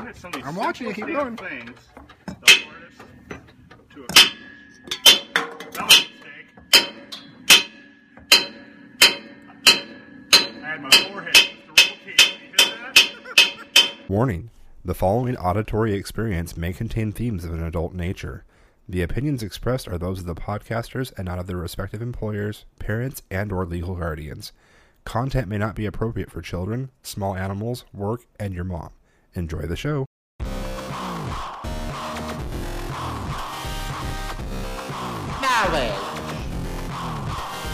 Commit 0.00 0.16
some 0.16 0.28
of 0.28 0.34
these 0.36 0.46
I'm 0.46 0.56
watching 0.56 0.86
you, 0.86 0.94
keep 0.94 1.04
simple 1.04 1.24
going. 1.24 1.36
Things, 1.36 1.78
the 2.26 2.32
hardest 2.32 3.02
to 3.90 4.04
accomplish. 4.04 4.34
That 5.34 5.76
was 5.76 5.76
a 5.76 6.08
mistake. 6.08 6.46
I 10.32 10.66
had 10.66 10.80
my 10.80 10.90
forehead 10.90 11.36
against 11.36 11.66
the 11.66 11.72
roll 11.76 11.98
cage. 12.02 12.40
You 12.40 12.64
hear 12.64 12.78
that? 12.78 14.08
Warning 14.08 14.50
The 14.86 14.94
following 14.94 15.36
auditory 15.36 15.92
experience 15.92 16.56
may 16.56 16.72
contain 16.72 17.12
themes 17.12 17.44
of 17.44 17.52
an 17.52 17.62
adult 17.62 17.92
nature. 17.92 18.44
The 18.88 19.02
opinions 19.02 19.42
expressed 19.42 19.86
are 19.86 19.98
those 19.98 20.20
of 20.20 20.26
the 20.26 20.34
podcasters 20.34 21.12
and 21.18 21.26
not 21.26 21.38
of 21.38 21.46
their 21.46 21.58
respective 21.58 22.00
employers, 22.00 22.64
parents, 22.78 23.20
and 23.30 23.52
or 23.52 23.66
legal 23.66 23.96
guardians. 23.96 24.52
Content 25.04 25.46
may 25.46 25.58
not 25.58 25.74
be 25.74 25.84
appropriate 25.84 26.30
for 26.30 26.40
children, 26.40 26.90
small 27.02 27.36
animals, 27.36 27.84
work, 27.92 28.24
and 28.38 28.54
your 28.54 28.64
mom. 28.64 28.92
Enjoy 29.34 29.62
the 29.62 29.76
show. 29.76 30.06
Knowledge. 35.40 35.94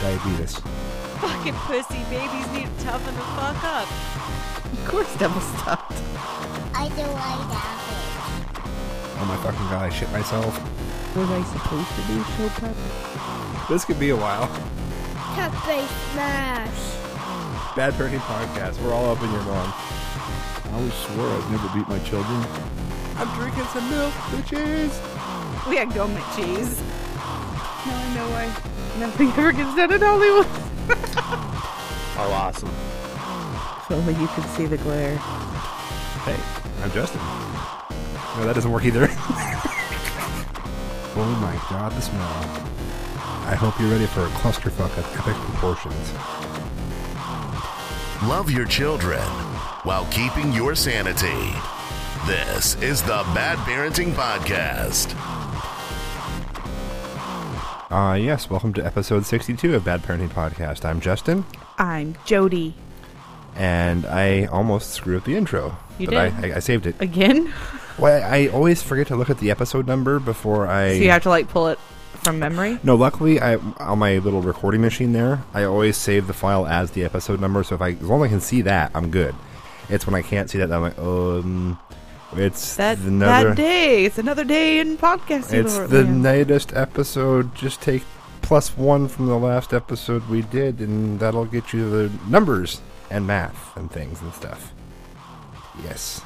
Diabetes. 0.03 0.61
Fucking 1.21 1.55
pussy 1.55 2.05
babies 2.11 2.47
need 2.53 2.67
to 2.67 2.85
toughen 2.85 3.15
the 3.15 3.23
fuck 3.23 3.65
up. 3.65 3.89
Of 4.71 4.85
course, 4.87 5.17
double 5.17 5.41
stopped. 5.41 5.97
I 6.75 6.89
do 6.91 7.03
like 7.03 7.49
that. 7.49 7.83
Oh 9.19 9.25
my 9.25 9.37
fucking 9.39 9.67
god, 9.71 9.83
I 9.85 9.89
shit 9.89 10.11
myself. 10.13 10.61
Was 11.17 11.31
I 11.31 11.43
supposed 11.45 11.89
to 11.89 12.03
do 12.03 12.23
show 12.37 12.49
prep? 12.61 12.77
This 13.71 13.85
could 13.87 13.99
be 13.99 14.11
a 14.11 14.17
while. 14.17 14.47
Cafe 15.35 15.87
Smash. 16.13 16.97
Bad 17.75 17.95
Parenting 17.95 18.21
Podcast. 18.21 18.79
We're 18.83 18.93
all 18.93 19.11
up 19.11 19.23
in 19.23 19.33
your 19.33 19.43
mom. 19.43 19.73
I 20.77 20.79
always 20.79 20.93
swore 20.93 21.27
I'd 21.27 21.51
never 21.51 21.69
beat 21.69 21.89
my 21.89 21.99
children. 22.01 22.45
I'm 23.17 23.35
drinking 23.39 23.65
some 23.73 23.89
milk, 23.89 24.13
bitches. 24.29 24.93
We 25.71 25.77
had 25.77 25.95
gum 25.95 26.15
and 26.15 26.37
cheese. 26.37 26.79
Now 27.17 27.97
I 27.97 28.15
know 28.15 28.29
why 28.29 28.45
nothing 29.01 29.29
ever 29.31 29.53
gets 29.53 29.75
done 29.75 29.91
in 29.95 30.03
Hollywood. 30.03 30.47
Oh, 32.19 32.33
awesome. 32.33 32.71
If 32.71 33.91
only 33.91 34.15
you 34.15 34.27
could 34.29 34.45
see 34.51 34.65
the 34.65 34.79
glare. 34.79 35.17
Hey, 36.25 36.37
I'm 36.83 36.91
Justin. 36.91 37.21
No, 37.21 38.47
that 38.47 38.55
doesn't 38.55 38.73
work 38.73 38.87
either. 38.87 39.07
oh 41.15 41.39
my 41.43 41.55
god, 41.69 41.93
the 41.93 42.01
smell. 42.01 42.23
I 43.47 43.55
hope 43.55 43.79
you're 43.79 43.91
ready 43.91 44.07
for 44.07 44.23
a 44.23 44.29
clusterfuck 44.29 44.97
of 44.97 45.05
epic 45.19 45.35
proportions. 45.35 46.13
Love 48.29 48.51
your 48.51 48.65
children 48.65 49.21
while 49.87 50.05
keeping 50.07 50.53
your 50.53 50.75
sanity. 50.75 51.55
This 52.27 52.75
is 52.83 53.01
the 53.03 53.23
Bad 53.37 53.57
Parenting 53.59 54.13
Podcast. 54.15 55.15
Uh, 57.89 58.15
yes, 58.15 58.51
welcome 58.51 58.73
to 58.73 58.85
episode 58.85 59.25
62 59.25 59.77
of 59.77 59.85
Bad 59.85 60.03
Parenting 60.03 60.29
Podcast. 60.31 60.85
I'm 60.85 61.01
Justin, 61.01 61.45
I'm 61.79 62.17
Jody. 62.25 62.75
and 63.55 64.05
I 64.07 64.47
almost 64.47 64.91
screwed 64.91 65.19
up 65.19 65.25
the 65.25 65.37
intro. 65.37 65.77
You 65.99 66.09
but 66.09 66.33
did? 66.41 66.45
I, 66.45 66.49
I, 66.49 66.57
I 66.57 66.59
saved 66.59 66.87
it. 66.87 67.01
Again? 67.01 67.53
Well, 67.97 68.25
I 68.25 68.49
always 68.49 68.83
forget 68.83 69.07
to 69.07 69.17
look 69.17 69.31
at 69.31 69.39
the 69.39 69.53
episode 69.53 69.87
number 69.87 70.19
before 70.19 70.67
I. 70.67 70.95
So 70.95 71.03
you 71.05 71.11
have 71.11 71.23
to 71.23 71.29
like 71.31 71.49
pull 71.49 71.69
it 71.69 71.79
from 72.17 72.41
memory? 72.41 72.81
No, 72.83 72.97
luckily, 72.97 73.41
I 73.41 73.55
on 73.79 74.01
my 74.01 74.19
little 74.19 74.43
recording 74.43 74.81
machine 74.81 75.13
there, 75.13 75.45
I 75.55 75.63
always 75.63 75.97
save 75.97 76.27
the 76.27 76.35
file 76.35 76.67
as 76.67 76.91
the 76.91 77.05
episode 77.05 77.41
number. 77.41 77.63
So 77.63 77.77
if 77.77 77.81
I, 77.81 77.91
as 77.91 78.03
long 78.03 78.23
as 78.23 78.27
I 78.27 78.29
can 78.31 78.41
see 78.41 78.63
that, 78.63 78.91
I'm 78.97 79.13
good. 79.13 79.35
It's 79.89 80.07
when 80.07 80.15
I 80.15 80.23
can't 80.23 80.51
see 80.51 80.59
that, 80.59 80.69
that 80.69 80.77
I'm 80.77 80.83
like, 80.83 80.99
um, 80.99 81.79
it's 82.33 82.77
That 82.77 82.99
another, 82.99 83.51
that 83.51 83.57
day. 83.57 84.05
It's 84.05 84.19
another 84.19 84.45
day 84.45 84.81
in 84.81 84.97
podcasting. 84.99 85.65
it's 85.65 85.77
Lord, 85.77 85.91
the 85.91 86.05
man. 86.05 86.23
latest 86.23 86.73
episode. 86.75 87.55
Just 87.55 87.81
take 87.81 88.03
plus 88.43 88.77
one 88.77 89.09
from 89.09 89.27
the 89.27 89.39
last 89.39 89.73
episode 89.73 90.27
we 90.29 90.43
did, 90.43 90.81
and 90.81 91.19
that'll 91.21 91.45
get 91.47 91.73
you 91.73 91.89
the 91.89 92.13
numbers 92.29 92.81
and 93.11 93.27
math 93.27 93.77
and 93.77 93.91
things 93.91 94.21
and 94.21 94.33
stuff. 94.35 94.73
Yes, 95.85 96.21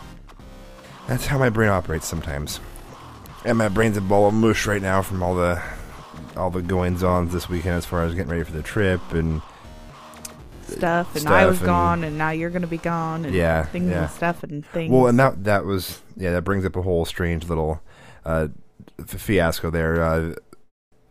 that's 1.06 1.26
how 1.26 1.38
my 1.38 1.50
brain 1.50 1.68
operates 1.68 2.06
sometimes. 2.06 2.60
And 3.44 3.56
my 3.58 3.68
brain's 3.68 3.96
a 3.96 4.00
ball 4.02 4.28
of 4.28 4.34
mush 4.34 4.66
right 4.66 4.82
now 4.82 5.02
from 5.02 5.22
all 5.22 5.34
the 5.34 5.62
all 6.36 6.50
the 6.50 6.62
goings 6.62 7.02
on 7.02 7.28
this 7.28 7.48
weekend 7.48 7.74
as 7.74 7.84
far 7.84 8.04
as 8.04 8.14
getting 8.14 8.30
ready 8.30 8.44
for 8.44 8.52
the 8.52 8.62
trip 8.62 9.00
and 9.12 9.42
stuff, 10.72 11.12
and 11.12 11.22
stuff 11.22 11.32
I 11.32 11.46
was 11.46 11.58
and- 11.58 11.66
gone, 11.66 12.04
and 12.04 12.16
now 12.18 12.30
you're 12.30 12.50
gonna 12.50 12.66
be 12.66 12.78
gone, 12.78 13.24
and 13.24 13.34
Yeah, 13.34 13.64
things 13.64 13.90
yeah. 13.90 14.02
and 14.02 14.10
stuff 14.10 14.42
and 14.42 14.64
things. 14.66 14.90
well, 14.90 15.06
and 15.06 15.18
that 15.18 15.44
that 15.44 15.64
was 15.64 16.00
yeah 16.16 16.30
that 16.32 16.42
brings 16.42 16.64
up 16.64 16.76
a 16.76 16.82
whole 16.82 17.04
strange 17.04 17.48
little 17.48 17.80
uh, 18.24 18.48
fiasco 19.06 19.70
there. 19.70 20.02
Uh, 20.02 20.34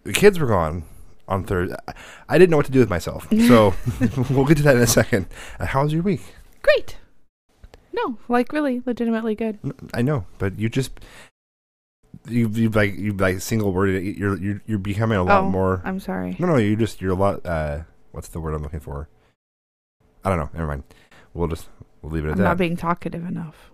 the 0.03 0.13
kids 0.13 0.39
were 0.39 0.47
gone 0.47 0.83
on 1.27 1.43
Thursday. 1.43 1.75
I 2.27 2.37
didn't 2.37 2.49
know 2.51 2.57
what 2.57 2.65
to 2.67 2.71
do 2.71 2.79
with 2.79 2.89
myself, 2.89 3.27
so 3.47 3.73
we'll 4.29 4.45
get 4.45 4.57
to 4.57 4.63
that 4.63 4.75
in 4.75 4.81
a 4.81 4.87
second. 4.87 5.27
Uh, 5.59 5.65
how 5.67 5.83
was 5.83 5.93
your 5.93 6.01
week? 6.03 6.21
great. 6.61 6.97
No, 7.91 8.17
like 8.27 8.53
really, 8.53 8.81
legitimately 8.85 9.35
good. 9.35 9.57
I 9.93 10.01
know, 10.03 10.25
but 10.37 10.57
you 10.59 10.69
just 10.69 10.91
you 12.27 12.47
you 12.49 12.69
like 12.69 12.95
you 12.97 13.13
like 13.13 13.41
single 13.41 13.73
worded. 13.73 14.03
it. 14.03 14.17
You're 14.17 14.37
you're 14.37 14.61
you're 14.67 14.77
becoming 14.79 15.17
a 15.17 15.23
lot 15.23 15.43
Oh, 15.43 15.49
more. 15.49 15.81
I'm 15.83 15.99
sorry. 15.99 16.35
No, 16.39 16.47
no, 16.47 16.57
you 16.57 16.75
just 16.75 17.01
you're 17.01 17.11
a 17.13 17.15
lot. 17.15 17.45
Uh, 17.45 17.79
what's 18.11 18.27
the 18.29 18.39
word 18.39 18.53
I'm 18.53 18.61
looking 18.63 18.79
for? 18.79 19.09
I 20.23 20.29
don't 20.29 20.37
know. 20.39 20.49
Never 20.53 20.67
mind. 20.67 20.83
We'll 21.33 21.47
just 21.47 21.69
we'll 22.01 22.11
leave 22.11 22.25
it 22.25 22.29
at 22.29 22.31
I'm 22.33 22.37
that. 22.39 22.43
not 22.43 22.57
being 22.57 22.75
talkative 22.77 23.25
enough. 23.25 23.71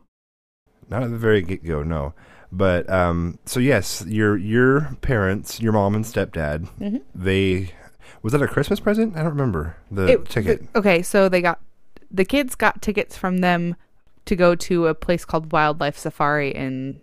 Not 0.90 1.04
at 1.04 1.10
the 1.10 1.18
very 1.18 1.42
get 1.42 1.64
go, 1.66 1.82
no. 1.84 2.14
But 2.52 2.90
um, 2.90 3.40
so 3.46 3.60
yes, 3.60 4.04
your 4.08 4.38
your 4.38 4.96
parents, 5.02 5.60
your 5.60 5.74
mom 5.74 5.96
and 5.96 6.06
stepdad, 6.06 6.68
Mhm. 6.80 7.02
they 7.14 7.72
was 8.22 8.34
that 8.34 8.42
a 8.42 8.48
Christmas 8.48 8.80
present? 8.80 9.16
I 9.16 9.20
don't 9.20 9.30
remember 9.32 9.76
the 9.92 10.08
It- 10.14 10.26
ticket. 10.30 10.64
okay, 10.76 11.02
so 11.02 11.28
they 11.30 11.42
got 11.42 11.60
the 12.12 12.26
kids 12.26 12.56
got 12.56 12.82
tickets 12.82 13.18
from 13.18 13.40
them 13.40 13.76
to 14.26 14.36
go 14.36 14.56
to 14.56 14.88
a 14.88 14.94
place 14.96 15.26
called 15.26 15.52
Wildlife 15.52 15.98
Safari 15.98 16.50
in 16.52 17.00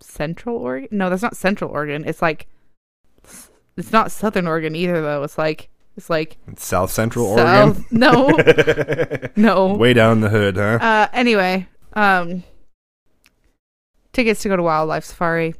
Central 0.00 0.56
Oregon. 0.56 0.88
No, 0.92 1.08
that's 1.10 1.22
not 1.22 1.36
Central 1.36 1.70
Oregon. 1.70 2.04
It's 2.06 2.22
like 2.22 2.46
it's 3.76 3.92
not 3.92 4.10
Southern 4.10 4.46
Oregon 4.46 4.74
either, 4.74 5.00
though. 5.00 5.22
It's 5.22 5.38
like 5.38 5.68
it's 6.00 6.08
like 6.10 6.38
South 6.56 6.90
Central 6.90 7.36
South- 7.36 7.76
Oregon. 7.76 7.84
no, 7.90 9.28
no. 9.36 9.74
Way 9.74 9.92
down 9.92 10.20
the 10.22 10.30
hood, 10.30 10.56
huh? 10.56 10.78
Uh, 10.80 11.06
anyway, 11.12 11.68
um, 11.92 12.42
tickets 14.12 14.42
to 14.42 14.48
go 14.48 14.56
to 14.56 14.62
Wildlife 14.62 15.04
Safari. 15.04 15.54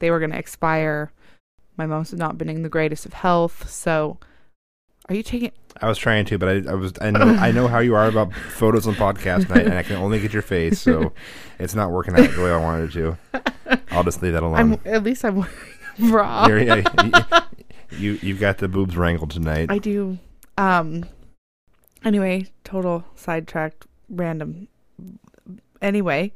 They 0.00 0.10
were 0.10 0.18
going 0.18 0.32
to 0.32 0.38
expire. 0.38 1.12
My 1.76 1.86
mom's 1.86 2.12
not 2.12 2.36
been 2.38 2.48
in 2.48 2.62
the 2.62 2.68
greatest 2.68 3.06
of 3.06 3.12
health, 3.12 3.68
so 3.70 4.18
are 5.08 5.14
you 5.14 5.22
taking? 5.22 5.52
I 5.80 5.88
was 5.88 5.98
trying 5.98 6.24
to, 6.26 6.38
but 6.38 6.48
I, 6.48 6.70
I 6.72 6.74
was 6.74 6.92
I 7.00 7.10
know 7.10 7.20
I 7.20 7.52
know 7.52 7.68
how 7.68 7.78
you 7.78 7.94
are 7.94 8.08
about 8.08 8.34
photos 8.56 8.86
on 8.86 8.94
podcast 8.94 9.48
night, 9.48 9.66
and 9.66 9.74
I 9.74 9.82
can 9.82 9.96
only 9.96 10.18
get 10.18 10.32
your 10.32 10.42
face, 10.42 10.80
so 10.80 11.12
it's 11.58 11.74
not 11.74 11.90
working 11.92 12.14
out 12.14 12.30
the 12.30 12.42
way 12.42 12.50
I 12.50 12.56
wanted 12.58 12.90
it 12.90 12.92
to. 12.94 13.16
I'll 13.90 14.04
just 14.04 14.22
leave 14.22 14.32
that 14.32 14.42
alone. 14.42 14.56
I'm 14.58 14.80
at 14.86 15.02
least 15.04 15.24
I'm 15.24 15.46
raw. 15.98 16.46
You're- 16.48 16.66
yeah, 16.66 16.82
you, 17.90 18.12
you 18.12 18.18
you've 18.22 18.40
got 18.40 18.58
the 18.58 18.68
boobs 18.68 18.96
wrangled 18.96 19.30
tonight. 19.30 19.70
I 19.70 19.78
do. 19.78 20.18
Um. 20.58 21.04
Anyway, 22.04 22.46
total 22.64 23.04
sidetracked, 23.14 23.86
random. 24.08 24.68
Anyway, 25.82 26.32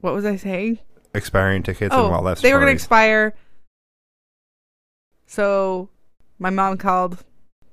what 0.00 0.14
was 0.14 0.24
I 0.24 0.36
saying? 0.36 0.78
Expiring 1.14 1.62
tickets 1.62 1.94
oh, 1.94 2.04
and 2.04 2.12
wildlife 2.12 2.40
they 2.40 2.52
were 2.52 2.58
going 2.58 2.68
to 2.68 2.74
expire. 2.74 3.34
So, 5.26 5.88
my 6.38 6.50
mom 6.50 6.76
called 6.76 7.24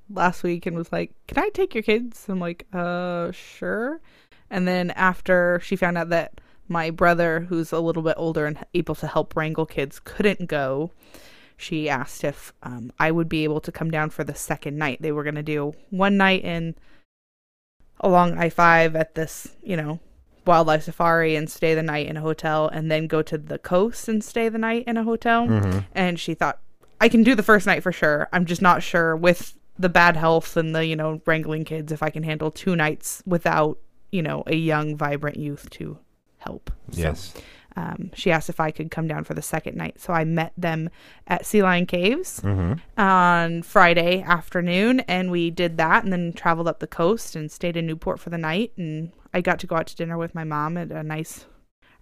last 0.08 0.42
week 0.42 0.66
and 0.66 0.76
was 0.76 0.90
like, 0.92 1.12
"Can 1.26 1.38
I 1.42 1.50
take 1.50 1.74
your 1.74 1.82
kids?" 1.82 2.26
I'm 2.28 2.40
like, 2.40 2.66
"Uh, 2.72 3.32
sure." 3.32 4.00
And 4.50 4.66
then 4.66 4.90
after 4.92 5.60
she 5.62 5.76
found 5.76 5.98
out 5.98 6.08
that 6.08 6.40
my 6.68 6.90
brother, 6.90 7.40
who's 7.40 7.72
a 7.72 7.80
little 7.80 8.02
bit 8.02 8.14
older 8.16 8.46
and 8.46 8.58
able 8.74 8.94
to 8.94 9.06
help 9.06 9.36
wrangle 9.36 9.66
kids, 9.66 10.00
couldn't 10.02 10.48
go, 10.48 10.92
she 11.60 11.88
asked 11.88 12.24
if 12.24 12.52
um, 12.62 12.92
I 12.98 13.10
would 13.10 13.28
be 13.28 13.44
able 13.44 13.60
to 13.60 13.72
come 13.72 13.90
down 13.90 14.10
for 14.10 14.24
the 14.24 14.34
second 14.34 14.76
night. 14.78 15.02
They 15.02 15.12
were 15.12 15.22
going 15.22 15.34
to 15.34 15.42
do 15.42 15.74
one 15.90 16.16
night 16.16 16.42
in 16.44 16.74
along 18.00 18.38
I 18.38 18.48
5 18.48 18.96
at 18.96 19.14
this, 19.14 19.48
you 19.62 19.76
know, 19.76 20.00
wildlife 20.46 20.84
safari 20.84 21.36
and 21.36 21.50
stay 21.50 21.74
the 21.74 21.82
night 21.82 22.06
in 22.06 22.16
a 22.16 22.20
hotel, 22.22 22.68
and 22.68 22.90
then 22.90 23.06
go 23.06 23.20
to 23.22 23.36
the 23.36 23.58
coast 23.58 24.08
and 24.08 24.24
stay 24.24 24.48
the 24.48 24.58
night 24.58 24.84
in 24.86 24.96
a 24.96 25.04
hotel. 25.04 25.46
Mhm. 25.46 25.84
And 25.94 26.18
she 26.18 26.34
thought, 26.34 26.60
I 27.00 27.08
can 27.08 27.22
do 27.22 27.34
the 27.34 27.42
first 27.42 27.66
night 27.66 27.82
for 27.82 27.92
sure. 27.92 28.28
I'm 28.32 28.46
just 28.46 28.62
not 28.62 28.82
sure 28.82 29.14
with 29.14 29.54
the 29.78 29.88
bad 29.88 30.16
health 30.16 30.56
and 30.56 30.74
the, 30.74 30.84
you 30.86 30.96
know, 30.96 31.20
wrangling 31.26 31.64
kids 31.64 31.92
if 31.92 32.02
I 32.02 32.10
can 32.10 32.22
handle 32.22 32.50
two 32.50 32.74
nights 32.76 33.22
without, 33.26 33.78
you 34.12 34.22
know, 34.22 34.42
a 34.46 34.56
young, 34.56 34.96
vibrant 34.96 35.36
youth 35.38 35.68
to 35.70 35.98
help. 36.38 36.70
So, 36.90 37.00
Yes. 37.00 37.34
Um, 37.76 38.10
she 38.14 38.30
asked 38.32 38.48
if 38.48 38.58
I 38.60 38.70
could 38.70 38.90
come 38.90 39.06
down 39.06 39.24
for 39.24 39.34
the 39.34 39.42
second 39.42 39.76
night. 39.76 40.00
So 40.00 40.12
I 40.12 40.24
met 40.24 40.52
them 40.56 40.90
at 41.26 41.46
Sea 41.46 41.62
Lion 41.62 41.86
Caves 41.86 42.42
on 42.96 43.62
Friday 43.62 44.22
afternoon, 44.22 45.00
and 45.00 45.30
we 45.30 45.50
did 45.50 45.76
that, 45.76 46.04
and 46.04 46.12
then 46.12 46.32
traveled 46.32 46.68
up 46.68 46.80
the 46.80 46.86
coast 46.86 47.36
and 47.36 47.50
stayed 47.50 47.76
in 47.76 47.86
Newport 47.86 48.18
for 48.20 48.30
the 48.30 48.38
night. 48.38 48.72
And 48.76 49.12
I 49.32 49.40
got 49.40 49.58
to 49.60 49.66
go 49.66 49.76
out 49.76 49.86
to 49.88 49.96
dinner 49.96 50.18
with 50.18 50.34
my 50.34 50.44
mom 50.44 50.76
at 50.76 50.90
a 50.90 51.02
nice, 51.02 51.46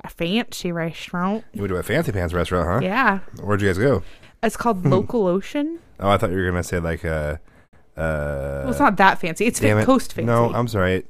a 0.03 0.09
fancy 0.09 0.73
restaurant. 0.73 1.44
You 1.53 1.62
went 1.62 1.71
to 1.73 1.76
a 1.76 1.82
fancy 1.82 2.12
pants 2.12 2.32
restaurant, 2.35 2.67
huh? 2.67 2.81
Yeah, 2.82 3.21
Where'd 3.43 3.61
you 3.61 3.69
guys 3.69 3.79
go? 3.79 4.03
it's 4.43 4.56
called 4.56 4.87
Local 4.87 5.26
Ocean. 5.26 5.81
Oh, 6.00 6.09
I 6.11 6.17
thought 6.17 6.31
you 6.31 6.37
were 6.37 6.47
gonna 6.49 6.62
say 6.62 6.79
like 6.79 7.05
uh 7.05 7.37
uh. 7.97 8.62
Well, 8.62 8.71
it's 8.71 8.79
not 8.81 8.97
that 8.99 9.21
fancy. 9.21 9.47
It's 9.47 9.59
coast 9.61 10.12
fancy. 10.12 10.26
No, 10.26 10.53
I'm 10.55 10.69
sorry. 10.69 11.05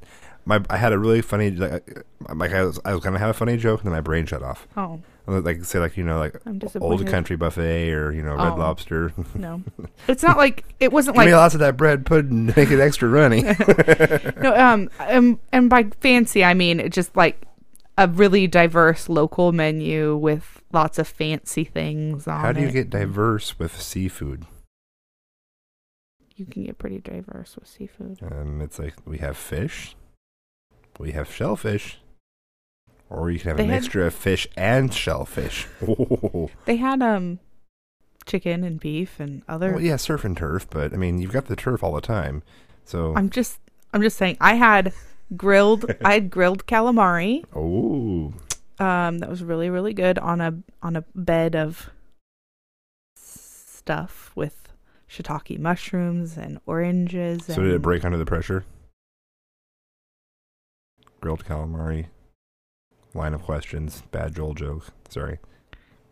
My 0.49 0.61
I 0.69 0.77
had 0.77 0.93
a 0.93 0.97
really 0.99 1.21
funny 1.21 1.51
like, 1.51 2.03
like 2.33 2.51
I 2.53 2.63
was 2.63 2.79
I 2.83 2.93
was 2.95 3.03
gonna 3.03 3.19
have 3.19 3.29
a 3.29 3.33
funny 3.33 3.55
joke 3.57 3.81
and 3.81 3.87
then 3.87 3.93
my 3.93 4.01
brain 4.01 4.25
shut 4.25 4.41
off. 4.43 4.67
oh 4.75 4.99
Like 5.27 5.63
say 5.63 5.77
like 5.79 5.95
you 5.95 6.03
know 6.03 6.17
like 6.17 6.35
old 6.81 7.05
country 7.07 7.35
buffet 7.35 7.91
or 7.91 8.11
you 8.11 8.23
know 8.23 8.33
red 8.35 8.53
Oh. 8.53 8.55
lobster. 8.55 9.13
no, 9.35 9.61
it's 10.07 10.23
not 10.23 10.37
like 10.37 10.65
it 10.79 10.91
wasn't 10.91 11.15
Give 11.17 11.25
me 11.25 11.31
like 11.33 11.39
lots 11.39 11.53
of 11.53 11.59
that 11.59 11.77
bread 11.77 12.05
pudding 12.05 12.47
make 12.47 12.71
it 12.71 12.79
extra 12.79 13.07
runny. 13.07 13.43
no 14.41 14.55
um, 14.55 14.89
um 14.99 15.39
and 15.51 15.69
by 15.69 15.83
fancy 16.01 16.43
I 16.43 16.53
mean 16.55 16.79
it 16.79 16.91
just 16.93 17.15
like 17.15 17.45
a 17.97 18.07
really 18.07 18.47
diverse 18.47 19.07
local 19.09 19.51
menu 19.51 20.15
with 20.17 20.61
lots 20.73 20.97
of 20.97 21.07
fancy 21.07 21.63
things 21.65 22.27
on 22.27 22.39
How 22.41 22.51
do 22.53 22.61
you 22.61 22.69
it. 22.69 22.73
get 22.73 22.89
diverse 22.89 23.59
with 23.59 23.79
seafood? 23.79 24.45
You 26.35 26.45
can 26.45 26.63
get 26.63 26.77
pretty 26.77 26.99
diverse 26.99 27.55
with 27.57 27.67
seafood. 27.67 28.19
Um, 28.23 28.61
it's 28.61 28.79
like 28.79 28.93
we 29.05 29.17
have 29.17 29.35
fish, 29.35 29.95
we 30.99 31.11
have 31.13 31.33
shellfish, 31.33 31.97
or 33.09 33.31
you 33.31 33.39
can 33.39 33.47
have 33.49 33.57
They 33.57 33.63
a 33.63 33.67
had- 33.67 33.81
mixture 33.81 34.05
of 34.05 34.13
fish 34.13 34.47
and 34.55 34.93
shellfish. 34.93 35.65
Oh. 35.87 36.51
They 36.65 36.75
had 36.77 37.01
um 37.01 37.39
chicken 38.27 38.63
and 38.63 38.79
beef 38.79 39.19
and 39.19 39.41
other. 39.47 39.71
Well, 39.73 39.81
yeah, 39.81 39.95
surf 39.95 40.23
and 40.23 40.37
turf, 40.37 40.67
but 40.69 40.93
I 40.93 40.97
mean, 40.97 41.17
you've 41.19 41.31
got 41.31 41.45
the 41.47 41.55
turf 41.55 41.83
all 41.83 41.93
the 41.93 42.01
time. 42.01 42.43
So, 42.85 43.13
I'm 43.15 43.29
just 43.31 43.59
I'm 43.93 44.01
just 44.03 44.17
saying 44.17 44.37
I 44.39 44.53
had 44.55 44.93
grilled 45.35 45.85
I 46.05 46.13
had 46.13 46.29
grilled 46.29 46.65
calamari. 46.67 47.43
oh, 47.55 48.33
Um, 48.83 49.17
that 49.19 49.29
was 49.29 49.41
really 49.43 49.69
really 49.71 49.93
good 49.93 50.19
on 50.19 50.41
a 50.41 50.53
on 50.83 50.95
a 50.95 51.03
bed 51.15 51.55
of 51.55 51.89
stuff 53.15 54.31
with 54.35 54.69
shiitake 55.09 55.57
mushrooms 55.59 56.37
and 56.37 56.59
oranges. 56.67 57.45
so 57.45 57.61
did 57.63 57.73
it 57.73 57.81
break 57.81 58.05
under 58.05 58.17
the 58.17 58.25
pressure? 58.25 58.63
Grilled 61.19 61.45
calamari. 61.45 62.07
Line 63.13 63.33
of 63.33 63.43
questions. 63.43 64.03
Bad 64.11 64.35
Joel 64.35 64.53
joke. 64.53 64.87
Sorry. 65.09 65.39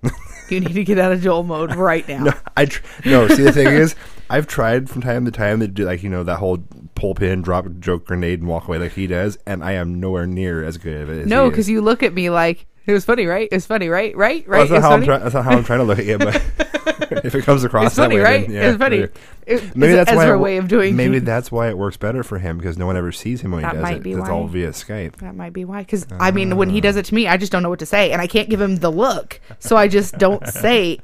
You 0.50 0.62
need 0.62 0.76
to 0.76 0.84
get 0.86 0.98
out 0.98 1.12
of 1.12 1.22
Joel 1.22 1.44
mode 1.44 1.76
right 1.76 2.08
now. 2.08 2.24
No, 2.24 2.34
I 2.56 2.68
tr- 2.68 2.82
no. 3.04 3.28
See, 3.28 3.44
the 3.44 3.52
thing 3.52 3.68
is, 3.68 3.96
I've 4.30 4.48
tried 4.48 4.90
from 4.90 5.02
time 5.02 5.26
to 5.26 5.32
time 5.32 5.60
to 5.60 5.68
do 5.68 5.84
like 5.84 6.04
you 6.04 6.10
know 6.10 6.24
that 6.24 6.38
whole 6.38 6.60
pull 6.96 7.16
pin, 7.16 7.42
drop 7.42 7.66
joke 7.80 8.06
grenade, 8.06 8.40
and 8.40 8.48
walk 8.48 8.66
away 8.68 8.78
like 8.78 8.94
he 8.94 9.08
does, 9.08 9.38
and 9.46 9.62
I 9.62 9.74
am 9.74 10.00
nowhere 10.00 10.26
near 10.26 10.64
as 10.64 10.78
good 10.78 10.94
at 11.02 11.10
it. 11.10 11.22
As 11.24 11.28
no, 11.28 11.50
because 11.50 11.70
you 11.70 11.82
look 11.82 12.02
at 12.02 12.14
me 12.14 12.30
like 12.30 12.66
it 12.88 12.94
was 12.94 13.06
funny, 13.06 13.26
right? 13.26 13.48
It's 13.52 13.66
funny, 13.66 13.90
right? 13.90 14.16
Right? 14.16 14.48
Well, 14.48 14.60
Right? 14.62 14.70
that's, 14.70 14.82
not 14.82 14.90
how 14.90 14.96
I'm 14.96 15.06
that's 15.24 15.34
not 15.36 15.44
how 15.46 15.52
I'm 15.52 15.64
trying 15.64 15.80
to 15.80 15.86
look 15.86 16.00
at 16.00 16.06
you, 16.06 16.18
but 16.18 16.36
if 17.26 17.36
it 17.36 17.44
comes 17.44 17.64
across 17.64 17.88
It's 17.88 17.96
that 17.98 18.04
funny, 18.04 18.16
way, 18.18 18.22
right? 18.24 18.48
then, 18.48 18.56
yeah, 18.56 18.70
it's 18.70 18.78
funny. 18.78 19.08
It, 19.46 19.76
Maybe 19.76 19.94
that's 19.94 20.12
why 20.12 20.32
it, 20.34 20.38
way 20.38 20.58
of 20.58 20.68
doing. 20.68 20.96
Maybe 20.96 21.20
that's 21.20 21.52
why 21.52 21.70
it 21.70 21.78
works 21.78 21.98
better 21.98 22.24
for 22.24 22.40
him 22.40 22.58
because 22.58 22.78
no 22.78 22.86
one 22.86 22.98
ever 22.98 23.12
sees 23.12 23.42
him 23.42 23.52
when 23.52 23.62
That 23.62 23.72
he 23.72 23.76
does 23.78 23.84
might 23.84 23.96
it. 23.98 24.04
be 24.04 24.12
It's 24.14 24.30
all 24.30 24.48
via 24.48 24.70
Skype. 24.72 25.18
That 25.18 25.36
might 25.36 25.54
be 25.54 25.66
why. 25.66 25.82
Because 25.82 26.08
I 26.20 26.32
mean, 26.32 26.56
when 26.58 26.70
he 26.70 26.82
does 26.82 26.96
it 26.96 27.06
to 27.06 27.14
me, 27.16 27.28
I 27.28 27.38
just 27.38 27.52
don't 27.52 27.62
know 27.64 27.70
what 27.70 27.80
to 27.80 27.86
say, 27.86 28.12
and 28.12 28.22
I 28.22 28.28
can't 28.28 28.50
give 28.50 28.62
him 28.62 28.78
the 28.78 28.92
look, 28.92 29.40
so 29.60 29.76
I 29.78 29.88
just 29.88 30.18
don't 30.18 30.46
say 30.50 31.00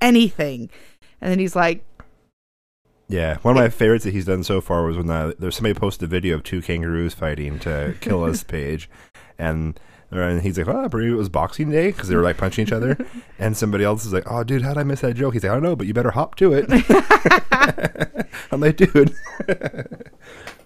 anything. 0.00 0.70
And 1.20 1.30
then 1.30 1.38
he's 1.38 1.54
like, 1.56 1.84
Yeah, 3.08 3.38
one 3.42 3.56
of 3.56 3.62
my 3.62 3.68
favorites 3.70 4.04
that 4.04 4.12
he's 4.12 4.26
done 4.26 4.42
so 4.44 4.60
far 4.60 4.84
was 4.84 4.96
when 4.96 5.08
uh, 5.10 5.32
there's 5.38 5.56
somebody 5.56 5.74
posted 5.78 6.04
a 6.04 6.10
video 6.10 6.34
of 6.36 6.42
two 6.42 6.60
kangaroos 6.62 7.14
fighting 7.14 7.58
to 7.60 7.94
kill 8.00 8.24
us 8.24 8.42
page, 8.42 8.88
and 9.38 9.78
and 10.20 10.42
he's 10.42 10.58
like, 10.58 10.68
"Oh, 10.68 10.84
I 10.84 10.88
believe 10.88 11.12
it 11.12 11.16
was 11.16 11.28
Boxing 11.28 11.70
Day 11.70 11.90
because 11.90 12.08
they 12.08 12.16
were 12.16 12.22
like 12.22 12.36
punching 12.36 12.66
each 12.66 12.72
other," 12.72 12.96
and 13.38 13.56
somebody 13.56 13.84
else 13.84 14.04
is 14.04 14.12
like, 14.12 14.30
"Oh, 14.30 14.44
dude, 14.44 14.62
how'd 14.62 14.78
I 14.78 14.82
miss 14.82 15.00
that 15.00 15.14
joke?" 15.14 15.34
He's 15.34 15.42
like, 15.42 15.52
"I 15.52 15.54
don't 15.54 15.62
know, 15.62 15.76
but 15.76 15.86
you 15.86 15.94
better 15.94 16.10
hop 16.10 16.34
to 16.36 16.52
it." 16.52 16.66
I'm 18.52 18.60
like, 18.60 18.76
"Dude." 18.76 19.14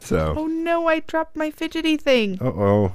so, 0.00 0.34
"Oh 0.36 0.46
no, 0.46 0.88
I 0.88 1.00
dropped 1.00 1.36
my 1.36 1.50
fidgety 1.50 1.96
thing." 1.96 2.38
uh 2.40 2.46
oh. 2.46 2.92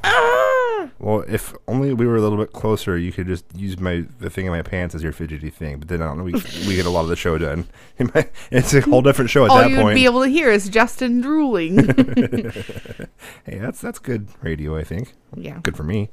Well, 1.02 1.26
if 1.28 1.56
only 1.68 1.96
we 1.96 2.06
were 2.06 2.16
a 2.16 2.22
little 2.22 2.38
bit 2.38 2.54
closer, 2.54 2.96
you 2.96 3.12
could 3.12 3.26
just 3.26 3.44
use 3.56 3.80
my 3.80 4.06
the 4.20 4.30
thing 4.30 4.46
in 4.46 4.52
my 4.52 4.62
pants 4.62 4.94
as 4.94 5.02
your 5.02 5.12
fidgety 5.12 5.50
thing. 5.50 5.80
But 5.80 5.88
then 5.88 6.00
I 6.00 6.06
don't 6.06 6.20
know. 6.20 6.24
We 6.24 6.34
we 6.68 6.76
get 6.76 6.86
a 6.86 6.92
lot 6.92 7.02
of 7.02 7.08
the 7.10 7.16
show 7.16 7.38
done. 7.40 7.68
It's 8.52 8.74
a 8.74 8.82
whole 8.82 9.02
different 9.02 9.32
show 9.32 9.46
at 9.46 9.52
All 9.52 9.58
that 9.58 9.70
you'd 9.70 9.82
point. 9.82 9.96
be 9.96 10.06
able 10.06 10.22
to 10.22 10.30
hear 10.30 10.52
is 10.52 10.70
Justin 10.70 11.22
drooling. 11.22 11.78
hey, 13.46 13.58
that's 13.58 13.82
that's 13.82 13.98
good 13.98 14.28
radio. 14.44 14.78
I 14.78 14.84
think 14.84 15.16
yeah. 15.36 15.60
good 15.64 15.76
for 15.76 15.84
me. 15.84 16.12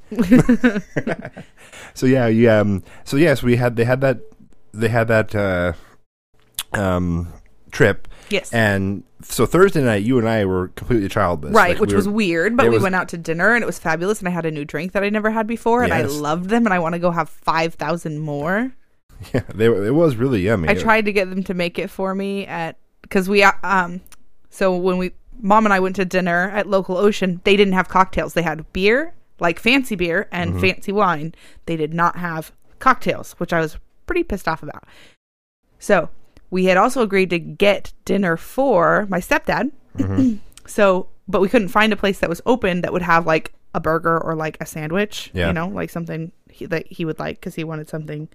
so 1.93 2.07
yeah, 2.07 2.27
yeah. 2.27 2.59
Um, 2.59 2.83
so 3.03 3.15
yes, 3.17 3.43
we 3.43 3.57
had 3.57 3.75
they 3.75 3.83
had 3.83 4.01
that 4.01 4.21
they 4.73 4.89
had 4.89 5.07
that 5.09 5.35
uh, 5.35 5.73
um, 6.73 7.31
trip, 7.71 8.07
Yes. 8.29 8.53
and 8.53 9.03
so 9.21 9.45
Thursday 9.45 9.83
night, 9.83 10.03
you 10.03 10.17
and 10.17 10.27
I 10.29 10.45
were 10.45 10.69
completely 10.69 11.09
childless, 11.09 11.53
Right, 11.53 11.71
Like, 11.71 11.79
which 11.81 11.89
we 11.91 11.95
was 11.97 12.07
weird, 12.07 12.55
but 12.55 12.63
we 12.65 12.75
was- 12.75 12.83
went 12.83 12.95
out 12.95 13.09
to 13.09 13.17
dinner 13.17 13.53
and 13.53 13.61
it 13.63 13.65
was 13.65 13.79
fabulous, 13.79 14.19
and 14.19 14.27
I 14.27 14.31
had 14.31 14.45
a 14.45 14.51
new 14.51 14.63
drink 14.65 14.93
that 14.93 15.03
I 15.03 15.09
never 15.09 15.31
had 15.31 15.45
before, 15.47 15.83
and 15.83 15.93
I 15.93 16.03
loved 16.03 16.49
them, 16.49 16.65
and 16.65 16.73
I 16.73 16.79
want 16.79 16.93
to 16.93 16.99
go 16.99 17.11
have 17.11 17.29
five 17.29 17.73
thousand 17.75 18.19
more. 18.19 18.71
Yeah, 19.33 19.41
they 19.53 19.67
were, 19.67 19.85
it 19.85 19.91
was 19.93 20.15
really 20.15 20.39
yummy. 20.41 20.69
I 20.69 20.75
tried 20.75 21.03
to 21.03 21.11
get 21.11 21.29
them 21.29 21.43
to 21.43 21.53
make 21.53 21.77
it 21.77 21.89
for 21.89 22.15
me 22.15 22.45
at 22.47 22.77
because 23.01 23.27
we 23.27 23.43
uh, 23.43 23.51
um, 23.63 23.99
so 24.49 24.73
when 24.77 24.97
we 24.97 25.11
mom 25.41 25.65
and 25.65 25.73
I 25.73 25.81
went 25.81 25.97
to 25.97 26.05
dinner 26.05 26.49
at 26.51 26.67
Local 26.67 26.95
Ocean, 26.95 27.41
they 27.43 27.57
didn't 27.57 27.73
have 27.73 27.89
cocktails. 27.89 28.33
They 28.33 28.43
had 28.43 28.71
beer, 28.71 29.13
like 29.41 29.59
fancy 29.59 29.95
beer 29.97 30.29
and 30.31 30.51
Mm-hmm. 30.51 30.61
fancy 30.61 30.91
wine. 30.93 31.35
They 31.65 31.75
did 31.75 31.93
not 31.93 32.15
have 32.15 32.53
cocktails, 32.79 33.33
which 33.33 33.51
I 33.51 33.59
was 33.59 33.77
pretty 34.05 34.23
pissed 34.23 34.47
off 34.47 34.63
about. 34.63 34.85
So 35.79 36.07
we 36.51 36.65
had 36.65 36.77
also 36.77 37.01
agreed 37.01 37.29
to 37.31 37.39
get 37.39 37.93
dinner 38.05 38.37
for 38.37 39.05
my 39.09 39.19
stepdad. 39.19 39.71
Mm-hmm. 39.97 40.35
so, 40.67 41.07
but 41.27 41.41
we 41.41 41.49
couldn't 41.49 41.69
find 41.69 41.93
a 41.93 41.97
place 41.97 42.19
that 42.19 42.29
was 42.29 42.41
open 42.45 42.81
that 42.81 42.93
would 42.93 43.01
have 43.01 43.25
like 43.25 43.53
a 43.73 43.79
burger 43.79 44.17
or 44.17 44.35
like 44.35 44.57
a 44.59 44.65
sandwich. 44.65 45.31
Yeah. 45.33 45.47
You 45.47 45.53
know, 45.53 45.67
like 45.67 45.89
something 45.89 46.31
he, 46.49 46.65
that 46.65 46.87
he 46.87 47.05
would 47.05 47.19
like 47.19 47.39
because 47.39 47.55
he 47.55 47.63
wanted 47.63 47.89
something 47.89 48.29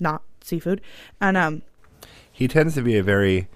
not 0.00 0.22
seafood. 0.40 0.80
And 1.20 1.36
um, 1.36 1.62
He 2.30 2.48
tends 2.48 2.74
to 2.74 2.82
be 2.82 2.96
a 2.96 3.02
very 3.02 3.48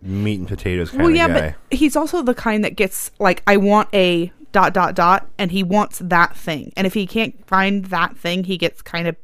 meat 0.00 0.38
and 0.38 0.48
potatoes 0.48 0.90
kind 0.90 1.02
well, 1.02 1.10
of 1.10 1.16
yeah, 1.16 1.28
guy. 1.28 1.54
but 1.68 1.78
he's 1.78 1.96
also 1.96 2.22
the 2.22 2.34
kind 2.34 2.64
that 2.64 2.76
gets 2.76 3.10
like, 3.18 3.42
I 3.46 3.56
want 3.56 3.88
a 3.92 4.32
dot 4.52 4.74
dot 4.74 4.94
dot, 4.94 5.28
and 5.38 5.50
he 5.50 5.62
wants 5.62 5.98
that 5.98 6.36
thing. 6.36 6.72
And 6.76 6.86
if 6.86 6.94
he 6.94 7.06
can't 7.06 7.46
find 7.46 7.86
that 7.86 8.16
thing, 8.16 8.44
he 8.44 8.58
gets 8.58 8.82
kind 8.82 9.08
of 9.08 9.16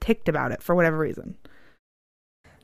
ticked 0.00 0.28
about 0.28 0.52
it 0.52 0.62
for 0.62 0.74
whatever 0.74 0.98
reason. 0.98 1.36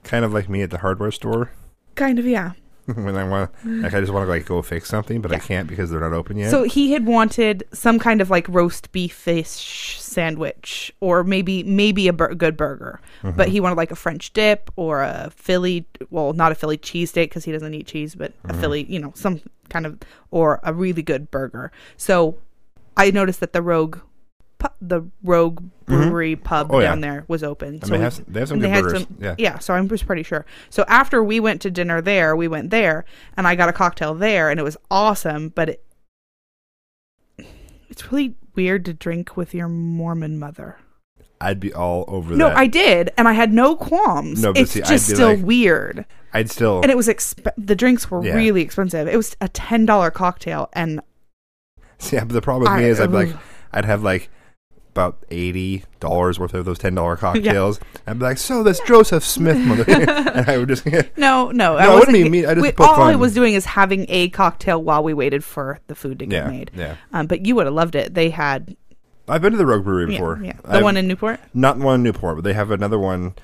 Kind 0.04 0.24
of 0.24 0.32
like 0.32 0.48
me 0.48 0.62
at 0.62 0.70
the 0.70 0.78
hardware 0.78 1.10
store 1.12 1.50
Kind 1.94 2.18
of, 2.18 2.26
yeah. 2.26 2.52
when 2.86 3.16
I 3.16 3.22
want, 3.28 3.50
like, 3.64 3.94
I 3.94 4.00
just 4.00 4.12
want 4.12 4.24
to 4.26 4.28
like 4.28 4.44
go 4.46 4.60
fix 4.62 4.88
something, 4.88 5.20
but 5.20 5.30
I 5.30 5.38
can't 5.38 5.68
because 5.68 5.90
they're 5.90 6.00
not 6.00 6.12
open 6.12 6.36
yet. 6.36 6.50
So 6.50 6.64
he 6.64 6.90
had 6.92 7.06
wanted 7.06 7.62
some 7.72 7.98
kind 8.00 8.20
of 8.20 8.28
like 8.30 8.48
roast 8.48 8.90
beef 8.92 9.12
fish 9.14 10.00
sandwich, 10.00 10.92
or 11.00 11.22
maybe 11.22 11.62
maybe 11.62 12.08
a 12.08 12.12
bur- 12.12 12.34
good 12.34 12.56
burger, 12.56 13.00
Mm-hmm. 13.22 13.36
but 13.36 13.48
he 13.48 13.60
wanted 13.60 13.76
like 13.76 13.92
a 13.92 13.96
French 13.96 14.32
dip 14.32 14.68
or 14.74 15.02
a 15.02 15.30
Philly, 15.36 15.86
well, 16.10 16.32
not 16.32 16.50
a 16.50 16.54
Philly 16.56 16.76
cheesesteak 16.76 17.26
because 17.26 17.44
he 17.44 17.52
doesn't 17.52 17.72
eat 17.74 17.86
cheese, 17.86 18.14
but 18.16 18.32
Mm-hmm. 18.42 18.50
a 18.50 18.60
Philly, 18.60 18.84
you 18.88 18.98
know, 18.98 19.12
some 19.14 19.40
kind 19.68 19.86
of 19.86 19.98
or 20.32 20.58
a 20.64 20.72
really 20.74 21.02
good 21.02 21.30
burger. 21.30 21.70
So 21.96 22.38
I 22.96 23.10
noticed 23.12 23.38
that 23.40 23.52
the 23.52 23.62
Rogue, 23.62 23.98
pu- 24.62 24.74
the 24.80 25.02
Rogue 25.22 25.60
mm-hmm. 25.60 25.84
Brewery 26.08 26.36
pub 26.36 26.68
Oh, 26.70 26.78
yeah. 26.80 26.86
down 26.88 27.00
there 27.00 27.24
was 27.28 27.42
open. 27.42 27.68
And 27.74 27.84
so 27.86 27.90
they 27.92 27.98
we- 27.98 28.04
have 28.04 28.12
some- 28.14 28.24
they 28.28 28.40
have 28.40 28.48
some 28.48 28.58
good 28.60 28.70
had 28.70 28.82
burgers. 28.84 29.06
Yeah. 29.18 29.34
yeah, 29.38 29.58
so 29.58 29.74
I'm 29.74 29.88
just 29.88 30.06
pretty 30.06 30.22
sure. 30.22 30.46
So 30.70 30.84
after 30.88 31.22
we 31.22 31.40
went 31.40 31.60
to 31.62 31.70
dinner 31.70 32.00
there, 32.00 32.34
we 32.36 32.48
went 32.48 32.70
there, 32.70 33.04
and 33.36 33.46
I 33.46 33.54
got 33.54 33.68
a 33.68 33.72
cocktail 33.72 34.14
there, 34.14 34.50
and 34.50 34.58
it 34.60 34.62
was 34.62 34.76
awesome. 34.90 35.48
But 35.50 35.68
it, 35.70 35.84
it's 37.88 38.10
really 38.10 38.34
weird 38.54 38.84
to 38.86 38.92
drink 38.94 39.36
with 39.36 39.54
your 39.54 39.68
Mormon 39.68 40.38
mother. 40.38 40.76
I'd 41.40 41.58
be 41.60 41.74
all 41.74 42.04
over 42.06 42.36
No, 42.36 42.48
that. 42.48 42.54
No, 42.54 42.60
I 42.60 42.66
did, 42.68 43.10
and 43.18 43.26
I 43.26 43.32
had 43.32 43.52
no 43.52 43.74
qualms. 43.74 44.40
No, 44.42 44.52
but 44.52 44.62
it's 44.62 44.72
see, 44.72 44.80
just 44.82 45.06
still 45.08 45.34
like- 45.34 45.44
weird, 45.44 46.06
I'd 46.32 46.50
still. 46.50 46.80
and 46.82 46.90
it 46.90 46.96
was 46.96 47.08
exp- 47.08 47.50
the 47.58 47.74
drinks 47.74 48.10
were 48.10 48.24
Yeah. 48.24 48.34
really 48.36 48.62
expensive. 48.62 49.08
It 49.08 49.16
was 49.16 49.36
a 49.40 49.48
ten 49.48 49.84
dollar 49.84 50.10
cocktail, 50.12 50.68
and 50.72 51.00
yeah, 52.10 52.24
but 52.24 52.32
the 52.34 52.40
problem 52.42 52.72
with 52.72 52.80
me 52.82 52.88
is 52.88 53.00
I'd 53.00 53.10
like. 53.10 53.30
I'd 53.72 53.84
have 53.86 54.02
like 54.02 54.30
about 54.92 55.24
eighty 55.30 55.84
dollars 56.00 56.38
worth 56.38 56.54
of 56.54 56.64
those 56.64 56.78
ten 56.78 56.94
dollar 56.94 57.16
cocktails. 57.26 57.80
I'd 58.06 58.18
be 58.18 58.24
like, 58.24 58.38
so 58.38 58.62
this 58.62 58.80
Joseph 58.80 59.24
Smith 59.24 59.58
mother, 59.66 59.84
and 59.88 60.48
I 60.50 60.58
would 60.58 60.68
just. 60.68 60.86
no, 60.86 61.02
no, 61.16 61.50
No, 61.50 61.76
I 61.76 61.90
it 61.90 61.94
wouldn't 61.98 62.12
be 62.12 62.28
mean. 62.28 62.46
I 62.46 62.54
just 62.54 62.78
we- 62.78 62.84
all 62.84 63.02
I 63.02 63.14
was 63.16 63.34
doing 63.34 63.54
is 63.54 63.64
having 63.64 64.06
a 64.08 64.28
cocktail 64.30 64.82
while 64.82 65.02
we 65.02 65.14
waited 65.14 65.42
for 65.44 65.80
the 65.86 65.94
food 65.94 66.18
to 66.20 66.26
get 66.26 66.44
Yeah, 66.44 66.50
made. 66.50 66.70
yeah. 66.74 66.96
Um, 67.12 67.26
but 67.26 67.46
you 67.46 67.54
would 67.56 67.66
have 67.66 67.74
loved 67.74 67.94
it. 67.94 68.14
They 68.14 68.30
had 68.30 68.76
I've 69.28 69.40
been 69.40 69.52
to 69.52 69.58
the 69.58 69.66
Rogue 69.66 69.84
Brewery 69.84 70.06
before. 70.06 70.40
yeah. 70.42 70.54
The 70.64 70.74
I've- 70.74 70.82
one 70.84 70.96
in 70.96 71.06
Newport. 71.08 71.40
not 71.54 71.78
the 71.78 71.84
one 71.84 71.96
in 71.96 72.02
Newport, 72.02 72.36
but 72.36 72.44
they 72.44 72.52
have 72.54 72.70
another 72.70 72.98
one. 72.98 73.34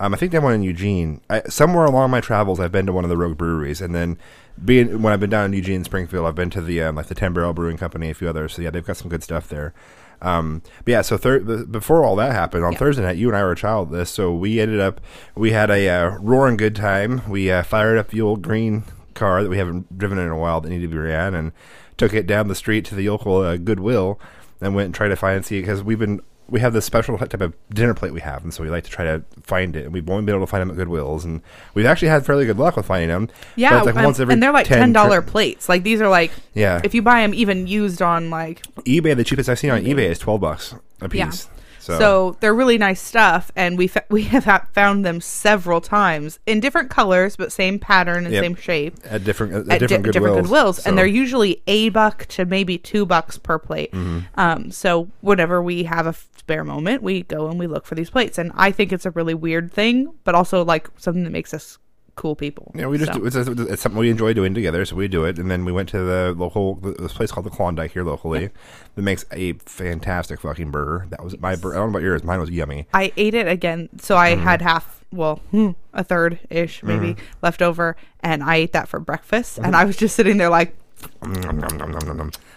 Um, 0.00 0.14
I 0.14 0.16
think 0.16 0.30
they 0.30 0.36
have 0.36 0.44
one 0.44 0.54
in 0.54 0.62
Eugene. 0.62 1.20
I, 1.28 1.42
somewhere 1.48 1.84
along 1.84 2.10
my 2.12 2.20
travels, 2.20 2.60
I've 2.60 2.70
been 2.70 2.86
to 2.86 2.92
one 2.92 3.02
of 3.04 3.10
the 3.10 3.16
Rogue 3.16 3.36
breweries, 3.36 3.80
and 3.80 3.92
then 3.94 4.16
being 4.64 5.02
when 5.02 5.12
I've 5.12 5.18
been 5.18 5.30
down 5.30 5.46
in 5.46 5.52
Eugene, 5.54 5.82
Springfield, 5.82 6.24
I've 6.26 6.36
been 6.36 6.50
to 6.50 6.60
the 6.60 6.82
um, 6.82 6.94
like 6.96 7.06
the 7.06 7.16
Ten 7.16 7.32
Barrel 7.32 7.52
Brewing 7.52 7.78
Company, 7.78 8.10
a 8.10 8.14
few 8.14 8.28
others. 8.28 8.52
So 8.54 8.62
yeah, 8.62 8.70
they've 8.70 8.84
got 8.84 8.96
some 8.96 9.08
good 9.08 9.22
stuff 9.24 9.48
there. 9.48 9.72
Um, 10.20 10.62
but 10.84 10.90
yeah, 10.92 11.02
so 11.02 11.16
thir- 11.16 11.40
before 11.64 12.04
all 12.04 12.16
that 12.16 12.32
happened 12.32 12.64
on 12.64 12.72
Yeah. 12.72 12.78
Thursday 12.78 13.02
night, 13.02 13.16
you 13.16 13.28
and 13.28 13.36
I 13.36 13.42
were 13.42 13.52
a 13.52 13.56
child 13.56 13.90
this, 13.92 14.10
so 14.10 14.32
we 14.34 14.60
ended 14.60 14.80
up 14.80 15.00
we 15.34 15.52
had 15.52 15.70
a 15.70 15.88
uh, 15.88 16.16
roaring 16.20 16.56
good 16.56 16.74
time. 16.74 17.22
We 17.28 17.50
uh, 17.50 17.62
fired 17.62 17.98
up 17.98 18.08
the 18.08 18.20
old 18.20 18.42
green 18.42 18.84
car 19.14 19.42
that 19.42 19.48
we 19.50 19.58
haven't 19.58 19.96
driven 19.98 20.18
in 20.18 20.28
a 20.28 20.36
while 20.38 20.60
that 20.60 20.68
needed 20.70 20.82
to 20.90 20.94
be 20.96 20.98
ran, 20.98 21.34
and 21.34 21.52
took 21.96 22.12
it 22.14 22.26
down 22.26 22.48
the 22.48 22.54
street 22.54 22.84
to 22.86 22.94
the 22.94 23.08
local 23.10 23.38
uh, 23.38 23.56
Goodwill, 23.56 24.18
and 24.60 24.74
went 24.74 24.86
and 24.86 24.94
tried 24.94 25.08
to 25.08 25.16
find 25.16 25.36
and 25.36 25.46
see 25.46 25.60
because 25.60 25.82
we've 25.82 25.98
been 25.98 26.20
we 26.50 26.60
have 26.60 26.72
this 26.72 26.84
special 26.84 27.18
type 27.18 27.40
of 27.40 27.52
dinner 27.70 27.92
plate 27.94 28.12
we 28.12 28.20
have, 28.20 28.42
and 28.42 28.54
so 28.54 28.62
we 28.62 28.70
like 28.70 28.84
to 28.84 28.90
try 28.90 29.04
to 29.04 29.22
find 29.42 29.76
it. 29.76 29.84
And 29.84 29.92
we've 29.92 30.08
only 30.08 30.24
been 30.24 30.34
able 30.34 30.46
to 30.46 30.50
find 30.50 30.62
them 30.68 30.70
at 30.78 30.86
Goodwills, 30.86 31.24
and 31.24 31.42
we've 31.74 31.86
actually 31.86 32.08
had 32.08 32.24
fairly 32.24 32.46
good 32.46 32.58
luck 32.58 32.76
with 32.76 32.86
finding 32.86 33.08
them. 33.10 33.28
Yeah, 33.56 33.70
But 33.78 33.86
like 33.86 33.96
um, 33.96 34.04
once 34.04 34.20
every 34.20 34.32
and 34.34 34.42
they're 34.42 34.52
like 34.52 34.66
ten 34.66 34.92
dollar 34.92 35.20
tri- 35.20 35.30
plates. 35.30 35.68
Like 35.68 35.82
these 35.82 36.00
are 36.00 36.08
like 36.08 36.30
Yeah, 36.54 36.80
if 36.84 36.94
you 36.94 37.02
buy 37.02 37.20
them 37.20 37.34
even 37.34 37.66
used 37.66 38.00
on 38.02 38.30
like 38.30 38.62
eBay, 38.84 39.14
the 39.16 39.24
cheapest 39.24 39.48
I've 39.48 39.58
seen 39.58 39.70
on 39.70 39.82
eBay 39.82 40.08
is 40.10 40.18
twelve 40.18 40.40
bucks 40.40 40.74
a 41.00 41.08
Yeah. 41.14 41.26
piece. 41.26 41.48
So, 41.80 41.98
So, 41.98 42.36
they're 42.40 42.54
really 42.54 42.76
nice 42.76 43.00
stuff, 43.00 43.50
and 43.56 43.78
we 43.78 43.86
fa- 43.86 44.04
we 44.10 44.24
have 44.24 44.44
ha- 44.44 44.66
found 44.74 45.06
them 45.06 45.22
several 45.22 45.80
times 45.80 46.38
in 46.44 46.60
different 46.60 46.90
colors, 46.90 47.34
but 47.34 47.50
same 47.50 47.78
pattern 47.78 48.26
and 48.26 48.34
Yep. 48.34 48.44
same 48.44 48.54
shape 48.56 48.94
at 49.08 49.24
different 49.24 49.54
at, 49.54 49.60
at 49.60 49.66
di- 49.68 49.78
different, 49.86 50.04
Goodwills, 50.04 50.12
different 50.12 50.46
Goodwills, 50.48 50.74
So, 50.80 50.88
and 50.90 50.98
they're 50.98 51.06
usually 51.06 51.62
a 51.66 51.88
buck 51.88 52.26
to 52.26 52.44
maybe 52.44 52.76
two 52.76 53.06
bucks 53.06 53.38
per 53.38 53.58
plate. 53.58 53.92
Mm-hmm. 53.92 54.18
Um, 54.38 54.70
so 54.70 55.08
whenever 55.22 55.62
we 55.62 55.84
have 55.84 56.06
a 56.06 56.14
spare 56.48 56.64
moment, 56.64 57.02
we 57.02 57.24
go 57.24 57.48
and 57.50 57.58
we 57.58 57.66
look 57.66 57.84
for 57.84 57.94
these 57.94 58.08
plates, 58.08 58.38
and 58.38 58.50
I 58.54 58.70
think 58.72 58.90
it's 58.90 59.04
a 59.04 59.10
really 59.10 59.34
weird 59.34 59.70
thing, 59.70 60.14
but 60.24 60.34
also 60.34 60.64
like 60.64 60.88
something 60.96 61.24
that 61.24 61.30
makes 61.30 61.52
us 61.52 61.76
cool 62.16 62.34
people. 62.34 62.72
Yeah, 62.74 62.86
we 62.86 62.96
just 62.96 63.12
So- 63.12 63.18
do, 63.18 63.26
it's, 63.26 63.36
it's 63.36 63.82
something 63.82 63.98
we 63.98 64.08
enjoy 64.08 64.32
doing 64.32 64.54
together, 64.54 64.86
so 64.86 64.96
we 64.96 65.08
do 65.08 65.24
it. 65.26 65.38
And 65.38 65.50
then 65.50 65.66
we 65.66 65.72
went 65.72 65.90
to 65.90 65.98
the 65.98 66.34
local 66.38 66.76
this 66.76 67.12
place 67.12 67.30
called 67.30 67.44
the 67.44 67.50
Klondike 67.50 67.92
here 67.92 68.02
locally 68.02 68.48
that 68.94 69.02
makes 69.02 69.26
a 69.30 69.52
fantastic 69.52 70.40
fucking 70.40 70.70
burger. 70.70 71.06
That 71.10 71.22
was 71.22 71.38
my 71.38 71.54
burger. 71.54 71.74
I 71.76 71.78
don't 71.80 71.92
know 71.92 71.98
about 71.98 72.02
yours. 72.02 72.24
Mine 72.24 72.40
was 72.40 72.48
yummy. 72.50 72.86
I 72.94 73.12
ate 73.18 73.34
it 73.34 73.46
again, 73.46 73.90
so 74.00 74.16
I 74.16 74.32
Mm-hmm. 74.32 74.42
had 74.44 74.62
half, 74.62 75.04
well, 75.12 75.36
hmm, 75.50 75.72
a 75.92 76.02
third 76.02 76.40
ish 76.48 76.82
maybe 76.82 77.14
left 77.42 77.60
over, 77.60 77.94
and 78.20 78.42
I 78.42 78.56
ate 78.56 78.72
that 78.72 78.88
for 78.88 78.98
breakfast, 78.98 79.56
Mm-hmm. 79.56 79.64
and 79.66 79.76
I 79.76 79.84
was 79.84 79.98
just 79.98 80.16
sitting 80.16 80.38
there 80.38 80.48
like, 80.50 80.74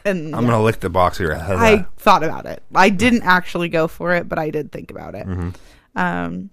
And 0.05 0.35
I'm 0.35 0.45
gonna 0.45 0.61
lick 0.61 0.79
the 0.79 0.89
box 0.89 1.17
here. 1.17 1.33
I 1.41 1.85
thought 1.97 2.23
about 2.23 2.45
it. 2.45 2.63
I 2.73 2.89
didn't 2.89 3.23
actually 3.23 3.69
go 3.69 3.87
for 3.87 4.13
it, 4.13 4.27
but 4.27 4.39
I 4.39 4.49
did 4.49 4.71
think 4.71 4.91
about 4.91 5.15
it. 5.15 5.27
Mhm. 5.27 5.55
Um, 5.95 6.49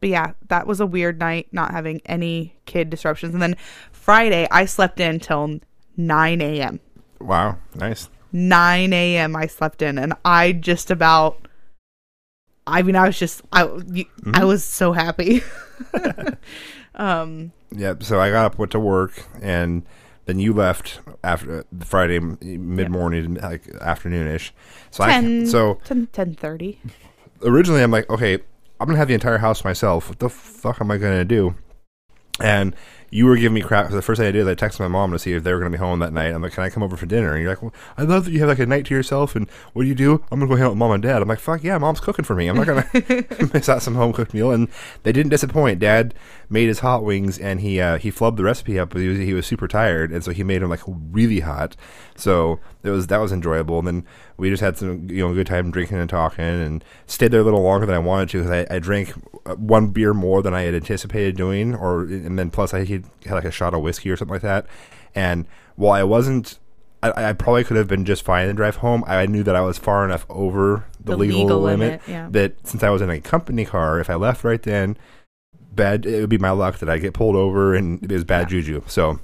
but 0.00 0.08
yeah, 0.08 0.32
that 0.48 0.66
was 0.66 0.80
a 0.80 0.86
weird 0.86 1.18
night, 1.18 1.48
not 1.52 1.70
having 1.70 2.00
any 2.06 2.56
kid 2.66 2.90
disruptions. 2.90 3.32
And 3.32 3.42
then 3.42 3.56
Friday, 3.92 4.46
I 4.50 4.66
slept 4.66 5.00
in 5.00 5.18
till 5.20 5.60
9 5.96 6.40
a.m. 6.42 6.80
Wow, 7.20 7.58
nice. 7.74 8.08
9 8.32 8.92
a.m. 8.92 9.36
I 9.36 9.46
slept 9.46 9.80
in, 9.80 9.96
and 9.98 10.12
I 10.24 10.52
just 10.52 10.90
about. 10.90 11.48
I 12.66 12.82
mean, 12.82 12.96
I 12.96 13.06
was 13.06 13.18
just 13.18 13.42
I 13.52 13.64
Mm-hmm. 13.64 14.34
I 14.34 14.44
was 14.44 14.64
so 14.64 14.92
happy. 14.92 15.42
um, 16.94 17.52
Yep. 17.70 18.02
So 18.04 18.20
I 18.20 18.30
got 18.30 18.46
up, 18.46 18.58
went 18.58 18.72
to 18.72 18.80
work, 18.80 19.24
and 19.42 19.84
then 20.26 20.38
you 20.38 20.52
left 20.52 21.00
after 21.22 21.60
uh, 21.60 21.84
Friday 21.84 22.18
mid 22.18 22.90
morning, 22.90 23.34
like 23.34 23.64
afternoonish. 23.64 24.50
So 24.90 25.04
10, 25.04 25.42
I 25.42 25.44
so 25.44 25.80
10, 25.84 26.08
10:30. 26.08 26.78
originally 27.42 27.82
I'm 27.82 27.90
like, 27.90 28.08
okay, 28.10 28.38
I'm 28.80 28.86
gonna 28.86 28.98
have 28.98 29.08
the 29.08 29.14
entire 29.14 29.38
house 29.38 29.64
myself. 29.64 30.08
What 30.08 30.18
the 30.18 30.28
fuck 30.28 30.80
am 30.80 30.90
I 30.90 30.98
gonna 30.98 31.24
do? 31.24 31.54
And 32.40 32.74
you 33.14 33.26
were 33.26 33.36
giving 33.36 33.54
me 33.54 33.60
crap. 33.60 33.84
'cause 33.86 33.94
the 33.94 34.02
first 34.02 34.18
thing 34.18 34.26
I 34.26 34.32
did, 34.32 34.40
is 34.40 34.48
I 34.48 34.56
texted 34.56 34.80
my 34.80 34.88
mom 34.88 35.12
to 35.12 35.20
see 35.20 35.34
if 35.34 35.44
they 35.44 35.52
were 35.52 35.60
gonna 35.60 35.70
be 35.70 35.76
home 35.78 36.00
that 36.00 36.12
night. 36.12 36.34
I'm 36.34 36.42
like, 36.42 36.52
can 36.52 36.64
I 36.64 36.68
come 36.68 36.82
over 36.82 36.96
for 36.96 37.06
dinner? 37.06 37.32
And 37.32 37.40
you're 37.42 37.50
like, 37.52 37.62
well, 37.62 37.72
I 37.96 38.02
love 38.02 38.24
that 38.24 38.32
you 38.32 38.40
have 38.40 38.48
like 38.48 38.58
a 38.58 38.66
night 38.66 38.86
to 38.86 38.94
yourself. 38.94 39.36
And 39.36 39.48
what 39.72 39.82
do 39.84 39.88
you 39.88 39.94
do? 39.94 40.14
I'm 40.32 40.40
gonna 40.40 40.48
go 40.48 40.56
hang 40.56 40.64
out 40.64 40.70
with 40.70 40.78
mom 40.78 40.90
and 40.90 41.00
dad. 41.00 41.22
I'm 41.22 41.28
like, 41.28 41.38
fuck 41.38 41.62
yeah, 41.62 41.78
mom's 41.78 42.00
cooking 42.00 42.24
for 42.24 42.34
me. 42.34 42.48
I'm 42.48 42.56
not 42.56 42.66
gonna 42.66 42.84
miss 43.54 43.68
out 43.68 43.82
some 43.82 43.94
home 43.94 44.12
cooked 44.12 44.34
meal. 44.34 44.50
And 44.50 44.66
they 45.04 45.12
didn't 45.12 45.30
disappoint. 45.30 45.78
Dad 45.78 46.12
made 46.50 46.66
his 46.66 46.80
hot 46.80 47.04
wings 47.04 47.38
and 47.38 47.60
he 47.60 47.80
uh, 47.80 47.98
he 47.98 48.10
flubbed 48.10 48.36
the 48.36 48.42
recipe 48.42 48.80
up. 48.80 48.90
But 48.90 49.00
he 49.00 49.06
was 49.08 49.18
he 49.18 49.32
was 49.32 49.46
super 49.46 49.68
tired, 49.68 50.10
and 50.10 50.24
so 50.24 50.32
he 50.32 50.42
made 50.42 50.62
them 50.62 50.70
like 50.70 50.82
really 50.86 51.38
hot. 51.38 51.76
So 52.16 52.58
it 52.82 52.90
was 52.90 53.06
that 53.06 53.18
was 53.18 53.30
enjoyable. 53.30 53.78
And 53.78 53.86
then 53.86 54.06
we 54.38 54.50
just 54.50 54.60
had 54.60 54.76
some 54.76 55.08
you 55.08 55.26
know 55.26 55.32
good 55.32 55.46
time 55.46 55.70
drinking 55.70 55.98
and 55.98 56.10
talking, 56.10 56.44
and 56.44 56.84
stayed 57.06 57.30
there 57.30 57.42
a 57.42 57.44
little 57.44 57.62
longer 57.62 57.86
than 57.86 57.94
I 57.94 58.00
wanted 58.00 58.28
to 58.30 58.38
because 58.42 58.66
I, 58.68 58.74
I 58.74 58.78
drank 58.80 59.12
uh, 59.46 59.54
one 59.54 59.88
beer 59.88 60.12
more 60.14 60.42
than 60.42 60.52
I 60.52 60.62
had 60.62 60.74
anticipated 60.74 61.36
doing, 61.36 61.76
or 61.76 62.02
and 62.02 62.36
then 62.38 62.50
plus 62.50 62.74
I 62.74 62.84
had, 63.26 63.34
like 63.34 63.44
a 63.44 63.50
shot 63.50 63.74
of 63.74 63.80
whiskey 63.80 64.10
or 64.10 64.16
something 64.16 64.34
like 64.34 64.42
that. 64.42 64.66
And 65.14 65.46
while 65.76 65.92
I 65.92 66.02
wasn't. 66.02 66.58
I, 67.02 67.28
I 67.28 67.32
probably 67.34 67.64
could 67.64 67.76
have 67.76 67.86
been 67.86 68.06
just 68.06 68.24
fine 68.24 68.46
to 68.46 68.54
drive 68.54 68.76
home. 68.76 69.04
I 69.06 69.26
knew 69.26 69.42
that 69.42 69.54
I 69.54 69.60
was 69.60 69.76
far 69.76 70.06
enough 70.06 70.24
over 70.30 70.86
the, 70.98 71.12
The 71.12 71.16
legal, 71.18 71.40
legal 71.42 71.60
limit, 71.60 71.78
limit, 71.78 72.00
yeah. 72.08 72.28
that 72.30 72.66
since 72.66 72.82
I 72.82 72.88
was 72.88 73.02
in 73.02 73.10
a 73.10 73.20
company 73.20 73.66
car, 73.66 74.00
if 74.00 74.08
I 74.08 74.14
left 74.14 74.42
right 74.42 74.62
then, 74.62 74.96
bad 75.74 76.06
it 76.06 76.20
would 76.22 76.30
be 76.30 76.38
my 76.38 76.50
luck 76.50 76.78
that 76.78 76.88
I 76.88 76.96
get 76.96 77.12
pulled 77.12 77.36
over 77.36 77.74
and 77.74 78.02
it 78.02 78.10
was 78.10 78.24
bad 78.24 78.48
juju. 78.48 78.80
So 78.86 79.20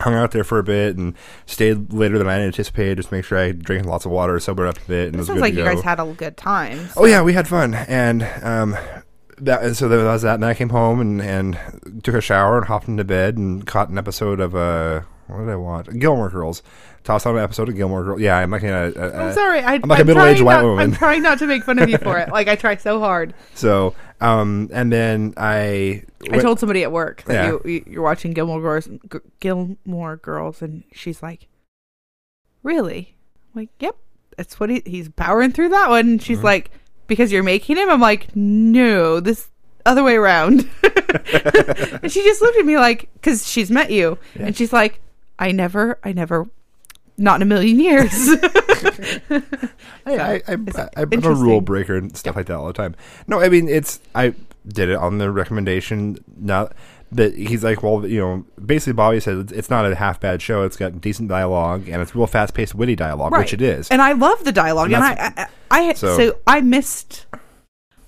hung 0.00 0.14
out 0.14 0.32
there 0.32 0.44
for 0.44 0.58
a 0.58 0.64
bit 0.64 0.96
and 0.96 1.14
stayed 1.46 1.92
later 1.92 2.18
than 2.18 2.26
I 2.26 2.40
anticipated 2.40 2.96
just 2.96 3.10
to 3.10 3.14
make 3.14 3.24
sure 3.24 3.38
I 3.38 3.52
drank 3.52 3.86
lots 3.86 4.04
of 4.04 4.10
water, 4.10 4.38
sobered 4.40 4.66
up 4.66 4.78
a 4.78 4.88
bit, 4.88 5.06
and 5.06 5.14
It 5.14 5.18
was 5.18 5.28
sounds 5.28 5.40
like 5.40 5.54
you 5.54 5.62
guys 5.62 5.82
had 5.82 6.00
a 6.00 6.12
good 6.14 6.36
time. 6.36 6.88
Oh 6.96 7.04
yeah, 7.04 7.22
we 7.22 7.32
had 7.32 7.46
fun, 7.46 7.74
and 7.74 8.22
um, 8.42 8.76
that 9.38 9.62
and 9.62 9.76
so 9.76 9.88
that 9.88 10.02
was 10.04 10.22
that. 10.22 10.34
And 10.36 10.44
I 10.44 10.54
came 10.54 10.70
home 10.70 11.00
and 11.00 11.20
and 11.22 12.00
took 12.02 12.14
a 12.14 12.20
shower 12.20 12.58
and 12.58 12.66
hopped 12.66 12.88
into 12.88 13.04
bed 13.04 13.36
and 13.36 13.66
caught 13.66 13.88
an 13.88 13.98
episode 13.98 14.40
of 14.40 14.54
uh, 14.54 15.00
what 15.26 15.38
did 15.40 15.48
I 15.50 15.56
watch? 15.56 15.88
Gilmore 15.98 16.30
Girls. 16.30 16.62
Tossed 17.02 17.26
on 17.26 17.36
an 17.36 17.42
episode 17.44 17.68
of 17.68 17.76
Gilmore 17.76 18.02
Girls. 18.02 18.20
Yeah, 18.22 18.38
I'm 18.38 18.50
like 18.50 18.62
a, 18.62 18.92
a, 18.96 19.08
a 19.08 19.26
I'm 19.28 19.34
sorry. 19.34 19.60
I, 19.60 19.74
I'm 19.74 19.82
like 19.82 20.00
a 20.00 20.04
middle-aged 20.06 20.40
white 20.40 20.54
not- 20.62 20.64
woman. 20.64 20.84
I'm 20.84 20.92
trying 20.96 21.22
not 21.22 21.38
to 21.40 21.46
make 21.46 21.62
fun 21.64 21.78
of 21.78 21.90
you 21.90 21.98
for 21.98 22.18
it. 22.18 22.28
Like 22.32 22.48
I 22.48 22.56
try 22.56 22.76
so 22.76 22.98
hard. 22.98 23.34
So 23.54 23.94
um, 24.22 24.70
and 24.72 24.90
then 24.90 25.34
I 25.36 26.04
I 26.30 26.38
told 26.38 26.58
somebody 26.60 26.82
at 26.82 26.92
work 26.92 27.22
that 27.24 27.34
Yeah. 27.34 27.50
you, 27.50 27.60
you 27.66 27.84
you're 27.86 28.02
watching 28.02 28.32
Gilmore 28.32 28.60
Girls, 28.62 28.88
Gilmore 29.40 30.16
Girls, 30.16 30.62
and 30.62 30.82
she's 30.92 31.22
like, 31.22 31.46
"Really?" 32.62 33.14
I'm 33.54 33.60
like, 33.62 33.70
"Yep, 33.80 33.96
that's 34.36 34.58
what 34.58 34.70
he, 34.70 34.82
he's 34.86 35.08
powering 35.10 35.52
through 35.52 35.70
that 35.70 35.90
one." 35.90 36.08
And 36.08 36.22
she's 36.22 36.38
Mm-hmm. 36.38 36.46
like, 36.46 36.70
"Because 37.06 37.32
you're 37.32 37.42
making 37.42 37.76
him." 37.76 37.90
I'm 37.90 38.00
like, 38.00 38.34
"No, 38.34 39.20
this 39.20 39.48
other 39.86 40.02
way 40.02 40.16
around." 40.16 40.68
and 40.82 42.12
she 42.12 42.22
just 42.22 42.42
looked 42.42 42.58
at 42.58 42.66
me 42.66 42.76
like, 42.76 43.08
"Cause 43.22 43.48
she's 43.48 43.70
met 43.70 43.90
you," 43.90 44.18
and 44.34 44.56
she's 44.56 44.72
like, 44.72 45.00
"I 45.38 45.52
never, 45.52 45.98
I 46.02 46.12
never." 46.12 46.46
Not 47.16 47.36
in 47.36 47.42
a 47.42 47.44
million 47.44 47.78
years. 47.78 48.10
I, 49.30 49.38
I, 50.06 50.42
I, 50.48 50.88
I'm 50.96 51.24
a 51.24 51.32
rule 51.32 51.60
breaker 51.60 51.96
and 51.96 52.16
stuff 52.16 52.34
like 52.34 52.46
that 52.46 52.56
all 52.56 52.66
the 52.66 52.72
time. 52.72 52.96
No, 53.28 53.40
I 53.40 53.48
mean 53.48 53.68
it's 53.68 54.00
I 54.16 54.34
did 54.66 54.88
it 54.88 54.96
on 54.96 55.18
the 55.18 55.30
recommendation. 55.30 56.18
Not 56.36 56.72
that 57.14 57.34
he's 57.36 57.62
like, 57.64 57.82
well, 57.82 58.06
you 58.06 58.20
know, 58.20 58.44
basically 58.64 58.92
Bobby 58.92 59.20
said 59.20 59.50
it's- 59.52 59.70
not 59.70 59.84
a 59.90 59.94
half 59.94 60.20
bad 60.20 60.42
show. 60.42 60.62
It's 60.62 60.76
got 60.76 61.00
decent 61.00 61.28
dialogue 61.28 61.88
and 61.88 62.02
it's 62.02 62.14
real 62.14 62.26
fast 62.26 62.54
paced, 62.54 62.74
witty 62.74 62.96
dialogue, 62.96 63.32
which 63.32 63.52
it 63.52 63.62
is. 63.62 63.88
And 63.88 64.00
I 64.02 64.12
love 64.12 64.44
the 64.44 64.52
dialogue. 64.52 64.92
And 64.92 64.96
And, 64.96 65.04
I, 65.04 65.32
I, 65.36 65.46
I, 65.70 65.88
I 65.90 65.92
So- 65.94 66.16
so, 66.16 66.38
I 66.46 66.60
missed 66.60 67.26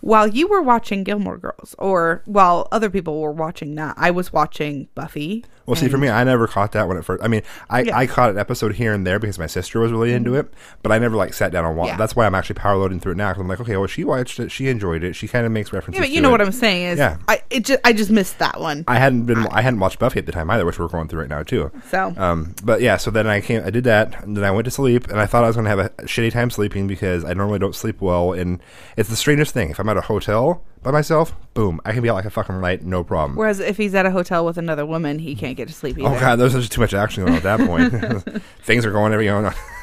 while 0.00 0.28
you 0.28 0.46
were 0.46 0.62
watching 0.62 1.02
Gilmore 1.02 1.38
Girls, 1.38 1.74
or 1.78 2.22
while 2.26 2.68
other 2.70 2.90
people 2.90 3.20
were 3.20 3.32
watching 3.32 3.74
that. 3.76 3.94
I 3.98 4.10
was 4.12 4.32
watching 4.32 4.88
Buffy. 4.94 5.44
Well, 5.66 5.74
see, 5.76 5.88
for 5.88 5.98
me, 5.98 6.08
I 6.08 6.22
never 6.24 6.46
caught 6.46 6.72
that 6.72 6.86
when 6.88 6.96
it 6.96 7.04
first. 7.04 7.22
I 7.22 7.28
mean, 7.28 7.42
I, 7.68 7.80
Yeah. 7.82 7.98
I 7.98 8.06
caught 8.06 8.30
an 8.30 8.38
episode 8.38 8.74
here 8.74 8.92
and 8.94 9.06
there 9.06 9.18
because 9.18 9.38
my 9.38 9.46
sister 9.46 9.80
was 9.80 9.90
really 9.92 10.12
into 10.12 10.34
it, 10.34 10.52
but 10.82 10.92
I 10.92 10.98
never 10.98 11.16
like 11.16 11.34
sat 11.34 11.50
down 11.52 11.64
and 11.64 11.76
watched. 11.76 11.90
Yeah. 11.92 11.96
That's 11.96 12.14
why 12.14 12.24
I'm 12.26 12.34
actually 12.34 12.54
power 12.54 12.76
loading 12.76 13.00
through 13.00 13.12
it 13.12 13.16
now. 13.16 13.30
Because 13.30 13.40
I'm 13.42 13.48
like, 13.48 13.60
okay, 13.60 13.76
well, 13.76 13.86
she 13.88 14.04
watched 14.04 14.38
it, 14.38 14.50
she 14.52 14.68
enjoyed 14.68 15.02
it, 15.02 15.14
she 15.16 15.26
kind 15.26 15.44
of 15.44 15.50
makes 15.52 15.72
references. 15.72 15.98
Yeah, 15.98 16.06
but 16.06 16.10
you 16.10 16.20
know 16.20 16.28
it. 16.28 16.32
what 16.32 16.40
I'm 16.40 16.52
saying 16.52 16.86
is, 16.86 16.98
Yeah. 16.98 17.16
I 17.28 17.42
it 17.50 17.64
just 17.64 17.80
I 17.84 17.92
just 17.92 18.10
missed 18.10 18.38
that 18.38 18.60
one. 18.60 18.84
I 18.86 18.98
hadn't 18.98 19.24
been, 19.26 19.38
I 19.48 19.60
hadn't 19.60 19.80
watched 19.80 19.98
Buffy 19.98 20.18
at 20.20 20.26
the 20.26 20.32
time 20.32 20.50
either, 20.50 20.64
which 20.64 20.78
we're 20.78 20.88
going 20.88 21.08
through 21.08 21.20
right 21.20 21.28
now 21.30 21.42
too. 21.42 21.70
So 21.90 22.14
Um, 22.16 22.54
but 22.62 22.80
yeah, 22.80 22.96
so 22.96 23.10
then 23.10 23.26
I 23.26 23.40
came, 23.40 23.62
I 23.64 23.70
did 23.70 23.84
that, 23.84 24.22
and 24.22 24.36
then 24.36 24.44
I 24.44 24.50
went 24.52 24.66
to 24.66 24.70
sleep, 24.70 25.08
and 25.08 25.18
I 25.20 25.26
thought 25.26 25.42
I 25.44 25.48
was 25.48 25.56
going 25.56 25.64
to 25.64 25.70
have 25.70 25.78
a 25.80 25.88
shitty 26.04 26.30
time 26.32 26.50
sleeping 26.50 26.86
because 26.86 27.24
I 27.24 27.34
normally 27.34 27.58
don't 27.58 27.74
sleep 27.74 28.00
well, 28.00 28.32
and 28.32 28.60
it's 28.96 29.08
the 29.08 29.16
strangest 29.16 29.52
thing. 29.52 29.70
If 29.70 29.80
I'm 29.80 29.88
at 29.88 29.96
a 29.96 30.02
hotel 30.02 30.62
by 30.86 30.92
myself, 30.92 31.34
boom, 31.52 31.80
I 31.84 31.92
can 31.92 32.00
be 32.00 32.08
out 32.08 32.14
like 32.14 32.26
a 32.26 32.30
fucking 32.30 32.60
light, 32.60 32.84
no 32.84 33.02
problem. 33.02 33.34
whereas 33.36 33.58
if 33.58 33.76
he's 33.76 33.92
at 33.92 34.06
a 34.06 34.12
hotel 34.12 34.46
with 34.46 34.56
another 34.56 34.86
woman, 34.86 35.18
he 35.18 35.34
can't 35.34 35.56
get 35.56 35.66
to 35.66 35.74
sleep 35.74 35.98
either. 35.98 36.06
Oh 36.08 36.20
god, 36.20 36.36
there's 36.36 36.52
just 36.52 36.70
too 36.70 36.80
much 36.80 36.94
action 36.94 37.24
going 37.24 37.32
on 37.32 37.44
at 37.44 37.58
that 37.58 37.66
point. 37.66 38.42
Things 38.62 38.86
are 38.86 38.92
going 38.92 39.12
every 39.12 39.28
on. 39.28 39.52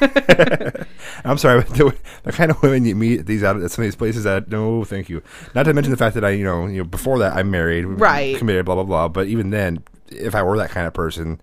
I'm 1.26 1.36
sorry, 1.36 1.60
but 1.60 1.68
the, 1.74 1.94
the 2.22 2.32
kind 2.32 2.50
of 2.50 2.62
women 2.62 2.86
you 2.86 2.94
meet 2.94 3.20
at 3.20 3.26
these 3.26 3.44
out 3.44 3.60
at 3.60 3.70
some 3.70 3.82
of 3.82 3.86
these 3.86 3.96
places 3.96 4.24
that 4.24 4.48
no, 4.48 4.82
thank 4.82 5.10
you. 5.10 5.22
Not 5.54 5.64
to 5.64 5.74
mention 5.74 5.90
the 5.90 5.98
fact 5.98 6.14
that 6.14 6.24
I, 6.24 6.30
you 6.30 6.42
know, 6.44 6.66
you 6.68 6.78
know, 6.78 6.84
before 6.84 7.18
that 7.18 7.34
I'm 7.36 7.50
married, 7.50 7.84
Right. 7.84 8.38
committed, 8.38 8.64
blah 8.64 8.76
blah 8.76 8.84
blah. 8.84 9.08
But 9.08 9.26
even 9.26 9.50
then, 9.50 9.82
if 10.08 10.34
I 10.34 10.42
were 10.42 10.56
that 10.56 10.70
kind 10.70 10.86
of 10.86 10.94
person, 10.94 11.38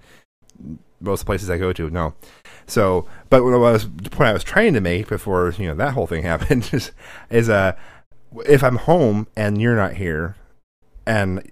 most 1.00 1.28
places 1.28 1.52
I 1.52 1.60
go 1.60 1.72
to. 1.72 1.88
No. 1.92 2.16
So, 2.66 3.06
but 3.30 3.44
what 3.44 3.54
I 3.54 3.58
was 3.58 3.88
the 3.92 4.10
point 4.10 4.30
I 4.30 4.34
was 4.34 4.44
trying 4.44 4.74
to 4.74 4.82
make 4.82 5.08
before 5.08 5.54
you 5.60 5.68
know 5.68 5.76
that 5.76 5.94
whole 5.94 6.08
thing 6.08 6.24
happened 6.24 6.68
is 6.74 6.92
is 7.30 7.48
uh 7.48 7.74
if 8.46 8.64
I'm 8.64 8.78
home 8.78 9.28
and 9.36 9.62
you're 9.62 9.76
not 9.76 9.94
here, 9.94 10.36
and 11.06 11.50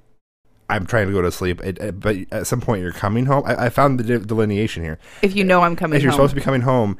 I'm 0.69 0.85
trying 0.85 1.07
to 1.07 1.13
go 1.13 1.21
to 1.21 1.31
sleep, 1.31 1.61
it, 1.63 1.77
it- 1.79 1.99
but 1.99 2.17
at 2.31 2.47
some 2.47 2.61
point 2.61 2.81
you're 2.81 2.91
coming 2.91 3.25
home. 3.25 3.43
I, 3.45 3.65
I 3.65 3.69
found 3.69 3.99
the 3.99 4.03
de- 4.03 4.19
delineation 4.25 4.83
here. 4.83 4.99
If 5.21 5.35
you 5.35 5.43
know 5.43 5.61
I'm 5.61 5.75
coming 5.75 5.97
If 5.97 6.03
you're 6.03 6.11
home. 6.11 6.17
supposed 6.17 6.31
to 6.31 6.35
be 6.35 6.41
coming 6.41 6.61
home, 6.61 6.97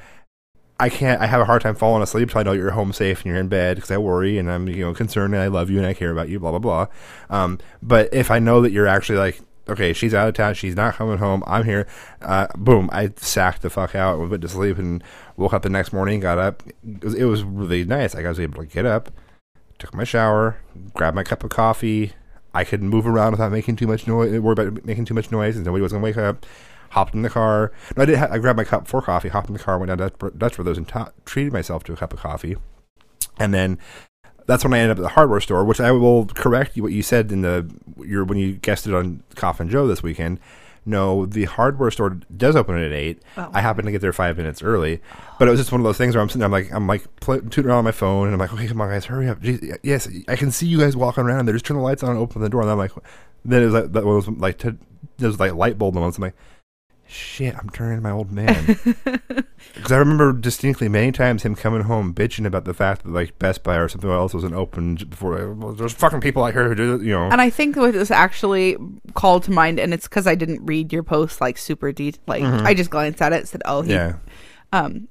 I 0.79 0.89
can't. 0.89 1.21
I 1.21 1.25
have 1.27 1.41
a 1.41 1.45
hard 1.45 1.61
time 1.61 1.75
falling 1.75 2.01
asleep 2.01 2.29
until 2.29 2.39
I 2.39 2.43
know 2.43 2.53
you're 2.53 2.71
home 2.71 2.93
safe 2.93 3.19
and 3.19 3.25
you're 3.27 3.39
in 3.39 3.49
bed 3.49 3.75
because 3.75 3.91
I 3.91 3.97
worry 3.97 4.37
and 4.37 4.49
I'm 4.49 4.67
you 4.69 4.85
know 4.85 4.93
concerned 4.93 5.33
and 5.33 5.43
I 5.43 5.47
love 5.47 5.69
you 5.69 5.77
and 5.77 5.85
I 5.85 5.93
care 5.93 6.09
about 6.11 6.29
you. 6.29 6.39
Blah 6.39 6.51
blah 6.51 6.59
blah. 6.59 6.87
Um, 7.29 7.59
but 7.83 8.13
if 8.13 8.31
I 8.31 8.39
know 8.39 8.61
that 8.61 8.71
you're 8.71 8.87
actually 8.87 9.17
like. 9.19 9.39
Okay, 9.67 9.93
she's 9.93 10.15
out 10.15 10.27
of 10.27 10.33
town. 10.33 10.55
She's 10.55 10.75
not 10.75 10.95
coming 10.95 11.19
home. 11.19 11.43
I'm 11.45 11.63
here. 11.63 11.85
Uh, 12.23 12.47
boom! 12.57 12.89
I 12.91 13.11
sacked 13.17 13.61
the 13.61 13.69
fuck 13.69 13.93
out. 13.93 14.17
And 14.19 14.27
went 14.27 14.41
to 14.41 14.47
sleep 14.47 14.79
and 14.79 15.03
woke 15.37 15.53
up 15.53 15.61
the 15.61 15.69
next 15.69 15.93
morning. 15.93 16.19
Got 16.21 16.39
up. 16.39 16.63
It 16.83 17.03
was, 17.03 17.13
it 17.13 17.25
was 17.25 17.43
really 17.43 17.83
nice. 17.83 18.15
Like 18.15 18.25
I 18.25 18.29
was 18.29 18.39
able 18.39 18.63
to 18.63 18.65
get 18.67 18.87
up, 18.87 19.11
took 19.79 19.93
my 19.93 20.03
shower, 20.03 20.57
grabbed 20.93 21.15
my 21.15 21.23
cup 21.23 21.43
of 21.43 21.49
coffee. 21.49 22.13
I 22.53 22.63
could 22.63 22.83
move 22.83 23.07
around 23.07 23.31
without 23.31 23.51
making 23.51 23.75
too 23.77 23.87
much 23.87 24.07
noise. 24.07 24.39
Worry 24.39 24.53
about 24.53 24.85
making 24.85 25.05
too 25.05 25.13
much 25.13 25.31
noise, 25.31 25.55
and 25.55 25.65
nobody 25.65 25.81
was 25.81 25.91
gonna 25.91 26.03
wake 26.03 26.17
up. 26.17 26.45
Hopped 26.91 27.13
in 27.13 27.21
the 27.21 27.29
car. 27.29 27.71
No, 27.95 28.03
I 28.03 28.05
did. 28.05 28.17
Ha- 28.17 28.29
I 28.31 28.39
grabbed 28.39 28.57
my 28.57 28.63
cup 28.63 28.87
for 28.87 29.01
coffee. 29.01 29.29
Hopped 29.29 29.47
in 29.47 29.53
the 29.53 29.59
car. 29.59 29.77
Went 29.77 29.89
down 29.89 30.09
to 30.09 30.31
Dutch, 30.31 30.55
Brothers 30.55 30.77
and 30.77 30.87
ta- 30.87 31.11
treated 31.23 31.53
myself 31.53 31.83
to 31.83 31.93
a 31.93 31.95
cup 31.95 32.13
of 32.13 32.19
coffee. 32.19 32.57
And 33.39 33.53
then 33.53 33.77
that's 34.47 34.63
when 34.63 34.73
I 34.73 34.79
ended 34.79 34.91
up 34.91 34.97
at 34.97 35.03
the 35.03 35.09
hardware 35.09 35.39
store, 35.39 35.63
which 35.63 35.79
I 35.79 35.91
will 35.91 36.25
correct 36.25 36.75
you 36.75 36.81
what 36.81 36.91
you 36.91 37.03
said 37.03 37.31
in 37.31 37.41
the 37.41 37.69
your 38.03 38.23
when 38.25 38.39
you 38.39 38.53
guessed 38.53 38.87
it 38.87 38.95
on 38.95 39.21
Coffin 39.35 39.69
Joe 39.69 39.85
this 39.85 40.01
weekend. 40.01 40.39
No, 40.85 41.25
the 41.25 41.45
hardware 41.45 41.91
store 41.91 42.19
does 42.35 42.55
open 42.55 42.77
at 42.77 42.91
eight. 42.91 43.21
Oh. 43.37 43.49
I 43.53 43.61
happened 43.61 43.85
to 43.87 43.91
get 43.91 44.01
there 44.01 44.13
five 44.13 44.37
minutes 44.37 44.63
early, 44.63 45.01
but 45.37 45.47
it 45.47 45.51
was 45.51 45.59
just 45.59 45.71
one 45.71 45.81
of 45.81 45.85
those 45.85 45.97
things 45.97 46.15
where 46.15 46.21
I'm 46.21 46.29
sitting. 46.29 46.39
there, 46.39 46.45
I'm 46.47 46.51
like, 46.51 46.71
I'm 46.71 46.87
like 46.87 47.03
pl- 47.19 47.41
tooting 47.41 47.65
around 47.65 47.79
on 47.79 47.83
my 47.85 47.91
phone, 47.91 48.27
and 48.27 48.33
I'm 48.33 48.39
like, 48.39 48.53
okay, 48.53 48.67
come 48.67 48.81
on, 48.81 48.89
guys, 48.89 49.05
hurry 49.05 49.27
up. 49.29 49.41
Jeez, 49.41 49.77
yes, 49.83 50.07
I 50.27 50.35
can 50.35 50.51
see 50.51 50.67
you 50.67 50.79
guys 50.79 50.95
walking 50.95 51.23
around. 51.23 51.45
They're 51.45 51.53
just 51.53 51.65
turn 51.65 51.77
the 51.77 51.83
lights 51.83 52.03
on, 52.03 52.11
and 52.11 52.19
open 52.19 52.41
the 52.41 52.49
door, 52.49 52.61
and 52.61 52.71
I'm 52.71 52.77
like, 52.77 52.91
then 53.45 53.63
it 53.63 53.65
was 53.65 53.73
like 53.73 53.91
that 53.93 54.05
was 54.05 54.27
like 54.27 54.57
there 54.59 54.77
was 55.19 55.39
like 55.39 55.53
light 55.53 55.77
bulb 55.77 55.95
moments. 55.95 56.17
I'm 56.17 56.23
like, 56.23 56.35
shit, 57.09 57.55
I'm 57.57 57.69
turning 57.69 58.01
my 58.01 58.11
old 58.11 58.31
man. 58.31 58.77
Because 59.75 59.91
I 59.91 59.97
remember 59.97 60.31
distinctly 60.33 60.87
many 60.87 61.11
times 61.11 61.43
him 61.43 61.53
coming 61.53 61.81
home 61.81 62.13
bitching 62.13 62.45
about 62.45 62.65
the 62.65 62.73
fact 62.73 63.03
that 63.03 63.11
like 63.11 63.37
Best 63.39 63.63
Buy 63.63 63.75
or 63.75 63.87
something 63.87 64.09
else 64.09 64.33
wasn't 64.33 64.53
open 64.55 64.95
before. 64.95 65.37
Uh, 65.37 65.53
well, 65.53 65.73
there's 65.73 65.93
fucking 65.93 66.21
people 66.21 66.43
out 66.43 66.53
here 66.53 66.67
who 66.67 66.75
do 66.75 66.95
it, 66.95 67.01
you 67.01 67.11
know. 67.11 67.29
And 67.29 67.41
I 67.41 67.49
think 67.49 67.75
what 67.75 67.93
was 67.93 68.09
actually 68.09 68.77
called 69.13 69.43
to 69.43 69.51
mind, 69.51 69.79
and 69.79 69.93
it's 69.93 70.07
because 70.07 70.27
I 70.27 70.35
didn't 70.35 70.65
read 70.65 70.93
your 70.93 71.03
post 71.03 71.41
like 71.41 71.57
super 71.57 71.91
deep. 71.91 72.15
Like 72.25 72.41
mm-hmm. 72.41 72.65
I 72.65 72.73
just 72.73 72.89
glanced 72.89 73.21
at 73.21 73.33
it, 73.33 73.47
said, 73.47 73.61
"Oh, 73.65 73.81
he, 73.81 73.91
yeah, 73.91 74.15
um, 74.71 75.07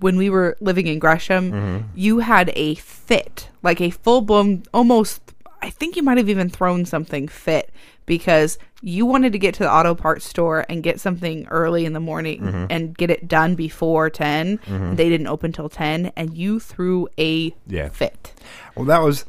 when 0.00 0.16
we 0.16 0.30
were 0.30 0.56
living 0.60 0.86
in 0.86 0.98
Gresham, 0.98 1.52
mm-hmm. 1.52 1.86
you 1.94 2.20
had 2.20 2.52
a 2.56 2.74
fit, 2.76 3.50
like 3.62 3.80
a 3.80 3.90
full 3.90 4.22
blown, 4.22 4.64
almost. 4.72 5.20
I 5.62 5.70
think 5.70 5.96
you 5.96 6.02
might 6.02 6.18
have 6.18 6.28
even 6.28 6.50
thrown 6.50 6.84
something 6.84 7.26
fit 7.28 7.70
because 8.06 8.58
you 8.82 9.06
wanted 9.06 9.32
to 9.32 9.38
get 9.38 9.54
to 9.54 9.62
the 9.62 9.72
auto 9.72 9.94
parts 9.94 10.24
store 10.24 10.66
and 10.68 10.82
get 10.82 11.00
something 11.00 11.46
early 11.48 11.84
in 11.84 11.92
the 11.92 12.00
morning 12.00 12.42
mm-hmm. 12.42 12.66
and 12.70 12.96
get 12.96 13.10
it 13.10 13.26
done 13.26 13.54
before 13.54 14.10
10 14.10 14.58
mm-hmm. 14.58 14.94
They 14.94 15.08
didn't 15.08 15.26
open 15.26 15.52
till 15.52 15.68
ten, 15.68 16.12
and 16.16 16.36
you 16.36 16.60
threw 16.60 17.08
a 17.18 17.54
Yeah. 17.66 17.88
fit. 17.88 18.32
Well, 18.74 18.84
that 18.86 19.02
was 19.02 19.24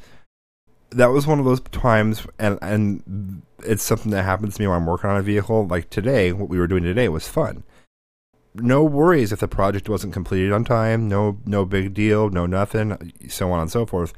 that 0.91 1.07
was 1.07 1.27
one 1.27 1.39
of 1.39 1.45
those 1.45 1.59
times, 1.59 2.25
and 2.39 2.57
and 2.61 3.41
it's 3.63 3.83
something 3.83 4.11
that 4.11 4.23
happens 4.23 4.55
to 4.55 4.61
me 4.61 4.67
when 4.67 4.77
I'm 4.77 4.85
working 4.85 5.09
on 5.09 5.17
a 5.17 5.21
vehicle. 5.21 5.67
Like 5.67 5.89
today, 5.89 6.31
what 6.31 6.49
we 6.49 6.57
were 6.57 6.67
doing 6.67 6.83
today 6.83 7.09
was 7.09 7.27
fun. 7.27 7.63
No 8.53 8.83
worries 8.83 9.33
if 9.33 9.39
the 9.39 9.47
project 9.47 9.89
wasn't 9.89 10.13
completed 10.13 10.53
on 10.53 10.63
time. 10.63 11.09
No, 11.09 11.37
no 11.45 11.65
big 11.65 11.93
deal. 11.93 12.29
No 12.29 12.45
nothing. 12.45 13.11
So 13.27 13.51
on 13.51 13.59
and 13.59 13.71
so 13.71 13.85
forth. 13.85 14.13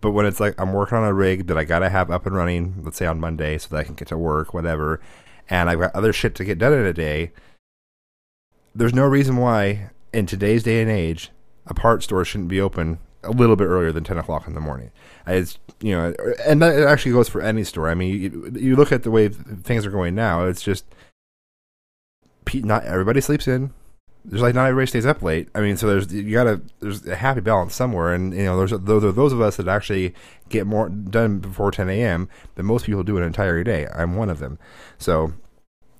But 0.00 0.12
when 0.12 0.26
it's 0.26 0.40
like 0.40 0.60
I'm 0.60 0.72
working 0.72 0.98
on 0.98 1.04
a 1.04 1.14
rig 1.14 1.46
that 1.46 1.58
I 1.58 1.64
gotta 1.64 1.88
have 1.88 2.10
up 2.10 2.26
and 2.26 2.34
running, 2.34 2.82
let's 2.82 2.96
say 2.98 3.06
on 3.06 3.20
Monday, 3.20 3.58
so 3.58 3.68
that 3.70 3.78
I 3.78 3.84
can 3.84 3.94
get 3.94 4.08
to 4.08 4.18
work, 4.18 4.54
whatever, 4.54 5.00
and 5.48 5.70
I've 5.70 5.80
got 5.80 5.94
other 5.94 6.12
shit 6.12 6.34
to 6.36 6.44
get 6.44 6.58
done 6.58 6.72
in 6.72 6.84
a 6.84 6.92
day. 6.92 7.32
There's 8.74 8.94
no 8.94 9.06
reason 9.06 9.36
why 9.36 9.90
in 10.12 10.26
today's 10.26 10.62
day 10.62 10.80
and 10.80 10.90
age 10.90 11.30
a 11.66 11.74
part 11.74 12.02
store 12.02 12.24
shouldn't 12.24 12.48
be 12.48 12.60
open 12.60 12.98
a 13.22 13.30
little 13.30 13.56
bit 13.56 13.64
earlier 13.64 13.92
than 13.92 14.04
10 14.04 14.18
o'clock 14.18 14.46
in 14.46 14.54
the 14.54 14.60
morning. 14.60 14.90
It's, 15.26 15.58
you 15.80 15.96
know, 15.96 16.14
and 16.44 16.62
that 16.62 16.86
actually 16.86 17.12
goes 17.12 17.28
for 17.28 17.40
any 17.40 17.64
store. 17.64 17.88
I 17.88 17.94
mean, 17.94 18.20
you, 18.20 18.52
you 18.54 18.76
look 18.76 18.92
at 18.92 19.02
the 19.02 19.10
way 19.10 19.28
things 19.28 19.84
are 19.84 19.90
going 19.90 20.14
now, 20.14 20.44
it's 20.44 20.62
just, 20.62 20.84
not 22.54 22.84
everybody 22.84 23.20
sleeps 23.20 23.48
in. 23.48 23.72
There's 24.28 24.42
like 24.42 24.54
not 24.54 24.66
everybody 24.66 24.88
stays 24.88 25.06
up 25.06 25.22
late. 25.22 25.48
I 25.54 25.60
mean, 25.60 25.76
so 25.76 25.86
there's 25.86 26.12
you 26.12 26.32
gotta 26.32 26.60
there's 26.80 27.06
a 27.06 27.14
happy 27.14 27.40
balance 27.40 27.74
somewhere, 27.74 28.12
and 28.12 28.34
you 28.34 28.44
know 28.44 28.56
there's 28.56 28.72
those 28.72 29.14
those 29.14 29.32
of 29.32 29.40
us 29.40 29.56
that 29.56 29.68
actually 29.68 30.14
get 30.48 30.66
more 30.66 30.88
done 30.88 31.38
before 31.38 31.70
10 31.70 31.88
a.m. 31.88 32.28
than 32.56 32.66
most 32.66 32.86
people 32.86 33.04
do 33.04 33.16
an 33.16 33.22
entire 33.22 33.62
day. 33.62 33.86
I'm 33.94 34.16
one 34.16 34.28
of 34.28 34.40
them. 34.40 34.58
So 34.98 35.32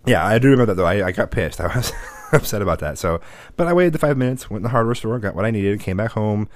yeah, 0.06 0.26
I 0.26 0.38
do 0.38 0.48
remember 0.48 0.74
that 0.74 0.74
though. 0.74 0.86
I, 0.86 1.06
I 1.06 1.12
got 1.12 1.30
pissed. 1.30 1.60
I 1.62 1.68
was 1.76 1.92
upset 2.32 2.62
about 2.62 2.80
that. 2.80 2.98
So, 2.98 3.20
but 3.56 3.66
I 3.66 3.72
waited 3.72 3.92
the 3.92 3.98
five 3.98 4.16
minutes, 4.16 4.50
went 4.50 4.58
in 4.60 4.64
the 4.64 4.70
hardware 4.70 4.94
store, 4.94 5.18
got 5.18 5.34
what 5.34 5.44
I 5.44 5.50
needed, 5.50 5.80
came 5.80 5.96
back 5.96 6.12
home, 6.12 6.48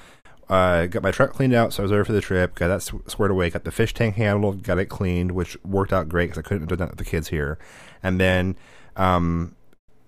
uh, 0.48 0.86
got 0.86 1.02
my 1.02 1.12
truck 1.12 1.32
cleaned 1.32 1.54
out, 1.54 1.72
so 1.72 1.82
I 1.82 1.84
was 1.84 1.92
ready 1.92 2.04
for 2.04 2.12
the 2.12 2.20
trip. 2.20 2.56
Got 2.56 2.68
that 2.68 2.82
squared 3.08 3.30
away. 3.30 3.50
Got 3.50 3.64
the 3.64 3.70
fish 3.70 3.94
tank 3.94 4.16
handled, 4.16 4.64
got 4.64 4.78
it 4.78 4.86
cleaned, 4.86 5.32
which 5.32 5.56
worked 5.64 5.92
out 5.92 6.08
great 6.08 6.26
because 6.26 6.38
I 6.38 6.42
couldn't 6.42 6.62
have 6.62 6.68
done 6.70 6.78
that 6.78 6.90
with 6.90 6.98
the 6.98 7.04
kids 7.04 7.28
here. 7.28 7.56
And 8.02 8.20
then, 8.20 8.56
um, 8.96 9.54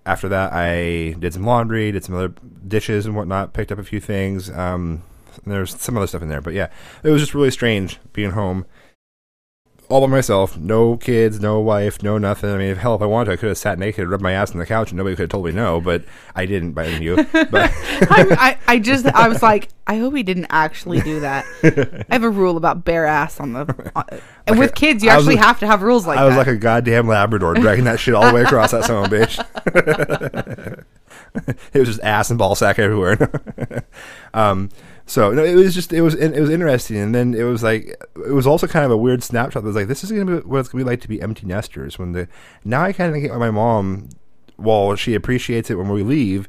after 0.05 0.27
that, 0.29 0.51
I 0.53 1.15
did 1.19 1.33
some 1.33 1.45
laundry, 1.45 1.91
did 1.91 2.03
some 2.03 2.15
other 2.15 2.33
dishes 2.67 3.05
and 3.05 3.15
whatnot, 3.15 3.53
picked 3.53 3.71
up 3.71 3.79
a 3.79 3.83
few 3.83 3.99
things. 3.99 4.49
Um, 4.49 5.03
there's 5.45 5.79
some 5.81 5.97
other 5.97 6.07
stuff 6.07 6.21
in 6.21 6.29
there, 6.29 6.41
but 6.41 6.53
yeah, 6.53 6.69
it 7.03 7.09
was 7.09 7.21
just 7.21 7.33
really 7.33 7.51
strange 7.51 7.99
being 8.11 8.31
home 8.31 8.65
all 9.93 10.01
by 10.01 10.07
myself, 10.07 10.57
no 10.57 10.97
kids, 10.97 11.39
no 11.39 11.59
wife, 11.59 12.01
no 12.01 12.17
nothing. 12.17 12.49
I 12.49 12.57
mean, 12.57 12.69
if 12.69 12.79
hell, 12.79 12.95
if 12.95 13.01
I 13.03 13.05
wanted, 13.05 13.25
to, 13.25 13.31
I 13.33 13.35
could 13.35 13.49
have 13.49 13.59
sat 13.59 13.77
naked, 13.77 14.07
rubbed 14.07 14.23
my 14.23 14.31
ass 14.31 14.51
on 14.51 14.57
the 14.57 14.65
couch, 14.65 14.89
and 14.89 14.97
nobody 14.97 15.15
could 15.15 15.23
have 15.23 15.29
told 15.29 15.45
me 15.45 15.51
no. 15.51 15.79
But 15.79 16.03
I 16.33 16.47
didn't, 16.47 16.71
by 16.71 16.87
you. 16.87 17.15
But 17.31 17.71
I, 18.09 18.25
I, 18.39 18.57
I 18.67 18.79
just, 18.79 19.05
I 19.05 19.27
was 19.27 19.43
like, 19.43 19.69
I 19.85 19.97
hope 19.97 20.15
he 20.15 20.23
didn't 20.23 20.47
actually 20.49 20.99
do 21.01 21.19
that. 21.19 21.45
I 22.09 22.13
have 22.15 22.23
a 22.23 22.29
rule 22.31 22.57
about 22.57 22.83
bare 22.83 23.05
ass 23.05 23.39
on 23.39 23.53
the, 23.53 23.91
on, 23.95 24.05
and 24.47 24.57
with 24.57 24.73
kids, 24.73 25.03
you 25.03 25.11
I 25.11 25.13
actually 25.13 25.35
like- 25.35 25.45
have 25.45 25.59
to 25.59 25.67
have 25.67 25.83
rules 25.83 26.07
like 26.07 26.17
that. 26.17 26.23
I 26.23 26.25
was 26.25 26.33
that. 26.33 26.39
like 26.39 26.47
a 26.47 26.55
goddamn 26.55 27.07
Labrador 27.07 27.53
dragging 27.53 27.85
that 27.85 27.99
shit 27.99 28.15
all 28.15 28.25
the 28.27 28.33
way 28.33 28.41
across 28.41 28.71
that 28.71 28.85
son 28.85 29.05
of 29.05 29.13
a 29.13 29.15
bitch. 29.15 30.85
it 31.71 31.79
was 31.79 31.87
just 31.87 32.01
ass 32.01 32.31
and 32.31 32.39
ball 32.39 32.55
sack 32.55 32.79
everywhere. 32.79 33.29
um, 34.33 34.69
so 35.05 35.31
no, 35.31 35.43
it 35.43 35.55
was 35.55 35.75
just 35.75 35.91
it 35.91 36.01
was 36.01 36.15
it 36.15 36.39
was 36.39 36.49
interesting, 36.49 36.97
and 36.97 37.13
then 37.13 37.33
it 37.33 37.43
was 37.43 37.61
like 37.61 37.87
it 38.15 38.31
was 38.31 38.47
also 38.47 38.67
kind 38.67 38.85
of 38.85 38.91
a 38.91 38.97
weird 38.97 39.21
snapshot. 39.21 39.63
That 39.63 39.67
was 39.67 39.75
like 39.75 39.87
this 39.87 40.03
is 40.03 40.11
gonna 40.11 40.25
be 40.25 40.47
what 40.47 40.59
it's 40.59 40.69
gonna 40.69 40.83
be 40.83 40.89
like 40.89 41.01
to 41.01 41.07
be 41.07 41.21
empty 41.21 41.45
nesters. 41.45 41.99
When 41.99 42.13
the 42.13 42.27
now 42.63 42.83
I 42.83 42.93
kind 42.93 43.13
of 43.13 43.21
get 43.21 43.35
my 43.37 43.51
mom, 43.51 44.09
while 44.55 44.95
she 44.95 45.13
appreciates 45.13 45.69
it 45.69 45.75
when 45.75 45.89
we 45.89 46.03
leave, 46.03 46.47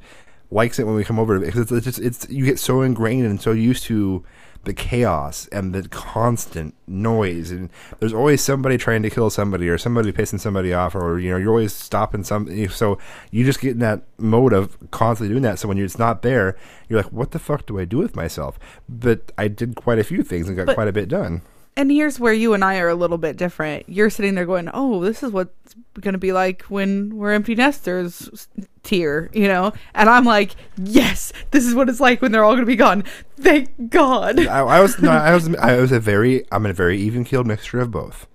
likes 0.50 0.78
it 0.78 0.86
when 0.86 0.94
we 0.94 1.04
come 1.04 1.18
over 1.18 1.40
because 1.40 1.60
it's, 1.60 1.72
it's 1.72 1.84
just 1.84 1.98
it's 1.98 2.28
you 2.30 2.44
get 2.44 2.58
so 2.60 2.82
ingrained 2.82 3.26
and 3.26 3.40
so 3.40 3.50
used 3.50 3.84
to 3.84 4.24
the 4.64 4.74
chaos 4.74 5.46
and 5.52 5.74
the 5.74 5.88
constant 5.88 6.74
noise. 6.86 7.50
And 7.50 7.70
there's 8.00 8.12
always 8.12 8.40
somebody 8.42 8.76
trying 8.78 9.02
to 9.02 9.10
kill 9.10 9.30
somebody 9.30 9.68
or 9.68 9.78
somebody 9.78 10.12
pissing 10.12 10.40
somebody 10.40 10.72
off 10.72 10.94
or 10.94 11.18
you 11.18 11.30
know 11.30 11.36
you're 11.36 11.50
always 11.50 11.72
stopping 11.72 12.24
something 12.24 12.68
so 12.68 12.98
you 13.30 13.44
just 13.44 13.60
get 13.60 13.72
in 13.72 13.78
that 13.80 14.02
mode 14.18 14.52
of 14.52 14.76
constantly 14.90 15.32
doing 15.32 15.42
that. 15.42 15.58
So 15.58 15.68
when 15.68 15.78
it's 15.78 15.98
not 15.98 16.22
there 16.22 16.56
you're 16.88 17.02
like 17.02 17.12
what 17.12 17.30
the 17.30 17.38
fuck 17.38 17.66
do 17.66 17.78
i 17.78 17.84
do 17.84 17.98
with 17.98 18.14
myself? 18.16 18.58
But 18.88 19.32
i 19.38 19.48
did 19.48 19.74
quite 19.76 19.98
a 19.98 20.04
few 20.04 20.22
things 20.22 20.48
and 20.48 20.56
got 20.56 20.66
But- 20.66 20.74
quite 20.74 20.88
a 20.88 20.92
bit 20.92 21.08
done 21.08 21.42
and 21.76 21.90
here's 21.90 22.20
where 22.20 22.32
you 22.32 22.54
and 22.54 22.64
I 22.64 22.78
are 22.78 22.88
a 22.88 22.94
little 22.94 23.18
bit 23.18 23.36
different. 23.36 23.88
You're 23.88 24.10
sitting 24.10 24.34
there 24.34 24.46
going, 24.46 24.70
"Oh, 24.72 25.02
this 25.02 25.22
is 25.22 25.32
what's 25.32 25.74
going 26.00 26.12
to 26.12 26.18
be 26.18 26.32
like 26.32 26.62
when 26.62 27.16
we're 27.16 27.32
empty 27.32 27.54
nesters." 27.54 28.48
Tier, 28.82 29.30
you 29.32 29.48
know, 29.48 29.72
and 29.94 30.10
I'm 30.10 30.24
like, 30.24 30.54
"Yes, 30.76 31.32
this 31.52 31.64
is 31.64 31.74
what 31.74 31.88
it's 31.88 32.00
like 32.00 32.20
when 32.20 32.32
they're 32.32 32.44
all 32.44 32.52
going 32.52 32.64
to 32.64 32.66
be 32.66 32.76
gone." 32.76 33.02
Thank 33.36 33.90
God. 33.90 34.46
I, 34.46 34.60
I 34.60 34.80
was 34.80 35.00
no, 35.00 35.10
I 35.10 35.34
was 35.34 35.52
I 35.56 35.76
was 35.78 35.90
a 35.90 36.00
very 36.00 36.44
I'm 36.52 36.66
a 36.66 36.72
very 36.72 36.98
even 37.00 37.24
keeled 37.24 37.46
mixture 37.46 37.80
of 37.80 37.90
both. 37.90 38.26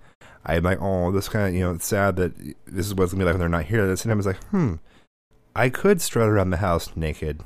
I'm 0.46 0.64
like, 0.64 0.82
oh, 0.82 1.12
this 1.12 1.30
kind 1.30 1.48
of 1.48 1.54
you 1.54 1.62
know, 1.62 1.72
it's 1.72 1.86
sad 1.86 2.16
that 2.16 2.36
this 2.66 2.88
is 2.88 2.96
what 2.96 3.04
it's 3.04 3.14
gonna 3.14 3.22
be 3.22 3.26
like 3.26 3.34
when 3.34 3.40
they're 3.40 3.50
not 3.50 3.66
here. 3.66 3.84
At 3.84 3.98
the 3.98 4.12
I 4.12 4.16
was 4.16 4.26
like, 4.26 4.44
hmm, 4.46 4.76
I 5.56 5.70
could 5.70 6.02
strut 6.02 6.28
around 6.28 6.50
the 6.50 6.58
house 6.58 6.96
naked 6.96 7.42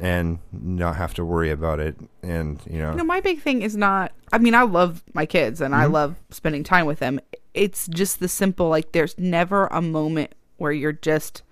and 0.00 0.38
not 0.52 0.96
have 0.96 1.14
to 1.14 1.24
worry 1.24 1.50
about 1.50 1.80
it, 1.80 1.96
and 2.22 2.60
you 2.68 2.78
know, 2.78 2.90
You 2.92 2.98
know, 2.98 3.04
my 3.04 3.20
big 3.20 3.40
thing 3.40 3.62
is 3.62 3.76
not. 3.76 4.12
I 4.32 4.38
mean, 4.38 4.54
I 4.54 4.62
love 4.62 5.02
my 5.14 5.26
kids 5.26 5.60
and 5.60 5.74
I 5.74 5.86
Mhm. 5.86 5.92
love 5.92 6.16
spending 6.30 6.62
time 6.64 6.86
with 6.86 6.98
them. 7.00 7.20
It's 7.54 7.88
just 7.88 8.20
the 8.20 8.28
simple. 8.28 8.68
Like, 8.68 8.92
there's 8.92 9.18
never 9.18 9.66
a 9.68 9.82
moment 9.82 10.34
where 10.58 10.72
you're 10.72 10.92
just 10.92 11.42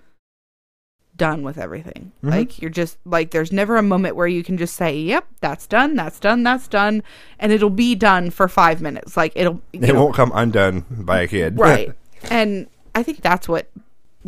done 1.17 1.43
with 1.43 1.59
everything. 1.59 2.13
Mhm. 2.23 2.31
Like, 2.31 2.63
you're 2.63 2.71
just 2.71 2.97
like, 3.05 3.33
there's 3.33 3.51
never 3.51 3.77
a 3.77 3.83
moment 3.83 4.15
where 4.15 4.29
you 4.29 4.45
can 4.45 4.57
just 4.57 4.77
say, 4.77 4.97
"Yep, 4.97 5.25
that's 5.41 5.67
done. 5.67 5.97
That's 5.97 6.21
done. 6.21 6.45
That's 6.45 6.69
done," 6.69 7.03
and 7.41 7.51
it'll 7.51 7.71
be 7.71 7.97
done 7.97 8.31
for 8.31 8.47
five 8.47 8.81
minutes. 8.81 9.17
Like, 9.17 9.33
it'll. 9.35 9.61
it 9.73 9.81
know, 9.81 9.95
won't 9.95 10.15
come 10.15 10.31
undone 10.35 10.85
by 10.91 11.23
a 11.23 11.27
kid, 11.29 11.59
right. 11.59 11.93
And 12.31 12.67
I 12.95 13.03
think 13.03 13.21
that's 13.21 13.49
what 13.49 13.69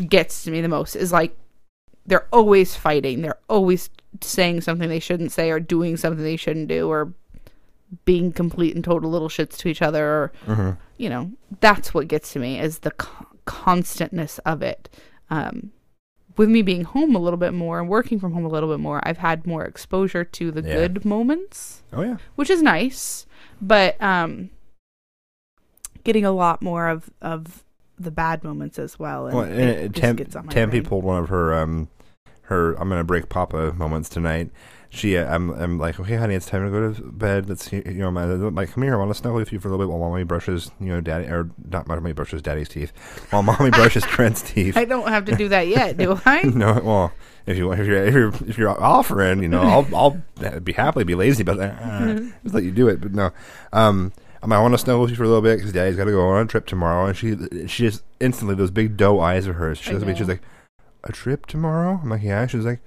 gets 0.08 0.44
to 0.44 0.50
me 0.50 0.60
the 0.60 0.68
most 0.68 0.94
is 0.96 1.12
like 1.12 1.36
they're 2.06 2.26
always 2.32 2.74
fighting. 2.74 3.22
They're 3.22 3.38
always 3.48 3.90
saying 4.20 4.62
something 4.62 4.88
they 4.88 4.98
shouldn't 5.00 5.32
say 5.32 5.50
or 5.50 5.60
doing 5.60 5.96
something 5.96 6.24
they 6.24 6.36
shouldn't 6.36 6.68
do 6.68 6.88
or 6.88 7.12
being 8.04 8.32
complete 8.32 8.74
and 8.74 8.84
total 8.84 9.10
little 9.10 9.28
shits 9.28 9.56
to 9.58 9.68
each 9.68 9.82
other 9.82 10.04
or 10.06 10.32
Mm-hmm. 10.46 10.70
you 10.96 11.08
know 11.10 11.32
that's 11.60 11.92
what 11.92 12.06
gets 12.08 12.32
to 12.32 12.38
me 12.38 12.58
is 12.60 12.80
the 12.80 12.92
co- 12.92 13.26
constantness 13.46 14.38
of 14.40 14.62
it 14.62 14.88
um 15.28 15.72
with 16.36 16.48
me 16.48 16.62
being 16.62 16.84
home 16.84 17.16
a 17.16 17.18
little 17.18 17.36
bit 17.36 17.52
more 17.52 17.80
and 17.80 17.88
working 17.88 18.20
from 18.20 18.32
home 18.32 18.44
a 18.44 18.48
little 18.48 18.68
bit 18.68 18.78
more 18.78 19.00
i've 19.04 19.18
had 19.18 19.44
more 19.44 19.64
exposure 19.64 20.22
to 20.24 20.52
the 20.52 20.62
Yeah. 20.62 20.74
good 20.74 21.04
moments 21.04 21.82
Oh 21.92 22.02
yeah. 22.02 22.18
which 22.36 22.48
is 22.48 22.62
nice 22.62 23.26
but 23.60 24.00
um 24.00 24.50
getting 26.04 26.24
a 26.24 26.32
lot 26.32 26.62
more 26.62 26.88
of 26.88 27.10
of 27.20 27.64
the 28.00 28.10
bad 28.10 28.42
moments 28.42 28.78
as 28.78 28.98
well 28.98 29.26
and 29.26 29.36
Well, 29.36 29.44
it 29.46 29.84
and 29.84 29.94
just 29.94 30.16
gets 30.16 30.34
on 30.36 30.46
my 30.46 30.52
Tempe 30.52 30.80
brain. 30.80 30.88
pulled 30.88 31.04
one 31.04 31.22
of 31.22 31.28
her 31.28 31.54
um 31.54 31.88
her 32.42 32.72
I'm 32.74 32.88
gonna 32.88 33.04
break 33.04 33.28
Papa 33.28 33.72
moments 33.76 34.08
tonight. 34.08 34.50
She 34.92 35.16
uh, 35.16 35.32
I'm 35.32 35.50
I'm 35.50 35.78
like 35.78 36.00
okay 36.00 36.16
honey 36.16 36.34
it's 36.34 36.46
time 36.46 36.64
to 36.64 36.70
go 36.70 36.92
to 36.92 37.02
bed. 37.12 37.48
Let's 37.48 37.70
you 37.72 37.82
know 37.84 38.10
my 38.10 38.24
I'm 38.24 38.54
like 38.56 38.72
come 38.72 38.82
here 38.82 38.94
I 38.94 38.96
want 38.96 39.10
to 39.10 39.14
snuggle 39.14 39.38
with 39.38 39.52
you 39.52 39.60
for 39.60 39.68
a 39.68 39.70
little 39.70 39.86
bit 39.86 39.90
while 39.90 40.00
mommy 40.10 40.24
brushes 40.24 40.70
you 40.80 40.86
know 40.88 41.00
daddy 41.00 41.26
or 41.26 41.48
not 41.70 41.86
mommy 41.86 42.12
brushes 42.12 42.42
daddy's 42.42 42.68
teeth 42.68 42.90
while 43.30 43.42
mommy 43.44 43.70
brushes 43.78 44.02
Trent's 44.04 44.42
teeth. 44.42 44.76
i 44.76 44.84
don't 44.84 45.06
have 45.08 45.26
to 45.26 45.36
do 45.36 45.48
that 45.48 45.68
yet 45.68 45.96
do 45.96 46.18
i 46.26 46.42
no, 46.54 46.80
well, 46.82 47.12
if 47.46 47.56
you 47.56 47.70
if 47.72 47.86
you're 47.86 48.04
if 48.04 48.14
you're, 48.14 48.28
if 48.48 48.58
you're 48.58 48.82
offering, 48.82 49.42
you 49.42 49.48
know, 49.48 49.62
I'll 49.62 49.86
I'll 49.94 50.60
be 50.60 50.72
happily 50.72 51.04
be 51.04 51.14
lazy, 51.14 51.42
but 51.44 51.58
uh, 51.60 52.14
just 52.42 52.54
let 52.54 52.64
you 52.64 52.70
do 52.72 52.88
it. 52.88 53.00
But 53.00 53.12
no, 53.12 53.30
um, 53.72 54.12
I 54.42 54.46
might 54.46 54.60
want 54.60 54.72
to 54.72 54.78
snuggle 54.78 55.02
with 55.02 55.10
you 55.10 55.16
for 55.16 55.24
a 55.24 55.28
little 55.28 55.42
bit 55.42 55.58
because 55.58 55.72
Daddy's 55.72 55.96
got 55.96 56.06
to 56.06 56.12
go 56.12 56.28
on 56.28 56.44
a 56.44 56.48
trip 56.48 56.66
tomorrow, 56.66 57.06
and 57.06 57.16
she 57.16 57.36
she 57.66 57.84
just 57.84 58.02
instantly 58.20 58.54
those 58.54 58.70
big 58.70 58.96
doe 58.96 59.20
eyes 59.20 59.46
of 59.46 59.56
hers. 59.56 59.78
She 59.78 59.90
I 59.90 59.92
looks 59.92 60.02
at 60.02 60.08
me, 60.08 60.14
she's 60.16 60.28
like, 60.28 60.42
"A 61.04 61.12
trip 61.12 61.46
tomorrow?" 61.46 62.00
I'm 62.02 62.08
like, 62.08 62.22
"Yeah." 62.22 62.46
She's 62.46 62.64
like, 62.64 62.80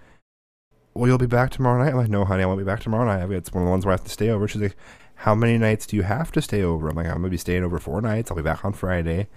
"Well, 0.94 1.08
you'll 1.08 1.18
be 1.20 1.28
back 1.28 1.52
tomorrow 1.52 1.84
night." 1.84 1.92
I'm 1.92 1.98
like, 1.98 2.10
"No, 2.10 2.26
honey, 2.26 2.44
I 2.44 2.46
won't 2.48 2.60
be 2.60 2.66
back 2.66 2.80
tomorrow 2.80 3.06
night. 3.06 3.30
It's 3.32 3.54
one 3.54 3.64
of 3.64 3.68
the 3.68 3.72
ones 3.72 3.86
where 3.86 3.94
I 3.94 3.98
have 3.98 4.04
to 4.04 4.10
stay 4.10 4.30
over." 4.30 4.48
She's 4.48 4.62
like, 4.62 4.76
"How 5.16 5.36
many 5.36 5.58
nights 5.60 5.86
do 5.86 5.96
you 5.96 6.04
have 6.04 6.32
to 6.32 6.42
stay 6.42 6.64
over?" 6.64 6.90
I'm 6.90 6.96
like, 6.96 7.06
"I'm 7.06 7.18
gonna 7.18 7.30
be 7.30 7.38
staying 7.38 7.64
over 7.64 7.78
four 7.78 8.02
nights. 8.02 8.32
I'll 8.32 8.38
be 8.38 8.44
back 8.44 8.66
on 8.66 8.74
Friday." 8.74 9.28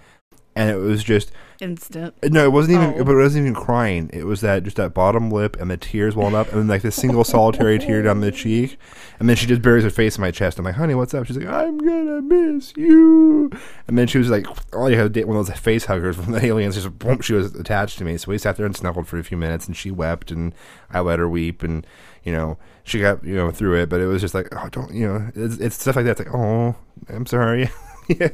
And 0.57 0.69
it 0.69 0.77
was 0.77 1.03
just 1.03 1.31
instant 1.59 2.13
no, 2.23 2.43
it 2.43 2.51
wasn't 2.51 2.75
even. 2.75 3.01
Oh. 3.01 3.03
But 3.03 3.13
it 3.13 3.21
wasn't 3.21 3.47
even 3.47 3.55
crying. 3.55 4.09
It 4.13 4.25
was 4.25 4.41
that 4.41 4.63
just 4.63 4.77
that 4.77 4.93
bottom 4.93 5.29
lip 5.29 5.55
and 5.59 5.69
the 5.69 5.77
tears 5.77 6.15
welling 6.15 6.35
up, 6.35 6.49
and 6.49 6.59
then 6.59 6.67
like 6.67 6.81
this 6.81 6.95
single 6.95 7.23
solitary 7.23 7.79
tear 7.79 8.01
down 8.01 8.21
the 8.21 8.31
cheek, 8.31 8.77
and 9.19 9.27
then 9.27 9.35
she 9.35 9.45
just 9.45 9.61
buries 9.61 9.83
her 9.83 9.89
face 9.89 10.17
in 10.17 10.21
my 10.21 10.31
chest. 10.31 10.59
I'm 10.59 10.65
like, 10.65 10.75
"Honey, 10.75 10.95
what's 10.95 11.13
up?" 11.13 11.25
She's 11.25 11.37
like, 11.37 11.47
"I'm 11.47 11.77
gonna 11.77 12.21
miss 12.21 12.73
you." 12.75 13.51
And 13.87 13.97
then 13.97 14.07
she 14.07 14.17
was 14.17 14.29
like, 14.29 14.47
"Oh, 14.73 14.87
you 14.87 14.97
have 14.97 15.15
one 15.15 15.37
of 15.37 15.47
those 15.47 15.57
face 15.57 15.85
huggers 15.85 16.15
from 16.15 16.33
the 16.33 16.45
aliens." 16.45 16.75
Just 16.75 16.97
boom, 16.99 17.21
she 17.21 17.33
was 17.33 17.55
attached 17.55 17.97
to 17.99 18.05
me. 18.05 18.17
So 18.17 18.31
we 18.31 18.37
sat 18.37 18.57
there 18.57 18.65
and 18.65 18.75
snuggled 18.75 19.07
for 19.07 19.17
a 19.17 19.23
few 19.23 19.37
minutes, 19.37 19.67
and 19.67 19.75
she 19.75 19.91
wept, 19.91 20.31
and 20.31 20.53
I 20.91 20.99
let 20.99 21.19
her 21.19 21.29
weep, 21.29 21.63
and 21.63 21.85
you 22.23 22.31
know 22.31 22.57
she 22.83 22.99
got 22.99 23.23
you 23.23 23.35
know 23.35 23.51
through 23.51 23.81
it. 23.81 23.89
But 23.89 24.01
it 24.01 24.07
was 24.07 24.21
just 24.21 24.33
like, 24.33 24.47
oh, 24.55 24.69
don't 24.69 24.93
you 24.93 25.07
know? 25.07 25.31
It's, 25.35 25.57
it's 25.57 25.79
stuff 25.79 25.95
like 25.95 26.05
that. 26.05 26.19
It's 26.19 26.19
like, 26.21 26.35
oh, 26.35 26.75
I'm 27.09 27.25
sorry. 27.25 27.69
yeah. 28.07 28.29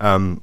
Um, 0.00 0.42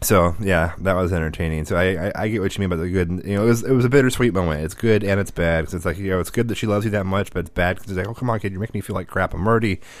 so 0.00 0.34
yeah, 0.40 0.74
that 0.78 0.94
was 0.94 1.12
entertaining. 1.12 1.64
So 1.64 1.76
I, 1.76 2.08
I, 2.08 2.12
I 2.14 2.28
get 2.28 2.40
what 2.40 2.56
you 2.56 2.60
mean 2.60 2.70
by 2.70 2.76
the 2.76 2.88
good. 2.88 3.10
You 3.24 3.36
know, 3.36 3.42
it 3.44 3.46
was 3.48 3.64
it 3.64 3.72
was 3.72 3.84
a 3.84 3.88
bittersweet 3.88 4.32
moment. 4.32 4.64
It's 4.64 4.74
good 4.74 5.02
and 5.04 5.18
it's 5.20 5.30
bad 5.30 5.62
because 5.62 5.74
it's 5.74 5.84
like 5.84 5.98
you 5.98 6.10
know 6.10 6.20
it's 6.20 6.30
good 6.30 6.48
that 6.48 6.54
she 6.56 6.66
loves 6.66 6.84
you 6.84 6.90
that 6.92 7.04
much, 7.06 7.32
but 7.32 7.40
it's 7.40 7.50
bad 7.50 7.76
because 7.76 7.90
it's 7.90 7.98
like 7.98 8.06
oh 8.08 8.14
come 8.14 8.30
on 8.30 8.38
kid, 8.40 8.52
you're 8.52 8.60
making 8.60 8.78
me 8.78 8.82
feel 8.82 8.94
like 8.94 9.08
crap. 9.08 9.34
I'm 9.34 9.46
already 9.46 9.80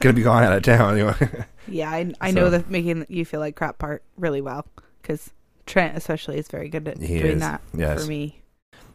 gonna 0.00 0.12
be 0.14 0.22
gone 0.22 0.42
out 0.42 0.52
of 0.52 0.62
town. 0.62 0.96
You 0.96 1.04
know. 1.06 1.14
Yeah, 1.66 1.90
I, 1.90 2.12
I 2.20 2.28
So- 2.30 2.34
know 2.36 2.50
the 2.50 2.62
making 2.68 3.06
you 3.08 3.24
feel 3.24 3.40
like 3.40 3.56
crap 3.56 3.78
part 3.78 4.02
really 4.18 4.42
well 4.42 4.66
because 5.00 5.30
Trent 5.64 5.96
especially 5.96 6.36
is 6.36 6.46
very 6.48 6.68
good 6.68 6.86
at 6.86 6.98
He 6.98 7.18
doing 7.20 7.36
is, 7.36 7.40
that 7.40 7.62
yes. 7.72 8.02
for 8.02 8.08
me. 8.08 8.42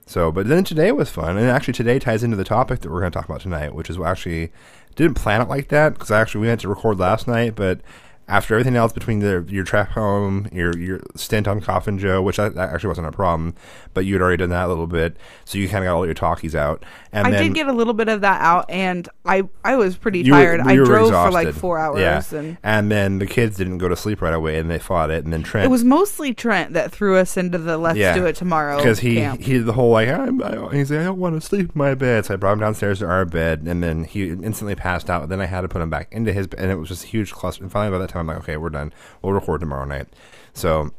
So, 0.05 0.31
but 0.31 0.47
then 0.47 0.63
today 0.63 0.91
was 0.91 1.09
fun, 1.09 1.37
and 1.37 1.47
actually 1.49 1.73
today 1.73 1.97
ties 1.97 2.23
into 2.23 2.35
the 2.37 2.43
topic 2.43 2.81
that 2.81 2.91
we're 2.91 2.99
going 2.99 3.11
to 3.11 3.17
talk 3.17 3.27
about 3.27 3.41
tonight, 3.41 3.73
which 3.73 3.89
is 3.89 3.97
we 3.97 4.05
actually 4.05 4.51
didn't 4.95 5.15
plan 5.15 5.41
it 5.41 5.49
like 5.49 5.69
that 5.69 5.93
because 5.93 6.11
actually 6.11 6.41
we 6.41 6.47
had 6.47 6.59
to 6.59 6.67
record 6.67 6.99
last 6.99 7.27
night, 7.27 7.55
but 7.55 7.81
after 8.29 8.53
everything 8.53 8.75
else 8.75 8.93
between 8.93 9.19
the, 9.19 9.45
your 9.49 9.63
trap 9.63 9.89
home, 9.89 10.47
your 10.51 10.77
your 10.77 11.01
stint 11.15 11.47
on 11.47 11.59
Coffin 11.59 11.97
Joe, 11.97 12.21
which 12.21 12.37
that, 12.37 12.55
that 12.55 12.69
actually 12.71 12.89
wasn't 12.89 13.07
a 13.07 13.11
problem, 13.11 13.55
but 13.93 14.05
you 14.05 14.13
had 14.13 14.21
already 14.21 14.37
done 14.37 14.49
that 14.51 14.65
a 14.65 14.67
little 14.67 14.87
bit, 14.87 15.17
so 15.45 15.57
you 15.57 15.67
kind 15.67 15.83
of 15.83 15.89
got 15.89 15.95
all 15.95 16.05
your 16.05 16.13
talkies 16.13 16.55
out, 16.55 16.85
and 17.11 17.27
I 17.27 17.31
then 17.31 17.43
did 17.43 17.55
get 17.55 17.67
a 17.67 17.73
little 17.73 17.93
bit 17.93 18.07
of 18.07 18.21
that 18.21 18.41
out, 18.41 18.65
and 18.69 19.09
I 19.25 19.43
I 19.65 19.75
was 19.75 19.97
pretty 19.97 20.19
you 20.21 20.33
were- 20.33 20.39
tired. 20.39 20.61
I 20.61 20.75
drove 20.75 21.09
for 21.11 21.31
like 21.31 21.53
four 21.53 21.79
hours, 21.79 21.99
yeah. 22.31 22.39
and 22.39 22.57
and 22.63 22.91
then 22.91 23.19
the 23.19 23.25
kids 23.27 23.57
didn't 23.57 23.79
go 23.79 23.87
to 23.89 23.95
sleep 23.95 24.21
right 24.21 24.33
away, 24.33 24.59
and 24.59 24.69
they 24.69 24.79
fought 24.79 25.09
it, 25.09 25.23
and 25.23 25.33
then 25.33 25.43
Trent 25.43 25.65
it 25.65 25.69
was 25.69 25.83
mostly 25.83 26.33
Trent 26.33 26.73
that 26.73 26.91
threw 26.91 27.17
us 27.17 27.35
into 27.35 27.57
the 27.57 27.77
"Let's 27.77 27.97
Yeah. 27.97 28.13
do 28.13 28.25
it 28.25 28.35
tomorrow" 28.35 28.77
because 28.77 28.99
he 28.99 29.15
camp. 29.15 29.41
he 29.41 29.53
did 29.53 29.65
the 29.65 29.73
whole 29.73 29.91
like 29.91 30.07
I'm, 30.07 30.41
I, 30.43 30.69
he's 30.71 30.91
like 30.91 30.99
I 30.99 31.03
don't 31.05 31.19
want 31.19 31.35
to 31.35 31.41
sleep 31.41 31.67
in 31.67 31.71
my 31.73 31.95
bed, 31.95 32.25
so 32.25 32.35
I 32.35 32.37
brought 32.37 32.53
him 32.53 32.59
downstairs 32.59 32.99
to 32.99 33.07
our 33.07 33.25
bed, 33.25 33.63
and 33.65 33.81
then 33.81 34.03
he 34.03 34.29
instantly 34.29 34.75
passed 34.75 35.09
out. 35.09 35.29
Then 35.29 35.41
I 35.41 35.45
had 35.45 35.61
to 35.61 35.67
put 35.67 35.81
him 35.81 35.89
back 35.89 36.07
into 36.11 36.31
his 36.31 36.45
bed, 36.47 36.59
and 36.59 36.71
it 36.71 36.75
was 36.75 36.89
just 36.89 37.05
a 37.05 37.07
huge 37.07 37.31
cluster. 37.31 37.63
And 37.63 37.71
finally, 37.71 37.95
by 37.95 37.99
that 37.99 38.09
time, 38.09 38.18
I'm 38.19 38.27
like, 38.27 38.37
okay, 38.37 38.57
we're 38.57 38.69
done. 38.69 38.93
We'll 39.21 39.33
record 39.33 39.61
tomorrow 39.61 39.85
night. 39.85 40.07
So, 40.53 40.91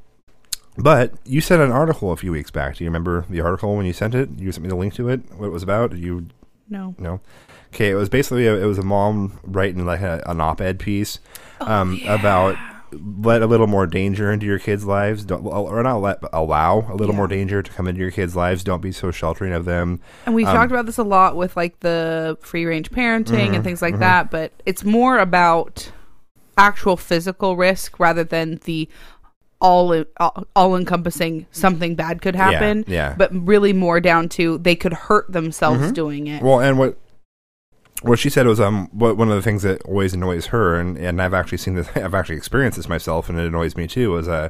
but 0.77 1.13
you 1.25 1.41
sent 1.41 1.61
an 1.63 1.71
article 1.73 2.13
a 2.13 2.17
few 2.17 2.33
weeks 2.33 2.51
back. 2.51 2.77
Do 2.77 2.85
you 2.85 2.91
remember 2.91 3.25
the 3.29 3.41
article 3.41 3.77
when 3.77 3.87
you 3.87 3.93
sent 3.93 4.15
it? 4.15 4.31
You 4.39 4.51
sent 4.53 4.63
me 4.63 4.69
the 4.69 4.77
link 4.77 4.95
to 4.95 5.09
it. 5.09 5.21
What 5.37 5.47
it 5.47 5.51
was 5.51 5.63
about? 5.63 5.97
You 5.97 6.27
no, 6.69 6.95
no. 6.99 7.21
Okay, 7.75 7.91
it 7.91 7.95
was 7.95 8.09
basically 8.09 8.47
a, 8.47 8.57
it 8.57 8.65
was 8.67 8.79
a 8.79 8.83
mom 8.85 9.39
writing 9.45 9.85
like 9.85 10.01
a, 10.01 10.23
an 10.27 10.41
op-ed 10.41 10.79
piece 10.79 11.19
um, 11.61 12.01
about 12.07 12.57
let 12.93 13.43
a 13.43 13.47
little 13.47 13.69
more 13.69 13.87
danger 13.87 14.33
into 14.33 14.47
your 14.47 14.59
kids' 14.59 14.85
lives, 14.85 15.25
don't, 15.25 15.45
or 15.47 15.81
not 15.83 15.99
let 15.99 16.19
allow 16.33 16.81
a 16.91 16.95
little 16.97 17.15
Yeah. 17.15 17.19
more 17.19 17.29
danger 17.29 17.63
to 17.63 17.71
come 17.71 17.87
into 17.87 18.01
your 18.01 18.11
kids' 18.11 18.35
lives. 18.35 18.65
Don't 18.65 18.81
be 18.83 18.91
so 18.91 19.13
sheltering 19.13 19.53
of 19.53 19.65
them. 19.65 20.01
and 20.27 20.35
we 20.35 20.45
Um, 20.45 20.55
talked 20.57 20.73
about 20.73 20.87
this 20.87 20.99
a 20.99 21.05
lot 21.05 21.37
with 21.37 21.57
like 21.57 21.79
the 21.81 22.37
free 22.41 22.67
range 22.67 22.91
parenting 22.91 23.25
Mm-hmm, 23.47 23.55
and 23.55 23.65
things 23.65 23.81
like 23.83 23.99
that. 24.01 24.31
But 24.33 24.53
it's 24.67 24.83
more 24.85 25.19
about 25.21 25.93
actual 26.61 26.97
physical 26.97 27.57
risk 27.57 27.99
rather 27.99 28.23
than 28.25 28.61
the 28.65 28.89
all 29.61 30.05
all 30.57 30.77
encompassing 30.77 31.47
something 31.51 31.95
bad 31.95 32.23
could 32.23 32.35
happen. 32.37 32.85
yeah. 32.89 33.15
But 33.17 33.31
really 33.47 33.73
more 33.73 34.01
down 34.01 34.29
to 34.31 34.59
they 34.59 34.75
could 34.75 34.93
hurt 34.93 35.31
themselves 35.31 35.81
Mhm. 35.91 35.95
doing 35.95 36.27
it. 36.29 36.43
Well, 36.43 36.61
and 36.61 36.79
what 36.79 36.97
what 38.03 38.19
she 38.19 38.31
said 38.31 38.47
was 38.47 38.59
um 38.61 38.89
what 38.93 39.17
one 39.19 39.29
of 39.29 39.35
the 39.37 39.43
things 39.43 39.63
that 39.63 39.83
always 39.83 40.15
annoys 40.15 40.47
her, 40.47 40.77
and 40.81 40.97
and 40.97 41.21
I've 41.21 41.35
actually 41.35 41.59
seen 41.59 41.75
this, 41.75 41.89
I've 41.97 42.15
actually 42.15 42.37
experienced 42.37 42.77
this 42.77 42.89
myself, 42.89 43.29
and 43.29 43.39
it 43.39 43.47
annoys 43.47 43.77
me 43.77 43.87
too. 43.87 44.13
Was 44.13 44.29
uh 44.29 44.49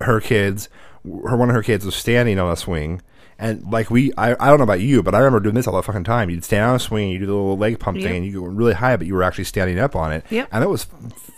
her 0.00 0.20
kids, 0.20 0.70
her 1.04 1.36
one 1.36 1.50
of 1.50 1.54
her 1.54 1.62
kids 1.62 1.84
was 1.84 1.94
standing 1.94 2.38
on 2.38 2.50
a 2.50 2.56
swing. 2.56 3.02
And 3.40 3.64
like 3.72 3.90
we, 3.90 4.12
I, 4.18 4.32
I 4.38 4.48
don't 4.50 4.58
know 4.58 4.64
about 4.64 4.80
you, 4.80 5.02
but 5.02 5.14
I 5.14 5.18
remember 5.18 5.40
doing 5.40 5.54
this 5.54 5.66
all 5.66 5.74
the 5.74 5.82
fucking 5.82 6.04
time. 6.04 6.28
You'd 6.28 6.44
stand 6.44 6.62
on 6.64 6.76
a 6.76 6.78
swing, 6.78 7.08
you 7.08 7.18
do 7.18 7.26
the 7.26 7.32
little 7.32 7.56
leg 7.56 7.78
pump 7.80 7.96
Yep. 7.96 8.06
thing, 8.06 8.16
and 8.18 8.26
you 8.26 8.40
go 8.42 8.46
really 8.46 8.74
high, 8.74 8.96
but 8.96 9.06
you 9.06 9.14
were 9.14 9.22
actually 9.22 9.44
standing 9.44 9.78
up 9.78 9.96
on 9.96 10.12
it. 10.12 10.24
Yep. 10.30 10.48
And 10.52 10.62
that 10.62 10.68
was 10.68 10.84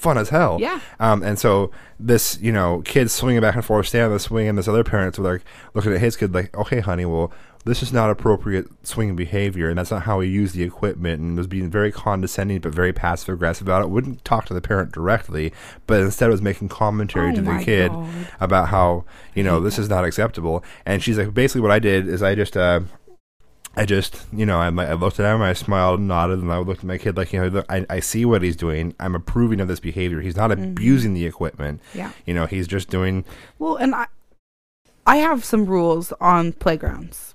fun 0.01 0.19
as 0.19 0.29
hell. 0.31 0.59
Yeah. 0.61 0.81
Um, 0.99 1.23
and 1.23 1.39
so 1.39 1.71
this, 2.01 2.39
you 2.43 2.51
know, 2.53 2.83
kid 2.85 3.09
swinging 3.11 3.41
back 3.41 3.55
and 3.55 3.65
forth, 3.65 3.87
standing 3.87 4.07
on 4.07 4.13
the 4.15 4.19
swing, 4.19 4.49
and 4.49 4.59
this 4.59 4.67
other 4.67 4.83
parents 4.83 5.17
were 5.19 5.33
like 5.35 5.45
looking 5.75 5.93
at 5.93 6.01
his 6.01 6.17
kid 6.17 6.35
like, 6.35 6.55
okay, 6.57 6.81
honey, 6.81 7.05
well, 7.05 7.33
this 7.65 7.83
is 7.83 7.93
not 7.93 8.11
appropriate 8.11 8.67
swinging 8.83 9.15
behavior, 9.15 9.69
and 9.69 9.79
that's 9.79 9.91
not 9.91 10.03
how 10.03 10.19
we 10.19 10.29
use 10.29 10.53
the 10.53 10.65
equipment, 10.65 11.21
and 11.21 11.37
was 11.37 11.47
being 11.47 11.71
very 11.71 11.93
condescending 11.93 12.59
but 12.61 12.75
very 12.75 12.93
passive 12.93 13.29
aggressive 13.29 13.67
about 13.67 13.83
it. 13.83 13.91
Wouldn't 13.91 14.25
talk 14.25 14.47
to 14.47 14.55
the 14.55 14.61
parent 14.61 14.93
directly, 14.93 15.53
but 15.87 16.01
instead 16.01 16.31
was 16.31 16.43
making 16.43 16.69
commentary 16.69 17.31
Oh 17.31 17.35
to 17.37 17.43
the 17.43 17.59
kid 17.65 17.93
God. 17.93 18.29
about 18.41 18.69
how 18.69 19.05
you 19.35 19.45
know 19.45 19.61
this 19.61 19.79
is 19.79 19.89
not 19.89 20.05
acceptable. 20.05 20.65
And 20.85 21.03
she's 21.03 21.19
like, 21.19 21.33
basically, 21.35 21.61
what 21.61 21.71
I 21.71 21.79
did 21.79 22.09
is 22.09 22.23
I 22.23 22.35
just. 22.35 22.57
Uh, 22.57 22.81
I 23.75 23.87
just, 23.87 24.27
you 24.35 24.45
know, 24.45 24.59
I, 24.59 24.67
I 24.67 24.93
looked 24.93 25.19
at 25.19 25.35
him, 25.35 25.41
I 25.41 25.55
smiled, 25.55 25.99
nodded, 25.99 26.41
and 26.41 26.53
I 26.53 26.59
looked 26.59 26.81
at 26.81 26.85
my 26.85 26.99
kid 26.99 27.17
like, 27.17 27.33
you 27.33 27.41
know, 27.41 27.49
look, 27.49 27.67
I, 27.71 27.87
I 27.89 28.01
see 28.01 28.27
what 28.27 28.43
he's 28.43 28.55
doing. 28.55 28.95
I'm 29.01 29.15
approving 29.15 29.61
of 29.61 29.69
this 29.69 29.81
behavior. 29.81 30.21
He's 30.21 30.37
not 30.37 30.53
abusing 30.53 31.15
the 31.15 31.25
equipment. 31.25 31.81
Mm-hmm. 31.89 31.99
Yeah. 31.99 32.13
You 32.27 32.35
know, 32.35 32.45
he's 32.45 32.69
just 32.69 32.91
doing. 32.91 33.25
Well, 33.59 33.77
and 33.77 33.95
I, 33.95 34.09
I 35.07 35.17
have 35.17 35.43
some 35.43 35.65
rules 35.65 36.13
on 36.21 36.53
playgrounds 36.53 37.32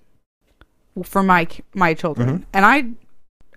for 1.04 1.24
my 1.24 1.48
my 1.74 1.94
children, 1.94 2.40
Mhm. 2.40 2.44
and 2.54 2.66
I, 2.66 2.86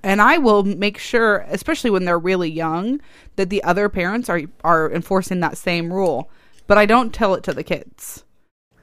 and 0.03 0.21
I 0.23 0.39
will 0.39 0.63
make 0.65 0.99
sure, 0.99 1.45
especially 1.49 1.91
when 1.91 2.05
they're 2.05 2.19
really 2.19 2.51
young, 2.51 3.01
that 3.37 3.51
the 3.51 3.63
other 3.65 3.89
parents 3.89 4.29
are 4.29 4.43
are 4.65 4.91
enforcing 4.91 5.41
that 5.41 5.57
same 5.59 5.93
rule. 5.93 6.31
But 6.67 6.79
I 6.79 6.87
don't 6.87 7.13
tell 7.13 7.35
it 7.35 7.43
to 7.45 7.53
the 7.53 7.65
kids. 7.65 8.25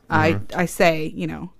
I 0.09 0.39
I 0.55 0.65
say, 0.65 1.11
you 1.15 1.27
know, 1.27 1.51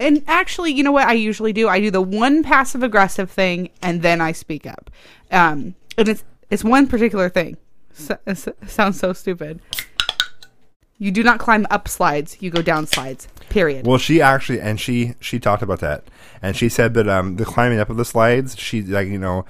and 0.00 0.22
actually, 0.26 0.72
you 0.72 0.82
know 0.82 0.92
what 0.92 1.08
I 1.08 1.12
usually 1.14 1.52
do? 1.52 1.68
I 1.68 1.80
do 1.80 1.90
the 1.90 2.02
one 2.02 2.42
passive 2.42 2.82
aggressive 2.82 3.30
thing, 3.30 3.70
and 3.82 4.02
then 4.02 4.20
I 4.20 4.32
speak 4.32 4.66
up. 4.66 4.90
Um, 5.32 5.74
and 5.96 6.08
it's 6.08 6.24
it's 6.50 6.64
one 6.64 6.86
particular 6.86 7.28
thing. 7.28 7.56
So, 7.92 8.16
it 8.26 8.38
sounds 8.68 8.98
so 9.00 9.12
stupid. 9.12 9.60
You 10.98 11.12
do 11.12 11.22
not 11.22 11.38
climb 11.38 11.66
up 11.70 11.86
slides. 11.86 12.36
You 12.40 12.50
go 12.50 12.60
down 12.60 12.86
slides. 12.86 13.28
Period. 13.48 13.86
Well, 13.86 13.98
she 13.98 14.20
actually, 14.20 14.60
and 14.60 14.80
she 14.80 15.14
she 15.20 15.38
talked 15.38 15.62
about 15.62 15.80
that, 15.80 16.04
and 16.42 16.56
she 16.56 16.68
said 16.68 16.94
that 16.94 17.08
um 17.08 17.36
the 17.36 17.44
climbing 17.44 17.78
up 17.78 17.88
of 17.88 17.96
the 17.96 18.04
slides, 18.04 18.58
she 18.58 18.82
like 18.82 19.08
you 19.08 19.18
know, 19.18 19.44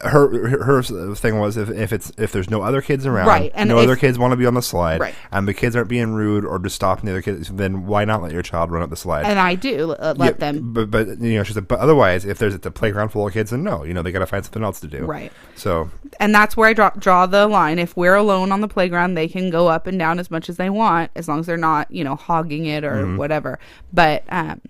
her 0.00 0.62
her 0.64 0.82
thing 1.14 1.38
was 1.38 1.56
if, 1.56 1.70
if 1.70 1.92
it's 1.92 2.12
if 2.18 2.30
there's 2.32 2.50
no 2.50 2.60
other 2.62 2.82
kids 2.82 3.06
around, 3.06 3.26
Right, 3.28 3.52
and 3.54 3.68
no 3.68 3.78
if- 3.78 3.84
other 3.84 3.96
kids 3.96 4.18
want 4.18 4.32
to 4.32 4.36
be 4.36 4.44
on 4.44 4.52
the 4.54 4.60
slide, 4.60 5.00
Right. 5.00 5.14
and 5.32 5.46
the 5.48 5.54
kids 5.54 5.76
aren't 5.76 5.88
being 5.88 6.12
rude 6.12 6.44
or 6.44 6.58
just 6.58 6.74
stopping 6.76 7.06
the 7.06 7.12
other 7.12 7.22
kids, 7.22 7.48
then 7.48 7.86
why 7.86 8.04
not 8.04 8.20
let 8.20 8.32
your 8.32 8.42
child 8.42 8.70
run 8.70 8.82
up 8.82 8.90
the 8.90 8.96
slide? 8.96 9.24
And 9.24 9.38
I 9.38 9.54
do 9.54 9.92
uh, 9.92 10.14
let 10.18 10.34
Yeah, 10.34 10.38
them. 10.52 10.72
But 10.74 10.90
but 10.90 11.06
you 11.20 11.36
know, 11.38 11.42
she 11.44 11.52
said, 11.54 11.68
but 11.68 11.78
otherwise, 11.78 12.24
if 12.24 12.38
there's 12.38 12.54
a 12.54 12.58
playground 12.58 13.10
full 13.10 13.26
of 13.26 13.32
kids, 13.32 13.50
then 13.50 13.62
no, 13.62 13.84
you 13.84 13.94
know, 13.94 14.02
they 14.02 14.12
got 14.12 14.18
to 14.18 14.26
find 14.26 14.44
something 14.44 14.64
else 14.64 14.80
to 14.80 14.88
do. 14.88 15.04
Right. 15.06 15.32
So 15.54 15.90
and 16.20 16.34
that's 16.34 16.56
where 16.56 16.68
I 16.68 16.72
draw, 16.74 16.90
draw 16.90 17.24
the 17.26 17.46
line. 17.46 17.78
If 17.78 17.96
we're 17.96 18.16
alone 18.16 18.52
on 18.52 18.60
the 18.60 18.68
playground, 18.68 19.14
they 19.14 19.28
can 19.28 19.48
go 19.48 19.68
up 19.68 19.86
and 19.86 19.98
down 19.98 20.18
as 20.18 20.30
much 20.30 20.48
as 20.50 20.56
they 20.58 20.70
want, 20.70 21.12
as 21.14 21.28
long 21.28 21.40
as 21.40 21.46
they're 21.46 21.56
not, 21.56 21.90
you 21.90 22.04
know, 22.04 22.16
hogging 22.16 22.66
it 22.66 22.84
or 22.84 22.94
Mm-hmm. 23.04 23.16
whatever. 23.16 23.58
But 23.92 24.24
um, 24.28 24.60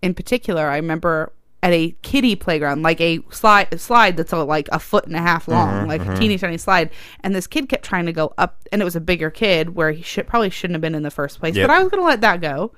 in 0.00 0.14
particular, 0.14 0.68
I 0.68 0.76
remember 0.76 1.32
at 1.62 1.72
a 1.72 1.94
kiddie 2.02 2.34
playground, 2.34 2.82
like 2.82 3.00
a 3.00 3.20
slide 3.30 3.80
slide 3.80 4.16
that's 4.16 4.32
like 4.32 4.68
a 4.72 4.78
foot 4.78 5.06
and 5.06 5.14
a 5.14 5.20
half 5.20 5.46
long, 5.46 5.68
Mm-hmm, 5.68 5.88
like 5.88 6.06
a 6.06 6.16
teeny 6.18 6.36
tiny 6.38 6.58
slide, 6.58 6.90
and 7.20 7.34
this 7.34 7.46
kid 7.46 7.68
kept 7.68 7.84
trying 7.84 8.06
to 8.06 8.12
go 8.12 8.34
up, 8.36 8.60
and 8.72 8.82
it 8.82 8.84
was 8.84 8.96
a 8.96 9.00
bigger 9.00 9.30
kid 9.30 9.74
where 9.76 9.92
he 9.92 10.02
should 10.02 10.26
probably 10.26 10.50
shouldn't 10.50 10.74
have 10.74 10.80
been 10.80 10.94
in 10.94 11.02
the 11.02 11.10
first 11.10 11.38
place. 11.38 11.54
Yep. 11.54 11.68
But 11.68 11.74
I 11.74 11.82
was 11.82 11.90
gonna 11.90 12.02
let 12.02 12.20
that 12.22 12.40
go. 12.40 12.72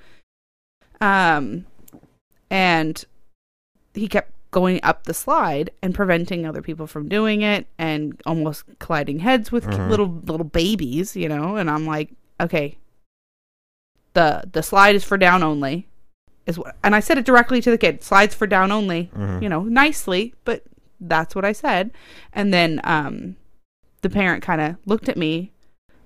Um, 1.01 1.67
and 2.51 3.05
he 3.95 4.09
kept 4.09 4.31
going 4.51 4.79
up 4.85 5.05
the 5.05 5.15
slide 5.15 5.71
and 5.83 5.95
preventing 5.95 6.47
other 6.47 6.63
people 6.63 6.87
from 6.87 7.09
doing 7.09 7.43
it 7.43 7.67
and 7.77 8.21
almost 8.25 8.65
colliding 8.79 9.19
heads 9.19 9.51
with 9.51 9.69
ki- 9.69 9.77
little 9.79 10.07
little 10.27 10.45
babies 10.45 11.17
you 11.17 11.29
know 11.29 11.57
and 11.57 11.69
i'm 11.69 11.85
like 11.85 12.13
okay 12.41 12.79
the 14.13 14.45
the 14.53 14.63
slide 14.63 14.95
is 14.95 15.03
for 15.03 15.19
down 15.19 15.43
only 15.43 15.89
is 16.47 16.59
what 16.59 16.77
and 16.83 16.95
i 16.95 17.01
said 17.01 17.17
it 17.19 17.25
directly 17.25 17.61
to 17.61 17.71
the 17.71 17.79
kid 17.79 18.03
slides 18.03 18.35
for 18.35 18.47
down 18.47 18.71
only 18.73 19.11
you 19.43 19.49
know 19.49 19.63
nicely 19.63 20.35
but 20.45 20.63
that's 21.01 21.35
what 21.35 21.45
i 21.45 21.53
said. 21.53 21.91
And 22.33 22.53
then 22.55 22.81
um 22.85 23.37
the 24.03 24.09
parent 24.11 24.43
kind 24.43 24.61
of 24.61 24.77
looked 24.87 25.09
at 25.09 25.17
me 25.17 25.53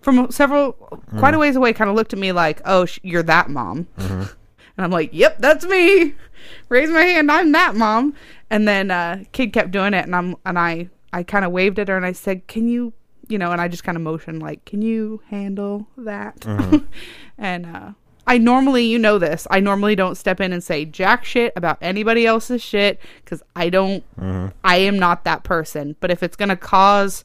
from 0.01 0.31
several 0.31 0.73
quite 1.19 1.35
a 1.35 1.39
ways 1.39 1.57
away 1.57 1.73
kind 1.73 1.91
of 1.91 1.97
looked 1.97 2.13
at 2.13 2.19
me 2.19 2.33
like 2.33 2.61
oh 2.65 2.85
sh- 2.87 2.99
you're 3.03 3.23
that 3.25 3.49
mom. 3.51 3.87
And 3.99 4.85
i'm 4.85 4.91
like 4.93 5.11
yep 5.13 5.39
that's 5.41 5.65
me. 5.67 6.15
Raise 6.69 6.89
my 6.91 7.03
hand 7.03 7.31
i'm 7.33 7.53
that 7.53 7.75
mom. 7.75 8.15
And 8.51 8.67
then 8.67 8.91
uh 8.91 9.25
kid 9.33 9.53
kept 9.53 9.71
doing 9.73 9.93
it 9.95 10.05
and 10.05 10.15
i'm 10.17 10.37
and 10.45 10.59
i 10.59 10.89
i 11.13 11.23
kind 11.23 11.45
of 11.45 11.51
waved 11.53 11.79
at 11.79 11.89
her 11.89 11.97
and 11.97 12.07
i 12.07 12.13
said 12.13 12.47
can 12.47 12.69
you 12.69 12.93
you 13.29 13.39
know 13.39 13.51
and 13.53 13.61
i 13.61 13.67
just 13.69 13.83
kind 13.85 13.97
of 13.97 14.03
motioned 14.03 14.41
like 14.43 14.65
can 14.65 14.81
you 14.83 15.21
handle 15.29 15.87
that? 15.97 16.45
And 17.39 17.67
uh 17.67 17.91
I 18.29 18.37
normally, 18.37 18.85
you 18.85 18.99
know 18.99 19.19
this, 19.19 19.47
I 19.51 19.61
normally 19.61 19.97
don't 19.97 20.15
step 20.15 20.39
in 20.39 20.53
and 20.53 20.63
say 20.63 20.85
jack 20.85 21.25
shit 21.25 21.51
about 21.57 21.79
anybody 21.81 22.27
else's 22.27 22.63
shit 22.63 23.01
because 23.25 23.43
I 23.57 23.71
don't, 23.71 24.05
mm-hmm. 24.21 24.49
I 24.63 24.77
am 24.77 24.99
not 24.99 25.25
that 25.25 25.45
person. 25.45 25.97
But 25.99 26.11
if 26.11 26.23
it's 26.23 26.37
going 26.37 26.51
to 26.51 26.57
cause 26.57 27.25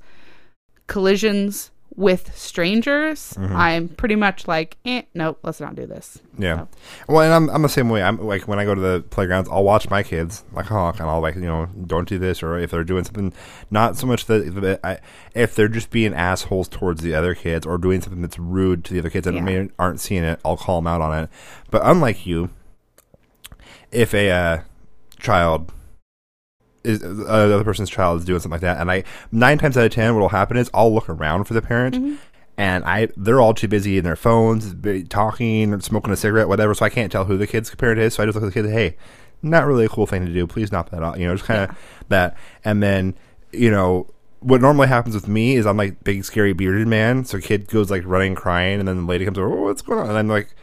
collisions 0.87 1.71
with 1.95 2.35
strangers, 2.35 3.35
I'm 3.37 3.87
pretty 3.89 4.15
much 4.15 4.47
like, 4.47 4.77
eh, 4.85 5.03
nope, 5.13 5.39
let's 5.43 5.59
not 5.59 5.75
do 5.75 5.85
this. 5.85 6.19
Yeah. 6.37 6.65
Well, 7.07 7.21
and 7.21 7.33
I'm, 7.33 7.55
I'm 7.55 7.61
the 7.61 7.69
same 7.69 7.89
way. 7.89 8.01
I'm 8.01 8.17
like 8.25 8.47
when 8.47 8.57
I 8.59 8.65
go 8.65 8.73
to 8.73 8.81
the 8.81 9.03
playgrounds, 9.09 9.47
I'll 9.51 9.63
watch 9.63 9.89
my 9.89 10.01
kids 10.03 10.43
like 10.53 10.65
honk, 10.65 10.99
and 10.99 11.09
I'll 11.09 11.21
like 11.21 11.35
you 11.35 11.41
know 11.41 11.67
don't 11.85 12.07
do 12.07 12.17
this, 12.17 12.41
or 12.41 12.57
if 12.57 12.71
they're 12.71 12.83
doing 12.83 13.03
something, 13.03 13.33
not 13.69 13.97
so 13.97 14.07
much 14.07 14.25
that, 14.25 14.39
that 14.61 14.79
I, 14.83 14.97
if 15.35 15.53
they're 15.55 15.67
just 15.67 15.91
being 15.91 16.13
assholes 16.13 16.67
towards 16.67 17.01
the 17.01 17.13
other 17.13 17.35
kids 17.35 17.65
or 17.65 17.77
doing 17.77 18.01
something 18.01 18.21
that's 18.21 18.39
rude 18.39 18.83
to 18.85 18.93
the 18.93 18.99
other 18.99 19.09
kids 19.09 19.25
that 19.25 19.33
Yeah. 19.35 19.41
may 19.41 19.69
aren't 19.77 19.99
seeing 19.99 20.23
it, 20.23 20.39
I'll 20.43 20.57
call 20.57 20.79
them 20.81 20.87
out 20.87 21.01
on 21.01 21.23
it. 21.23 21.29
But 21.69 21.81
unlike 21.85 22.25
you, 22.25 22.49
if 23.91 24.13
a 24.13 24.31
uh, 24.31 24.61
child 25.19 25.71
is 26.83 27.03
uh, 27.03 27.07
the 27.07 27.55
other 27.55 27.63
person's 27.63 27.89
child 27.89 28.19
is 28.19 28.25
doing 28.25 28.39
something 28.39 28.51
like 28.51 28.61
that, 28.61 28.79
and 28.79 28.91
I 28.91 29.03
nine 29.31 29.57
times 29.57 29.77
out 29.77 29.85
of 29.85 29.91
ten, 29.91 30.13
what 30.13 30.21
will 30.21 30.29
happen 30.29 30.57
is 30.57 30.69
I'll 30.73 30.93
look 30.93 31.09
around 31.09 31.45
for 31.45 31.53
the 31.53 31.61
parent, 31.61 32.19
and 32.57 32.83
I 32.83 33.09
they're 33.17 33.41
all 33.41 33.53
too 33.53 33.67
busy 33.67 33.97
in 33.97 34.03
their 34.03 34.15
phones, 34.15 34.73
b- 34.73 35.03
talking, 35.03 35.73
or 35.73 35.79
smoking 35.81 36.13
a 36.13 36.15
cigarette, 36.15 36.47
whatever. 36.47 36.73
So 36.73 36.85
I 36.85 36.89
can't 36.89 37.11
tell 37.11 37.25
who 37.25 37.37
the 37.37 37.47
kid's 37.47 37.73
parent 37.75 37.99
is. 37.99 38.15
So 38.15 38.23
I 38.23 38.25
just 38.25 38.35
look 38.35 38.43
at 38.43 38.53
the 38.53 38.61
kid, 38.61 38.69
hey, 38.69 38.97
not 39.41 39.65
really 39.65 39.85
a 39.85 39.89
cool 39.89 40.05
thing 40.05 40.25
to 40.25 40.33
do. 40.33 40.45
Please 40.47 40.71
knock 40.71 40.89
that 40.91 41.03
off. 41.03 41.17
You 41.17 41.27
know, 41.27 41.35
just 41.35 41.45
kind 41.45 41.69
of 41.69 41.77
that, 42.09 42.37
and 42.63 42.81
then 42.83 43.15
you 43.51 43.71
know. 43.71 44.07
What 44.45 44.59
normally 44.59 44.89
happens 44.89 45.15
with 45.15 45.29
me 45.29 45.55
is 45.55 45.65
I'm 45.65 45.77
like 45.77 46.03
big 46.03 46.25
scary 46.25 46.51
bearded 46.51 46.85
man, 46.85 47.23
so 47.23 47.39
kid 47.39 47.69
goes 47.69 47.89
like 47.89 48.03
running 48.05 48.35
crying, 48.35 48.79
and 48.79 48.85
then 48.89 48.97
the 48.97 49.03
lady 49.03 49.23
comes 49.23 49.37
over, 49.37 49.47
oh, 49.47 49.61
what's 49.61 49.81
going 49.81 49.99
on? 49.99 50.09
And 50.09 50.17
I'm 50.17 50.27
like, 50.27 50.53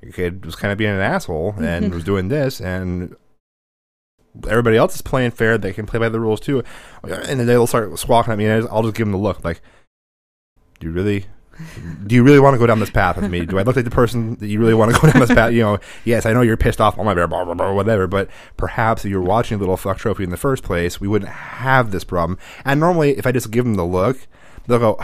your 0.00 0.12
kid 0.12 0.46
was 0.46 0.56
kind 0.56 0.72
of 0.72 0.78
being 0.78 0.94
an 0.94 1.02
asshole 1.02 1.54
and 1.58 1.92
was 1.92 2.02
doing 2.02 2.28
this, 2.28 2.62
and 2.62 3.14
everybody 4.48 4.76
else 4.76 4.94
is 4.94 5.02
playing 5.02 5.32
fair. 5.32 5.58
They 5.58 5.72
can 5.72 5.86
play 5.86 5.98
by 5.98 6.08
the 6.08 6.20
rules 6.20 6.40
too. 6.40 6.62
And 7.02 7.40
then 7.40 7.46
they'll 7.46 7.66
start 7.66 7.98
squawking 7.98 8.32
at 8.32 8.38
me, 8.38 8.46
and 8.46 8.68
I'll 8.68 8.82
just 8.82 8.94
give 8.94 9.06
them 9.06 9.12
the 9.12 9.18
look 9.18 9.44
like, 9.44 9.60
"Do 10.80 10.86
you 10.86 10.92
really, 10.92 11.26
do 12.06 12.14
you 12.14 12.22
really 12.22 12.40
want 12.40 12.54
to 12.54 12.58
go 12.58 12.66
down 12.66 12.80
this 12.80 12.90
path 12.90 13.16
with 13.16 13.30
me? 13.30 13.46
Do 13.46 13.58
I 13.58 13.62
look 13.62 13.76
like 13.76 13.84
the 13.84 13.90
person 13.90 14.36
that 14.36 14.46
you 14.46 14.60
really 14.60 14.74
want 14.74 14.94
to 14.94 15.00
go 15.00 15.10
down 15.10 15.20
this 15.20 15.34
path? 15.34 15.52
You 15.52 15.62
know, 15.62 15.78
yes, 16.04 16.26
I 16.26 16.32
know 16.32 16.42
you're 16.42 16.56
pissed 16.56 16.80
off 16.80 16.98
on 16.98 17.06
my 17.06 17.14
bear, 17.14 17.26
blah, 17.26 17.44
blah, 17.44 17.54
blah, 17.54 17.72
whatever. 17.72 18.06
But 18.06 18.28
perhaps 18.56 19.04
if 19.04 19.10
you 19.10 19.18
were 19.18 19.26
watching 19.26 19.58
Little 19.58 19.76
Fuck 19.76 19.98
Trophy 19.98 20.24
in 20.24 20.30
the 20.30 20.36
first 20.36 20.62
place, 20.62 21.00
we 21.00 21.08
wouldn't 21.08 21.30
have 21.30 21.90
this 21.90 22.04
problem. 22.04 22.38
And 22.64 22.78
normally, 22.80 23.16
if 23.16 23.26
I 23.26 23.32
just 23.32 23.50
give 23.50 23.64
them 23.64 23.74
the 23.74 23.86
look." 23.86 24.26
They'll 24.66 24.78
go, 24.78 24.98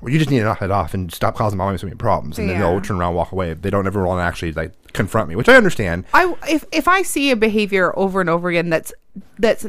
well, 0.00 0.12
you 0.12 0.18
just 0.18 0.30
need 0.30 0.38
to 0.38 0.44
knock 0.44 0.62
it 0.62 0.70
off 0.70 0.94
and 0.94 1.12
stop 1.12 1.36
causing 1.36 1.58
mommy 1.58 1.78
so 1.78 1.86
many 1.86 1.96
problems. 1.96 2.38
And 2.38 2.48
then 2.48 2.58
they'll 2.58 2.80
turn 2.80 2.98
around 2.98 3.10
and 3.10 3.16
walk 3.16 3.32
away. 3.32 3.54
They 3.54 3.70
don't 3.70 3.86
ever 3.86 4.04
want 4.06 4.18
to 4.18 4.24
actually 4.24 4.52
like 4.52 4.72
confront 4.92 5.28
me, 5.28 5.36
which 5.36 5.48
I 5.48 5.54
understand. 5.54 6.04
I 6.12 6.34
if 6.48 6.64
if 6.72 6.88
I 6.88 7.02
see 7.02 7.30
a 7.30 7.36
behavior 7.36 7.96
over 7.98 8.20
and 8.20 8.28
over 8.28 8.48
again 8.48 8.68
that's 8.68 8.92
that's 9.38 9.66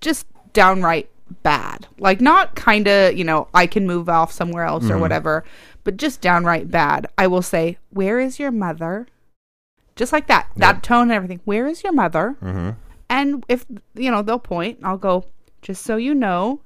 just 0.00 0.26
downright 0.52 1.08
bad, 1.42 1.86
like 1.98 2.20
not 2.20 2.54
kind 2.54 2.86
of 2.86 3.16
you 3.16 3.24
know 3.24 3.48
I 3.54 3.66
can 3.66 3.86
move 3.86 4.08
off 4.08 4.32
somewhere 4.32 4.64
else 4.64 4.90
or 4.90 4.98
whatever, 4.98 5.44
but 5.84 5.96
just 5.96 6.20
downright 6.20 6.70
bad, 6.70 7.06
I 7.16 7.26
will 7.26 7.42
say, 7.42 7.78
"Where 7.90 8.20
is 8.20 8.38
your 8.38 8.50
mother?" 8.50 9.06
Just 9.96 10.12
like 10.12 10.28
that, 10.28 10.48
that 10.56 10.82
tone 10.82 11.02
and 11.02 11.12
everything. 11.12 11.40
Where 11.44 11.66
is 11.66 11.82
your 11.82 11.92
mother? 11.92 12.36
Mm-hmm. 12.42 12.70
And 13.10 13.44
if 13.48 13.66
you 13.94 14.10
know 14.10 14.22
they'll 14.22 14.38
point, 14.38 14.78
I'll 14.82 14.98
go. 14.98 15.24
Just 15.62 15.82
so 15.84 15.96
you 15.96 16.14
know, 16.14 16.60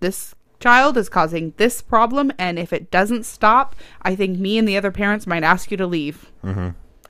this 0.00 0.34
child 0.64 0.96
is 0.96 1.08
causing 1.08 1.52
this 1.58 1.82
problem, 1.82 2.32
and 2.38 2.58
if 2.58 2.72
it 2.72 2.90
doesn't 2.90 3.24
stop, 3.24 3.76
I 4.02 4.14
think 4.16 4.38
me 4.38 4.56
and 4.58 4.66
the 4.66 4.76
other 4.76 4.90
parents 4.90 5.26
might 5.26 5.42
ask 5.44 5.70
you 5.70 5.76
to 5.76 5.86
leave 5.86 6.32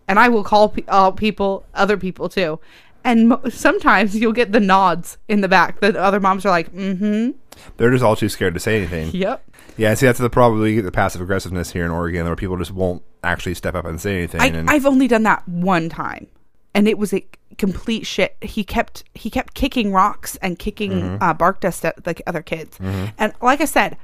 and 0.09 0.19
I 0.19 0.29
will 0.29 0.45
call 0.45 0.69
pe- 0.71 0.85
uh, 0.89 1.11
people, 1.13 1.65
other 1.73 1.97
people 1.97 2.29
too. 2.29 2.59
And 3.05 3.29
mo- 3.31 3.41
sometimes 3.51 4.15
you'll 4.17 4.33
get 4.33 4.53
the 4.53 4.61
nods 4.61 5.19
in 5.29 5.41
the 5.41 5.49
back. 5.49 5.81
The 5.81 5.99
other 5.99 6.21
moms 6.21 6.45
are 6.47 6.51
like, 6.51 6.73
"Mm-hmm, 6.75 7.31
They're 7.77 7.91
just 7.91 8.03
all 8.05 8.17
too 8.17 8.29
scared 8.29 8.55
to 8.55 8.61
say 8.61 8.77
anything. 8.77 9.11
yep." 9.13 9.43
Yeah, 9.77 9.95
see, 9.95 10.07
that's 10.07 10.19
the 10.19 10.31
problem. 10.31 10.61
We 10.61 10.75
get 10.77 10.83
the 10.85 10.93
passive 10.93 11.21
aggressiveness 11.21 11.73
here 11.73 11.85
in 11.85 11.91
Oregon, 11.91 12.27
where 12.27 12.37
people 12.37 12.57
just 12.57 12.71
won't 12.73 13.03
actually 13.23 13.55
step 13.55 13.75
up 13.75 13.85
and 13.87 14.01
say 14.01 14.17
anything. 14.19 14.41
I, 14.41 14.47
and 14.47 14.71
I've 14.71 14.87
only 14.87 15.09
done 15.09 15.23
that 15.25 15.47
one 15.49 15.89
time, 15.89 16.27
and 16.75 16.89
it 16.89 16.99
was 16.99 17.13
a 17.15 17.25
complete 17.59 18.05
shit. 18.07 18.37
He 18.41 18.65
kept 18.65 19.05
he 19.15 19.31
kept 19.31 19.55
kicking 19.55 19.93
rocks 19.93 20.37
and 20.43 20.59
kicking 20.59 20.93
Mm-hmm. 20.93 21.23
uh, 21.23 21.35
bark 21.35 21.61
dust 21.61 21.85
at 21.85 22.03
the 22.05 22.17
other 22.27 22.43
kids. 22.43 22.79
And 23.19 23.33
like 23.41 23.61
I 23.61 23.65
said, 23.67 23.97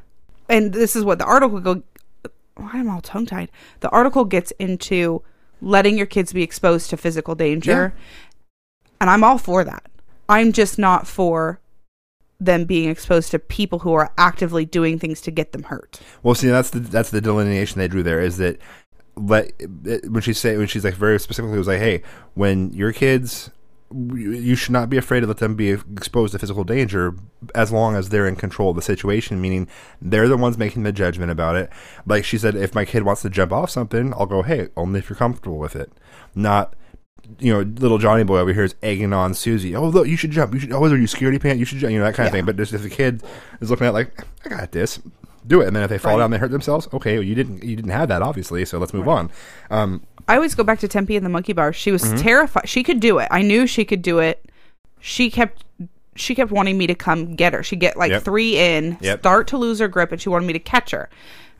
and 0.48 0.72
this 0.72 0.94
is 0.96 1.04
what 1.04 1.18
the 1.18 1.24
article 1.24 1.60
go. 1.60 1.82
I'm 2.56 2.90
all 2.90 3.00
tongue 3.00 3.26
tied. 3.26 3.50
The 3.80 3.88
article 3.90 4.24
gets 4.24 4.50
into 4.52 5.22
letting 5.62 5.96
your 5.96 6.06
kids 6.06 6.32
be 6.32 6.42
exposed 6.42 6.90
to 6.90 6.96
physical 6.96 7.34
danger, 7.34 7.94
and 9.00 9.08
I'm 9.10 9.24
all 9.24 9.38
for 9.38 9.64
that. 9.64 9.84
I'm 10.28 10.52
just 10.52 10.78
not 10.78 11.06
for 11.06 11.58
them 12.38 12.64
being 12.64 12.88
exposed 12.88 13.30
to 13.32 13.38
people 13.38 13.80
who 13.80 13.92
are 13.92 14.12
actively 14.16 14.64
doing 14.64 14.98
things 14.98 15.20
to 15.22 15.30
get 15.30 15.52
them 15.52 15.64
hurt. 15.64 16.00
well, 16.22 16.34
see, 16.34 16.48
that's 16.48 16.70
the 16.70 16.80
that's 16.80 17.10
the 17.10 17.20
delineation 17.20 17.78
they 17.78 17.88
drew 17.88 18.02
there. 18.02 18.20
Is 18.20 18.36
that 18.38 18.58
let 19.20 19.52
when 20.08 20.22
she 20.22 20.32
say 20.32 20.56
when 20.56 20.66
she's 20.66 20.84
like 20.84 20.94
very 20.94 21.20
specifically 21.20 21.58
was 21.58 21.68
like, 21.68 21.78
hey, 21.78 22.02
when 22.34 22.72
your 22.72 22.92
kids. 22.92 23.50
You 23.92 24.54
should 24.54 24.70
not 24.70 24.88
be 24.88 24.98
afraid 24.98 25.18
to 25.22 25.26
let 25.26 25.38
them 25.38 25.56
be 25.56 25.70
exposed 25.70 26.30
to 26.30 26.38
physical 26.38 26.62
danger 26.62 27.12
as 27.56 27.72
long 27.72 27.96
as 27.96 28.10
they're 28.10 28.28
in 28.28 28.36
control 28.36 28.70
of 28.70 28.76
the 28.76 28.82
situation, 28.82 29.40
meaning 29.40 29.66
they're 30.00 30.28
the 30.28 30.36
ones 30.36 30.56
making 30.56 30.84
the 30.84 30.92
judgment 30.92 31.32
about 31.32 31.56
it. 31.56 31.70
Like 32.06 32.24
she 32.24 32.38
said, 32.38 32.54
if 32.54 32.72
my 32.72 32.84
kid 32.84 33.02
wants 33.02 33.22
to 33.22 33.30
jump 33.30 33.50
off 33.50 33.68
something, 33.68 34.14
I'll 34.14 34.26
go, 34.26 34.42
hey, 34.42 34.68
only 34.76 35.00
if 35.00 35.10
you're 35.10 35.16
comfortable 35.16 35.58
with 35.58 35.74
it. 35.74 35.90
Not 36.36 36.76
you 37.38 37.52
know, 37.52 37.60
little 37.60 37.98
Johnny 37.98 38.24
boy 38.24 38.38
over 38.38 38.52
here 38.52 38.64
is 38.64 38.74
egging 38.82 39.12
on 39.12 39.34
Susie. 39.34 39.76
Oh, 39.76 39.88
look, 39.88 40.06
you 40.06 40.16
should 40.16 40.30
jump. 40.30 40.54
You 40.54 40.60
should. 40.60 40.72
Oh, 40.72 40.84
are 40.84 40.96
you 40.96 41.06
scaredy 41.06 41.40
pants? 41.40 41.58
You 41.58 41.64
should 41.64 41.78
jump. 41.78 41.92
You 41.92 41.98
know 41.98 42.04
that 42.04 42.14
kind 42.14 42.26
of 42.26 42.32
thing. 42.32 42.44
But 42.44 42.56
just 42.56 42.72
if 42.72 42.82
the 42.82 42.90
kid 42.90 43.22
is 43.60 43.70
looking 43.70 43.86
at 43.86 43.90
it 43.90 43.94
like, 43.94 44.24
I 44.44 44.48
got 44.48 44.72
this, 44.72 45.00
do 45.46 45.60
it. 45.60 45.66
And 45.66 45.74
then 45.76 45.82
if 45.82 45.90
they 45.90 45.98
fall 45.98 46.12
Right. 46.14 46.18
down, 46.22 46.30
they 46.30 46.38
hurt 46.38 46.50
themselves. 46.50 46.88
Okay, 46.92 47.14
well, 47.14 47.22
you 47.22 47.34
didn't. 47.34 47.62
You 47.64 47.76
didn't 47.76 47.90
have 47.92 48.08
that, 48.08 48.22
obviously. 48.22 48.64
So 48.64 48.78
let's 48.78 48.92
move 48.94 49.08
on. 49.08 49.30
Um, 49.70 50.02
I 50.28 50.36
always 50.36 50.54
go 50.54 50.62
back 50.62 50.78
to 50.80 50.88
Tempe 50.88 51.16
and 51.16 51.24
the 51.26 51.30
monkey 51.30 51.52
bar. 51.52 51.72
She 51.72 51.90
Mm-hmm. 51.90 52.12
was 52.12 52.22
terrified. 52.22 52.68
She 52.68 52.82
could 52.82 53.00
do 53.00 53.18
it. 53.18 53.28
I 53.30 53.42
knew 53.42 53.66
she 53.66 53.84
could 53.84 54.02
do 54.02 54.18
it. 54.18 54.44
She 55.00 55.30
kept 55.30 55.64
she 56.16 56.34
kept 56.34 56.50
wanting 56.50 56.76
me 56.76 56.86
to 56.86 56.94
come 56.94 57.34
get 57.34 57.54
her. 57.54 57.62
She'd 57.62 57.80
get 57.80 57.96
like 57.96 58.10
Yep. 58.10 58.24
three 58.24 58.58
in, 58.58 58.98
Yep. 59.00 59.20
start 59.20 59.46
to 59.48 59.56
lose 59.56 59.78
her 59.78 59.88
grip, 59.88 60.12
and 60.12 60.20
she 60.20 60.28
wanted 60.28 60.46
me 60.46 60.52
to 60.52 60.58
catch 60.58 60.90
her 60.90 61.08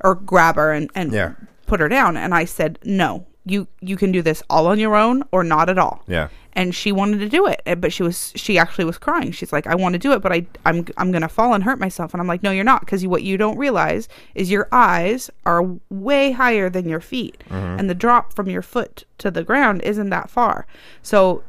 or 0.04 0.14
grab 0.14 0.56
her 0.56 0.72
and, 0.72 0.90
and 0.94 1.12
Yeah. 1.12 1.32
put 1.66 1.80
her 1.80 1.88
down. 1.88 2.16
And 2.18 2.34
I 2.34 2.44
said, 2.44 2.78
No, 2.84 3.24
you 3.50 3.66
you 3.80 3.96
can 3.96 4.10
do 4.12 4.22
this 4.22 4.42
all 4.48 4.66
on 4.66 4.78
your 4.78 4.94
own 4.96 5.22
or 5.32 5.42
not 5.44 5.68
at 5.68 5.78
all. 5.78 6.02
Yeah. 6.06 6.28
and 6.52 6.74
she 6.74 6.90
wanted 6.92 7.18
to 7.18 7.28
do 7.28 7.46
it 7.46 7.60
eh, 7.66 7.74
but 7.74 7.92
she 7.92 8.02
was 8.02 8.32
she 8.36 8.58
actually 8.58 8.84
was 8.84 8.98
crying. 8.98 9.32
She's 9.32 9.52
like 9.52 9.66
i 9.66 9.74
want 9.74 9.92
to 9.94 9.98
do 10.06 10.12
it 10.12 10.20
but 10.24 10.32
i 10.32 10.46
i'm 10.66 10.78
i'm 10.96 11.10
gonna 11.12 11.28
fall 11.28 11.54
and 11.54 11.62
hurt 11.64 11.78
myself. 11.78 12.12
And 12.14 12.20
i'm 12.20 12.26
like 12.26 12.42
no 12.42 12.50
you're 12.50 12.64
not 12.72 12.80
because 12.80 13.02
you, 13.02 13.10
what 13.10 13.22
you 13.22 13.36
don't 13.36 13.56
realize 13.58 14.08
is 14.34 14.50
your 14.50 14.66
eyes 14.72 15.30
are 15.46 15.62
way 15.90 16.32
higher 16.32 16.68
than 16.70 16.88
your 16.88 17.00
feet 17.00 17.42
and 17.50 17.88
the 17.90 17.94
drop 17.94 18.32
from 18.34 18.48
your 18.48 18.62
foot 18.62 19.04
to 19.18 19.30
the 19.30 19.42
ground 19.44 19.82
isn't 19.82 20.10
that 20.10 20.28
far. 20.30 20.66
So 21.02 21.42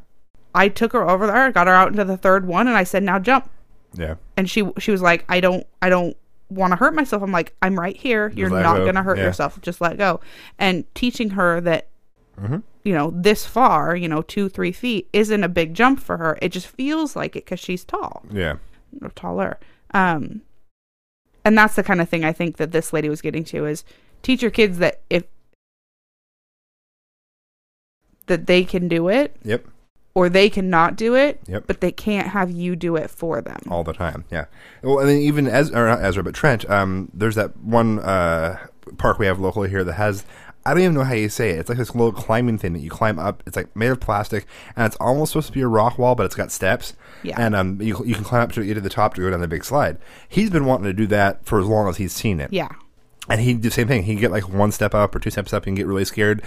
i 0.55 0.67
took 0.69 0.91
her 0.93 1.07
over 1.09 1.27
there 1.27 1.51
got 1.51 1.67
her 1.67 1.73
out 1.81 1.89
into 1.89 2.03
the 2.05 2.17
third 2.17 2.45
one 2.45 2.67
and 2.67 2.75
i 2.77 2.83
said 2.83 3.03
now 3.03 3.19
jump. 3.19 3.49
Yeah. 3.93 4.15
and 4.37 4.49
she 4.49 4.61
she 4.79 4.91
was 4.91 5.01
like 5.01 5.25
i 5.29 5.39
don't 5.39 5.65
i 5.81 5.89
don't 5.89 6.15
want 6.49 6.71
to 6.73 6.75
hurt 6.75 6.93
myself. 6.93 7.23
I'm 7.23 7.31
like 7.31 7.55
i'm 7.61 7.79
right 7.79 7.95
here. 7.95 8.29
You're 8.35 8.49
not 8.49 8.77
go. 8.79 8.85
gonna 8.85 9.03
hurt 9.03 9.17
Yeah. 9.17 9.23
yourself. 9.27 9.61
Just 9.61 9.79
let 9.79 9.97
go. 9.97 10.19
And 10.59 10.83
teaching 10.95 11.29
her 11.31 11.61
that 11.61 11.87
Mm-hmm. 12.41 12.57
you 12.83 12.93
know 12.93 13.11
this 13.15 13.45
far 13.45 13.95
you 13.95 14.07
know 14.07 14.21
two 14.23 14.49
three 14.49 14.71
feet 14.71 15.07
isn't 15.13 15.43
a 15.43 15.47
big 15.49 15.73
jump 15.75 15.99
for 15.99 16.17
her 16.17 16.39
it 16.41 16.49
just 16.49 16.65
feels 16.67 17.15
like 17.15 17.35
it 17.35 17.45
because 17.45 17.59
she's 17.59 17.83
tall 17.83 18.23
Yeah. 18.31 18.55
or 19.01 19.09
taller 19.09 19.59
um 19.93 20.41
and 21.45 21.55
that's 21.57 21.75
the 21.75 21.83
kind 21.83 22.01
of 22.01 22.09
thing 22.09 22.23
i 22.25 22.31
think 22.33 22.57
that 22.57 22.71
this 22.71 22.93
lady 22.93 23.09
was 23.09 23.21
getting 23.21 23.43
to 23.45 23.65
is 23.67 23.83
teach 24.23 24.41
your 24.41 24.49
kids 24.49 24.79
that 24.79 25.01
if 25.09 25.23
that 28.27 28.47
they 28.47 28.63
can 28.63 28.87
do 28.87 29.07
it 29.07 29.35
Yep. 29.43 29.65
or 30.13 30.29
they 30.29 30.49
cannot 30.49 30.95
do 30.95 31.15
it 31.15 31.39
Yep. 31.47 31.65
but 31.67 31.81
they 31.81 31.91
can't 31.91 32.29
have 32.29 32.49
you 32.51 32.75
do 32.75 32.95
it 32.95 33.09
for 33.09 33.41
them 33.41 33.59
all 33.69 33.83
the 33.83 33.93
time. 33.93 34.25
Yeah. 34.31 34.45
Well, 34.81 34.99
and 34.99 35.09
then 35.09 35.17
even 35.17 35.47
as 35.47 35.71
or 35.71 35.85
not 35.87 36.03
Ezra, 36.03 36.23
but 36.23 36.33
Trent. 36.33 36.69
Um, 36.69 37.09
there's 37.13 37.35
that 37.35 37.57
one 37.57 37.99
uh 37.99 38.57
park 38.97 39.19
we 39.19 39.25
have 39.25 39.39
locally 39.39 39.69
here 39.69 39.83
that 39.83 39.93
has. 39.93 40.25
I 40.65 40.73
don't 40.73 40.83
even 40.83 40.93
know 40.93 41.03
how 41.03 41.13
you 41.13 41.29
say 41.29 41.51
it. 41.51 41.59
It's 41.59 41.69
like 41.69 41.77
this 41.77 41.95
little 41.95 42.11
climbing 42.11 42.57
thing 42.59 42.73
that 42.73 42.79
you 42.79 42.89
climb 42.89 43.17
up. 43.17 43.41
It's 43.47 43.55
like 43.55 43.75
made 43.75 43.89
of 43.89 43.99
plastic, 43.99 44.45
and 44.75 44.85
it's 44.85 44.95
almost 44.97 45.31
supposed 45.31 45.47
to 45.47 45.53
be 45.53 45.61
a 45.61 45.67
rock 45.67 45.97
wall, 45.97 46.13
but 46.15 46.25
it's 46.25 46.35
got 46.35 46.51
steps. 46.51 46.93
Yeah. 47.23 47.35
And 47.39 47.55
um, 47.55 47.81
you 47.81 48.03
you 48.05 48.15
can 48.15 48.23
climb 48.23 48.43
up 48.43 48.51
to 48.53 48.63
get 48.63 48.75
to 48.75 48.81
the 48.81 48.89
top 48.89 49.15
to 49.15 49.21
go 49.21 49.29
down 49.29 49.41
the 49.41 49.47
big 49.47 49.63
slide. 49.63 49.97
He's 50.29 50.49
been 50.49 50.65
wanting 50.65 50.85
to 50.85 50.93
do 50.93 51.07
that 51.07 51.45
for 51.45 51.59
as 51.59 51.65
long 51.65 51.87
as 51.89 51.97
he's 51.97 52.13
seen 52.13 52.39
it. 52.39 52.51
yeah 52.51 52.69
And 53.29 53.41
he 53.41 53.53
do 53.53 53.59
the 53.61 53.71
same 53.71 53.87
thing. 53.87 54.03
He'd 54.03 54.19
get 54.19 54.31
like 54.31 54.49
one 54.49 54.71
step 54.71 54.93
up 54.93 55.15
or 55.15 55.19
two 55.19 55.29
steps 55.29 55.53
up 55.53 55.65
and 55.67 55.75
get 55.75 55.87
really 55.87 56.05
scared. 56.05 56.43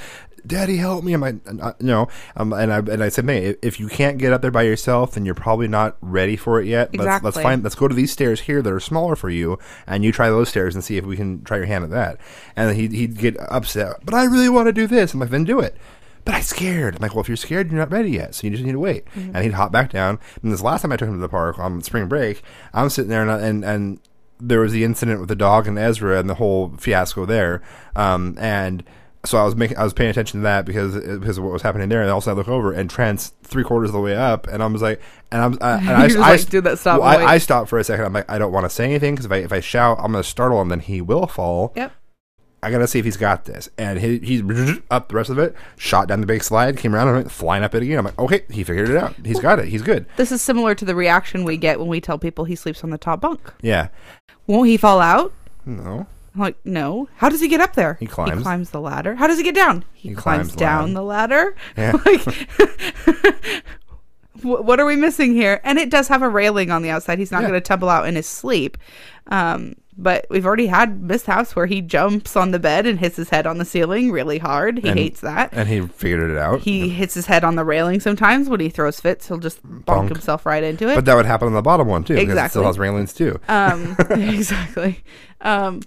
Daddy, 0.46 0.76
help 0.76 1.04
me! 1.04 1.12
I'm 1.14 1.20
like, 1.20 1.36
uh, 1.60 1.72
no. 1.80 2.08
Um, 2.36 2.52
and 2.52 2.72
I 2.72 2.78
and 2.78 3.02
I 3.02 3.08
said, 3.08 3.24
man, 3.24 3.56
if, 3.62 3.80
you 3.80 3.88
can't 3.88 4.18
get 4.18 4.32
up 4.32 4.42
there 4.42 4.50
by 4.50 4.62
yourself, 4.62 5.12
then 5.12 5.24
you're 5.24 5.34
probably 5.34 5.68
not 5.68 5.96
ready 6.00 6.36
for 6.36 6.60
it 6.60 6.66
yet. 6.66 6.96
Let's, 6.96 7.24
let's 7.24 7.40
find. 7.40 7.62
Let's 7.62 7.74
go 7.74 7.88
to 7.88 7.94
these 7.94 8.12
stairs 8.12 8.42
here 8.42 8.60
that 8.60 8.72
are 8.72 8.80
smaller 8.80 9.16
for 9.16 9.30
you, 9.30 9.58
and 9.86 10.04
you 10.04 10.12
try 10.12 10.28
those 10.28 10.48
stairs 10.48 10.74
and 10.74 10.84
see 10.84 10.96
if 10.96 11.04
we 11.04 11.16
can 11.16 11.42
try 11.44 11.56
your 11.56 11.66
hand 11.66 11.84
at 11.84 11.90
that. 11.90 12.18
And 12.56 12.76
he'd, 12.76 12.92
he'd 12.92 13.18
get 13.18 13.36
upset. 13.40 14.04
But 14.04 14.14
I 14.14 14.24
really 14.24 14.48
want 14.48 14.66
to 14.66 14.72
do 14.72 14.86
this. 14.86 15.14
I'm 15.14 15.20
like, 15.20 15.30
then 15.30 15.44
do 15.44 15.60
it. 15.60 15.76
But 16.24 16.34
I'm 16.34 16.42
scared. 16.42 16.96
I'm 16.96 17.02
like, 17.02 17.14
well, 17.14 17.20
if 17.20 17.28
you're 17.28 17.36
scared, 17.36 17.70
you're 17.70 17.80
not 17.80 17.92
ready 17.92 18.12
yet, 18.12 18.34
so 18.34 18.46
you 18.46 18.50
just 18.50 18.64
need 18.64 18.72
to 18.72 18.78
wait. 18.78 19.04
And 19.34 19.44
he'd 19.44 19.52
hop 19.52 19.72
back 19.72 19.90
down. 19.90 20.18
And 20.42 20.52
this 20.52 20.62
last 20.62 20.82
time 20.82 20.92
I 20.92 20.96
took 20.96 21.08
him 21.08 21.16
to 21.16 21.20
the 21.20 21.28
park 21.28 21.58
on 21.58 21.82
spring 21.82 22.08
break, 22.08 22.42
I'm 22.72 22.88
sitting 22.88 23.10
there 23.10 23.22
and 23.22 23.30
and, 23.30 23.64
and 23.64 24.00
there 24.40 24.60
was 24.60 24.72
the 24.72 24.84
incident 24.84 25.20
with 25.20 25.28
the 25.28 25.36
dog 25.36 25.66
and 25.66 25.78
Ezra 25.78 26.18
and 26.18 26.28
the 26.28 26.34
whole 26.34 26.74
fiasco 26.78 27.26
there. 27.26 27.62
Um, 27.94 28.36
and 28.38 28.84
so 29.24 29.38
I 29.38 29.44
was 29.44 29.56
making, 29.56 29.76
I 29.76 29.84
was 29.84 29.92
paying 29.92 30.10
attention 30.10 30.40
to 30.40 30.44
that 30.44 30.64
because 30.64 30.94
because 30.94 31.38
of 31.38 31.44
what 31.44 31.52
was 31.52 31.62
happening 31.62 31.88
there. 31.88 32.02
And 32.02 32.10
also 32.10 32.30
I 32.30 32.34
look 32.34 32.48
over 32.48 32.72
and 32.72 32.88
Trent's 32.88 33.32
three 33.42 33.64
quarters 33.64 33.90
of 33.90 33.94
the 33.94 34.00
way 34.00 34.16
up, 34.16 34.46
and 34.46 34.62
I 34.62 34.66
was 34.66 34.82
like, 34.82 35.00
and 35.32 35.42
I'm, 35.42 35.58
I, 35.60 35.78
and 35.78 35.90
I, 35.90 36.04
I, 36.04 36.30
like, 36.32 36.48
"Dude, 36.48 36.64
that 36.64 36.78
stop, 36.78 37.00
well, 37.00 37.08
I, 37.08 37.16
wait." 37.18 37.26
I 37.26 37.38
stopped 37.38 37.68
for 37.68 37.78
a 37.78 37.84
second. 37.84 38.04
I'm 38.04 38.12
like, 38.12 38.30
I 38.30 38.38
don't 38.38 38.52
want 38.52 38.64
to 38.64 38.70
say 38.70 38.84
anything 38.84 39.14
because 39.14 39.26
if 39.26 39.32
I 39.32 39.36
if 39.36 39.52
I 39.52 39.60
shout, 39.60 39.98
I'm 39.98 40.12
going 40.12 40.22
to 40.22 40.28
startle 40.28 40.60
him. 40.60 40.68
Then 40.68 40.80
he 40.80 41.00
will 41.00 41.26
fall. 41.26 41.72
yep 41.76 41.92
I 42.64 42.70
gotta 42.70 42.86
see 42.86 42.98
if 42.98 43.04
he's 43.04 43.18
got 43.18 43.44
this. 43.44 43.68
And 43.76 44.00
he, 44.00 44.18
he's 44.20 44.42
up 44.90 45.08
the 45.08 45.16
rest 45.16 45.28
of 45.28 45.38
it, 45.38 45.54
shot 45.76 46.08
down 46.08 46.22
the 46.22 46.26
big 46.26 46.42
slide, 46.42 46.78
came 46.78 46.94
around 46.94 47.08
and 47.08 47.16
went 47.18 47.30
flying 47.30 47.62
up 47.62 47.74
it 47.74 47.82
again. 47.82 47.98
I'm 47.98 48.06
like, 48.06 48.18
okay, 48.18 48.44
he 48.48 48.64
figured 48.64 48.88
it 48.88 48.96
out. 48.96 49.14
He's 49.22 49.38
got 49.38 49.58
it. 49.58 49.68
He's 49.68 49.82
good. 49.82 50.06
This 50.16 50.32
is 50.32 50.40
similar 50.40 50.74
to 50.76 50.84
the 50.86 50.94
reaction 50.94 51.44
we 51.44 51.58
get 51.58 51.78
when 51.78 51.88
we 51.88 52.00
tell 52.00 52.18
people 52.18 52.46
he 52.46 52.56
sleeps 52.56 52.82
on 52.82 52.88
the 52.88 52.96
top 52.96 53.20
bunk. 53.20 53.52
Yeah. 53.60 53.88
Won't 54.46 54.68
he 54.68 54.78
fall 54.78 55.00
out? 55.00 55.34
No. 55.66 56.06
I'm 56.34 56.40
like, 56.40 56.56
no. 56.64 57.08
How 57.16 57.28
does 57.28 57.40
he 57.40 57.46
get 57.48 57.60
up 57.60 57.74
there? 57.74 57.94
He 58.00 58.06
climbs. 58.06 58.32
He 58.38 58.42
climbs 58.42 58.70
the 58.70 58.80
ladder. 58.80 59.14
How 59.14 59.26
does 59.28 59.38
he 59.38 59.44
get 59.44 59.54
down? 59.54 59.84
He, 59.92 60.08
He 60.10 60.14
climbs, 60.14 60.48
climbs 60.48 60.56
down 60.56 60.94
ladder. 60.94 60.94
the 60.94 61.02
ladder. 61.02 61.54
Yeah. 61.76 61.92
Like, 62.04 63.64
what 64.42 64.78
are 64.80 64.84
we 64.86 64.96
missing 64.96 65.32
here? 65.34 65.60
And 65.64 65.78
it 65.78 65.90
does 65.90 66.08
have 66.08 66.22
a 66.22 66.28
railing 66.28 66.70
on 66.70 66.82
the 66.82 66.90
outside. 66.90 67.18
He's 67.18 67.30
not 67.30 67.42
Yeah. 67.42 67.48
going 67.48 67.60
to 67.60 67.66
tumble 67.66 67.88
out 67.88 68.06
in 68.06 68.16
his 68.16 68.26
sleep. 68.26 68.76
Um, 69.28 69.74
but 69.96 70.26
we've 70.28 70.44
already 70.44 70.66
had 70.66 71.08
this 71.08 71.24
house 71.24 71.54
where 71.54 71.66
he 71.66 71.80
jumps 71.80 72.34
on 72.36 72.50
the 72.50 72.58
bed 72.58 72.84
and 72.84 72.98
hits 72.98 73.14
his 73.16 73.30
head 73.30 73.46
on 73.46 73.58
the 73.58 73.64
ceiling 73.64 74.10
really 74.10 74.38
hard. 74.38 74.78
He 74.78 74.88
And- 74.88 74.98
hates 74.98 75.20
that. 75.20 75.50
And 75.52 75.68
he 75.68 75.80
figured 75.86 76.30
it 76.30 76.36
out. 76.36 76.60
he 76.60 76.88
hits 76.88 77.14
his 77.14 77.26
head 77.26 77.44
on 77.44 77.54
the 77.54 77.64
railing 77.64 78.00
sometimes 78.00 78.48
when 78.48 78.58
he 78.60 78.68
throws 78.68 78.98
fits. 79.00 79.28
He'll 79.28 79.38
just 79.38 79.62
bonk, 79.64 79.84
Bonk. 79.84 80.08
himself 80.08 80.44
right 80.44 80.64
into 80.64 80.88
it. 80.90 80.96
but 80.96 81.04
that 81.04 81.14
would 81.14 81.26
happen 81.26 81.46
on 81.46 81.54
the 81.54 81.62
bottom 81.62 81.86
one 81.86 82.02
too, 82.02 82.14
because 82.14 82.28
it 82.28 82.32
Exactly. 82.32 82.50
still 82.50 82.64
has 82.64 82.78
railings 82.78 83.14
too. 83.14 83.38
Um, 83.48 83.96
exactly. 84.10 85.04
Um, 85.40 85.80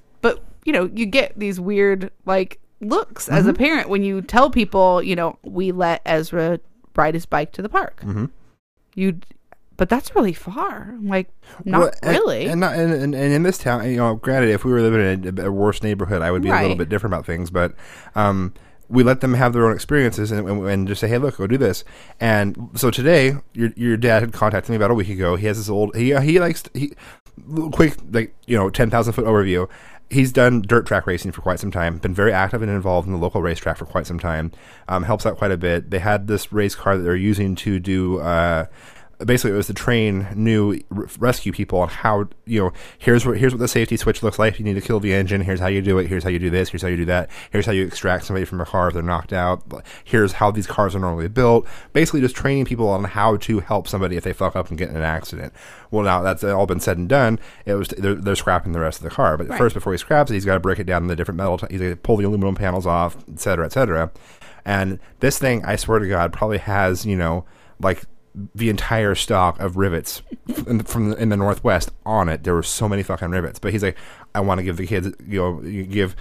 you 0.68 0.74
know, 0.74 0.90
you 0.94 1.06
get 1.06 1.32
these 1.40 1.60
weird 1.60 2.12
like 2.26 2.60
looks 2.82 3.30
as 3.30 3.48
a 3.48 3.54
Mm-hmm. 3.54 3.64
parent 3.64 3.90
when 3.90 4.04
you 4.04 4.22
tell 4.22 4.50
people, 4.52 5.02
you 5.02 5.16
know, 5.16 5.40
we 5.44 5.72
let 5.72 6.02
Ezra 6.06 6.60
ride 6.96 7.14
his 7.14 7.26
bike 7.26 7.54
to 7.54 7.62
the 7.62 7.70
park. 7.70 8.02
Mm-hmm. 8.02 8.26
You, 8.96 9.20
but 9.78 9.88
that's 9.90 10.14
really 10.14 10.34
far. 10.34 10.94
Like, 11.02 11.30
not 11.64 11.80
Well, 11.80 11.92
and- 12.04 12.12
really. 12.12 12.46
And, 12.48 12.60
not, 12.60 12.74
and, 12.76 12.92
and, 12.92 13.16
and 13.16 13.34
in 13.34 13.44
this 13.44 13.58
town, 13.58 13.90
you 13.90 13.96
know, 13.98 14.16
granted, 14.16 14.50
if 14.50 14.66
we 14.66 14.72
were 14.72 14.82
living 14.82 15.24
in 15.28 15.40
a, 15.40 15.46
a 15.48 15.52
worse 15.52 15.82
neighborhood, 15.82 16.22
I 16.22 16.32
would 16.32 16.42
be 16.42 16.50
a 16.50 16.62
little 16.62 16.76
bit 16.76 16.90
different 16.90 17.14
about 17.14 17.26
things. 17.26 17.50
But 17.50 17.74
um, 18.16 18.54
we 18.90 19.04
let 19.04 19.22
them 19.22 19.36
have 19.36 19.54
their 19.54 19.66
own 19.68 19.74
experiences 19.74 20.32
and, 20.32 20.48
and, 20.50 20.68
and 20.68 20.88
just 20.88 21.00
say, 21.00 21.08
hey, 21.08 21.18
look, 21.20 21.38
go 21.38 21.48
do 21.48 21.58
this. 21.58 21.84
And 22.20 22.70
so 22.76 22.90
today, 22.92 23.36
your 23.54 23.70
your 23.76 23.98
dad 23.98 24.22
had 24.24 24.34
contacted 24.34 24.70
me 24.72 24.76
about 24.76 24.92
a 24.92 24.96
week 24.96 25.10
ago. 25.10 25.36
He 25.36 25.46
has 25.48 25.58
this 25.58 25.70
old 25.70 25.96
he 25.96 26.16
he 26.22 26.40
likes 26.40 26.64
he 26.74 26.94
quick 27.72 27.96
like 28.12 28.36
you 28.48 28.58
know 28.58 28.70
ten 28.70 28.90
thousand 28.90 29.14
foot 29.14 29.26
overview. 29.26 29.70
He's 30.10 30.32
done 30.32 30.62
dirt 30.62 30.86
track 30.86 31.06
racing 31.06 31.32
for 31.34 31.42
quite 31.42 31.60
some 31.60 31.72
time. 31.72 31.98
Been 31.98 32.14
very 32.14 32.32
active 32.32 32.62
and 32.62 32.72
involved 32.72 33.08
in 33.08 33.14
the 33.14 33.20
local 33.20 33.42
racetrack 33.42 33.78
for 33.78 33.86
quite 33.86 34.08
some 34.08 34.20
time. 34.20 34.52
Um, 34.88 35.04
helps 35.04 35.26
out 35.26 35.38
quite 35.38 35.52
a 35.52 35.58
bit. 35.58 35.90
They 35.90 36.00
had 36.00 36.28
this 36.28 36.54
race 36.54 36.76
car 36.76 36.98
that 36.98 37.04
they're 37.04 37.16
using 37.16 37.56
to 37.56 37.80
do. 37.80 38.20
Uh, 38.20 38.68
basically 39.26 39.52
it 39.52 39.58
was 39.58 39.68
to 39.68 39.74
train 39.74 40.28
new 40.36 40.80
r- 40.96 41.08
rescue 41.18 41.52
people 41.52 41.80
on 41.80 41.90
how 41.90 42.28
you 42.46 42.62
know 42.62 42.74
here's 43.00 43.26
what 43.26 43.38
here's 43.38 43.52
what 43.52 43.60
the 43.60 43.68
safety 43.68 43.98
switch 43.98 44.22
looks 44.22 44.38
like. 44.38 44.60
You 44.60 44.66
need 44.66 44.76
to 44.76 44.82
kill 44.82 45.00
the 45.00 45.14
engine. 45.14 45.42
Here's 45.42 45.60
how 45.60 45.68
you 45.68 45.82
do 45.82 45.98
it. 45.98 46.08
Here's 46.08 46.24
how 46.24 46.30
you 46.30 46.40
do 46.40 46.50
this. 46.50 46.70
Here's 46.70 46.84
how 46.84 46.88
you 46.88 46.98
do 46.98 47.06
that. 47.06 47.30
Here's 47.52 47.66
how 47.66 47.72
you 47.72 47.86
extract 47.86 48.26
somebody 48.26 48.46
from 48.46 48.62
a 48.62 48.66
car 48.66 48.88
if 48.88 48.94
they're 48.94 49.04
knocked 49.04 49.34
out. 49.34 49.64
Here's 50.04 50.34
how 50.34 50.52
these 50.52 50.68
cars 50.68 50.96
are 50.96 51.00
normally 51.00 51.28
built. 51.28 51.68
Basically 51.94 52.22
just 52.22 52.36
training 52.36 52.66
people 52.66 52.88
on 52.90 53.04
how 53.06 53.38
to 53.38 53.60
help 53.60 53.88
somebody 53.88 54.18
if 54.18 54.24
they 54.24 54.34
fuck 54.34 54.56
up 54.56 54.70
and 54.70 54.78
get 54.78 54.90
in 54.90 54.96
an 54.96 55.04
accident. 55.04 55.54
Well 55.90 56.04
now 56.04 56.22
that's 56.22 56.44
all 56.44 56.68
been 56.68 56.80
said 56.80 56.98
and 56.98 57.10
done. 57.10 57.40
It 57.66 57.74
was 57.74 57.88
they're, 57.90 58.16
they're 58.16 58.36
scrapping 58.36 58.74
the 58.74 58.80
rest 58.80 59.00
of 59.00 59.04
the 59.04 59.10
car. 59.10 59.36
But 59.38 59.58
first 59.58 59.74
before 59.74 59.94
he 59.94 59.98
scraps 59.98 60.30
it 60.30 60.36
he's 60.36 60.46
got 60.46 60.56
to 60.56 60.60
break 60.60 60.80
it 60.80 60.86
down 60.86 61.02
in 61.04 61.08
the 61.08 61.16
different 61.16 61.38
metal 61.38 61.58
t- 61.58 61.68
he's 61.72 61.82
got 61.82 61.90
to 61.90 61.96
pull 61.96 62.18
the 62.18 62.26
aluminum 62.26 62.56
panels 62.56 62.86
off 62.86 63.18
et 63.32 63.40
cetera 63.40 63.66
et 63.66 63.72
cetera. 63.72 64.12
And 64.64 65.00
this 65.22 65.40
thing 65.40 65.66
i 65.66 65.76
swear 65.76 66.00
to 66.00 66.08
god 66.08 66.34
probably 66.34 66.58
has 66.60 67.06
you 67.06 67.16
know 67.16 67.46
like 67.80 68.04
the 68.54 68.70
entire 68.70 69.16
stock 69.16 69.60
of 69.60 69.78
rivets 69.78 70.22
in, 70.68 70.84
from 70.84 71.10
the, 71.10 71.18
in 71.18 71.30
the 71.30 71.38
northwest 71.38 71.92
on 72.06 72.30
it. 72.30 72.44
There 72.44 72.54
were 72.54 72.64
so 72.64 72.88
many 72.88 73.04
fucking 73.04 73.32
rivets. 73.32 73.60
But 73.60 73.72
he's 73.74 73.84
like, 73.84 73.98
I 74.36 74.42
want 74.42 74.60
to 74.60 74.64
give 74.64 74.78
the 74.78 74.86
kids, 74.86 75.10
you 75.28 75.40
know, 75.40 75.60
give 75.84 76.16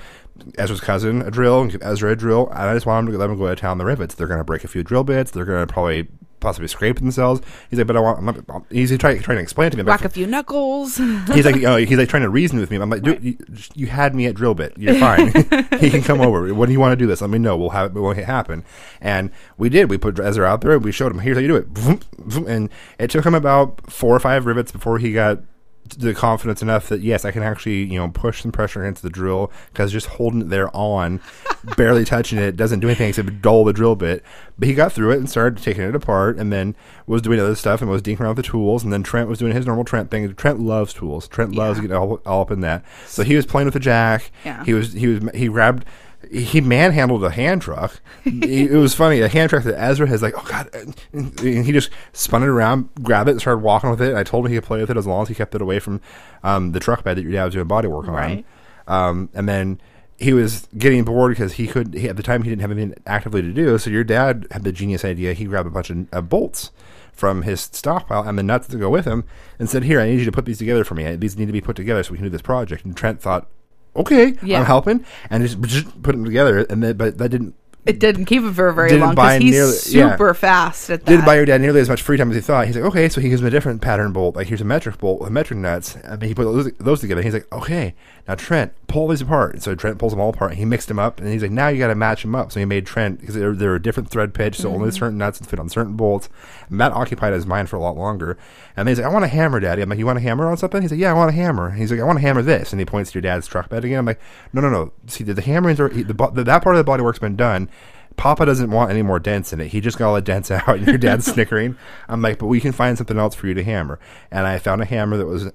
Ezra's 0.56 0.80
cousin 0.80 1.22
a 1.22 1.30
drill 1.30 1.60
and 1.62 1.70
give 1.70 1.82
Ezra 1.82 2.12
a 2.12 2.16
drill, 2.16 2.48
and 2.48 2.58
I 2.58 2.74
just 2.74 2.86
want 2.86 3.06
them 3.06 3.12
to 3.12 3.18
let 3.18 3.26
them 3.26 3.38
go 3.38 3.48
to 3.48 3.56
town 3.56 3.78
the 3.78 3.84
rivets. 3.84 4.14
They're 4.14 4.26
going 4.26 4.38
to 4.38 4.44
break 4.44 4.64
a 4.64 4.68
few 4.68 4.82
drill 4.82 5.04
bits. 5.04 5.30
They're 5.30 5.44
going 5.44 5.66
to 5.66 5.72
probably 5.72 6.08
possibly 6.40 6.68
scrape 6.68 6.98
themselves. 6.98 7.40
He's 7.70 7.78
like, 7.78 7.86
but 7.86 7.96
I 7.96 8.00
want. 8.00 8.18
I'm 8.18 8.24
not, 8.24 8.64
he's 8.70 8.96
trying 8.98 9.20
trying 9.20 9.38
to 9.38 9.42
explain 9.42 9.70
to 9.70 9.76
me. 9.76 9.82
But 9.82 10.04
a 10.04 10.08
few 10.08 10.26
knuckles. 10.26 10.96
he's 11.32 11.44
like, 11.44 11.62
oh, 11.64 11.76
he's 11.76 11.98
like 11.98 12.08
trying 12.08 12.22
to 12.22 12.28
reason 12.28 12.58
with 12.58 12.70
me. 12.70 12.76
I'm 12.76 12.90
like, 12.90 13.02
dude, 13.02 13.22
you, 13.22 13.36
you 13.74 13.86
had 13.86 14.14
me 14.14 14.26
at 14.26 14.34
drill 14.34 14.54
bit. 14.54 14.74
You're 14.76 14.94
fine. 14.94 15.32
he 15.80 15.90
can 15.90 16.02
come 16.02 16.20
over. 16.20 16.52
When 16.54 16.68
do 16.68 16.72
you 16.72 16.80
want 16.80 16.92
to 16.92 16.96
do 16.96 17.06
this? 17.06 17.20
Let 17.20 17.30
me 17.30 17.38
know. 17.38 17.56
We'll 17.56 17.70
have 17.70 17.96
it. 17.96 18.00
It 18.00 18.24
happen. 18.24 18.64
And 19.00 19.30
we 19.56 19.68
did. 19.68 19.90
We 19.90 19.98
put 19.98 20.18
Ezra 20.18 20.46
out 20.46 20.60
there. 20.60 20.72
and 20.72 20.84
We 20.84 20.92
showed 20.92 21.12
him. 21.12 21.18
Here's 21.18 21.36
how 21.36 21.40
you 21.40 21.48
do 21.48 21.56
it. 21.56 22.48
And 22.48 22.70
it 22.98 23.10
took 23.10 23.26
him 23.26 23.34
about 23.34 23.90
four 23.90 24.14
or 24.14 24.20
five 24.20 24.46
rivets 24.46 24.72
before 24.72 24.98
he 24.98 25.12
got 25.12 25.42
the 25.90 26.14
confidence 26.14 26.62
enough 26.62 26.88
that 26.88 27.00
yes, 27.00 27.24
I 27.24 27.30
can 27.30 27.42
actually 27.42 27.84
you 27.84 27.98
know 27.98 28.08
push 28.08 28.42
some 28.42 28.52
pressure 28.52 28.84
into 28.84 29.02
the 29.02 29.10
drill 29.10 29.50
because 29.72 29.92
just 29.92 30.06
holding 30.06 30.42
it 30.42 30.48
there 30.48 30.74
on, 30.76 31.20
barely 31.76 32.04
touching 32.04 32.38
it 32.38 32.56
doesn't 32.56 32.80
do 32.80 32.88
anything 32.88 33.08
except 33.08 33.42
dull 33.42 33.64
the 33.64 33.72
drill 33.72 33.96
bit. 33.96 34.22
But 34.58 34.68
he 34.68 34.74
got 34.74 34.92
through 34.92 35.12
it 35.12 35.18
and 35.18 35.28
started 35.28 35.62
taking 35.62 35.82
it 35.84 35.94
apart, 35.94 36.38
and 36.38 36.52
then 36.52 36.76
was 37.06 37.22
doing 37.22 37.40
other 37.40 37.54
stuff 37.54 37.80
and 37.80 37.90
was 37.90 38.02
dinking 38.02 38.20
around 38.20 38.36
with 38.36 38.44
the 38.44 38.50
tools. 38.50 38.82
And 38.82 38.92
then 38.92 39.02
Trent 39.02 39.28
was 39.28 39.38
doing 39.38 39.54
his 39.54 39.66
normal 39.66 39.84
Trent 39.84 40.10
thing. 40.10 40.34
Trent 40.34 40.60
loves 40.60 40.92
tools. 40.92 41.28
Trent 41.28 41.54
loves 41.54 41.80
getting 41.80 41.96
all, 41.96 42.20
all 42.26 42.42
up 42.42 42.50
in 42.50 42.60
that. 42.60 42.84
So 43.06 43.22
he 43.22 43.36
was 43.36 43.46
playing 43.46 43.66
with 43.66 43.74
the 43.74 43.80
jack. 43.80 44.30
Yeah. 44.44 44.64
He 44.64 44.74
was 44.74 44.92
he 44.92 45.06
was 45.06 45.30
he 45.34 45.48
grabbed. 45.48 45.84
He 46.30 46.60
manhandled 46.60 47.24
a 47.24 47.30
hand 47.30 47.62
truck. 47.62 48.00
it 48.24 48.72
was 48.72 48.94
funny. 48.94 49.20
A 49.20 49.28
hand 49.28 49.50
truck 49.50 49.64
that 49.64 49.80
Ezra 49.80 50.06
has 50.08 50.22
like, 50.22 50.34
oh 50.36 50.46
god, 50.48 50.68
and 51.12 51.38
he 51.40 51.72
just 51.72 51.90
spun 52.12 52.42
it 52.42 52.48
around, 52.48 52.88
grabbed 53.02 53.28
it, 53.28 53.32
and 53.32 53.40
started 53.40 53.62
walking 53.62 53.90
with 53.90 54.02
it. 54.02 54.14
I 54.14 54.24
told 54.24 54.44
him 54.44 54.52
he 54.52 54.58
could 54.58 54.64
play 54.64 54.80
with 54.80 54.90
it 54.90 54.96
as 54.96 55.06
long 55.06 55.22
as 55.22 55.28
he 55.28 55.34
kept 55.34 55.54
it 55.54 55.62
away 55.62 55.78
from 55.78 56.00
um, 56.42 56.72
the 56.72 56.80
truck 56.80 57.04
bed 57.04 57.16
that 57.16 57.22
your 57.22 57.32
dad 57.32 57.44
was 57.44 57.54
doing 57.54 57.66
body 57.66 57.88
work 57.88 58.08
on. 58.08 58.14
Right. 58.14 58.46
Um, 58.86 59.28
and 59.34 59.48
then 59.48 59.80
he 60.18 60.32
was 60.32 60.66
getting 60.76 61.04
bored 61.04 61.32
because 61.32 61.54
he 61.54 61.66
could 61.66 61.94
he, 61.94 62.08
at 62.08 62.16
the 62.16 62.22
time 62.22 62.42
he 62.42 62.50
didn't 62.50 62.62
have 62.62 62.70
anything 62.70 62.94
actively 63.06 63.42
to 63.42 63.52
do. 63.52 63.78
So 63.78 63.90
your 63.90 64.04
dad 64.04 64.46
had 64.50 64.64
the 64.64 64.72
genius 64.72 65.04
idea. 65.04 65.32
He 65.32 65.44
grabbed 65.44 65.68
a 65.68 65.70
bunch 65.70 65.90
of 65.90 66.06
uh, 66.12 66.20
bolts 66.20 66.70
from 67.12 67.42
his 67.42 67.60
stockpile 67.60 68.22
and 68.22 68.38
the 68.38 68.42
nuts 68.42 68.68
to 68.68 68.76
go 68.76 68.90
with 68.90 69.04
him, 69.04 69.24
and 69.58 69.68
said, 69.68 69.84
"Here, 69.84 70.00
I 70.00 70.06
need 70.06 70.18
you 70.18 70.24
to 70.24 70.32
put 70.32 70.44
these 70.44 70.58
together 70.58 70.84
for 70.84 70.94
me. 70.94 71.16
These 71.16 71.36
need 71.36 71.46
to 71.46 71.52
be 71.52 71.60
put 71.60 71.76
together 71.76 72.02
so 72.02 72.12
we 72.12 72.18
can 72.18 72.24
do 72.24 72.30
this 72.30 72.42
project." 72.42 72.84
And 72.84 72.96
Trent 72.96 73.20
thought, 73.20 73.48
"Okay, 73.96 74.34
Yeah. 74.42 74.60
I'm 74.60 74.66
helping," 74.66 75.04
and 75.30 75.42
just, 75.46 76.02
put 76.02 76.12
them 76.12 76.24
together. 76.24 76.58
And 76.70 76.82
then, 76.82 76.96
but 76.96 77.18
that 77.18 77.30
didn't 77.30 77.54
It 77.84 78.00
didn't 78.00 78.24
keep 78.24 78.42
him 78.42 78.52
for 78.52 78.72
very 78.72 78.88
Didn't 78.88 79.04
long 79.06 79.14
buy 79.14 79.38
because 79.38 79.42
he's 79.44 79.52
nearly- 79.92 80.06
yeah. 80.08 80.12
super 80.12 80.34
fast 80.34 80.90
at 80.90 81.04
that. 81.04 81.10
didn't 81.10 81.24
buy 81.24 81.36
your 81.36 81.44
dad 81.44 81.60
nearly 81.60 81.80
as 81.80 81.88
much 81.88 82.02
free 82.02 82.16
time 82.16 82.30
as 82.30 82.34
he 82.34 82.40
thought. 82.42 82.66
He's 82.66 82.74
like, 82.74 82.84
okay, 82.86 83.08
so 83.08 83.20
he 83.20 83.28
gives 83.28 83.40
him 83.40 83.46
a 83.46 83.50
different 83.50 83.80
pattern 83.80 84.10
bolt. 84.12 84.34
Like, 84.34 84.48
here's 84.48 84.60
a 84.60 84.64
metric 84.64 84.98
bolt 84.98 85.20
with 85.20 85.30
metric 85.30 85.60
nuts. 85.60 85.94
And 86.02 86.20
he 86.20 86.34
put 86.34 86.44
those, 86.44 86.72
those 86.78 87.00
together. 87.00 87.22
He's 87.22 87.32
like, 87.34 87.46
okay, 87.52 87.94
now 88.26 88.34
Trent, 88.34 88.72
pull 88.88 89.08
these 89.08 89.20
apart. 89.20 89.62
So 89.62 89.74
Trent 89.74 89.98
pulls 89.98 90.12
them 90.12 90.20
all 90.20 90.30
apart. 90.30 90.54
He 90.54 90.64
mixed 90.64 90.88
them 90.88 90.98
up, 90.98 91.20
and 91.20 91.28
he's 91.28 91.42
like, 91.42 91.50
now 91.50 91.68
you 91.68 91.78
got 91.78 91.88
to 91.88 91.94
match 91.94 92.22
them 92.22 92.34
up. 92.34 92.50
So 92.50 92.58
he 92.58 92.66
made 92.66 92.86
Trent 92.86 93.20
because 93.20 93.34
they're, 93.34 93.78
different 93.78 94.10
thread 94.10 94.34
pitch, 94.34 94.56
so 94.56 94.70
only 94.70 94.88
mm-hmm. 94.88 94.96
certain 94.96 95.18
nuts 95.18 95.38
fit 95.38 95.60
on 95.60 95.68
certain 95.68 95.96
bolts. 95.96 96.28
And 96.68 96.80
that 96.80 96.92
occupied 96.92 97.34
his 97.34 97.46
mind 97.46 97.68
for 97.68 97.76
a 97.76 97.80
lot 97.80 97.96
longer. 97.96 98.36
And 98.76 98.86
then 98.86 98.88
he's 98.88 98.98
like, 98.98 99.10
I 99.10 99.12
want 99.12 99.24
a 99.24 99.28
hammer, 99.28 99.60
Daddy. 99.60 99.82
I'm 99.82 99.88
like, 99.88 99.98
you 99.98 100.06
want 100.06 100.18
a 100.18 100.22
hammer 100.22 100.48
on 100.48 100.56
something? 100.56 100.82
He's 100.82 100.90
like, 100.90 101.00
yeah, 101.00 101.10
I 101.10 101.14
want 101.14 101.30
a 101.30 101.34
hammer. 101.34 101.70
He's 101.70 101.90
like, 101.90 102.00
I 102.00 102.04
want 102.04 102.18
to 102.18 102.22
hammer 102.22 102.42
this, 102.42 102.72
and 102.72 102.80
he 102.80 102.86
points 102.86 103.12
to 103.12 103.16
your 103.16 103.22
dad's 103.22 103.46
truck 103.46 103.68
bed 103.68 103.84
again. 103.84 103.98
I'm 104.00 104.06
like, 104.06 104.20
no, 104.52 104.60
no, 104.60 104.70
no. 104.70 104.92
See, 105.06 105.22
the, 105.22 105.34
the 105.34 105.42
hammerings 105.42 105.78
are 105.78 105.88
he, 105.88 106.02
the, 106.02 106.14
the 106.14 106.42
that 106.44 106.62
part 106.62 106.74
of 106.74 106.78
the 106.78 106.84
body 106.84 107.02
work's 107.02 107.18
been 107.18 107.36
done. 107.36 107.70
Papa 108.16 108.46
doesn't 108.46 108.70
want 108.70 108.90
any 108.90 109.02
more 109.02 109.20
dents 109.20 109.52
in 109.52 109.60
it. 109.60 109.68
He 109.68 109.80
just 109.80 109.98
got 109.98 110.08
all 110.08 110.14
the 110.14 110.22
dents 110.22 110.50
out. 110.50 110.68
And 110.68 110.86
your 110.86 110.98
dad's 110.98 111.26
snickering. 111.32 111.76
I'm 112.08 112.22
like, 112.22 112.38
but 112.38 112.46
we 112.46 112.60
can 112.60 112.72
find 112.72 112.96
something 112.96 113.18
else 113.18 113.34
for 113.34 113.46
you 113.46 113.54
to 113.54 113.62
hammer. 113.62 113.98
And 114.30 114.46
I 114.46 114.58
found 114.58 114.82
a 114.82 114.86
hammer 114.86 115.16
that 115.16 115.26
was 115.26 115.52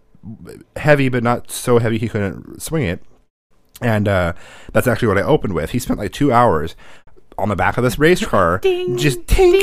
heavy, 0.75 1.09
but 1.09 1.23
not 1.23 1.51
so 1.51 1.79
heavy 1.79 1.97
he 1.97 2.09
couldn't 2.09 2.61
swing 2.61 2.83
it. 2.83 3.03
And 3.81 4.07
uh, 4.07 4.33
that's 4.73 4.87
actually 4.87 5.07
what 5.07 5.17
I 5.17 5.23
opened 5.23 5.53
with. 5.53 5.71
He 5.71 5.79
spent 5.79 5.99
like 5.99 6.11
two 6.11 6.31
hours 6.31 6.75
on 7.37 7.49
the 7.49 7.55
back 7.55 7.77
of 7.77 7.83
this 7.83 7.97
race 7.97 8.23
car, 8.23 8.59
Ding, 8.59 8.97
just 8.97 9.25
tink, 9.25 9.53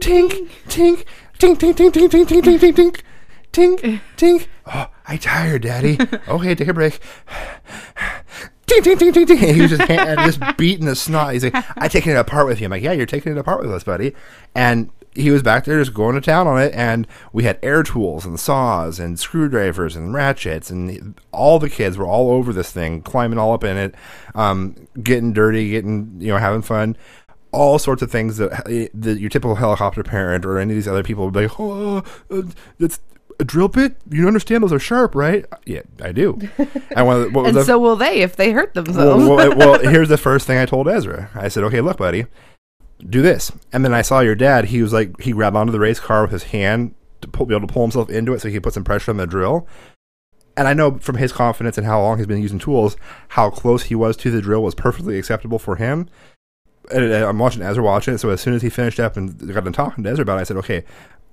tink, 0.00 0.48
tink, 0.68 1.04
tink, 1.38 1.56
tink, 1.56 1.74
tink, 1.74 1.92
tink, 1.92 2.08
tink, 2.08 2.26
tink, 2.26 2.42
tink, 2.42 2.58
tink, 2.58 2.72
tink, 2.72 3.02
tink. 3.52 4.00
Tink. 4.16 4.46
Oh, 4.66 4.88
I 5.06 5.16
tired, 5.16 5.62
Daddy. 5.62 5.98
Okay, 6.28 6.54
take 6.54 6.68
a 6.68 6.74
break. 6.74 7.00
Ding, 8.66 8.82
ding, 8.82 8.98
ding, 8.98 9.12
ding, 9.12 9.24
ding. 9.24 9.54
He 9.54 9.62
was 9.62 9.70
just, 9.70 9.88
just 9.88 10.56
beating 10.58 10.84
the 10.84 10.94
snot. 10.94 11.32
He's 11.32 11.44
like, 11.44 11.54
I'm 11.76 11.88
taking 11.88 12.12
it 12.12 12.16
apart 12.16 12.46
with 12.46 12.60
you. 12.60 12.66
I'm 12.66 12.70
like, 12.70 12.82
yeah, 12.82 12.92
you're 12.92 13.06
taking 13.06 13.32
it 13.32 13.38
apart 13.38 13.62
with 13.62 13.72
us, 13.72 13.82
buddy. 13.84 14.14
And 14.54 14.90
he 15.18 15.30
was 15.30 15.42
back 15.42 15.64
there 15.64 15.78
just 15.80 15.94
going 15.94 16.14
to 16.14 16.20
town 16.20 16.46
on 16.46 16.60
it. 16.62 16.72
And 16.74 17.06
we 17.32 17.44
had 17.44 17.58
air 17.62 17.82
tools 17.82 18.24
and 18.24 18.38
saws 18.38 18.98
and 18.98 19.18
screwdrivers 19.18 19.96
and 19.96 20.14
ratchets. 20.14 20.70
And 20.70 21.14
all 21.32 21.58
the 21.58 21.68
kids 21.70 21.98
were 21.98 22.06
all 22.06 22.30
over 22.30 22.52
this 22.52 22.70
thing, 22.70 23.02
climbing 23.02 23.38
all 23.38 23.52
up 23.52 23.64
in 23.64 23.76
it, 23.76 23.94
um, 24.34 24.76
getting 25.02 25.32
dirty, 25.32 25.70
getting, 25.70 26.16
you 26.20 26.28
know, 26.28 26.38
having 26.38 26.62
fun. 26.62 26.96
All 27.50 27.78
sorts 27.78 28.02
of 28.02 28.10
things 28.10 28.36
that, 28.36 28.90
that 28.94 29.18
your 29.18 29.30
typical 29.30 29.54
helicopter 29.56 30.02
parent 30.02 30.44
or 30.44 30.58
any 30.58 30.72
of 30.72 30.76
these 30.76 30.88
other 30.88 31.02
people 31.02 31.24
would 31.24 31.34
be 31.34 31.42
like, 31.48 31.58
oh, 31.58 32.02
uh, 32.30 32.42
that's 32.78 33.00
a 33.40 33.44
drill 33.44 33.68
bit? 33.68 33.96
You 34.10 34.26
understand 34.26 34.62
those 34.62 34.72
are 34.72 34.78
sharp, 34.78 35.14
right? 35.14 35.46
Yeah, 35.64 35.82
I 36.02 36.12
do. 36.12 36.38
And 36.94 37.06
one 37.06 37.16
of 37.16 37.22
the, 37.24 37.30
what 37.30 37.42
was 37.44 37.48
and 37.50 37.56
the- 37.56 37.64
so 37.64 37.78
will 37.78 37.96
they 37.96 38.20
if 38.22 38.36
they 38.36 38.50
hurt 38.50 38.74
themselves. 38.74 39.24
well, 39.24 39.36
well, 39.36 39.56
well, 39.56 39.78
here's 39.90 40.08
the 40.08 40.16
first 40.18 40.46
thing 40.46 40.58
I 40.58 40.66
told 40.66 40.88
Ezra. 40.88 41.30
I 41.34 41.48
said, 41.48 41.62
"Okay, 41.64 41.80
look, 41.80 41.96
buddy, 41.98 42.26
do 43.06 43.22
this." 43.22 43.52
And 43.72 43.84
then 43.84 43.94
I 43.94 44.02
saw 44.02 44.20
your 44.20 44.34
dad. 44.34 44.66
He 44.66 44.82
was 44.82 44.92
like, 44.92 45.20
he 45.20 45.32
grabbed 45.32 45.56
onto 45.56 45.72
the 45.72 45.80
race 45.80 46.00
car 46.00 46.22
with 46.22 46.32
his 46.32 46.44
hand 46.44 46.94
to 47.20 47.28
pull, 47.28 47.46
be 47.46 47.54
able 47.54 47.66
to 47.66 47.72
pull 47.72 47.82
himself 47.82 48.10
into 48.10 48.32
it, 48.32 48.40
so 48.40 48.48
he 48.48 48.54
could 48.54 48.62
put 48.62 48.74
some 48.74 48.84
pressure 48.84 49.10
on 49.10 49.16
the 49.16 49.26
drill. 49.26 49.66
And 50.56 50.66
I 50.66 50.74
know 50.74 50.98
from 50.98 51.16
his 51.16 51.32
confidence 51.32 51.78
and 51.78 51.86
how 51.86 52.00
long 52.00 52.18
he's 52.18 52.26
been 52.26 52.42
using 52.42 52.58
tools, 52.58 52.96
how 53.28 53.50
close 53.50 53.84
he 53.84 53.94
was 53.94 54.16
to 54.18 54.30
the 54.30 54.42
drill 54.42 54.62
was 54.62 54.74
perfectly 54.74 55.18
acceptable 55.18 55.58
for 55.58 55.76
him. 55.76 56.08
And 56.90 57.12
I'm 57.12 57.38
watching 57.38 57.62
Ezra 57.62 57.84
watching 57.84 58.14
it. 58.14 58.18
So 58.18 58.30
as 58.30 58.40
soon 58.40 58.54
as 58.54 58.62
he 58.62 58.70
finished 58.70 58.98
up 58.98 59.16
and 59.16 59.38
got 59.52 59.64
done 59.64 59.72
talking 59.72 60.04
to 60.04 60.10
Ezra 60.10 60.22
about 60.22 60.38
it, 60.38 60.40
I 60.40 60.44
said, 60.44 60.56
"Okay, 60.56 60.84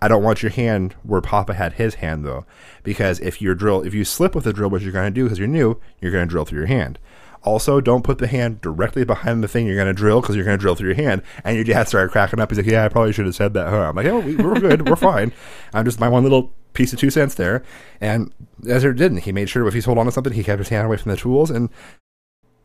I 0.02 0.08
don't 0.08 0.24
want 0.24 0.44
your 0.44 0.52
hand 0.52 0.94
where 1.04 1.22
Papa 1.22 1.54
had 1.54 1.74
his 1.74 1.96
hand 1.96 2.26
though, 2.26 2.46
because 2.84 3.20
if 3.22 3.42
your 3.42 3.56
drill, 3.56 3.82
if 3.82 3.94
you 3.94 4.06
slip 4.06 4.36
with 4.36 4.44
the 4.44 4.54
drill, 4.54 4.70
which 4.70 4.84
you're 4.84 4.92
going 4.92 5.12
to 5.12 5.20
do 5.20 5.24
because 5.24 5.40
you're 5.40 5.48
new, 5.48 5.80
you're 6.00 6.12
going 6.12 6.28
to 6.28 6.30
drill 6.30 6.46
through 6.46 6.60
your 6.60 6.68
hand. 6.68 7.00
Also, 7.46 7.80
don't 7.80 8.04
put 8.04 8.18
the 8.18 8.28
hand 8.28 8.60
directly 8.60 9.06
behind 9.06 9.44
the 9.44 9.48
thing 9.48 9.68
you're 9.68 9.76
going 9.76 9.88
to 9.88 9.94
drill 9.94 10.20
because 10.20 10.36
you're 10.36 10.46
going 10.46 10.58
to 10.58 10.62
drill 10.62 10.76
through 10.76 10.90
your 10.90 10.96
hand. 10.96 11.22
And 11.44 11.56
your 11.56 11.64
dad 11.64 11.88
started 11.88 12.12
cracking 12.12 12.40
up. 12.40 12.50
He's 12.50 12.58
like, 12.58 12.68
"Yeah, 12.68 12.84
I 12.84 12.90
probably 12.90 13.14
should 13.14 13.26
have 13.26 13.36
said 13.36 13.54
that." 13.54 13.70
Huh? 13.70 13.90
I'm 13.90 13.96
like, 13.96 14.06
"Yeah, 14.06 14.18
we, 14.18 14.36
we're 14.36 14.60
good, 14.60 14.90
we're 14.90 14.96
fine." 14.96 15.32
I'm 15.74 15.86
just 15.86 16.00
my 16.00 16.10
one 16.10 16.24
little 16.24 16.52
piece 16.74 16.94
of 16.94 17.00
two 17.00 17.10
cents 17.10 17.36
there. 17.36 17.64
And 18.02 18.34
Ezra 18.68 18.96
didn't. 18.96 19.20
He 19.20 19.32
made 19.32 19.50
sure 19.50 19.66
if 19.68 19.74
he's 19.74 19.86
holding 19.86 20.02
on 20.02 20.06
to 20.08 20.12
something, 20.12 20.34
he 20.34 20.44
kept 20.44 20.60
his 20.60 20.70
hand 20.70 20.86
away 20.86 20.98
from 20.98 21.12
the 21.12 21.18
tools 21.18 21.50
and 21.50 21.70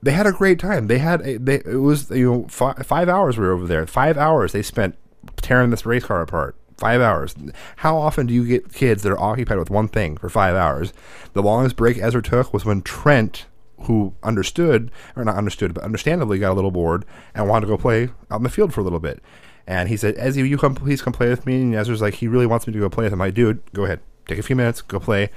they 0.02 0.12
had 0.12 0.26
a 0.26 0.32
great 0.32 0.58
time. 0.58 0.86
They 0.86 0.98
had 0.98 1.20
a, 1.22 1.38
they, 1.38 1.56
it 1.56 1.80
was 1.80 2.10
you 2.10 2.30
know 2.30 2.46
five, 2.48 2.86
five 2.86 3.08
hours 3.08 3.38
we 3.38 3.46
were 3.46 3.52
over 3.52 3.66
there. 3.66 3.86
Five 3.86 4.16
hours 4.16 4.52
they 4.52 4.62
spent 4.62 4.96
tearing 5.36 5.70
this 5.70 5.86
race 5.86 6.04
car 6.04 6.20
apart. 6.20 6.56
Five 6.78 7.02
hours. 7.02 7.34
How 7.76 7.98
often 7.98 8.26
do 8.26 8.32
you 8.32 8.46
get 8.46 8.72
kids 8.72 9.02
that 9.02 9.12
are 9.12 9.20
occupied 9.20 9.58
with 9.58 9.68
one 9.68 9.88
thing 9.88 10.16
for 10.16 10.30
five 10.30 10.54
hours? 10.54 10.94
The 11.34 11.42
longest 11.42 11.76
break 11.76 11.98
Ezra 11.98 12.22
took 12.22 12.54
was 12.54 12.64
when 12.64 12.80
Trent, 12.80 13.44
who 13.82 14.14
understood 14.22 14.90
or 15.16 15.24
not 15.24 15.36
understood, 15.36 15.74
but 15.74 15.82
understandably 15.84 16.38
got 16.38 16.52
a 16.52 16.54
little 16.54 16.70
bored 16.70 17.04
and 17.34 17.48
wanted 17.48 17.66
to 17.66 17.72
go 17.72 17.78
play 17.78 18.10
out 18.30 18.36
in 18.38 18.42
the 18.42 18.48
field 18.50 18.72
for 18.74 18.80
a 18.80 18.84
little 18.84 19.00
bit. 19.00 19.22
And 19.66 19.88
he 19.88 19.96
said, 19.96 20.16
"Ezzy, 20.16 20.48
you 20.48 20.58
come, 20.58 20.74
please 20.74 21.02
come 21.02 21.12
play 21.12 21.28
with 21.28 21.46
me." 21.46 21.62
And 21.62 21.74
Ezra's 21.74 22.00
like, 22.02 22.14
he 22.14 22.28
really 22.28 22.46
wants 22.46 22.66
me 22.66 22.72
to 22.72 22.78
go 22.78 22.88
play 22.90 23.04
with 23.04 23.12
him. 23.12 23.20
I, 23.20 23.30
dude, 23.30 23.60
go 23.72 23.84
ahead, 23.84 24.00
take 24.26 24.38
a 24.38 24.42
few 24.42 24.56
minutes, 24.56 24.82
go 24.82 24.98
play. 24.98 25.30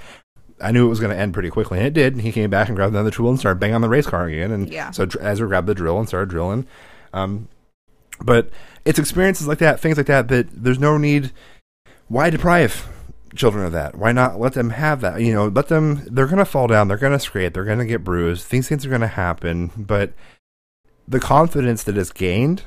I 0.62 0.72
knew 0.72 0.86
it 0.86 0.90
was 0.90 1.00
going 1.00 1.12
to 1.12 1.18
end 1.20 1.34
pretty 1.34 1.50
quickly, 1.50 1.78
and 1.78 1.88
it 1.88 1.94
did. 1.94 2.14
And 2.14 2.22
he 2.22 2.32
came 2.32 2.50
back 2.50 2.68
and 2.68 2.76
grabbed 2.76 2.94
another 2.94 3.12
tool 3.12 3.30
and 3.30 3.40
started 3.40 3.60
banging 3.60 3.76
on 3.76 3.82
the 3.82 3.90
race 3.90 4.08
car 4.08 4.26
again. 4.28 4.52
And 4.52 4.70
Yeah. 4.70 4.92
so 4.92 5.08
Ezra 5.20 5.48
grabbed 5.48 5.68
the 5.68 5.76
drill 5.76 6.00
and 6.00 6.08
started 6.08 6.30
drilling. 6.30 6.66
Um, 7.12 7.48
but 8.22 8.50
it's 8.86 9.00
experiences 9.00 9.48
like 9.48 9.58
that, 9.60 9.80
things 9.80 9.98
like 9.98 10.06
that, 10.08 10.30
that 10.30 10.48
there's 10.52 10.80
no 10.80 10.98
need. 10.98 11.32
Why 12.08 12.30
deprive 12.30 12.88
children 13.36 13.66
of 13.66 13.72
that? 13.72 13.96
Why 13.96 14.12
not 14.12 14.40
let 14.40 14.54
them 14.54 14.72
have 14.72 15.02
that? 15.02 15.22
You 15.22 15.34
know, 15.34 15.48
let 15.48 15.68
them. 15.68 16.04
They're 16.10 16.28
going 16.28 16.38
to 16.38 16.46
fall 16.46 16.68
down. 16.68 16.88
They're 16.88 16.98
going 16.98 17.14
to 17.14 17.20
scrape. 17.20 17.54
They're 17.54 17.66
going 17.66 17.80
to 17.80 17.86
get 17.86 18.04
bruised. 18.04 18.50
These 18.50 18.68
things 18.68 18.86
are 18.86 18.90
going 18.90 19.02
to 19.02 19.08
happen. 19.08 19.72
But 19.76 20.14
the 21.08 21.20
confidence 21.20 21.84
that 21.84 21.98
is 21.98 22.12
gained 22.12 22.64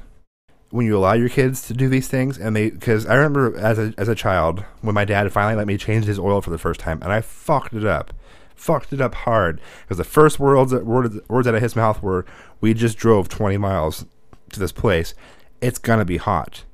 when 0.70 0.86
you 0.86 0.96
allow 0.96 1.12
your 1.12 1.28
kids 1.28 1.62
to 1.62 1.72
do 1.72 1.88
these 1.88 2.08
things 2.08 2.36
and 2.36 2.54
they 2.54 2.70
because 2.70 3.06
i 3.06 3.14
remember 3.14 3.56
as 3.56 3.78
a 3.78 3.94
as 3.96 4.08
a 4.08 4.14
child 4.14 4.64
when 4.80 4.94
my 4.94 5.04
dad 5.04 5.30
finally 5.32 5.54
let 5.54 5.66
me 5.66 5.78
change 5.78 6.04
his 6.04 6.18
oil 6.18 6.42
for 6.42 6.50
the 6.50 6.58
first 6.58 6.80
time 6.80 7.00
and 7.02 7.12
i 7.12 7.20
fucked 7.20 7.72
it 7.72 7.86
up 7.86 8.12
fucked 8.54 8.92
it 8.92 9.00
up 9.00 9.14
hard 9.14 9.60
because 9.82 9.96
the 9.96 10.04
first 10.04 10.40
words 10.40 10.74
words, 10.74 11.18
words 11.28 11.46
out 11.46 11.54
of 11.54 11.62
his 11.62 11.76
mouth 11.76 12.02
were 12.02 12.26
we 12.60 12.74
just 12.74 12.98
drove 12.98 13.28
20 13.28 13.56
miles 13.56 14.06
to 14.50 14.58
this 14.58 14.72
place 14.72 15.14
it's 15.60 15.78
gonna 15.78 16.04
be 16.04 16.16
hot 16.16 16.64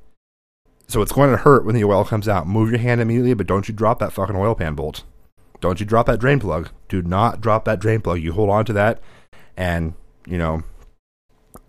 so 0.93 1.01
it's 1.01 1.11
going 1.11 1.31
to 1.31 1.37
hurt 1.37 1.65
when 1.65 1.73
the 1.73 1.83
oil 1.83 2.05
comes 2.05 2.27
out 2.27 2.45
move 2.45 2.69
your 2.69 2.79
hand 2.79 3.01
immediately 3.01 3.33
but 3.33 3.47
don't 3.47 3.67
you 3.67 3.73
drop 3.73 3.97
that 3.97 4.13
fucking 4.13 4.35
oil 4.35 4.53
pan 4.53 4.75
bolt 4.75 5.03
don't 5.59 5.79
you 5.79 5.85
drop 5.87 6.05
that 6.05 6.19
drain 6.19 6.39
plug 6.39 6.69
do 6.87 7.01
not 7.01 7.41
drop 7.41 7.65
that 7.65 7.79
drain 7.79 7.99
plug 7.99 8.21
you 8.21 8.31
hold 8.33 8.51
on 8.51 8.63
to 8.63 8.73
that 8.73 9.01
and 9.57 9.95
you 10.27 10.37
know 10.37 10.63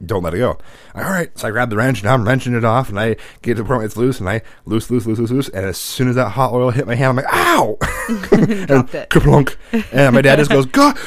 don't 0.04 0.22
let 0.22 0.34
it 0.34 0.38
go. 0.38 0.58
All 0.94 1.02
right, 1.02 1.30
so 1.38 1.48
I 1.48 1.50
grab 1.50 1.70
the 1.70 1.76
wrench, 1.76 2.02
now 2.02 2.12
I'm 2.12 2.26
wrenching 2.26 2.54
it 2.54 2.64
off, 2.64 2.90
and 2.90 3.00
I 3.00 3.16
get 3.40 3.56
to 3.56 3.62
the 3.62 3.64
point 3.64 3.84
it's 3.84 3.96
loose, 3.96 4.20
and 4.20 4.28
I 4.28 4.42
loose, 4.66 4.90
loose, 4.90 5.06
loose, 5.06 5.18
loose, 5.18 5.30
loose, 5.30 5.48
and 5.48 5.64
as 5.64 5.78
soon 5.78 6.08
as 6.08 6.16
that 6.16 6.30
hot 6.30 6.52
oil 6.52 6.70
hit 6.70 6.86
my 6.86 6.94
hand, 6.94 7.10
I'm 7.10 7.16
like, 7.16 7.32
ow! 7.32 7.78
Dropped 8.66 8.94
it. 8.94 9.08
And 9.92 10.14
my 10.14 10.20
dad 10.20 10.36
just 10.36 10.50
goes, 10.50 10.66
God! 10.66 10.98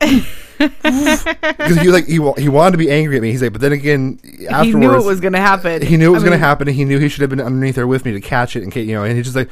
Because 0.58 1.76
he 1.80 1.90
like 1.90 2.06
he 2.06 2.14
he 2.38 2.48
wanted 2.48 2.72
to 2.72 2.78
be 2.78 2.90
angry 2.90 3.16
at 3.16 3.22
me. 3.22 3.30
He's 3.30 3.42
like, 3.42 3.52
but 3.52 3.60
then 3.60 3.72
again, 3.72 4.18
afterwards, 4.48 4.66
he 4.66 4.72
knew 4.74 4.94
it 4.94 5.04
was 5.04 5.20
going 5.20 5.32
to 5.34 5.40
happen. 5.40 5.82
he 5.82 5.96
knew 5.96 6.08
it 6.10 6.14
was 6.14 6.22
going 6.22 6.32
to 6.32 6.38
happen, 6.38 6.68
and 6.68 6.76
he 6.76 6.84
knew 6.84 6.98
he 6.98 7.08
should 7.08 7.20
have 7.20 7.30
been 7.30 7.40
underneath 7.40 7.74
there 7.74 7.86
with 7.86 8.04
me 8.04 8.12
to 8.12 8.20
catch 8.20 8.56
it, 8.56 8.62
and 8.62 8.74
you 8.74 8.94
know, 8.94 9.04
and 9.04 9.16
he's 9.16 9.26
just 9.26 9.36
like, 9.36 9.50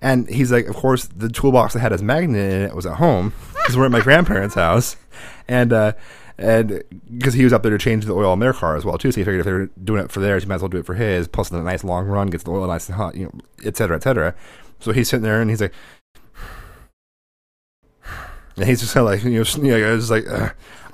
and 0.00 0.28
he's 0.28 0.52
like, 0.52 0.66
of 0.66 0.76
course, 0.76 1.06
the 1.06 1.28
toolbox 1.28 1.74
that 1.74 1.80
had 1.80 1.92
his 1.92 2.02
magnet 2.02 2.52
in 2.52 2.62
it 2.62 2.74
was 2.74 2.86
at 2.86 2.96
home 2.96 3.32
because 3.54 3.76
we're 3.76 3.86
at 3.86 3.90
my 3.90 4.00
grandparents' 4.00 4.54
house, 4.54 4.96
and 5.48 5.72
uh, 5.72 5.92
and 6.36 6.82
because 7.16 7.34
he 7.34 7.44
was 7.44 7.52
up 7.52 7.62
there 7.62 7.72
to 7.72 7.78
change 7.78 8.04
the 8.04 8.14
oil 8.14 8.32
in 8.32 8.38
their 8.40 8.52
car 8.52 8.76
as 8.76 8.84
well 8.84 8.98
too, 8.98 9.10
so 9.12 9.20
he 9.20 9.24
figured 9.24 9.40
if 9.40 9.44
they're 9.46 9.66
doing 9.82 10.04
it 10.04 10.12
for 10.12 10.20
theirs, 10.20 10.42
he 10.42 10.48
might 10.48 10.56
as 10.56 10.62
well 10.62 10.68
do 10.68 10.78
it 10.78 10.86
for 10.86 10.94
his. 10.94 11.26
Plus, 11.26 11.48
the 11.48 11.62
nice 11.62 11.84
long 11.84 12.06
run 12.06 12.28
gets 12.28 12.44
the 12.44 12.50
oil 12.50 12.66
nice 12.66 12.88
and 12.88 12.96
hot, 12.96 13.14
you 13.14 13.24
know, 13.24 13.32
et 13.64 13.76
cetera, 13.76 13.96
et 13.96 14.02
cetera. 14.02 14.34
So 14.80 14.92
he's 14.92 15.08
sitting 15.08 15.24
there 15.24 15.40
and 15.40 15.50
he's 15.50 15.60
like. 15.60 15.72
And 18.58 18.68
he's 18.68 18.80
just 18.80 18.94
kind 18.94 19.06
of 19.06 19.12
like, 19.12 19.22
you 19.22 19.30
know, 19.30 19.44
you 19.64 19.78
know, 19.78 19.96
it's 19.96 20.10
like, 20.10 20.26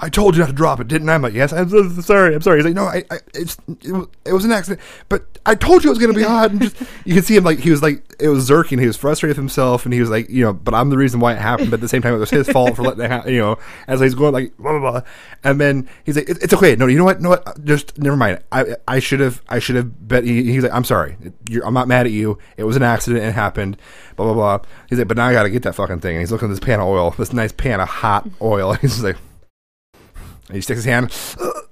I 0.04 0.10
told 0.10 0.34
you 0.34 0.40
not 0.40 0.48
to 0.48 0.52
drop 0.52 0.80
it, 0.80 0.88
didn't 0.88 1.08
I? 1.08 1.14
I'm 1.14 1.22
like, 1.22 1.32
yes, 1.32 1.50
I'm 1.50 1.66
so 1.70 1.88
sorry, 2.02 2.34
I'm 2.34 2.42
sorry. 2.42 2.58
He's 2.58 2.66
like, 2.66 2.74
no, 2.74 2.84
I, 2.84 3.04
I 3.10 3.20
it's, 3.32 3.56
it 3.82 3.90
was, 3.90 4.06
it 4.26 4.32
was 4.34 4.44
an 4.44 4.52
accident, 4.52 4.82
but 5.08 5.24
I 5.46 5.54
told 5.54 5.82
you 5.82 5.88
it 5.88 5.92
was 5.92 5.98
going 5.98 6.12
to 6.12 6.18
be 6.18 6.24
hot. 6.28 6.50
And 6.50 6.60
just, 6.60 6.78
you 7.06 7.14
can 7.14 7.22
see 7.22 7.34
him 7.34 7.42
like, 7.42 7.58
he 7.58 7.70
was 7.70 7.80
like, 7.80 8.04
it 8.20 8.28
was 8.28 8.46
zerking. 8.46 8.78
He 8.78 8.86
was 8.86 8.98
frustrated 8.98 9.30
with 9.30 9.42
himself, 9.42 9.86
and 9.86 9.94
he 9.94 10.00
was 10.00 10.10
like, 10.10 10.28
you 10.28 10.44
know, 10.44 10.52
but 10.52 10.74
I'm 10.74 10.90
the 10.90 10.98
reason 10.98 11.20
why 11.20 11.32
it 11.32 11.38
happened. 11.38 11.70
But 11.70 11.78
at 11.78 11.80
the 11.80 11.88
same 11.88 12.02
time, 12.02 12.12
it 12.12 12.18
was 12.18 12.28
his 12.28 12.46
fault 12.50 12.76
for 12.76 12.82
letting 12.82 13.02
it 13.02 13.10
happen, 13.10 13.32
you 13.32 13.40
know, 13.40 13.56
as 13.88 14.00
he's 14.00 14.14
going 14.14 14.34
like, 14.34 14.54
blah, 14.58 14.78
blah, 14.78 14.90
blah. 14.90 15.00
And 15.42 15.58
then 15.58 15.88
he's 16.04 16.16
like, 16.16 16.28
it, 16.28 16.36
it's 16.42 16.52
okay. 16.52 16.76
No, 16.76 16.86
you 16.86 16.98
know 16.98 17.04
what? 17.04 17.22
No, 17.22 17.30
what? 17.30 17.64
Just 17.64 17.96
never 17.96 18.16
mind. 18.16 18.40
I, 18.52 18.76
I 18.86 18.98
should 18.98 19.20
have, 19.20 19.40
I 19.48 19.58
should 19.58 19.76
have 19.76 20.06
bet. 20.06 20.24
He, 20.24 20.52
he's 20.52 20.64
like, 20.64 20.72
I'm 20.72 20.84
sorry. 20.84 21.16
You're, 21.48 21.66
I'm 21.66 21.74
not 21.74 21.88
mad 21.88 22.04
at 22.04 22.12
you. 22.12 22.36
It 22.58 22.64
was 22.64 22.76
an 22.76 22.82
accident. 22.82 23.24
It 23.24 23.32
happened. 23.32 23.78
Blah, 24.16 24.26
blah, 24.26 24.34
blah. 24.34 24.68
He's 24.90 24.98
like, 24.98 25.08
but 25.08 25.16
now 25.16 25.28
I 25.28 25.32
got 25.32 25.44
to 25.44 25.50
get 25.50 25.62
that 25.62 25.74
fucking 25.74 26.00
thing. 26.00 26.16
And 26.16 26.20
he's 26.20 26.30
looking 26.30 26.48
at 26.48 26.50
this 26.50 26.60
pan 26.60 26.80
of 26.80 26.88
oil, 26.88 27.12
this 27.12 27.32
nice 27.32 27.52
pan 27.52 27.80
of 27.80 27.88
hot 27.88 28.28
oil. 28.42 28.74
He's 28.84 29.02
like, 29.02 29.16
And 30.48 30.56
he 30.56 30.60
sticks 30.60 30.78
his 30.78 30.84
hand, 30.84 31.12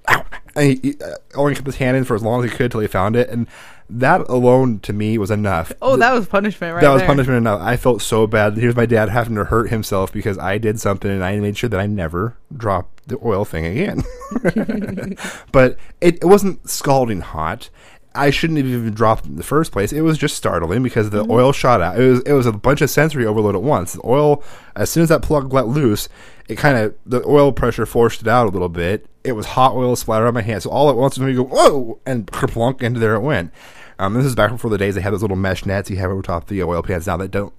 ow, 0.07 0.25
and 0.55 0.79
he, 0.83 0.95
uh, 1.03 1.15
only 1.35 1.55
kept 1.55 1.67
his 1.67 1.77
hand 1.77 1.97
in 1.97 2.03
for 2.03 2.15
as 2.15 2.23
long 2.23 2.43
as 2.43 2.51
he 2.51 2.57
could 2.57 2.71
till 2.71 2.81
he 2.81 2.87
found 2.87 3.15
it. 3.15 3.29
And 3.29 3.47
that 3.89 4.21
alone 4.21 4.79
to 4.79 4.93
me 4.93 5.17
was 5.17 5.29
enough. 5.29 5.71
Oh, 5.81 5.97
that 5.97 6.13
was 6.13 6.25
punishment 6.27 6.73
right 6.73 6.81
that 6.81 6.89
was 6.89 7.01
there. 7.01 7.07
punishment 7.07 7.37
enough. 7.37 7.61
I 7.61 7.77
felt 7.77 8.01
so 8.01 8.25
bad. 8.25 8.57
Here's 8.57 8.75
my 8.75 8.85
dad 8.85 9.09
having 9.09 9.35
to 9.35 9.45
hurt 9.45 9.69
himself 9.69 10.11
because 10.11 10.37
I 10.37 10.57
did 10.57 10.79
something 10.79 11.11
and 11.11 11.23
I 11.23 11.37
made 11.39 11.57
sure 11.57 11.69
that 11.69 11.79
I 11.79 11.85
never 11.85 12.37
dropped 12.55 13.07
the 13.07 13.19
oil 13.23 13.45
thing 13.45 13.65
again. 13.65 14.03
but 15.51 15.77
it, 16.01 16.15
it 16.15 16.25
wasn't 16.25 16.69
scalding 16.69 17.21
hot. 17.21 17.69
I 18.15 18.29
shouldn't 18.29 18.57
have 18.57 18.67
even 18.67 18.93
dropped 18.93 19.25
it 19.25 19.29
in 19.29 19.35
the 19.37 19.43
first 19.43 19.71
place. 19.71 19.91
It 19.91 20.01
was 20.01 20.17
just 20.17 20.35
startling 20.35 20.83
because 20.83 21.09
the 21.09 21.25
oil 21.29 21.51
shot 21.51 21.81
out. 21.81 21.99
It 21.99 22.07
was 22.07 22.21
it 22.21 22.33
was 22.33 22.45
a 22.45 22.51
bunch 22.51 22.81
of 22.81 22.89
sensory 22.89 23.25
overload 23.25 23.55
at 23.55 23.63
once. 23.63 23.93
The 23.93 24.01
oil, 24.05 24.43
as 24.75 24.89
soon 24.89 25.03
as 25.03 25.09
that 25.09 25.23
plug 25.23 25.51
let 25.51 25.67
loose, 25.67 26.09
it 26.47 26.57
kind 26.57 26.77
of 26.77 26.95
the 27.05 27.25
oil 27.25 27.51
pressure 27.51 27.85
forced 27.85 28.21
it 28.21 28.27
out 28.27 28.47
a 28.47 28.51
little 28.51 28.69
bit. 28.69 29.07
It 29.23 29.31
was 29.31 29.47
hot 29.47 29.73
oil 29.73 29.95
splattered 29.95 30.27
on 30.27 30.33
my 30.33 30.41
hand. 30.41 30.63
So 30.63 30.69
all 30.69 30.89
at 30.89 30.95
once, 30.95 31.17
when 31.17 31.29
you 31.29 31.35
go 31.35 31.43
whoa, 31.43 31.99
and 32.05 32.27
kerplunk 32.31 32.81
into 32.83 32.99
there 32.99 33.15
it 33.15 33.21
went. 33.21 33.51
Um, 33.99 34.13
this 34.15 34.25
is 34.25 34.35
back 34.35 34.51
before 34.51 34.71
the 34.71 34.77
days 34.77 34.95
they 34.95 35.01
had 35.01 35.13
those 35.13 35.21
little 35.21 35.37
mesh 35.37 35.65
nets 35.65 35.89
you 35.89 35.97
have 35.97 36.11
over 36.11 36.21
top 36.21 36.47
the 36.47 36.63
oil 36.63 36.81
pans 36.81 37.07
now 37.07 37.17
that 37.17 37.31
don't 37.31 37.53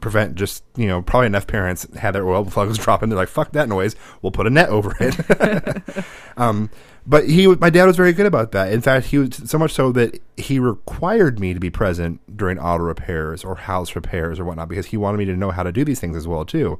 prevent 0.00 0.34
just 0.34 0.64
you 0.76 0.86
know 0.86 1.02
probably 1.02 1.26
enough 1.26 1.46
parents 1.46 1.86
had 1.94 2.12
their 2.12 2.28
oil 2.28 2.44
plugs 2.44 2.78
dropping. 2.78 3.08
They're 3.08 3.18
like, 3.18 3.28
"Fuck 3.28 3.52
that 3.52 3.68
noise! 3.68 3.96
We'll 4.20 4.32
put 4.32 4.46
a 4.46 4.50
net 4.50 4.68
over 4.68 4.94
it." 5.00 6.04
um, 6.36 6.70
but 7.06 7.28
he, 7.28 7.48
my 7.48 7.70
dad 7.70 7.86
was 7.86 7.96
very 7.96 8.12
good 8.12 8.26
about 8.26 8.52
that. 8.52 8.72
In 8.72 8.80
fact, 8.80 9.06
he 9.06 9.18
was 9.18 9.50
so 9.50 9.58
much 9.58 9.72
so 9.72 9.90
that 9.92 10.20
he 10.36 10.58
required 10.58 11.40
me 11.40 11.52
to 11.52 11.60
be 11.60 11.70
present 11.70 12.20
during 12.36 12.58
auto 12.58 12.84
repairs 12.84 13.42
or 13.42 13.56
house 13.56 13.96
repairs 13.96 14.38
or 14.38 14.44
whatnot 14.44 14.68
because 14.68 14.86
he 14.86 14.96
wanted 14.96 15.18
me 15.18 15.24
to 15.24 15.36
know 15.36 15.50
how 15.50 15.62
to 15.62 15.72
do 15.72 15.84
these 15.84 16.00
things 16.00 16.16
as 16.16 16.28
well 16.28 16.44
too. 16.44 16.78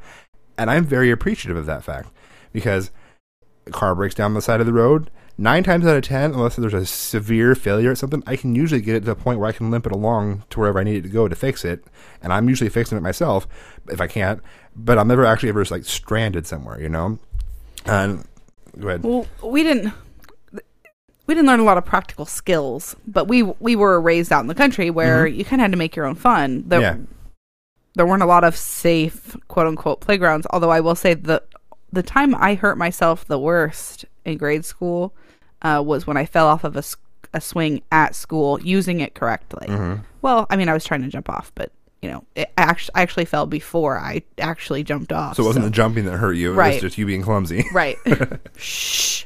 And 0.57 0.71
I'm 0.71 0.85
very 0.85 1.11
appreciative 1.11 1.57
of 1.57 1.67
that 1.67 1.83
fact 1.83 2.11
because 2.53 2.91
a 3.67 3.71
car 3.71 3.95
breaks 3.95 4.15
down 4.15 4.35
the 4.35 4.43
side 4.43 4.61
of 4.61 4.67
the 4.67 4.73
road. 4.73 5.11
Nine 5.43 5.65
times 5.65 5.85
out 5.85 5.97
of 5.97 6.05
ten, 6.05 6.35
unless 6.35 6.55
there's 6.55 6.73
a 6.73 6.87
severe 6.87 7.57
failure 7.57 7.91
at 7.91 7.99
something, 7.99 8.23
I 8.29 8.37
can 8.37 8.55
usually 8.55 8.81
get 8.81 8.95
it 8.95 9.05
to 9.07 9.11
a 9.11 9.17
point 9.17 9.41
where 9.41 9.49
I 9.49 9.53
can 9.53 9.73
limp 9.73 9.87
it 9.87 9.91
along 9.91 10.45
to 10.51 10.61
wherever 10.61 10.79
I 10.79 10.85
need 10.85 10.99
it 10.99 11.03
to 11.03 11.09
go 11.09 11.27
to 11.27 11.35
fix 11.35 11.65
it. 11.65 11.85
And 12.23 12.33
I'm 12.33 12.49
usually 12.49 12.71
fixing 12.71 12.97
it 12.97 13.01
myself 13.01 13.49
if 13.89 14.01
I 14.01 14.07
can't. 14.07 14.41
But 14.77 14.99
I'm 14.99 15.09
never 15.09 15.25
actually 15.25 15.49
ever 15.49 15.65
like 15.65 15.85
stranded 15.85 16.47
somewhere, 16.47 16.81
you 16.81 16.89
know. 16.89 17.19
And 17.85 18.25
go 18.79 18.87
ahead. 18.87 19.03
Well, 19.03 19.27
we 19.43 19.65
didn't 19.65 19.93
we 21.27 21.35
didn't 21.35 21.49
learn 21.49 21.59
a 21.59 21.65
lot 21.65 21.77
of 21.77 21.85
practical 21.85 22.25
skills, 22.25 22.95
but 23.09 23.27
we 23.27 23.43
we 23.43 23.75
were 23.75 24.01
raised 24.01 24.31
out 24.31 24.43
in 24.43 24.47
the 24.47 24.55
country 24.55 24.91
where 24.91 25.27
mm-hmm. 25.27 25.41
you 25.41 25.45
kind 25.45 25.61
of 25.61 25.65
had 25.65 25.73
to 25.73 25.77
make 25.77 25.97
your 25.97 26.07
own 26.07 26.15
fun. 26.15 26.63
There, 26.69 26.81
Yeah. 26.81 26.99
there 27.97 28.07
weren't 28.07 28.23
a 28.23 28.27
lot 28.27 28.45
of 28.45 28.57
safe 28.57 29.37
quote 29.49 29.67
unquote 29.67 30.01
playgrounds. 30.01 30.47
Although 30.51 30.71
I 30.71 30.79
will 30.79 30.95
say 30.95 31.15
the 31.15 31.43
the 31.93 32.05
time 32.05 32.33
I 32.37 32.55
hurt 32.55 32.79
myself 32.79 33.25
the 33.25 33.41
worst 33.41 34.05
in 34.25 34.39
grade 34.39 34.65
school 34.65 35.13
uh, 35.63 35.83
was 35.85 36.07
when 36.07 36.17
I 36.17 36.27
fell 36.27 36.47
off 36.49 36.65
of 36.65 36.77
a, 36.77 36.83
a 37.33 37.41
swing 37.41 37.83
at 37.91 38.15
school 38.15 38.61
using 38.61 39.01
it 39.01 39.15
correctly. 39.15 39.67
Well, 40.21 40.47
I 40.51 40.57
mean, 40.57 40.69
I 40.69 40.73
was 40.75 40.85
trying 40.85 41.03
to 41.03 41.09
jump 41.09 41.29
off, 41.31 41.51
but 41.55 41.73
you 42.03 42.11
know, 42.11 42.25
it 42.35 42.51
actually 42.59 42.93
I 42.97 43.03
actually 43.03 43.25
fell 43.27 43.47
before 43.47 43.97
I 43.99 44.23
actually 44.39 44.83
jumped 44.83 45.13
off. 45.13 45.37
So 45.37 45.45
it 45.45 45.47
wasn't 45.47 45.65
the 45.65 45.71
jumping 45.71 46.05
that 46.07 46.17
hurt 46.19 46.33
you. 46.33 46.53
It 46.53 46.57
Right. 46.57 46.73
was 46.75 46.83
just 46.83 46.99
you 46.99 47.07
being 47.07 47.23
clumsy. 47.23 47.65
right. 47.73 47.97
Shh. 48.57 49.25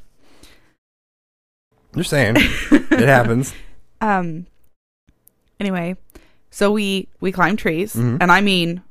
You're 1.95 2.05
saying. 2.05 2.37
it 2.71 3.09
happens. 3.09 3.55
Um. 4.01 4.47
Anyway, 5.59 5.97
so 6.51 6.71
we 6.71 7.09
we 7.21 7.33
climbed 7.33 7.59
trees, 7.59 7.95
Mhm. 7.95 8.19
and 8.21 8.31
I 8.31 8.43
mean, 8.43 8.83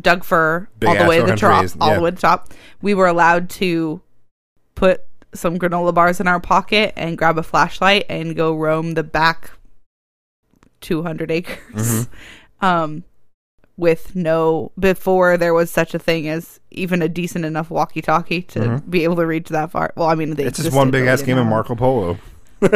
Doug 0.00 0.24
fir 0.24 0.66
Big 0.80 0.88
all 0.88 0.96
the 0.96 1.06
way 1.06 1.20
to 1.20 1.26
the 1.26 1.36
top, 1.36 1.60
trees, 1.60 1.76
all 1.80 1.88
yeah. 1.90 1.94
the 1.96 2.02
way 2.02 2.10
to 2.10 2.16
the 2.16 2.20
top. 2.20 2.52
We 2.82 2.94
were 2.94 3.06
allowed 3.06 3.48
to 3.50 4.00
put 4.74 5.04
some 5.34 5.58
granola 5.58 5.94
bars 5.94 6.20
in 6.20 6.26
our 6.28 6.40
pocket 6.40 6.92
and 6.96 7.16
grab 7.18 7.38
a 7.38 7.42
flashlight 7.42 8.04
and 8.08 8.34
go 8.36 8.54
roam 8.54 8.94
the 8.94 9.02
back 9.04 9.52
200 10.80 11.30
acres. 11.30 11.56
Mm-hmm. 12.06 12.14
Um. 12.66 13.04
With 13.78 14.14
no, 14.14 14.72
before 14.78 15.38
there 15.38 15.54
was 15.54 15.70
such 15.70 15.94
a 15.94 15.98
thing 15.98 16.28
as 16.28 16.60
even 16.70 17.00
a 17.00 17.08
decent 17.08 17.46
enough 17.46 17.70
walkie-talkie 17.70 18.42
to 18.42 18.82
be 18.86 19.04
able 19.04 19.16
to 19.16 19.24
reach 19.24 19.48
that 19.48 19.70
far. 19.70 19.94
Well, 19.96 20.08
I 20.08 20.14
mean, 20.14 20.34
they 20.34 20.42
Mm-hmm. 20.42 20.48
It's 20.48 20.62
just 20.62 20.76
one 20.76 20.90
big 20.90 21.06
ass 21.06 21.22
game 21.22 21.38
of. 21.38 21.46
Marco 21.46 21.74
Polo. 21.74 22.18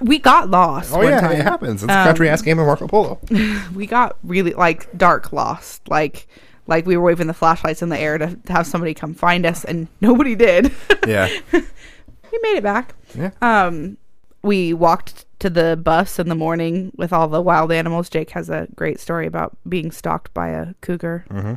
We 0.00 0.18
got 0.20 0.48
lost. 0.50 0.92
Oh 0.92 0.98
one 0.98 1.08
yeah, 1.08 1.20
time. 1.20 1.32
it 1.32 1.42
happens. 1.42 1.82
It's 1.82 1.90
a 1.90 1.98
Um, 1.98 2.06
country 2.06 2.28
ass 2.28 2.42
game 2.42 2.60
of 2.60 2.66
Marco 2.66 2.86
Polo. 2.86 3.18
we 3.74 3.86
got 3.86 4.16
really 4.22 4.52
like 4.52 4.96
dark 4.96 5.32
lost 5.32 5.88
like 5.88 6.28
like 6.70 6.86
we 6.86 6.96
were 6.96 7.02
waving 7.04 7.26
the 7.26 7.34
flashlights 7.34 7.82
in 7.82 7.90
the 7.90 7.98
air 7.98 8.16
to, 8.16 8.38
have 8.48 8.66
somebody 8.66 8.94
come 8.94 9.12
find 9.12 9.44
us 9.44 9.62
and 9.64 9.88
nobody 10.00 10.34
did 10.34 10.72
yeah. 11.06 11.28
we 11.52 12.38
made 12.42 12.56
it 12.56 12.62
back 12.62 12.94
Yeah. 13.14 13.30
um 13.42 13.98
we 14.42 14.72
walked 14.72 15.26
to 15.40 15.50
the 15.50 15.76
bus 15.76 16.18
in 16.18 16.30
the 16.30 16.34
morning 16.34 16.92
with 16.96 17.12
all 17.12 17.28
the 17.28 17.42
wild 17.42 17.70
animals 17.72 18.08
jake 18.08 18.30
has 18.30 18.48
a 18.48 18.68
great 18.74 18.98
story 19.00 19.26
about 19.26 19.54
being 19.68 19.90
stalked 19.90 20.32
by 20.32 20.48
a 20.48 20.72
cougar 20.80 21.24
hmm 21.30 21.54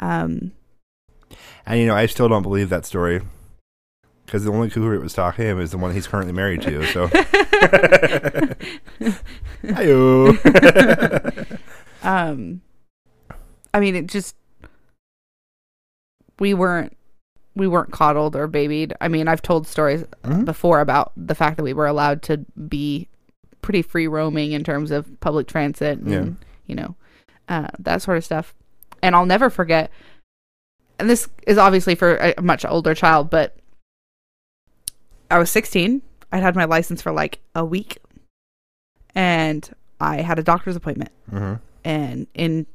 um 0.00 0.52
And 1.66 1.80
you 1.80 1.86
know, 1.86 1.94
I 1.94 2.06
still 2.06 2.28
don't 2.28 2.42
believe 2.42 2.70
that 2.70 2.86
story 2.86 3.20
because 4.26 4.44
the 4.44 4.52
only 4.52 4.70
cougar 4.70 4.96
that 4.96 5.02
was 5.02 5.12
stalking 5.12 5.44
him 5.44 5.60
is 5.60 5.70
the 5.72 5.78
one 5.78 5.92
he's 5.92 6.06
currently 6.06 6.32
married 6.32 6.62
to. 6.62 6.86
So, 6.86 7.06
Hi-yo. 9.74 10.32
um 12.02 12.60
i 13.74 13.80
mean 13.80 13.94
it 13.94 14.06
just 14.06 14.34
we 16.42 16.52
weren't 16.54 16.96
we 17.54 17.68
weren't 17.68 17.92
coddled 17.92 18.34
or 18.34 18.46
babied 18.48 18.92
i 19.00 19.06
mean 19.08 19.28
i've 19.28 19.42
told 19.42 19.66
stories 19.66 20.04
Mhm. 20.24 20.44
before 20.44 20.80
about 20.80 21.12
the 21.16 21.34
fact 21.34 21.56
that 21.56 21.62
we 21.62 21.72
were 21.72 21.86
allowed 21.86 22.20
to 22.22 22.38
be 22.68 23.08
pretty 23.60 23.82
free 23.82 24.08
roaming 24.08 24.50
in 24.52 24.64
terms 24.64 24.90
of 24.90 25.06
public 25.20 25.46
transit 25.46 25.98
and 26.00 26.10
Yeah. 26.10 26.26
you 26.66 26.74
know 26.74 26.94
uh, 27.48 27.68
that 27.78 28.02
sort 28.02 28.16
of 28.18 28.24
stuff 28.24 28.54
and 29.02 29.14
i'll 29.14 29.26
never 29.26 29.50
forget 29.50 29.90
and 30.98 31.08
this 31.08 31.28
is 31.46 31.58
obviously 31.58 31.94
for 31.94 32.16
a 32.16 32.42
much 32.42 32.64
older 32.64 32.94
child 32.94 33.30
but 33.30 33.56
i 35.30 35.38
was 35.38 35.50
16 35.50 36.02
i'd 36.32 36.42
had 36.42 36.56
my 36.56 36.64
license 36.64 37.00
for 37.02 37.12
like 37.12 37.38
a 37.54 37.64
week 37.64 37.98
and 39.14 39.70
i 40.00 40.22
had 40.22 40.38
a 40.38 40.42
doctor's 40.42 40.74
appointment 40.76 41.12
Mhm. 41.30 41.60
and 41.84 42.26
in 42.34 42.66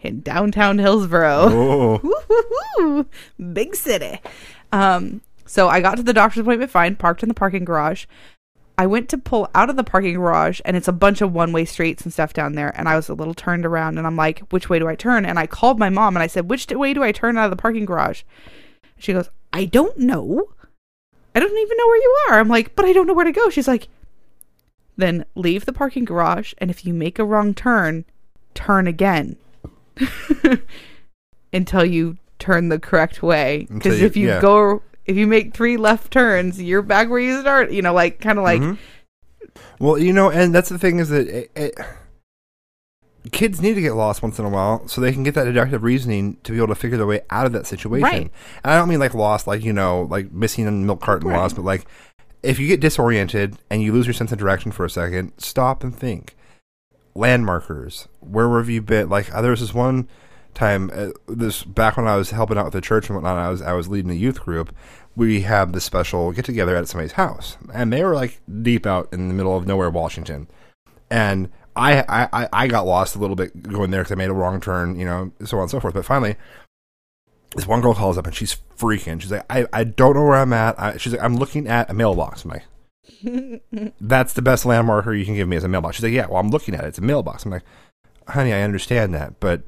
in 0.00 0.20
downtown 0.20 0.78
Hillsboro. 0.78 1.48
Oh, 1.48 2.00
Woo-hoo-hoo. 2.02 3.06
Big 3.52 3.74
city. 3.74 4.20
Um, 4.72 5.20
so 5.46 5.68
I 5.68 5.80
got 5.80 5.96
to 5.96 6.02
the 6.02 6.12
doctor's 6.12 6.42
appointment 6.42 6.70
fine, 6.70 6.96
parked 6.96 7.22
in 7.22 7.28
the 7.28 7.34
parking 7.34 7.64
garage. 7.64 8.06
I 8.78 8.86
went 8.86 9.08
to 9.08 9.18
pull 9.18 9.48
out 9.54 9.70
of 9.70 9.76
the 9.76 9.84
parking 9.84 10.14
garage 10.14 10.60
and 10.64 10.76
it's 10.76 10.88
a 10.88 10.92
bunch 10.92 11.22
of 11.22 11.32
one 11.32 11.52
way 11.52 11.64
streets 11.64 12.02
and 12.02 12.12
stuff 12.12 12.34
down 12.34 12.52
there. 12.52 12.78
And 12.78 12.88
I 12.88 12.96
was 12.96 13.08
a 13.08 13.14
little 13.14 13.32
turned 13.32 13.64
around 13.64 13.96
and 13.96 14.06
I'm 14.06 14.16
like, 14.16 14.40
which 14.50 14.68
way 14.68 14.78
do 14.78 14.86
I 14.86 14.94
turn? 14.94 15.24
And 15.24 15.38
I 15.38 15.46
called 15.46 15.78
my 15.78 15.88
mom 15.88 16.14
and 16.14 16.22
I 16.22 16.26
said, 16.26 16.50
which 16.50 16.66
way 16.68 16.92
do 16.92 17.02
I 17.02 17.12
turn 17.12 17.38
out 17.38 17.46
of 17.46 17.50
the 17.50 17.56
parking 17.56 17.86
garage? 17.86 18.22
She 18.98 19.14
goes, 19.14 19.30
I 19.52 19.64
don't 19.64 19.96
know. 19.98 20.50
I 21.34 21.40
don't 21.40 21.58
even 21.58 21.76
know 21.76 21.86
where 21.86 22.02
you 22.02 22.18
are. 22.28 22.38
I'm 22.38 22.48
like, 22.48 22.76
but 22.76 22.84
I 22.84 22.92
don't 22.92 23.06
know 23.06 23.14
where 23.14 23.24
to 23.24 23.32
go. 23.32 23.48
She's 23.48 23.68
like, 23.68 23.88
then 24.98 25.24
leave 25.34 25.64
the 25.64 25.72
parking 25.72 26.04
garage 26.04 26.52
and 26.58 26.70
if 26.70 26.84
you 26.84 26.92
make 26.92 27.18
a 27.18 27.24
wrong 27.24 27.54
turn, 27.54 28.04
turn 28.54 28.86
again 28.86 29.36
until 31.52 31.84
you 31.84 32.16
turn 32.38 32.68
the 32.68 32.78
correct 32.78 33.22
way. 33.22 33.66
Because 33.72 34.00
if 34.00 34.16
you 34.16 34.28
yeah. 34.28 34.40
go, 34.40 34.82
if 35.06 35.16
you 35.16 35.26
make 35.26 35.54
three 35.54 35.76
left 35.76 36.12
turns, 36.12 36.60
you're 36.60 36.82
back 36.82 37.08
where 37.08 37.20
you 37.20 37.40
start. 37.40 37.70
You 37.70 37.82
know, 37.82 37.92
like 37.94 38.20
kind 38.20 38.38
of 38.38 38.44
like 38.44 38.60
Mhm. 38.60 38.78
well, 39.78 39.98
you 39.98 40.12
know, 40.12 40.30
and 40.30 40.54
that's 40.54 40.68
the 40.68 40.78
thing 40.78 40.98
is 40.98 41.08
that 41.08 41.28
it, 41.28 41.50
it, 41.56 41.74
kids 43.32 43.60
need 43.60 43.74
to 43.74 43.80
get 43.80 43.94
lost 43.94 44.22
once 44.22 44.38
in 44.38 44.44
a 44.44 44.48
while 44.48 44.86
so 44.86 45.00
they 45.00 45.12
can 45.12 45.22
get 45.24 45.34
that 45.34 45.44
deductive 45.44 45.82
reasoning 45.82 46.36
to 46.44 46.52
be 46.52 46.58
able 46.58 46.68
to 46.68 46.74
figure 46.74 46.96
their 46.96 47.06
way 47.06 47.20
out 47.30 47.46
of 47.46 47.52
that 47.52 47.66
situation. 47.66 48.02
Right. 48.02 48.30
And 48.62 48.72
I 48.72 48.76
don't 48.76 48.88
mean 48.88 49.00
like 49.00 49.14
lost, 49.14 49.46
like 49.46 49.64
you 49.64 49.72
know, 49.72 50.02
like 50.10 50.30
missing 50.32 50.66
a 50.66 50.70
milk 50.70 51.00
carton 51.00 51.28
Right. 51.28 51.36
lost, 51.36 51.56
but 51.56 51.64
like 51.64 51.86
if 52.42 52.58
you 52.58 52.68
get 52.68 52.80
disoriented 52.80 53.56
and 53.70 53.82
you 53.82 53.92
lose 53.92 54.06
your 54.06 54.14
sense 54.14 54.30
of 54.30 54.38
direction 54.38 54.70
for 54.70 54.84
a 54.84 54.90
second, 54.90 55.32
stop 55.38 55.82
and 55.82 55.96
think. 55.96 56.36
Landmarkers, 57.16 58.06
where 58.20 58.56
have 58.58 58.68
you 58.68 58.82
been? 58.82 59.08
Like 59.08 59.32
uh, 59.34 59.40
there 59.42 59.50
was 59.50 59.60
this 59.60 59.74
one 59.74 60.08
time, 60.54 60.90
uh, 60.94 61.08
this 61.28 61.64
back 61.64 61.96
when 61.96 62.06
I 62.08 62.16
was 62.16 62.30
helping 62.30 62.56
out 62.58 62.64
with 62.64 62.74
the 62.74 62.80
church 62.80 63.08
and 63.08 63.16
whatnot. 63.16 63.38
I 63.38 63.48
was 63.50 63.62
I 63.62 63.72
was 63.72 63.88
leading 63.88 64.10
a 64.10 64.14
youth 64.14 64.40
group. 64.40 64.74
We 65.14 65.42
had 65.42 65.72
this 65.72 65.84
special 65.84 66.32
get 66.32 66.44
together 66.44 66.76
at 66.76 66.88
somebody's 66.88 67.12
house, 67.12 67.56
and 67.72 67.92
they 67.92 68.04
were 68.04 68.14
like 68.14 68.40
deep 68.62 68.86
out 68.86 69.08
in 69.12 69.28
the 69.28 69.34
middle 69.34 69.56
of 69.56 69.66
nowhere, 69.66 69.90
Washington, 69.90 70.48
and. 71.10 71.50
I, 71.78 72.28
I, 72.32 72.48
I- 72.54 72.68
got 72.68 72.86
lost 72.86 73.16
a 73.16 73.18
little 73.18 73.36
bit 73.36 73.62
going 73.64 73.90
there 73.90 74.00
because 74.00 74.12
I 74.12 74.14
made 74.14 74.30
a 74.30 74.32
wrong 74.32 74.62
turn, 74.62 74.98
you 74.98 75.04
know, 75.04 75.30
so 75.44 75.58
on 75.58 75.64
and 75.64 75.70
so 75.70 75.78
forth. 75.78 75.92
But 75.92 76.06
finally, 76.06 76.36
this 77.54 77.66
one 77.66 77.82
girl 77.82 77.92
calls 77.92 78.16
up 78.16 78.24
and 78.26 78.34
she's 78.34 78.56
freaking. 78.78 79.20
She's 79.20 79.30
like, 79.30 79.44
I, 79.50 79.66
I 79.74 79.84
don't 79.84 80.14
know 80.14 80.24
where 80.24 80.36
I'm 80.38 80.54
at. 80.54 80.80
I, 80.80 80.96
she's 80.96 81.12
like, 81.12 81.20
I'm 81.22 81.36
looking 81.36 81.68
at 81.68 81.90
a 81.90 81.92
mailbox. 81.92 82.44
I'm 82.44 82.50
like, 82.52 82.62
that's 84.00 84.32
the 84.32 84.42
best 84.42 84.64
landmarker 84.64 85.18
you 85.18 85.24
can 85.24 85.34
give 85.34 85.48
me 85.48 85.56
as 85.56 85.64
a 85.64 85.68
mailbox. 85.68 85.96
She's 85.96 86.04
like, 86.04 86.12
yeah, 86.12 86.26
well, 86.26 86.38
I'm 86.38 86.50
looking 86.50 86.74
at 86.74 86.84
it. 86.84 86.88
It's 86.88 86.98
a 86.98 87.02
mailbox. 87.02 87.44
I'm 87.44 87.50
like, 87.50 87.64
honey, 88.28 88.52
I 88.52 88.62
understand 88.62 89.14
that, 89.14 89.40
but 89.40 89.62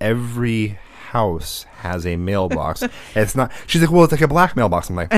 every 0.00 0.78
house 1.10 1.64
has 1.78 2.06
a 2.06 2.16
mailbox. 2.16 2.82
it's 3.14 3.34
not. 3.34 3.52
She's 3.66 3.80
like, 3.80 3.90
well, 3.90 4.04
it's 4.04 4.12
like 4.12 4.20
a 4.20 4.28
black 4.28 4.56
mailbox. 4.56 4.90
I'm 4.90 4.96
like, 4.96 5.12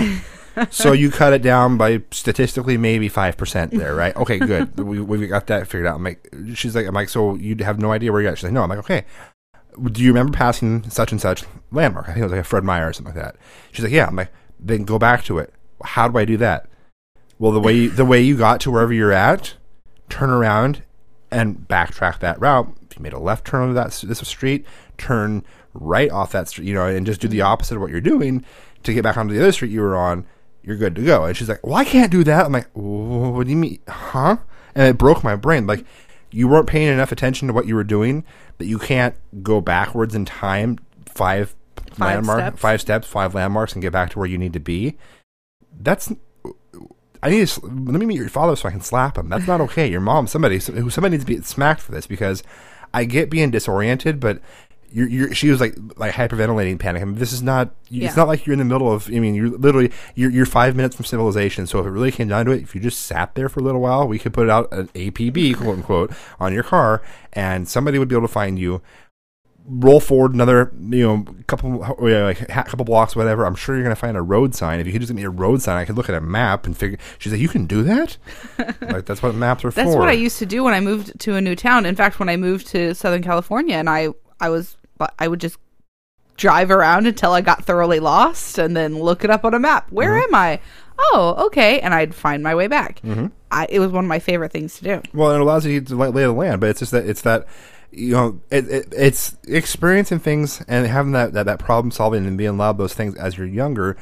so 0.70 0.92
you 0.92 1.10
cut 1.10 1.32
it 1.32 1.42
down 1.42 1.76
by 1.76 2.02
statistically 2.10 2.76
maybe 2.76 3.08
five 3.08 3.36
percent 3.36 3.72
there, 3.72 3.94
right? 3.94 4.14
Okay, 4.16 4.38
good. 4.38 4.78
we 4.78 5.00
we 5.00 5.26
got 5.26 5.46
that 5.48 5.66
figured 5.66 5.86
out. 5.86 5.96
I'm 5.96 6.04
like, 6.04 6.28
she's 6.54 6.74
like, 6.74 6.86
I'm 6.86 6.94
like, 6.94 7.08
so 7.08 7.34
you 7.36 7.56
have 7.60 7.78
no 7.78 7.92
idea 7.92 8.12
where 8.12 8.20
you're 8.20 8.32
at? 8.32 8.38
She's 8.38 8.44
like, 8.44 8.52
no. 8.52 8.62
I'm 8.62 8.68
like, 8.68 8.78
okay. 8.80 9.04
Do 9.92 10.02
you 10.02 10.08
remember 10.10 10.36
passing 10.36 10.88
such 10.90 11.12
and 11.12 11.20
such 11.20 11.44
landmark? 11.70 12.08
I 12.08 12.12
think 12.12 12.22
it 12.22 12.24
was 12.24 12.32
like 12.32 12.40
a 12.40 12.44
Fred 12.44 12.64
Meyer 12.64 12.88
or 12.88 12.92
something 12.92 13.14
like 13.14 13.22
that. 13.22 13.36
She's 13.72 13.84
like, 13.84 13.92
yeah. 13.92 14.06
I'm 14.06 14.16
like, 14.16 14.32
then 14.58 14.84
go 14.84 14.98
back 14.98 15.24
to 15.24 15.38
it. 15.38 15.54
How 15.82 16.08
do 16.08 16.18
I 16.18 16.24
do 16.24 16.36
that? 16.38 16.69
Well, 17.40 17.52
the 17.52 17.60
way 17.60 17.72
you, 17.72 17.90
the 17.90 18.04
way 18.04 18.20
you 18.20 18.36
got 18.36 18.60
to 18.60 18.70
wherever 18.70 18.92
you're 18.92 19.12
at, 19.12 19.54
turn 20.10 20.28
around 20.28 20.82
and 21.30 21.66
backtrack 21.66 22.18
that 22.18 22.38
route. 22.38 22.70
If 22.82 22.98
you 22.98 23.02
made 23.02 23.14
a 23.14 23.18
left 23.18 23.46
turn 23.46 23.62
on 23.62 23.74
that 23.74 23.92
this 23.92 24.18
street, 24.28 24.66
turn 24.98 25.42
right 25.72 26.10
off 26.10 26.32
that 26.32 26.48
street, 26.48 26.68
you 26.68 26.74
know, 26.74 26.84
and 26.84 27.06
just 27.06 27.22
do 27.22 27.28
the 27.28 27.38
mm-hmm. 27.38 27.46
opposite 27.46 27.76
of 27.76 27.80
what 27.80 27.90
you're 27.90 28.02
doing 28.02 28.44
to 28.82 28.92
get 28.92 29.02
back 29.02 29.16
onto 29.16 29.32
the 29.32 29.40
other 29.40 29.52
street 29.52 29.70
you 29.70 29.80
were 29.80 29.96
on. 29.96 30.26
You're 30.62 30.76
good 30.76 30.94
to 30.96 31.02
go. 31.02 31.24
And 31.24 31.34
she's 31.34 31.48
like, 31.48 31.66
"Well, 31.66 31.76
I 31.76 31.84
can't 31.86 32.12
do 32.12 32.22
that." 32.24 32.44
I'm 32.44 32.52
like, 32.52 32.68
"What 32.74 33.44
do 33.44 33.50
you 33.50 33.56
mean, 33.56 33.78
huh?" 33.88 34.36
And 34.74 34.88
it 34.88 34.98
broke 34.98 35.24
my 35.24 35.34
brain. 35.34 35.66
Like, 35.66 35.86
you 36.30 36.46
weren't 36.46 36.66
paying 36.66 36.88
enough 36.88 37.10
attention 37.10 37.48
to 37.48 37.54
what 37.54 37.66
you 37.66 37.74
were 37.74 37.84
doing 37.84 38.22
that 38.58 38.66
you 38.66 38.78
can't 38.78 39.14
go 39.42 39.62
backwards 39.62 40.14
in 40.14 40.26
time 40.26 40.78
five, 41.06 41.56
landmark, 41.96 42.40
steps. 42.40 42.60
five 42.60 42.80
steps, 42.82 43.06
five 43.06 43.34
landmarks, 43.34 43.72
and 43.72 43.80
get 43.80 43.92
back 43.92 44.10
to 44.10 44.18
where 44.18 44.28
you 44.28 44.36
need 44.36 44.52
to 44.52 44.60
be. 44.60 44.98
That's 45.80 46.12
I 47.22 47.30
need 47.30 47.46
to 47.46 47.60
let 47.66 48.00
me 48.00 48.06
meet 48.06 48.16
your 48.16 48.28
father 48.28 48.56
so 48.56 48.68
I 48.68 48.72
can 48.72 48.80
slap 48.80 49.18
him. 49.18 49.28
That's 49.28 49.46
not 49.46 49.60
okay. 49.62 49.90
Your 49.90 50.00
mom, 50.00 50.26
somebody, 50.26 50.58
somebody 50.58 51.10
needs 51.10 51.24
to 51.24 51.26
be 51.26 51.40
smacked 51.42 51.82
for 51.82 51.92
this 51.92 52.06
because 52.06 52.42
I 52.94 53.04
get 53.04 53.30
being 53.30 53.50
disoriented, 53.50 54.20
but 54.20 54.40
you're, 54.92 55.08
you're 55.08 55.34
she 55.34 55.50
was 55.50 55.60
like 55.60 55.76
like 55.96 56.12
hyperventilating, 56.14 56.78
panicking. 56.78 57.16
This 57.16 57.32
is 57.32 57.42
not. 57.42 57.70
Yeah. 57.88 58.06
It's 58.06 58.16
not 58.16 58.26
like 58.26 58.46
you're 58.46 58.54
in 58.54 58.58
the 58.58 58.64
middle 58.64 58.92
of. 58.92 59.08
I 59.08 59.20
mean, 59.20 59.34
you're 59.34 59.50
literally 59.50 59.92
you're 60.14 60.30
you're 60.30 60.46
five 60.46 60.74
minutes 60.74 60.96
from 60.96 61.04
civilization. 61.04 61.66
So 61.66 61.78
if 61.78 61.86
it 61.86 61.90
really 61.90 62.10
came 62.10 62.28
down 62.28 62.46
to 62.46 62.52
it, 62.52 62.62
if 62.62 62.74
you 62.74 62.80
just 62.80 63.02
sat 63.02 63.34
there 63.34 63.48
for 63.48 63.60
a 63.60 63.62
little 63.62 63.80
while, 63.80 64.08
we 64.08 64.18
could 64.18 64.32
put 64.32 64.50
out 64.50 64.72
an 64.72 64.88
APB 64.88 65.56
quote 65.56 65.76
unquote 65.76 66.12
on 66.40 66.52
your 66.52 66.64
car, 66.64 67.02
and 67.32 67.68
somebody 67.68 67.98
would 67.98 68.08
be 68.08 68.16
able 68.16 68.26
to 68.26 68.32
find 68.32 68.58
you 68.58 68.82
roll 69.66 70.00
forward 70.00 70.34
another, 70.34 70.72
you 70.80 71.06
know, 71.06 71.24
couple, 71.46 71.82
uh, 71.84 71.94
like 72.24 72.40
a 72.42 72.46
couple 72.64 72.84
blocks, 72.84 73.14
whatever. 73.14 73.44
I'm 73.44 73.54
sure 73.54 73.74
you're 73.76 73.84
gonna 73.84 73.94
find 73.96 74.16
a 74.16 74.22
road 74.22 74.54
sign. 74.54 74.80
If 74.80 74.86
you 74.86 74.92
could 74.92 75.00
just 75.00 75.10
give 75.10 75.16
me 75.16 75.22
a 75.24 75.30
road 75.30 75.62
sign, 75.62 75.76
I 75.76 75.84
could 75.84 75.96
look 75.96 76.08
at 76.08 76.14
a 76.14 76.20
map 76.20 76.66
and 76.66 76.76
figure. 76.76 76.98
She's 77.18 77.32
like, 77.32 77.40
you 77.40 77.48
can 77.48 77.66
do 77.66 77.82
that. 77.84 78.16
like 78.80 79.06
that's 79.06 79.22
what 79.22 79.34
maps 79.34 79.64
are 79.64 79.70
That's 79.70 79.92
for. 79.92 79.98
what 79.98 80.08
I 80.08 80.12
used 80.12 80.38
to 80.38 80.46
do 80.46 80.64
when 80.64 80.74
I 80.74 80.80
moved 80.80 81.18
to 81.20 81.34
a 81.36 81.40
new 81.40 81.54
town. 81.54 81.86
In 81.86 81.94
fact, 81.96 82.18
when 82.18 82.28
I 82.28 82.36
moved 82.36 82.66
to 82.68 82.94
Southern 82.94 83.22
California, 83.22 83.76
and 83.76 83.88
I 83.88 84.08
I 84.40 84.48
was 84.48 84.76
I 85.18 85.28
would 85.28 85.40
just 85.40 85.56
drive 86.36 86.70
around 86.70 87.06
until 87.06 87.32
I 87.32 87.40
got 87.42 87.64
thoroughly 87.64 88.00
lost, 88.00 88.58
and 88.58 88.76
then 88.76 88.98
look 88.98 89.24
it 89.24 89.30
up 89.30 89.44
on 89.44 89.54
a 89.54 89.58
map. 89.58 89.90
Where 89.92 90.10
Mm-hmm. 90.12 90.34
am 90.34 90.34
I? 90.34 90.60
Oh, 90.98 91.46
okay, 91.46 91.80
and 91.80 91.94
I'd 91.94 92.14
find 92.14 92.42
my 92.42 92.54
way 92.54 92.66
back. 92.66 93.00
Mm-hmm. 93.02 93.26
I, 93.50 93.66
it 93.70 93.78
was 93.80 93.90
one 93.90 94.04
of 94.04 94.08
my 94.08 94.18
favorite 94.18 94.52
things 94.52 94.76
to 94.78 94.84
do. 94.84 95.02
Well, 95.14 95.32
it 95.32 95.40
allows 95.40 95.64
you 95.66 95.80
to 95.80 95.96
lay 95.96 96.22
the 96.22 96.32
land, 96.32 96.60
but 96.60 96.70
it's 96.70 96.80
just 96.80 96.92
that 96.92 97.06
it's 97.06 97.22
that 97.22 97.46
you 97.92 98.12
know 98.12 98.40
it, 98.50 98.68
it, 98.68 98.88
it's 98.96 99.36
experiencing 99.48 100.18
things 100.18 100.62
and 100.68 100.86
having 100.86 101.12
that, 101.12 101.32
that 101.32 101.46
that 101.46 101.58
problem 101.58 101.90
solving 101.90 102.26
and 102.26 102.38
being 102.38 102.50
allowed 102.50 102.78
those 102.78 102.94
things 102.94 103.14
as 103.16 103.36
you're 103.36 103.46
younger 103.46 103.96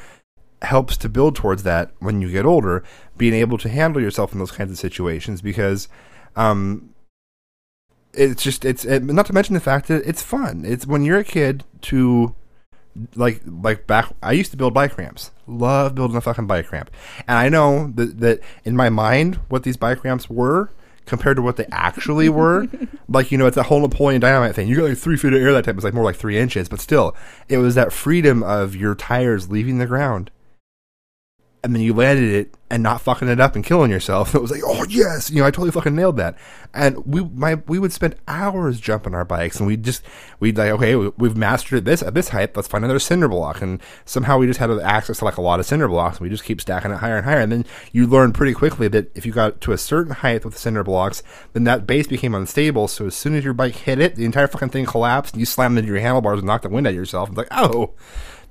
helps 0.63 0.97
to 0.99 1.09
build 1.09 1.37
towards 1.37 1.63
that 1.63 1.93
when 2.01 2.21
you 2.21 2.31
get 2.31 2.45
older, 2.45 2.83
being 3.17 3.35
able 3.35 3.59
to 3.59 3.69
handle 3.69 4.03
yourself 4.03 4.33
in 4.33 4.39
those 4.39 4.51
kinds 4.51 4.71
of 4.71 4.79
situations 4.79 5.41
because 5.41 5.89
um 6.37 6.95
it's 8.15 8.43
just 8.43 8.65
it's 8.65 8.85
it, 8.85 9.05
not 9.05 9.27
to 9.27 9.33
mention 9.33 9.55
the 9.55 9.61
fact 9.61 9.89
that 9.89 10.07
it's 10.07 10.23
fun. 10.23 10.65
It's 10.65 10.87
when 10.87 11.05
you're 11.05 11.19
a 11.19 11.25
kid 11.25 11.65
to 11.83 12.35
like 13.15 13.43
like 13.47 13.87
back 13.87 14.13
I 14.23 14.33
used 14.33 14.51
to 14.51 14.57
build 14.57 14.75
bike 14.75 14.99
ramps. 14.99 15.31
Love 15.47 15.95
building 15.95 16.17
a 16.17 16.21
fucking 16.21 16.47
bike 16.47 16.73
ramp. 16.73 16.91
And 17.29 17.39
I 17.39 17.49
know 17.49 17.93
that 17.95 18.19
that 18.21 18.41
in 18.65 18.77
my 18.77 18.89
mind 18.89 19.37
what 19.49 19.63
these 19.63 19.77
bike 19.77 20.03
ramps 20.05 20.29
were 20.29 20.71
compared 21.09 21.37
to 21.37 21.43
what 21.43 21.57
they 21.57 21.67
actually 21.73 22.29
were. 22.41 22.69
like, 23.09 23.33
you 23.33 23.39
know, 23.39 23.47
it's 23.47 23.57
that 23.57 23.65
whole 23.65 23.81
Napoleon 23.81 24.21
Dynamite 24.21 24.55
thing. 24.55 24.69
You 24.69 24.77
got 24.77 24.89
like 24.89 24.99
three 24.99 25.17
feet 25.17 25.33
of 25.33 25.41
air 25.41 25.53
that 25.53 25.65
time. 25.65 25.73
It 25.73 25.77
was 25.77 25.85
like 25.85 25.95
more 25.95 26.05
like 26.05 26.17
three 26.17 26.39
inches, 26.39 26.69
but 26.69 26.81
still, 26.81 27.17
it 27.49 27.59
was 27.59 27.75
that 27.75 27.93
freedom 27.93 28.43
of 28.43 28.77
your 28.77 28.95
tires 28.95 29.51
leaving 29.51 29.79
the 29.79 29.87
ground. 29.87 30.31
And 31.65 31.75
then 31.75 31.83
you 31.83 31.93
landed 31.93 32.33
it 32.33 32.55
and 32.71 32.83
not 32.83 33.01
fucking 33.01 33.29
it 33.29 33.41
up 33.41 33.57
and 33.57 33.65
killing 33.65 33.91
yourself. 33.91 34.35
It 34.39 34.43
was 34.43 34.51
like, 34.51 34.63
oh 34.65 34.85
yes, 34.89 35.31
you 35.31 35.41
know, 35.41 35.47
I 35.47 35.51
totally 35.51 35.73
fucking 35.73 35.97
nailed 35.97 36.17
that. 36.19 36.37
And 36.75 37.05
we, 37.07 37.25
my, 37.25 37.57
we 37.67 37.79
would 37.79 37.93
spend 37.93 38.15
hours 38.29 38.79
jumping 38.79 39.15
our 39.15 39.25
bikes, 39.25 39.59
and 39.59 39.67
we 39.67 39.77
just, 39.77 40.03
we'd 40.39 40.57
like, 40.57 40.71
okay, 40.73 40.95
we, 40.95 41.09
we've 41.17 41.37
mastered 41.37 41.85
this 41.85 42.03
at 42.03 42.15
this 42.15 42.29
height. 42.29 42.55
Let's 42.55 42.69
find 42.69 42.85
another 42.85 43.01
cinder 43.01 43.27
block, 43.27 43.63
and 43.63 43.83
somehow 44.05 44.39
we 44.39 44.47
just 44.47 44.61
had 44.61 44.71
access 44.71 45.19
to 45.19 45.25
like 45.25 45.39
a 45.39 45.43
lot 45.43 45.61
of 45.61 45.67
cinder 45.67 45.89
blocks, 45.89 46.19
and 46.19 46.25
we 46.25 46.31
just 46.31 46.45
keep 46.45 46.61
stacking 46.61 46.93
it 46.93 46.99
higher 46.99 47.17
and 47.17 47.25
higher. 47.25 47.41
And 47.41 47.51
then 47.51 47.65
you 47.91 48.07
learn 48.07 48.33
pretty 48.33 48.53
quickly 48.53 48.87
that 48.89 49.11
if 49.17 49.25
you 49.27 49.33
got 49.33 49.61
to 49.63 49.73
a 49.73 49.79
certain 49.79 50.13
height 50.13 50.45
with 50.45 50.55
the 50.55 50.61
cinder 50.61 50.85
blocks, 50.85 51.23
then 51.55 51.65
that 51.65 51.87
base 51.87 52.07
became 52.07 52.35
unstable. 52.35 52.87
So 52.87 53.07
as 53.07 53.17
soon 53.17 53.35
as 53.35 53.45
your 53.45 53.55
bike 53.55 53.75
hit 53.75 53.99
it, 53.99 54.15
the 54.15 54.27
entire 54.27 54.47
fucking 54.47 54.71
thing 54.71 54.87
collapsed, 54.87 55.35
and 55.35 55.41
you 55.41 55.47
slammed 55.47 55.79
into 55.79 55.91
your 55.91 56.01
handlebars 56.01 56.39
and 56.39 56.47
knocked 56.47 56.65
the 56.65 56.69
wind 56.69 56.87
out 56.87 56.91
of 56.91 56.97
yourself. 56.97 57.31
It's 57.31 57.39
like, 57.39 57.49
oh 57.51 57.95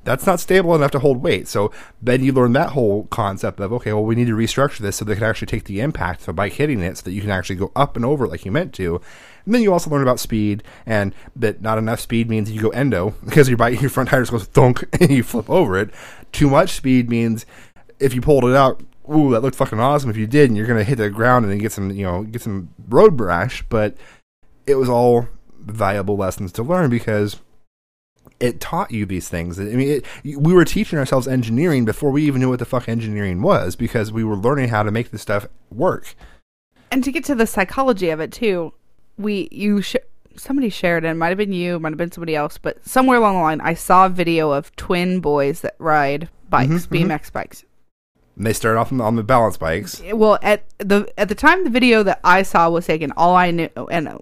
that's 0.08 0.26
not 0.26 0.40
stable 0.40 0.74
enough 0.74 0.92
to 0.92 1.00
hold 1.00 1.22
weight. 1.22 1.50
So 1.50 1.70
then 2.02 2.24
you 2.24 2.32
learn 2.32 2.54
that 2.54 2.70
whole 2.70 3.04
concept 3.08 3.60
of 3.60 3.74
okay, 3.74 3.92
well, 3.92 4.06
we 4.06 4.16
need 4.16 4.28
to 4.28 4.38
restructure 4.38 4.78
this 4.78 4.96
so 4.96 5.04
they 5.04 5.16
can 5.16 5.26
actually 5.26 5.48
take 5.48 5.66
the 5.66 5.82
impact 5.82 6.22
of 6.22 6.30
a 6.30 6.34
bike 6.34 6.54
hitting 6.54 6.80
it, 6.82 6.98
so 6.98 7.04
that 7.04 7.12
you 7.12 7.20
can 7.20 7.30
actually 7.30 7.58
go 7.58 7.74
up 7.76 7.98
and 7.98 8.06
over 8.06 8.26
like 8.26 8.46
you 8.46 8.52
meant 8.52 8.74
to. 8.76 9.02
And 9.44 9.54
then 9.54 9.62
you 9.62 9.74
also 9.74 9.90
learn 9.90 10.02
about 10.02 10.22
speed, 10.22 10.64
and 10.86 11.14
that 11.36 11.62
not 11.62 11.78
enough 11.78 12.00
speed 12.00 12.30
means 12.30 12.50
you 12.50 12.62
go 12.62 12.70
endo 12.70 13.16
because 13.26 13.50
your 13.50 13.58
bike, 13.58 13.82
your 13.82 13.90
front 13.90 14.08
tires 14.08 14.30
goes 14.30 14.46
thunk 14.46 14.86
and 15.02 15.12
you 15.12 15.24
flip 15.24 15.50
over 15.50 15.78
it. 15.78 15.90
Too 16.32 16.50
much 16.50 16.72
speed 16.72 17.10
means 17.10 17.46
if 18.00 18.14
you 18.14 18.22
pulled 18.22 18.46
it 18.46 18.56
out, 18.56 18.82
ooh, 19.14 19.32
that 19.32 19.42
looked 19.42 19.58
fucking 19.58 19.80
awesome. 19.80 20.10
If 20.10 20.16
you 20.16 20.26
did, 20.26 20.50
and 20.50 20.56
you're 20.56 20.68
gonna 20.68 20.86
hit 20.86 21.00
the 21.00 21.10
ground 21.10 21.44
and 21.44 21.52
then 21.52 21.60
get 21.60 21.74
some, 21.74 21.92
you 21.92 22.06
know, 22.06 22.24
get 22.24 22.42
some 22.42 22.70
road 22.88 23.20
rash. 23.20 23.62
But 23.68 23.98
it 24.66 24.76
was 24.76 24.88
all 24.88 25.28
valuable 25.60 26.16
lessons 26.16 26.54
to 26.54 26.64
learn 26.64 26.90
because 26.90 27.42
it 28.40 28.60
taught 28.60 28.92
you 28.92 29.06
these 29.06 29.30
things. 29.30 29.60
I 29.60 29.64
mean, 29.64 29.90
it, 29.90 30.06
we 30.38 30.54
were 30.54 30.66
teaching 30.66 31.00
ourselves 31.00 31.28
engineering 31.28 31.86
before 31.86 32.12
we 32.12 32.24
even 32.24 32.42
knew 32.42 32.50
what 32.50 32.60
the 32.60 32.66
fuck 32.66 32.88
engineering 32.88 33.42
was 33.42 33.76
because 33.76 34.12
we 34.12 34.24
were 34.24 34.36
learning 34.36 34.70
how 34.70 34.84
to 34.84 34.92
make 34.92 35.12
this 35.12 35.22
stuff 35.22 35.48
work. 35.72 36.16
And 36.92 37.04
to 37.04 37.12
get 37.12 37.24
to 37.26 37.36
the 37.36 37.48
psychology 37.48 38.10
of 38.10 38.20
it 38.20 38.32
too, 38.32 38.74
we 39.18 39.50
you 39.52 39.82
sh- 39.82 39.96
somebody 40.36 40.70
shared 40.70 41.04
it. 41.04 41.10
it 41.10 41.14
Might 41.16 41.30
have 41.30 41.38
been 41.38 41.54
you, 41.54 41.80
might 41.80 41.90
have 41.90 41.98
been 41.98 42.12
somebody 42.12 42.36
else, 42.36 42.58
but 42.58 42.86
somewhere 42.88 43.18
along 43.18 43.36
the 43.36 43.42
line, 43.42 43.62
I 43.62 43.74
saw 43.74 44.06
a 44.06 44.10
video 44.10 44.52
of 44.52 44.76
twin 44.76 45.20
boys 45.20 45.62
that 45.62 45.76
ride 45.80 46.30
bikes, 46.50 46.86
mm-hmm, 46.86 46.96
mm-hmm. 46.96 47.12
BMX 47.12 47.32
bikes. 47.32 47.64
And 48.38 48.46
they 48.46 48.54
started 48.54 48.78
off 48.80 48.92
on 48.92 49.00
the- 49.00 49.04
on 49.04 49.16
the 49.16 49.24
balance 49.24 49.58
bikes. 49.58 50.02
well 50.14 50.38
at 50.44 50.64
the 50.78 51.12
at 51.18 51.28
the 51.28 51.36
time 51.36 51.64
the 51.64 51.70
video 51.72 52.04
that 52.04 52.20
I 52.24 52.44
saw 52.44 52.70
was 52.70 52.86
taken 52.86 53.12
all 53.18 53.36
I 53.36 53.50
knew 53.52 53.70
and 53.92 54.20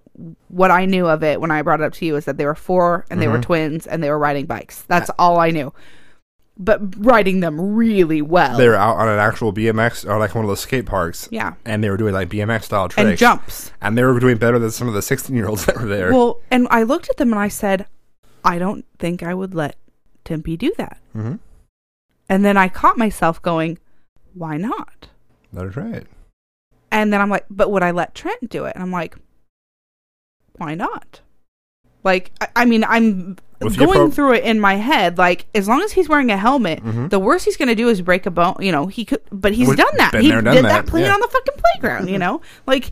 what 0.48 0.72
I 0.72 0.86
knew 0.86 1.06
of 1.08 1.22
it 1.24 1.42
when 1.42 1.52
I 1.52 1.62
brought 1.62 1.82
it 1.82 1.84
up 1.86 1.94
to 1.94 2.06
you 2.06 2.16
is 2.16 2.24
that 2.26 2.38
they 2.38 2.46
were 2.46 2.56
four 2.56 3.06
and 3.10 3.22
they 3.22 3.28
were 3.28 3.40
twins 3.42 3.86
and 3.86 4.02
they 4.02 4.10
were 4.10 4.18
riding 4.20 4.46
bikes 4.46 4.84
that's 4.84 5.12
all 5.20 5.38
I 5.40 5.52
knew 5.52 5.74
but 6.58 6.80
riding 7.06 7.42
them 7.42 7.60
really 7.76 8.22
well 8.22 8.58
They 8.58 8.70
were 8.70 8.76
out 8.78 8.96
on 8.96 9.10
an 9.10 9.20
actual 9.20 9.52
BMX 9.52 10.08
or 10.10 10.18
like 10.18 10.34
one 10.34 10.46
of 10.46 10.50
those 10.50 10.62
skate 10.62 10.86
parks. 10.86 11.28
Yeah. 11.30 11.56
And 11.66 11.84
they 11.84 11.90
were 11.90 11.98
doing 11.98 12.14
like 12.14 12.30
BMX 12.30 12.64
style 12.64 12.88
tricks. 12.88 13.10
and 13.10 13.18
jumps 13.18 13.72
And 13.82 13.98
they 13.98 14.04
were 14.06 14.18
doing 14.22 14.38
better 14.38 14.58
than 14.58 14.72
some 14.72 14.88
of 14.88 14.94
the 14.94 15.02
16 15.02 15.36
year 15.36 15.50
olds 15.50 15.66
that 15.66 15.76
were 15.78 15.86
there. 15.86 16.14
well 16.14 16.40
and 16.50 16.68
I 16.72 16.84
looked 16.84 17.10
at 17.10 17.18
them 17.18 17.34
and 17.34 17.40
I 17.40 17.50
said 17.50 17.86
I 18.46 18.58
don't 18.60 18.86
think 19.00 19.22
I 19.22 19.34
would 19.34 19.54
let 19.54 19.76
Timpy 20.24 20.58
do 20.58 20.74
that 20.78 20.98
Mhm. 21.14 21.40
and 22.30 22.46
then 22.46 22.56
I 22.56 22.70
caught 22.70 22.98
myself 22.98 23.42
going 23.42 23.78
why 24.36 24.58
not 24.58 25.08
her 25.56 25.70
try 25.70 25.90
it. 25.92 26.08
And 26.92 27.12
then 27.12 27.22
I'm 27.22 27.30
like, 27.30 27.46
but 27.50 27.72
would 27.72 27.82
I 27.84 27.92
let 27.92 28.14
Trent 28.14 28.50
do 28.50 28.66
it? 28.66 28.76
And 28.76 28.84
I'm 28.84 28.92
like, 28.92 29.16
why 30.58 30.76
not? 30.76 31.22
Like, 32.04 32.32
I, 32.40 32.48
I 32.58 32.66
mean, 32.66 32.84
I'm 32.84 33.38
With 33.62 33.78
going 33.78 33.92
pro- 33.94 34.12
through 34.12 34.34
it 34.36 34.44
in 34.44 34.60
my 34.60 34.76
head. 34.76 35.18
Like, 35.18 35.46
as 35.56 35.68
long 35.68 35.82
as 35.82 35.92
he's 35.94 36.08
wearing 36.08 36.30
a 36.30 36.38
helmet, 36.38 36.84
Mhm. 36.84 37.10
the 37.10 37.20
worst 37.20 37.46
he's 37.46 37.58
going 37.58 37.70
to 37.70 37.76
do 37.76 37.90
is 37.90 38.02
break 38.02 38.26
a 38.26 38.32
bone. 38.32 38.56
You 38.60 38.72
know, 38.72 38.88
he 38.88 39.06
could, 39.06 39.22
but 39.32 39.54
he's 39.54 39.68
Would- 39.68 39.78
done 39.78 39.96
that. 39.98 40.14
He 40.14 40.30
there, 40.30 40.42
done 40.42 40.54
did 40.56 40.66
that, 40.66 40.70
that 40.84 40.88
playing 40.88 41.08
yeah. 41.08 41.14
on 41.14 41.20
the 41.22 41.28
fucking 41.28 41.56
playground. 41.58 42.10
You 42.10 42.18
know, 42.26 42.42
like 42.68 42.92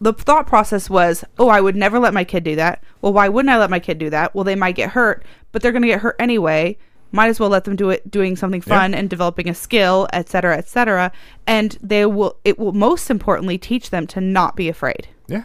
the 0.00 0.12
thought 0.12 0.46
process 0.46 0.88
was, 0.90 1.24
oh, 1.38 1.48
I 1.48 1.60
would 1.60 1.76
never 1.76 1.98
let 1.98 2.14
my 2.14 2.24
kid 2.24 2.44
do 2.44 2.56
that. 2.56 2.82
Well, 3.02 3.12
why 3.12 3.28
wouldn't 3.28 3.50
I 3.50 3.58
let 3.58 3.70
my 3.70 3.80
kid 3.80 3.98
do 3.98 4.10
that? 4.10 4.34
Well, 4.34 4.44
they 4.44 4.54
might 4.56 4.74
get 4.74 4.90
hurt, 4.90 5.24
but 5.52 5.62
they're 5.62 5.72
going 5.72 5.82
to 5.82 5.88
get 5.88 6.00
hurt 6.00 6.16
anyway. 6.18 6.76
Might 7.10 7.28
as 7.28 7.40
well 7.40 7.48
let 7.48 7.64
them 7.64 7.74
do 7.76 7.90
it, 7.90 8.10
doing 8.10 8.36
something 8.36 8.62
Yeah. 8.66 8.78
fun 8.80 8.94
and 8.94 9.08
developing 9.08 9.48
a 9.48 9.54
skill, 9.54 10.06
et 10.12 10.28
cetera, 10.28 10.56
et 10.58 10.68
cetera. 10.68 11.10
And 11.46 11.78
they 11.82 12.04
will, 12.06 12.36
it 12.44 12.58
will 12.58 12.72
most 12.72 13.08
importantly 13.10 13.56
teach 13.58 13.90
them 13.90 14.06
to 14.08 14.20
not 14.20 14.56
be 14.56 14.68
afraid. 14.68 15.08
Yeah. 15.26 15.44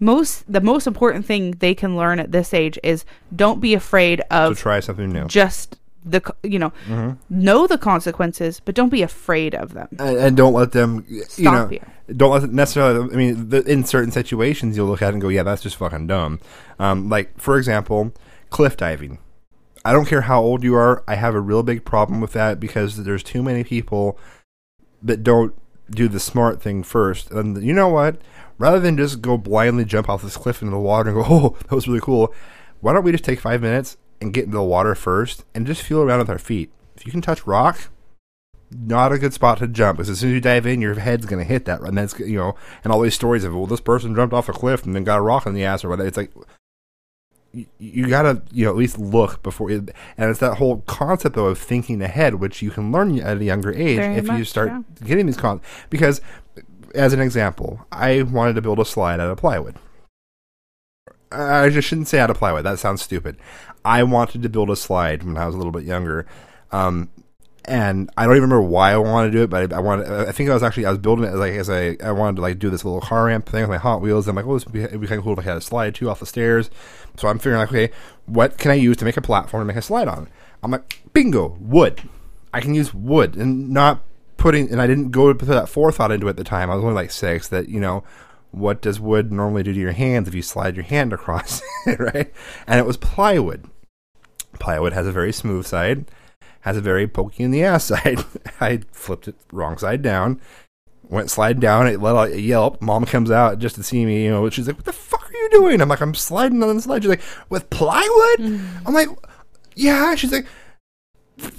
Most, 0.00 0.50
the 0.50 0.60
most 0.60 0.86
important 0.86 1.24
thing 1.26 1.52
they 1.60 1.74
can 1.74 1.96
learn 1.96 2.18
at 2.18 2.32
this 2.32 2.52
age 2.54 2.78
is 2.82 3.04
don't 3.34 3.60
be 3.60 3.74
afraid 3.74 4.20
of 4.30 4.56
To 4.56 4.62
try 4.62 4.80
something 4.80 5.12
new. 5.12 5.26
just 5.26 5.76
the, 6.04 6.20
you 6.42 6.58
know, 6.58 6.72
Mm-hmm. 6.88 7.12
know 7.30 7.66
the 7.66 7.78
consequences, 7.78 8.60
but 8.60 8.74
don't 8.74 8.90
be 8.90 9.02
afraid 9.02 9.54
of 9.54 9.72
them. 9.72 9.88
and, 9.98 10.16
and 10.18 10.36
don't 10.36 10.52
let 10.52 10.72
them 10.72 11.04
you 11.08 11.22
Stop 11.24 11.54
know 11.70 11.70
you. 11.70 11.80
don't 12.16 12.32
let 12.32 12.50
necessarily 12.50 13.10
i 13.14 13.16
mean 13.16 13.48
the, 13.48 13.62
in 13.62 13.84
certain 13.84 14.10
situations 14.12 14.76
you'll 14.76 14.86
look 14.88 15.00
at 15.00 15.08
it 15.08 15.12
and 15.14 15.22
go 15.22 15.28
yeah 15.28 15.42
that's 15.42 15.62
just 15.62 15.76
fucking 15.76 16.06
dumb 16.06 16.38
um, 16.78 17.08
like 17.08 17.38
for 17.40 17.56
example 17.56 18.12
cliff 18.50 18.76
diving. 18.76 19.18
I 19.84 19.92
don't 19.92 20.06
care 20.06 20.22
how 20.22 20.40
old 20.40 20.64
you 20.64 20.74
are. 20.74 21.04
I 21.06 21.16
have 21.16 21.34
a 21.34 21.40
real 21.40 21.62
big 21.62 21.84
problem 21.84 22.20
with 22.20 22.32
that 22.32 22.58
because 22.58 23.04
there's 23.04 23.22
too 23.22 23.42
many 23.42 23.64
people 23.64 24.18
that 25.02 25.22
don't 25.22 25.54
do 25.90 26.08
the 26.08 26.20
smart 26.20 26.62
thing 26.62 26.82
first. 26.82 27.30
And 27.30 27.62
you 27.62 27.74
know 27.74 27.88
what? 27.88 28.16
Rather 28.56 28.80
than 28.80 28.96
just 28.96 29.20
go 29.20 29.36
blindly 29.36 29.84
jump 29.84 30.08
off 30.08 30.22
this 30.22 30.36
cliff 30.36 30.62
into 30.62 30.72
the 30.72 30.80
water 30.80 31.10
and 31.10 31.22
go, 31.22 31.26
"Oh, 31.28 31.56
that 31.60 31.74
was 31.74 31.86
really 31.86 32.00
cool," 32.00 32.32
why 32.80 32.92
don't 32.92 33.04
we 33.04 33.12
just 33.12 33.24
take 33.24 33.40
five 33.40 33.60
minutes 33.60 33.96
and 34.20 34.32
get 34.32 34.44
into 34.44 34.56
the 34.56 34.64
water 34.64 34.94
first 34.94 35.44
and 35.54 35.66
just 35.66 35.82
feel 35.82 36.00
around 36.00 36.20
with 36.20 36.30
our 36.30 36.38
feet? 36.38 36.70
If 36.96 37.04
you 37.04 37.12
can 37.12 37.20
touch 37.20 37.46
rock, 37.46 37.90
not 38.70 39.12
a 39.12 39.18
good 39.18 39.34
spot 39.34 39.58
to 39.58 39.68
jump 39.68 39.98
because 39.98 40.08
as 40.08 40.20
soon 40.20 40.30
as 40.30 40.34
you 40.34 40.40
dive 40.40 40.66
in, 40.66 40.80
your 40.80 40.94
head's 40.94 41.26
going 41.26 41.44
to 41.44 41.48
hit 41.48 41.66
that, 41.66 41.82
and 41.82 41.98
that's 41.98 42.18
you 42.18 42.38
know, 42.38 42.54
and 42.84 42.92
all 42.92 43.00
these 43.00 43.14
stories 43.14 43.44
of 43.44 43.54
well, 43.54 43.66
this 43.66 43.80
person 43.80 44.14
jumped 44.14 44.32
off 44.32 44.48
a 44.48 44.52
cliff 44.52 44.84
and 44.84 44.94
then 44.94 45.04
got 45.04 45.18
a 45.18 45.22
rock 45.22 45.44
in 45.46 45.52
the 45.52 45.64
ass 45.64 45.84
or 45.84 45.90
whatever. 45.90 46.08
It's 46.08 46.16
like 46.16 46.32
you, 47.54 47.66
you 47.78 48.08
gotta 48.08 48.42
you 48.52 48.64
know 48.64 48.70
at 48.70 48.76
least 48.76 48.98
look 48.98 49.42
before 49.42 49.70
you, 49.70 49.86
and 50.16 50.30
it's 50.30 50.40
that 50.40 50.56
whole 50.56 50.78
concept 50.86 51.36
though 51.36 51.46
of 51.46 51.58
thinking 51.58 52.02
ahead 52.02 52.36
which 52.36 52.62
you 52.62 52.70
can 52.70 52.92
learn 52.92 53.18
at 53.20 53.38
a 53.38 53.44
younger 53.44 53.72
age 53.72 53.98
Very 53.98 54.16
if 54.16 54.28
you 54.28 54.44
start 54.44 54.68
yeah. 54.68 54.82
getting 55.06 55.26
these 55.26 55.36
con 55.36 55.60
because 55.90 56.20
as 56.94 57.12
an 57.12 57.20
example 57.20 57.86
i 57.92 58.22
wanted 58.22 58.54
to 58.54 58.62
build 58.62 58.78
a 58.78 58.84
slide 58.84 59.20
out 59.20 59.30
of 59.30 59.38
plywood. 59.38 59.76
I 61.32 61.68
just 61.68 61.88
shouldn't 61.88 62.06
say 62.06 62.20
out 62.20 62.30
of 62.30 62.38
plywood 62.38 62.64
that 62.64 62.78
sounds 62.78 63.02
stupid. 63.02 63.36
I 63.84 64.02
wanted 64.04 64.42
to 64.42 64.48
build 64.48 64.70
a 64.70 64.76
slide 64.76 65.22
when 65.22 65.36
i 65.36 65.46
was 65.46 65.54
a 65.54 65.58
little 65.58 65.72
bit 65.72 65.84
younger. 65.84 66.26
Um, 66.72 67.08
and 67.66 68.10
I 68.16 68.24
don't 68.24 68.36
even 68.36 68.50
remember 68.50 68.68
why 68.68 68.92
I 68.92 68.96
wanted 68.96 69.28
to 69.28 69.38
do 69.38 69.42
it, 69.44 69.50
but 69.50 69.72
I, 69.72 69.76
I 69.76 69.80
wanted. 69.80 70.10
I 70.10 70.32
think 70.32 70.50
I 70.50 70.54
was 70.54 70.62
actually 70.62 70.86
I 70.86 70.90
was 70.90 70.98
building 70.98 71.24
it 71.24 71.34
like 71.34 71.52
as 71.54 71.70
I 71.70 71.96
I 72.02 72.12
wanted 72.12 72.36
to 72.36 72.42
like 72.42 72.58
do 72.58 72.70
this 72.70 72.84
little 72.84 73.00
car 73.00 73.26
ramp 73.26 73.46
thing 73.46 73.62
with 73.62 73.70
my 73.70 73.78
Hot 73.78 74.00
Wheels. 74.00 74.28
I'm 74.28 74.36
like, 74.36 74.46
oh, 74.46 74.54
this 74.54 74.64
would 74.66 74.72
be, 74.72 74.82
it'd 74.82 75.00
be 75.00 75.06
kind 75.06 75.18
of 75.18 75.24
cool 75.24 75.32
if 75.32 75.38
I 75.38 75.42
had 75.42 75.56
a 75.56 75.62
slide 75.62 75.94
too 75.94 76.10
off 76.10 76.20
the 76.20 76.26
stairs. 76.26 76.70
So 77.16 77.28
I'm 77.28 77.38
figuring 77.38 77.60
like, 77.60 77.70
okay, 77.70 77.90
what 78.26 78.58
can 78.58 78.70
I 78.70 78.74
use 78.74 78.96
to 78.98 79.04
make 79.04 79.16
a 79.16 79.22
platform 79.22 79.62
to 79.62 79.64
make 79.64 79.76
a 79.76 79.82
slide 79.82 80.08
on? 80.08 80.28
I'm 80.62 80.70
like, 80.70 81.02
bingo, 81.12 81.56
wood. 81.60 82.02
I 82.52 82.60
can 82.60 82.74
use 82.74 82.92
wood 82.92 83.36
and 83.36 83.70
not 83.70 84.02
putting. 84.36 84.70
And 84.70 84.80
I 84.80 84.86
didn't 84.86 85.10
go 85.10 85.32
to 85.32 85.34
put 85.34 85.48
that 85.48 85.68
forethought 85.68 86.12
into 86.12 86.26
it 86.26 86.30
at 86.30 86.36
the 86.36 86.44
time. 86.44 86.70
I 86.70 86.74
was 86.74 86.84
only 86.84 86.94
like 86.94 87.10
six. 87.10 87.48
That 87.48 87.68
you 87.68 87.80
know. 87.80 88.04
What 88.50 88.80
does 88.80 89.00
wood 89.00 89.32
normally 89.32 89.64
do 89.64 89.72
to 89.72 89.80
your 89.80 89.90
hands 89.90 90.28
if 90.28 90.34
you 90.36 90.40
slide 90.40 90.76
your 90.76 90.84
hand 90.84 91.12
across 91.12 91.60
right? 91.98 92.32
And 92.68 92.78
it 92.78 92.86
was 92.86 92.96
plywood. 92.96 93.68
Plywood 94.60 94.92
has 94.92 95.08
a 95.08 95.12
very 95.12 95.32
smooth 95.32 95.66
side, 95.66 96.04
has 96.64 96.78
a 96.78 96.80
very 96.80 97.06
pokey 97.06 97.44
in 97.44 97.50
the 97.50 97.62
ass 97.62 97.84
side. 97.92 98.24
I 98.60 98.80
flipped 98.90 99.28
it 99.28 99.36
wrong 99.52 99.76
side 99.76 100.00
down, 100.02 100.40
went 101.02 101.30
sliding 101.30 101.60
down. 101.60 101.86
It 101.86 102.00
let 102.00 102.16
out 102.16 102.30
a 102.30 102.40
yelp. 102.40 102.80
Mom 102.80 103.04
comes 103.04 103.30
out 103.30 103.58
just 103.58 103.76
to 103.76 103.82
see 103.82 104.04
me. 104.06 104.24
You 104.24 104.30
know, 104.30 104.48
she's 104.50 104.66
like, 104.66 104.76
"What 104.76 104.86
the 104.86 104.92
fuck 104.92 105.28
are 105.30 105.36
you 105.36 105.50
doing?" 105.50 105.80
I'm 105.80 105.88
like, 105.88 106.00
"I'm 106.00 106.14
sliding 106.14 106.62
on 106.62 106.74
the 106.74 106.82
slide." 106.82 107.02
She's 107.02 107.10
like, 107.10 107.22
"With 107.50 107.68
plywood?" 107.68 108.38
Mm-hmm. 108.38 108.86
I'm 108.86 108.94
like, 108.94 109.08
"Yeah." 109.76 110.14
She's 110.16 110.32
like. 110.32 110.46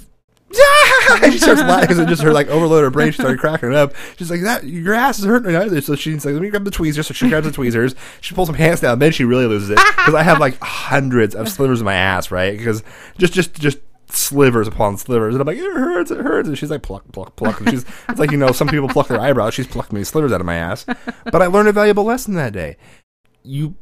Yeah! 0.48 1.18
And 1.24 1.32
she 1.32 1.38
starts 1.38 1.60
laughing 1.60 1.82
because 1.82 1.98
it 1.98 2.08
just 2.08 2.22
her 2.22 2.32
like 2.32 2.46
overloaded 2.46 2.84
her 2.84 2.90
brain. 2.90 3.10
She 3.10 3.20
started 3.20 3.40
cracking 3.40 3.74
up. 3.74 3.94
She's 4.16 4.30
like, 4.30 4.42
"That 4.42 4.64
your 4.64 4.94
ass 4.94 5.18
is 5.18 5.24
hurting." 5.24 5.52
right 5.52 5.70
now." 5.70 5.80
So 5.80 5.96
she's 5.96 6.24
like, 6.24 6.32
"Let 6.32 6.40
me 6.40 6.48
grab 6.48 6.64
the 6.64 6.70
tweezers." 6.70 7.08
So 7.08 7.14
she 7.14 7.28
grabs 7.28 7.46
the 7.46 7.52
tweezers. 7.52 7.94
She 8.20 8.34
pulls 8.34 8.48
some 8.48 8.54
pants 8.54 8.80
down. 8.80 9.00
Then 9.00 9.12
she 9.12 9.24
really 9.24 9.46
loses 9.46 9.70
it 9.70 9.78
because 9.96 10.14
I 10.14 10.22
have 10.22 10.38
like 10.38 10.56
hundreds 10.60 11.34
of 11.34 11.48
slivers 11.48 11.80
in 11.80 11.84
my 11.84 11.94
ass, 11.94 12.30
right? 12.30 12.56
Because 12.56 12.84
just 13.18 13.34
just 13.34 13.54
just 13.54 13.78
slivers 14.08 14.68
upon 14.68 14.96
slivers, 14.98 15.34
and 15.34 15.40
I'm 15.40 15.46
like, 15.46 15.58
"It 15.58 15.72
hurts, 15.72 16.10
it 16.10 16.18
hurts." 16.20 16.48
And 16.48 16.56
she's 16.58 16.70
like, 16.70 16.82
"Pluck, 16.82 17.04
pluck, 17.12 17.36
pluck." 17.36 17.60
And 17.60 17.70
she's 17.70 17.84
it's 18.08 18.18
like 18.18 18.30
you 18.30 18.36
know, 18.38 18.52
some 18.52 18.68
people 18.68 18.88
pluck 18.88 19.08
their 19.08 19.20
eyebrows. 19.20 19.54
She's 19.54 19.66
plucked 19.66 19.92
me 19.92 20.04
slivers 20.04 20.32
out 20.32 20.40
of 20.40 20.46
my 20.46 20.56
ass. 20.56 20.84
But 21.24 21.42
I 21.42 21.46
learned 21.46 21.68
a 21.68 21.72
valuable 21.72 22.04
lesson 22.04 22.34
that 22.34 22.52
day. 22.52 22.76
You 23.42 23.74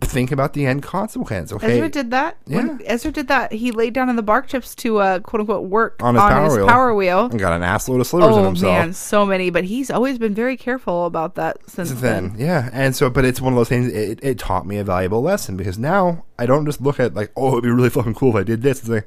think 0.00 0.30
about 0.30 0.52
the 0.52 0.66
end 0.66 0.82
consequence. 0.82 1.52
Okay, 1.52 1.74
Ezra 1.76 1.88
did 1.88 2.10
that. 2.10 2.36
When 2.46 2.80
Ezra 2.84 3.10
did 3.10 3.28
that, 3.28 3.52
he 3.52 3.70
laid 3.70 3.92
down 3.94 4.08
in 4.10 4.16
the 4.16 4.22
bark 4.22 4.46
chips 4.46 4.74
to 4.76 4.98
uh, 4.98 5.18
quote 5.20 5.40
unquote 5.40 5.64
work 5.70 6.02
On 6.02 6.14
his 6.14 6.22
power 6.22 6.54
wheel. 6.56 6.66
power 6.68 6.94
wheel. 6.94 7.24
and 7.26 7.38
got 7.40 7.52
an 7.54 7.62
ass 7.62 7.88
load 7.88 8.00
of 8.00 8.06
slivers 8.06 8.36
in 8.36 8.42
Oh 8.42 8.46
himself. 8.46 8.72
man, 8.72 8.92
so 8.92 9.24
many. 9.24 9.48
But 9.50 9.64
he's 9.64 9.90
always 9.90 10.18
been 10.18 10.34
very 10.34 10.56
careful 10.56 11.06
about 11.06 11.34
that 11.36 11.58
since 11.68 11.88
Since 11.88 12.00
then. 12.02 12.28
then, 12.32 12.40
yeah, 12.40 12.68
and 12.72 12.94
so, 12.94 13.08
but 13.08 13.24
it's 13.24 13.40
one 13.40 13.52
of 13.52 13.56
those 13.56 13.68
things. 13.68 13.90
It, 13.92 14.18
it 14.22 14.38
taught 14.38 14.66
me 14.66 14.76
a 14.78 14.84
valuable 14.84 15.22
lesson 15.22 15.56
because 15.56 15.78
now 15.78 16.24
I 16.38 16.46
don't 16.46 16.66
just 16.66 16.80
look 16.80 17.00
at 17.00 17.14
like, 17.14 17.32
oh, 17.36 17.52
it'd 17.52 17.64
be 17.64 17.70
really 17.70 17.90
fucking 17.90 18.14
cool 18.14 18.30
if 18.30 18.36
I 18.36 18.42
did 18.42 18.62
this. 18.62 18.80
It's 18.80 18.88
like, 18.88 19.06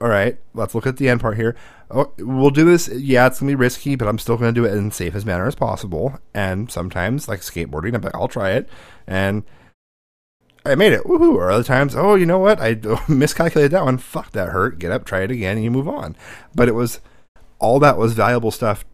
all 0.00 0.08
right, 0.08 0.38
let's 0.54 0.74
look 0.74 0.86
at 0.86 0.96
the 0.96 1.08
end 1.08 1.20
part 1.20 1.36
here. 1.36 1.56
Oh, 1.90 2.12
we'll 2.18 2.50
do 2.50 2.64
this. 2.64 2.88
Yeah, 2.88 3.26
it's 3.26 3.40
gonna 3.40 3.50
be 3.50 3.56
risky, 3.56 3.96
but 3.96 4.08
I'm 4.08 4.18
still 4.18 4.36
gonna 4.36 4.52
do 4.52 4.64
it 4.64 4.74
in 4.74 4.88
the 4.88 4.94
safest 4.94 5.24
manner 5.24 5.46
as 5.46 5.54
possible. 5.54 6.18
And 6.34 6.70
sometimes, 6.70 7.28
like 7.28 7.40
skateboarding, 7.40 7.94
I'm 7.94 8.02
like, 8.02 8.14
I'll 8.14 8.28
try 8.28 8.50
it, 8.50 8.68
and 9.06 9.44
I 10.64 10.74
made 10.74 10.92
it. 10.92 11.04
Woohoo! 11.04 11.34
Or 11.34 11.50
other 11.50 11.64
times, 11.64 11.94
oh, 11.94 12.14
you 12.14 12.26
know 12.26 12.38
what? 12.38 12.60
I 12.60 12.78
miscalculated 13.08 13.70
that 13.72 13.84
one. 13.84 13.98
Fuck, 13.98 14.32
that 14.32 14.50
hurt. 14.50 14.78
Get 14.78 14.92
up, 14.92 15.04
try 15.04 15.20
it 15.20 15.30
again, 15.30 15.56
and 15.56 15.64
you 15.64 15.70
move 15.70 15.88
on. 15.88 16.16
But 16.54 16.68
it 16.68 16.74
was 16.74 17.00
all 17.58 17.78
that 17.80 17.96
was 17.96 18.12
valuable 18.12 18.50
stuff 18.50 18.84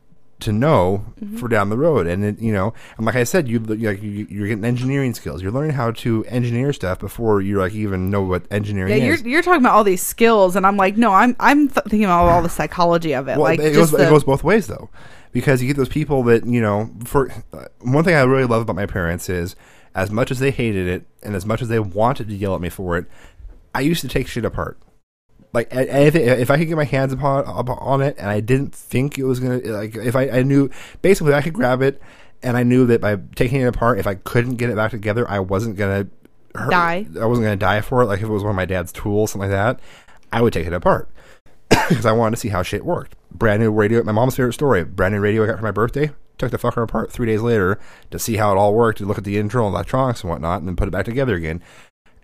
to 0.43 0.53
know 0.53 1.05
Mm-hmm. 1.23 1.37
for 1.39 1.47
down 1.49 1.69
the 1.71 1.77
road. 1.77 2.07
And 2.09 2.25
it, 2.25 2.41
you 2.41 2.53
know, 2.53 2.75
and 2.97 3.07
like 3.07 3.15
I 3.15 3.23
said, 3.25 3.47
you 3.49 3.61
like 3.61 4.03
you, 4.03 4.27
you're 4.29 4.49
getting 4.49 4.65
engineering 4.65 5.15
skills. 5.15 5.41
You're 5.41 5.53
learning 5.53 5.73
how 5.73 5.93
to 5.93 6.25
engineer 6.25 6.73
stuff 6.73 6.99
before 6.99 7.41
you 7.41 7.59
like 7.59 7.73
even 7.75 8.11
know 8.11 8.23
what 8.23 8.45
engineering 8.51 8.91
Yeah, 8.91 9.05
you're 9.05 9.15
is. 9.15 9.23
you're 9.23 9.43
talking 9.43 9.61
about 9.63 9.75
all 9.75 9.85
these 9.85 10.03
skills, 10.03 10.57
and 10.57 10.67
I'm 10.67 10.77
like, 10.77 10.97
no, 10.97 11.13
I'm 11.13 11.37
I'm 11.39 11.69
th- 11.69 11.85
thinking 11.85 12.05
about 12.05 12.25
all 12.29 12.43
the 12.43 12.49
psychology 12.49 13.15
of 13.15 13.29
it. 13.29 13.33
Well, 13.39 13.43
like 13.43 13.61
it, 13.61 13.73
just 13.75 13.93
goes, 13.93 14.01
the, 14.01 14.07
it 14.07 14.11
goes 14.11 14.25
both 14.25 14.43
ways 14.43 14.67
though, 14.67 14.91
because 15.31 15.63
you 15.63 15.69
get 15.69 15.77
those 15.77 15.89
people 15.89 16.25
that 16.25 16.45
you 16.45 16.61
know. 16.61 16.91
For 17.05 17.31
uh, 17.53 17.67
one 17.81 18.03
thing, 18.03 18.17
I 18.17 18.23
really 18.23 18.45
love 18.47 18.63
about 18.63 18.75
my 18.77 18.87
parents 18.87 19.29
is 19.29 19.55
as 19.95 20.11
much 20.11 20.31
as 20.33 20.41
they 20.41 20.51
hated 20.51 20.89
it 20.89 21.07
and 21.23 21.37
as 21.37 21.47
much 21.47 21.63
as 21.63 21.69
they 21.69 21.79
wanted 21.79 22.27
to 22.29 22.35
yell 22.35 22.55
at 22.57 22.61
me 22.61 22.69
for 22.69 22.97
it, 22.97 23.07
I 23.75 23.81
used 23.83 24.01
to 24.01 24.09
take 24.09 24.27
shit 24.27 24.45
apart. 24.45 24.77
Like 25.53 25.69
anything, 25.71 26.27
if 26.27 26.51
I 26.51 26.57
could 26.57 26.67
get 26.67 26.77
my 26.77 26.85
hands 26.85 27.13
upon 27.13 27.45
on 27.45 28.01
it, 28.01 28.17
and 28.19 28.31
I 28.31 28.41
didn't 28.41 28.75
think 28.75 29.19
it 29.19 29.25
was 29.25 29.39
gonna 29.39 29.59
like, 29.59 29.95
if 29.97 30.17
I, 30.17 30.29
I 30.31 30.43
knew 30.43 30.71
basically 31.03 31.35
I 31.35 31.43
could 31.43 31.53
grab 31.53 31.83
it, 31.83 32.01
and 32.43 32.57
I 32.57 32.63
knew 32.63 32.87
that 32.87 33.01
by 33.01 33.19
taking 33.37 33.61
it 33.61 33.67
apart, 33.67 33.99
if 33.99 34.07
I 34.07 34.15
couldn't 34.15 34.57
get 34.57 34.71
it 34.71 34.77
back 34.77 34.93
together, 34.93 35.29
I 35.29 35.41
wasn't 35.41 35.77
gonna 35.77 36.09
hurt, 36.55 36.71
Die. 36.71 37.07
I 37.21 37.25
wasn't 37.27 37.45
gonna 37.45 37.57
die 37.57 37.83
for 37.83 38.03
it. 38.03 38.07
Like 38.07 38.21
if 38.21 38.25
it 38.25 38.33
was 38.33 38.43
one 38.43 38.51
of 38.51 38.57
my 38.57 38.65
dad's 38.65 38.93
tools, 38.93 39.33
something 39.33 39.51
like 39.51 39.57
that, 39.57 39.81
I 40.33 40.41
would 40.41 40.55
take 40.55 40.67
it 40.67 40.73
apart 40.73 41.11
because 41.69 42.07
I 42.07 42.13
wanted 42.13 42.37
to 42.37 42.41
see 42.41 42.49
how 42.49 42.63
shit 42.63 42.85
worked. 42.85 43.15
Brand 43.31 43.63
new 43.63 43.71
radio, 43.71 44.03
my 44.03 44.13
mom's 44.13 44.37
favorite 44.37 44.55
story. 44.55 44.85
Brand 44.85 45.15
new 45.15 45.21
radio 45.21 45.45
I 45.45 45.47
got 45.49 45.59
for 45.59 45.65
my 45.65 45.71
birthday. 45.71 46.11
Took 46.39 46.51
the 46.51 46.59
fucker 46.59 46.83
apart 46.83 47.13
three 47.13 47.27
days 47.27 47.43
later 47.43 47.79
to 48.11 48.19
see 48.19 48.37
how 48.37 48.53
it 48.53 48.59
all 48.59 48.75
worked, 48.75 48.99
to 48.99 49.05
look 49.05 49.19
at 49.19 49.25
the 49.25 49.37
internal 49.37 49.69
electronics 49.69 50.23
and 50.23 50.31
whatnot, 50.31 50.61
and 50.61 50.67
then 50.67 50.77
put 50.77 50.89
it 50.89 50.91
back 50.91 51.05
together 51.05 51.35
again. 51.35 51.63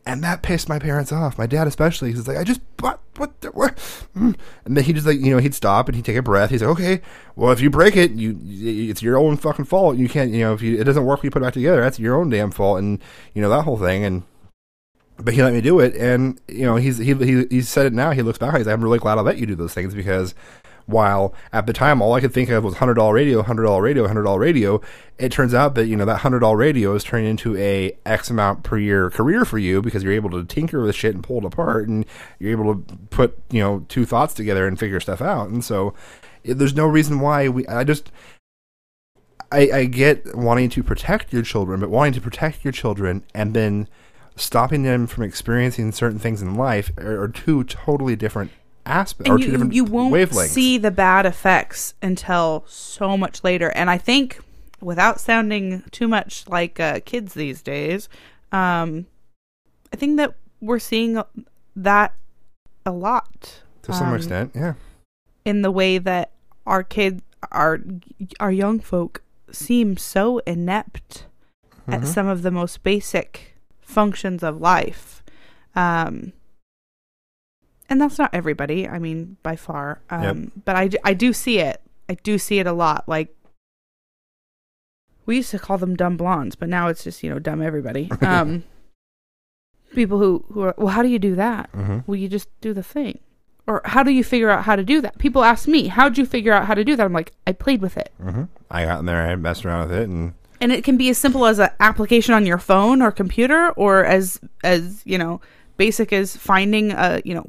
And 0.08 0.24
that 0.24 0.40
pissed 0.40 0.70
my 0.70 0.78
parents 0.78 1.12
off. 1.12 1.36
My 1.36 1.46
dad 1.46 1.66
especially. 1.66 2.10
He's 2.12 2.26
like, 2.26 2.38
I 2.38 2.42
just 2.42 2.62
what 2.80 2.98
what 3.16 3.38
the, 3.42 3.48
what? 3.48 3.76
Mm. 4.16 4.34
And 4.64 4.76
then 4.76 4.82
he 4.82 4.94
just 4.94 5.06
like 5.06 5.20
you 5.20 5.30
know 5.30 5.36
he'd 5.36 5.54
stop 5.54 5.86
and 5.86 5.94
he'd 5.94 6.04
take 6.06 6.16
a 6.16 6.22
breath. 6.22 6.48
He's 6.48 6.62
like, 6.62 6.70
okay, 6.70 7.02
well 7.36 7.52
if 7.52 7.60
you 7.60 7.68
break 7.68 7.94
it, 7.94 8.12
you 8.12 8.40
it's 8.42 9.02
your 9.02 9.18
own 9.18 9.36
fucking 9.36 9.66
fault. 9.66 9.98
You 9.98 10.08
can't 10.08 10.30
you 10.30 10.40
know 10.40 10.54
if 10.54 10.62
you, 10.62 10.80
it 10.80 10.84
doesn't 10.84 11.04
work, 11.04 11.22
you 11.22 11.30
put 11.30 11.42
it 11.42 11.44
back 11.44 11.52
together. 11.52 11.82
That's 11.82 11.98
your 11.98 12.16
own 12.16 12.30
damn 12.30 12.50
fault. 12.50 12.78
And 12.78 13.02
you 13.34 13.42
know 13.42 13.50
that 13.50 13.64
whole 13.64 13.76
thing. 13.76 14.02
And 14.02 14.22
but 15.18 15.34
he 15.34 15.42
let 15.42 15.52
me 15.52 15.60
do 15.60 15.78
it, 15.78 15.94
and 15.94 16.40
you 16.48 16.64
know 16.64 16.76
he's 16.76 16.96
he 16.96 17.12
he, 17.12 17.44
he 17.50 17.60
said 17.60 17.84
it 17.84 17.92
now. 17.92 18.12
He 18.12 18.22
looks 18.22 18.38
back, 18.38 18.56
he's 18.56 18.66
like, 18.66 18.72
I'm 18.72 18.82
really 18.82 18.98
glad 18.98 19.18
I 19.18 19.20
let 19.20 19.36
you 19.36 19.44
do 19.44 19.56
those 19.56 19.74
things 19.74 19.94
because 19.94 20.34
while 20.88 21.34
at 21.52 21.66
the 21.66 21.72
time 21.72 22.00
all 22.00 22.14
I 22.14 22.20
could 22.20 22.32
think 22.32 22.48
of 22.48 22.64
was 22.64 22.76
hundred 22.78 22.94
dollar 22.94 23.14
radio, 23.14 23.42
hundred 23.42 23.64
dollar 23.64 23.82
radio, 23.82 24.06
hundred 24.06 24.22
dollar 24.24 24.40
radio, 24.40 24.80
it 25.18 25.30
turns 25.30 25.52
out 25.52 25.74
that 25.74 25.86
you 25.86 25.94
know 25.96 26.06
that 26.06 26.18
hundred 26.18 26.40
dollar 26.40 26.56
radio 26.56 26.94
is 26.94 27.04
turning 27.04 27.28
into 27.28 27.56
a 27.58 27.96
X 28.06 28.30
amount 28.30 28.62
per 28.64 28.78
year 28.78 29.10
career 29.10 29.44
for 29.44 29.58
you 29.58 29.82
because 29.82 30.02
you're 30.02 30.12
able 30.14 30.30
to 30.30 30.42
tinker 30.44 30.82
with 30.82 30.94
shit 30.96 31.14
and 31.14 31.22
pull 31.22 31.38
it 31.38 31.44
apart, 31.44 31.88
and 31.88 32.06
you're 32.38 32.50
able 32.50 32.74
to 32.74 32.96
put 33.10 33.38
you 33.50 33.60
know 33.60 33.84
two 33.88 34.04
thoughts 34.06 34.32
together 34.34 34.66
and 34.66 34.78
figure 34.78 34.98
stuff 34.98 35.20
out. 35.20 35.48
And 35.50 35.62
so 35.64 35.92
it- 36.42 36.54
there's 36.58 36.74
no 36.74 36.86
reason 36.86 37.20
why 37.20 37.48
we. 37.48 37.66
I 37.66 37.84
just 37.84 38.10
I, 39.52 39.70
I 39.72 39.84
get 39.84 40.34
wanting 40.36 40.70
to 40.70 40.82
protect 40.82 41.32
your 41.32 41.42
children, 41.42 41.80
but 41.80 41.90
wanting 41.90 42.14
to 42.14 42.20
protect 42.20 42.64
your 42.64 42.72
children 42.72 43.24
and 43.34 43.54
then 43.54 43.88
stopping 44.36 44.82
them 44.84 45.06
from 45.06 45.24
experiencing 45.24 45.90
certain 45.90 46.18
things 46.18 46.40
in 46.42 46.54
life 46.54 46.90
are, 46.98 47.22
are 47.22 47.28
two 47.28 47.64
totally 47.64 48.14
different 48.14 48.50
aspects 48.88 49.30
or 49.30 49.34
and 49.34 49.42
two 49.42 49.46
you, 49.46 49.52
different 49.52 49.72
you 49.74 49.84
won't 49.84 50.12
wavelengths. 50.14 50.48
see 50.48 50.78
the 50.78 50.90
bad 50.90 51.26
effects 51.26 51.94
until 52.02 52.64
so 52.66 53.16
much 53.16 53.44
later. 53.44 53.70
And 53.70 53.90
I 53.90 53.98
think, 53.98 54.40
without 54.80 55.20
sounding 55.20 55.82
too 55.90 56.08
much 56.08 56.46
like 56.48 56.80
uh, 56.80 57.00
kids 57.04 57.34
these 57.34 57.62
days, 57.62 58.08
um, 58.52 59.06
I 59.92 59.96
think 59.96 60.16
that 60.16 60.34
we're 60.60 60.78
seeing 60.78 61.22
that 61.76 62.14
a 62.86 62.90
lot 62.92 63.60
to 63.82 63.92
some 63.92 64.08
um, 64.08 64.14
extent, 64.16 64.52
yeah. 64.54 64.74
in 65.44 65.62
the 65.62 65.70
way 65.70 65.98
that 65.98 66.30
our 66.66 66.82
kids, 66.82 67.22
our 67.52 67.80
our 68.40 68.52
young 68.52 68.80
folk, 68.80 69.22
seem 69.50 69.96
so 69.96 70.38
inept 70.46 71.26
at 71.86 72.00
Mhm. 72.02 72.06
some 72.06 72.26
of 72.26 72.42
the 72.42 72.50
most 72.50 72.82
basic 72.82 73.54
functions 73.80 74.42
of 74.42 74.60
life. 74.60 75.22
Um, 75.74 76.32
and 77.88 78.00
that's 78.00 78.18
not 78.18 78.30
everybody. 78.32 78.88
I 78.88 78.98
mean, 78.98 79.36
by 79.42 79.56
far. 79.56 80.00
Um, 80.10 80.52
But 80.64 80.76
I, 80.76 80.90
I 81.04 81.14
do 81.14 81.32
see 81.32 81.58
it. 81.58 81.80
I 82.08 82.14
do 82.14 82.38
see 82.38 82.58
it 82.58 82.66
a 82.66 82.72
lot. 82.72 83.08
Like, 83.08 83.34
we 85.26 85.36
used 85.36 85.50
to 85.50 85.58
call 85.58 85.78
them 85.78 85.94
dumb 85.96 86.16
blondes, 86.16 86.56
but 86.56 86.68
now 86.68 86.88
it's 86.88 87.04
just, 87.04 87.22
you 87.22 87.30
know, 87.30 87.38
dumb 87.38 87.62
everybody. 87.62 88.10
Um, 88.22 88.64
people 89.94 90.18
who, 90.18 90.44
who 90.52 90.62
are, 90.62 90.74
well, 90.78 90.88
how 90.88 91.02
do 91.02 91.08
you 91.08 91.18
do 91.18 91.34
that? 91.34 91.70
Mm-hmm. 91.72 91.98
Well, 92.06 92.16
you 92.16 92.28
just 92.28 92.48
do 92.60 92.72
the 92.72 92.82
thing. 92.82 93.18
Or 93.66 93.82
how 93.84 94.02
do 94.02 94.10
you 94.10 94.24
figure 94.24 94.48
out 94.48 94.64
how 94.64 94.76
to 94.76 94.82
do 94.82 95.00
that? 95.02 95.18
People 95.18 95.44
ask 95.44 95.68
me, 95.68 95.88
how'd 95.88 96.16
you 96.16 96.24
figure 96.24 96.52
out 96.52 96.64
how 96.66 96.74
to 96.74 96.84
do 96.84 96.96
that? 96.96 97.04
I'm 97.04 97.12
like, 97.12 97.32
I 97.46 97.52
played 97.52 97.82
with 97.82 97.96
it. 97.98 98.12
hmm 98.20 98.44
I 98.70 98.84
got 98.84 99.00
in 99.00 99.06
there, 99.06 99.26
I 99.26 99.34
messed 99.36 99.64
around 99.66 99.88
with 99.88 99.98
it, 99.98 100.08
and 100.08 100.32
And 100.60 100.72
it 100.72 100.84
can 100.84 100.96
be 100.96 101.08
as 101.10 101.18
simple 101.18 101.44
as 101.46 101.58
an 101.58 101.70
application 101.80 102.34
on 102.34 102.46
your 102.46 102.58
phone 102.58 103.02
or 103.02 103.10
computer, 103.12 103.70
or 103.70 104.04
as 104.04 104.40
as 104.64 105.02
you 105.04 105.18
know, 105.18 105.40
basic 105.78 106.12
as 106.12 106.36
finding 106.36 106.92
a 106.92 107.22
you 107.24 107.34
know. 107.34 107.46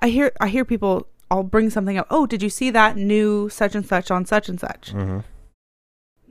I 0.00 0.08
hear 0.08 0.32
I 0.40 0.48
hear 0.48 0.64
people. 0.64 1.06
I'll 1.30 1.42
bring 1.42 1.68
something 1.70 1.98
up. 1.98 2.06
Oh, 2.10 2.26
did 2.26 2.42
you 2.42 2.48
see 2.50 2.70
that 2.70 2.96
new 2.96 3.48
such 3.48 3.74
and 3.74 3.86
such 3.86 4.10
on 4.10 4.24
such 4.24 4.48
and 4.48 4.58
such? 4.58 4.92
mm-hmm. 4.92 5.20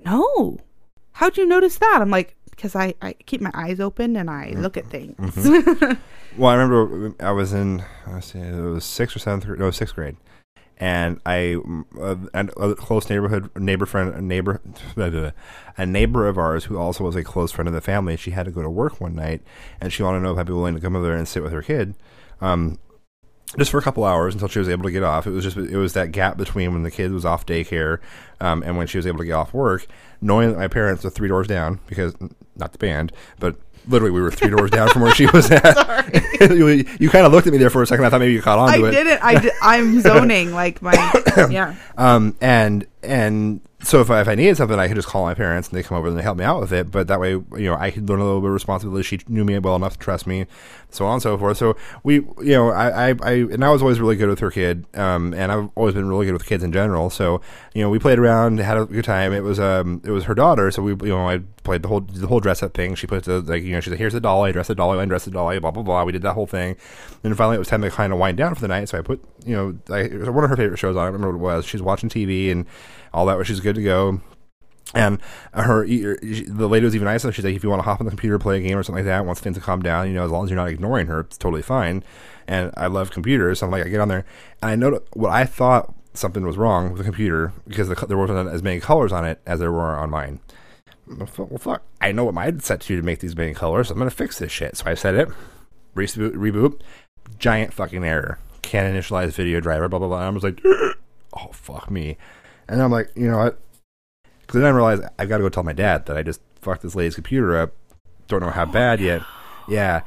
No. 0.04 0.58
How'd 1.14 1.38
you 1.38 1.46
notice 1.46 1.78
that? 1.78 2.00
I'm 2.02 2.10
like, 2.10 2.36
because 2.50 2.76
I, 2.76 2.94
I 3.02 3.14
keep 3.14 3.42
my 3.42 3.52
eyes 3.54 3.80
open 3.80 4.16
and 4.16 4.30
I 4.30 4.54
look 4.56 4.78
at 4.78 4.88
things. 4.88 5.18
Well, 6.38 6.50
I 6.50 6.56
remember 6.56 7.14
I 7.20 7.32
was 7.32 7.52
in, 7.52 7.84
let's 8.08 8.34
it 8.34 8.54
was 8.54 8.86
sixth 8.86 9.16
or 9.16 9.20
seventh, 9.20 9.46
grade, 9.46 9.60
no, 9.60 9.70
sixth 9.70 9.96
grade, 9.96 10.16
and 10.82 11.22
I, 11.28 11.58
uh, 12.02 12.16
a 12.34 12.76
close 12.76 13.08
neighborhood 13.08 13.52
neighbor 13.56 13.86
friend, 13.86 14.16
a 14.16 14.22
neighbor, 14.22 14.60
a 15.78 15.86
neighbor 15.86 16.28
of 16.28 16.40
ours 16.40 16.66
who 16.66 16.78
also 16.80 17.04
was 17.04 17.16
a 17.16 17.24
close 17.24 17.52
friend 17.52 17.68
of 17.68 17.74
the 17.76 17.82
family. 17.82 18.18
She 18.18 18.32
had 18.32 18.48
to 18.48 18.52
go 18.52 18.64
to 18.64 18.70
work 18.70 19.00
one 19.00 19.14
night, 19.14 19.44
and 19.80 19.94
she 19.94 20.02
wanted 20.02 20.18
to 20.18 20.24
know 20.24 20.34
if 20.34 20.40
I'd 20.40 20.48
be 20.48 20.54
willing 20.54 20.74
to 20.74 20.82
come 20.82 20.96
over 20.96 21.06
there 21.06 21.16
and 21.16 21.28
sit 21.28 21.44
with 21.44 21.52
her 21.52 21.62
kid. 21.62 21.94
Um, 22.42 22.80
just 23.60 23.70
for 23.70 23.78
a 23.78 23.82
couple 23.84 24.04
hours 24.06 24.34
until 24.34 24.48
she 24.48 24.58
was 24.58 24.70
able 24.70 24.84
to 24.84 24.92
get 24.92 25.04
off. 25.04 25.28
It 25.28 25.32
was 25.32 25.44
just 25.44 25.56
it 25.56 25.78
was 25.78 25.94
that 25.94 26.12
gap 26.12 26.36
between 26.36 26.74
when 26.74 26.82
the 26.82 26.90
kid 26.90 27.12
was 27.12 27.26
off 27.26 27.46
daycare 27.46 28.00
um, 28.40 28.64
and 28.64 28.76
when 28.76 28.88
she 28.88 28.98
was 28.98 29.06
able 29.06 29.20
to 29.20 29.26
get 29.26 29.34
off 29.34 29.54
work. 29.54 29.86
Knowing 30.20 30.50
that 30.50 30.58
my 30.58 30.68
parents 30.68 31.06
are 31.06 31.12
three 31.12 31.28
doors 31.28 31.48
down 31.48 31.80
because 31.86 32.16
not 32.56 32.72
the 32.72 32.80
band, 32.80 33.12
but 33.40 33.56
literally 33.88 34.12
we 34.12 34.22
were 34.22 34.32
three 34.32 34.50
doors 34.50 34.72
down 34.72 34.90
from 34.90 35.02
where 35.02 35.14
she 35.14 35.26
was 35.34 35.50
at. 35.52 35.72
you, 36.52 36.68
you 37.00 37.10
kind 37.10 37.26
of 37.26 37.32
looked 37.32 37.48
at 37.48 37.54
me 37.54 37.60
there 37.60 37.70
for 37.70 37.82
a 37.82 37.88
second. 37.88 38.06
I 38.06 38.10
thought 38.10 38.20
maybe 38.20 38.34
you 38.34 38.42
caught 38.42 38.60
on 38.60 38.70
I 38.70 38.78
to 38.78 38.86
it. 38.86 38.92
didn't. 38.92 39.24
I 39.24 39.40
di- 39.40 39.52
I'm 39.62 40.00
zoning 40.02 40.52
like 40.54 40.82
my 40.82 40.94
yeah. 41.50 41.76
Um, 41.98 42.36
and 42.42 42.86
and 43.04 43.62
so 43.84 44.00
if 44.02 44.12
I, 44.12 44.22
if 44.22 44.28
I 44.28 44.36
needed 44.36 44.58
something, 44.58 44.78
I 44.78 44.88
could 44.88 44.96
just 44.96 45.08
call 45.08 45.24
my 45.24 45.34
parents 45.34 45.70
and 45.70 45.78
they 45.78 45.84
come 45.84 45.98
over 45.98 46.08
and 46.08 46.18
they 46.18 46.22
help 46.22 46.38
me 46.38 46.44
out 46.46 46.60
with 46.62 46.72
it. 46.72 46.92
But 46.92 47.08
that 47.08 47.20
way, 47.20 47.32
you 47.32 47.46
know, 47.58 47.76
I 47.76 47.90
could 47.92 48.08
learn 48.08 48.20
a 48.20 48.24
little 48.24 48.42
bit 48.42 48.48
of 48.48 48.54
responsibility. 48.54 49.04
She 49.04 49.20
knew 49.28 49.44
me 49.44 49.58
well 49.60 49.76
enough 49.76 49.94
to 49.94 50.00
trust 50.00 50.28
me, 50.28 50.46
so 50.92 51.06
on 51.06 51.14
and 51.14 51.22
so 51.22 51.38
forth. 51.38 51.58
So 51.58 51.76
we, 52.04 52.16
you 52.16 52.54
know, 52.54 52.70
I, 52.70 53.10
I, 53.10 53.16
I 53.24 53.32
and 53.32 53.64
I 53.64 53.70
was 53.70 53.82
always 53.82 54.00
really 54.00 54.16
good 54.16 54.30
with 54.30 54.40
her 54.40 54.52
kid. 54.52 54.86
Um, 54.96 55.34
and 55.34 55.52
I've 55.52 55.70
always 55.76 55.96
been 55.96 56.08
really 56.08 56.26
good 56.26 56.34
with 56.34 56.46
kids 56.46 56.64
in 56.64 56.72
general. 56.72 57.10
So 57.10 57.42
you 57.74 57.82
know, 57.82 57.90
we 57.90 58.00
played 58.00 58.20
around, 58.20 58.60
had 58.60 58.78
a 58.78 58.86
good 58.86 59.06
time. 59.06 59.34
It 59.34 59.42
was 59.42 59.60
um, 59.60 60.02
it 60.04 60.12
was 60.12 60.26
her 60.26 60.36
daughter, 60.36 60.70
so 60.72 60.82
we, 60.82 60.92
you 60.92 61.16
know, 61.16 61.30
I 61.30 61.40
played 61.64 61.84
the 61.84 61.88
whole 61.88 62.02
the 62.02 62.28
whole 62.28 62.40
dress 62.40 62.62
up 62.62 62.74
thing. 62.74 62.96
She 62.96 63.08
put 63.08 63.24
the 63.24 63.42
like, 63.42 63.64
you 63.64 63.72
know, 63.72 63.80
she 63.80 63.90
said, 63.90 64.00
"Here's 64.00 64.14
the 64.14 64.20
doll. 64.20 64.44
I 64.44 64.52
dress 64.52 64.68
the 64.68 64.76
doll. 64.76 65.00
I 65.00 65.06
dress 65.06 65.26
the 65.26 65.32
doll. 65.32 65.58
Blah 65.60 65.72
blah 65.72 65.84
blah." 65.84 66.04
We 66.04 66.12
did 66.12 66.22
that 66.24 66.34
whole 66.34 66.48
thing. 66.48 66.76
and 67.24 67.36
finally, 67.38 67.56
it 67.56 67.60
was 67.60 67.68
time 67.68 67.82
to 67.82 67.90
kind 67.90 68.12
of 68.14 68.20
wind 68.20 68.38
down 68.38 68.56
for 68.56 68.62
the 68.62 68.68
night. 68.68 68.90
So 68.90 68.98
I 68.98 69.02
put, 69.02 69.24
you 69.46 69.56
know, 69.56 69.78
I, 69.94 70.02
it 70.02 70.20
was 70.20 70.30
one 70.30 70.44
of 70.44 70.50
her 70.50 70.58
favorite 70.58 70.78
shows 70.78 70.96
on. 70.96 71.04
I 71.04 71.06
remember 71.06 71.38
what 71.38 71.54
it 71.54 71.56
was. 71.58 71.66
She's 71.66 71.82
watching 71.82 72.10
TV 72.10 72.52
and 72.52 72.66
all 73.14 73.26
that. 73.28 73.46
She's 73.46 73.60
good 73.60 73.76
to 73.76 73.84
go. 73.84 74.22
And 74.94 75.20
her, 75.54 75.86
the 75.86 76.68
lady 76.68 76.86
was 76.86 76.96
even 76.96 77.06
nice. 77.06 77.22
She's 77.22 77.46
like, 77.46 77.56
if 77.56 77.64
you 77.64 77.70
want 77.70 77.80
to 77.80 77.86
hop 77.86 78.02
on 78.02 78.06
the 78.06 78.12
computer, 78.12 78.38
play 78.38 78.58
a 78.58 78.62
game 78.62 78.78
or 78.78 78.84
something 78.84 79.06
like 79.06 79.10
that, 79.10 79.26
wants 79.26 79.40
things 79.40 79.56
to 79.56 79.62
calm 79.62 79.82
down, 79.82 80.08
you 80.08 80.14
know, 80.14 80.26
as 80.26 80.32
long 80.32 80.44
as 80.44 80.50
you're 80.50 80.58
not 80.58 80.70
ignoring 80.70 81.08
her, 81.08 81.22
it's 81.22 81.38
totally 81.38 81.62
fine. 81.62 82.04
And 82.48 82.72
I 82.76 82.88
love 82.88 83.12
computers, 83.12 83.60
so 83.60 83.66
I'm 83.66 83.72
like, 83.72 83.86
I 83.86 83.90
get 83.90 84.02
on 84.02 84.10
there, 84.10 84.26
and 84.62 84.72
I 84.72 84.76
know 84.76 85.00
what 85.14 85.32
I 85.32 85.46
thought 85.46 85.94
something 86.14 86.46
was 86.46 86.58
wrong 86.58 86.90
with 86.90 86.98
the 86.98 87.04
computer 87.04 87.54
because 87.68 87.88
the, 87.88 87.96
there 88.06 88.18
wasn't 88.18 88.50
as 88.50 88.62
many 88.62 88.80
colors 88.80 89.12
on 89.12 89.26
it 89.26 89.40
as 89.46 89.60
there 89.60 89.72
were 89.72 89.96
on 89.98 90.10
mine. 90.10 90.40
Well, 91.08 91.58
fuck, 91.58 91.84
I 92.00 92.12
know 92.12 92.26
what 92.26 92.34
mine 92.34 92.60
set 92.60 92.82
to 92.82 92.96
to 92.96 93.02
make 93.02 93.20
these 93.20 93.36
many 93.36 93.54
colors. 93.54 93.88
So 93.88 93.94
I'm 93.94 94.00
gonna 94.00 94.12
fix 94.12 94.40
this 94.40 94.52
shit. 94.52 94.78
So 94.78 94.86
I 94.90 94.94
set 94.94 95.16
it, 95.16 95.30
reboot, 95.96 96.34
reboot, 96.34 96.82
giant 97.38 97.74
fucking 97.74 98.04
error. 98.04 98.40
Can't 98.62 98.94
initialize 98.94 99.32
video 99.32 99.60
driver, 99.60 99.88
blah 99.90 100.00
blah 100.00 100.08
blah. 100.08 100.18
And 100.18 100.28
I 100.28 100.30
was 100.30 100.44
like, 100.44 100.62
oh 101.34 101.50
fuck 101.52 101.90
me. 101.90 102.18
And 102.68 102.82
I'm 102.82 102.92
like, 102.92 103.12
you 103.16 103.30
know 103.30 103.38
what? 103.38 103.60
Because 104.52 104.64
then 104.64 104.74
I 104.74 104.76
realized 104.76 105.04
I've 105.18 105.30
got 105.30 105.38
to 105.38 105.44
go 105.44 105.50
tell 105.50 105.64
my 105.64 105.72
dad 105.72 106.08
that 106.08 106.18
I 106.18 106.24
just 106.24 106.42
fucked 106.60 106.82
this 106.82 106.94
lady's 106.94 107.16
computer 107.16 107.58
up. 107.58 107.72
Don't 108.28 108.42
know 108.42 108.50
how 108.50 108.66
bad 108.66 109.00
yet. 109.00 109.22
Yeah. 109.70 110.02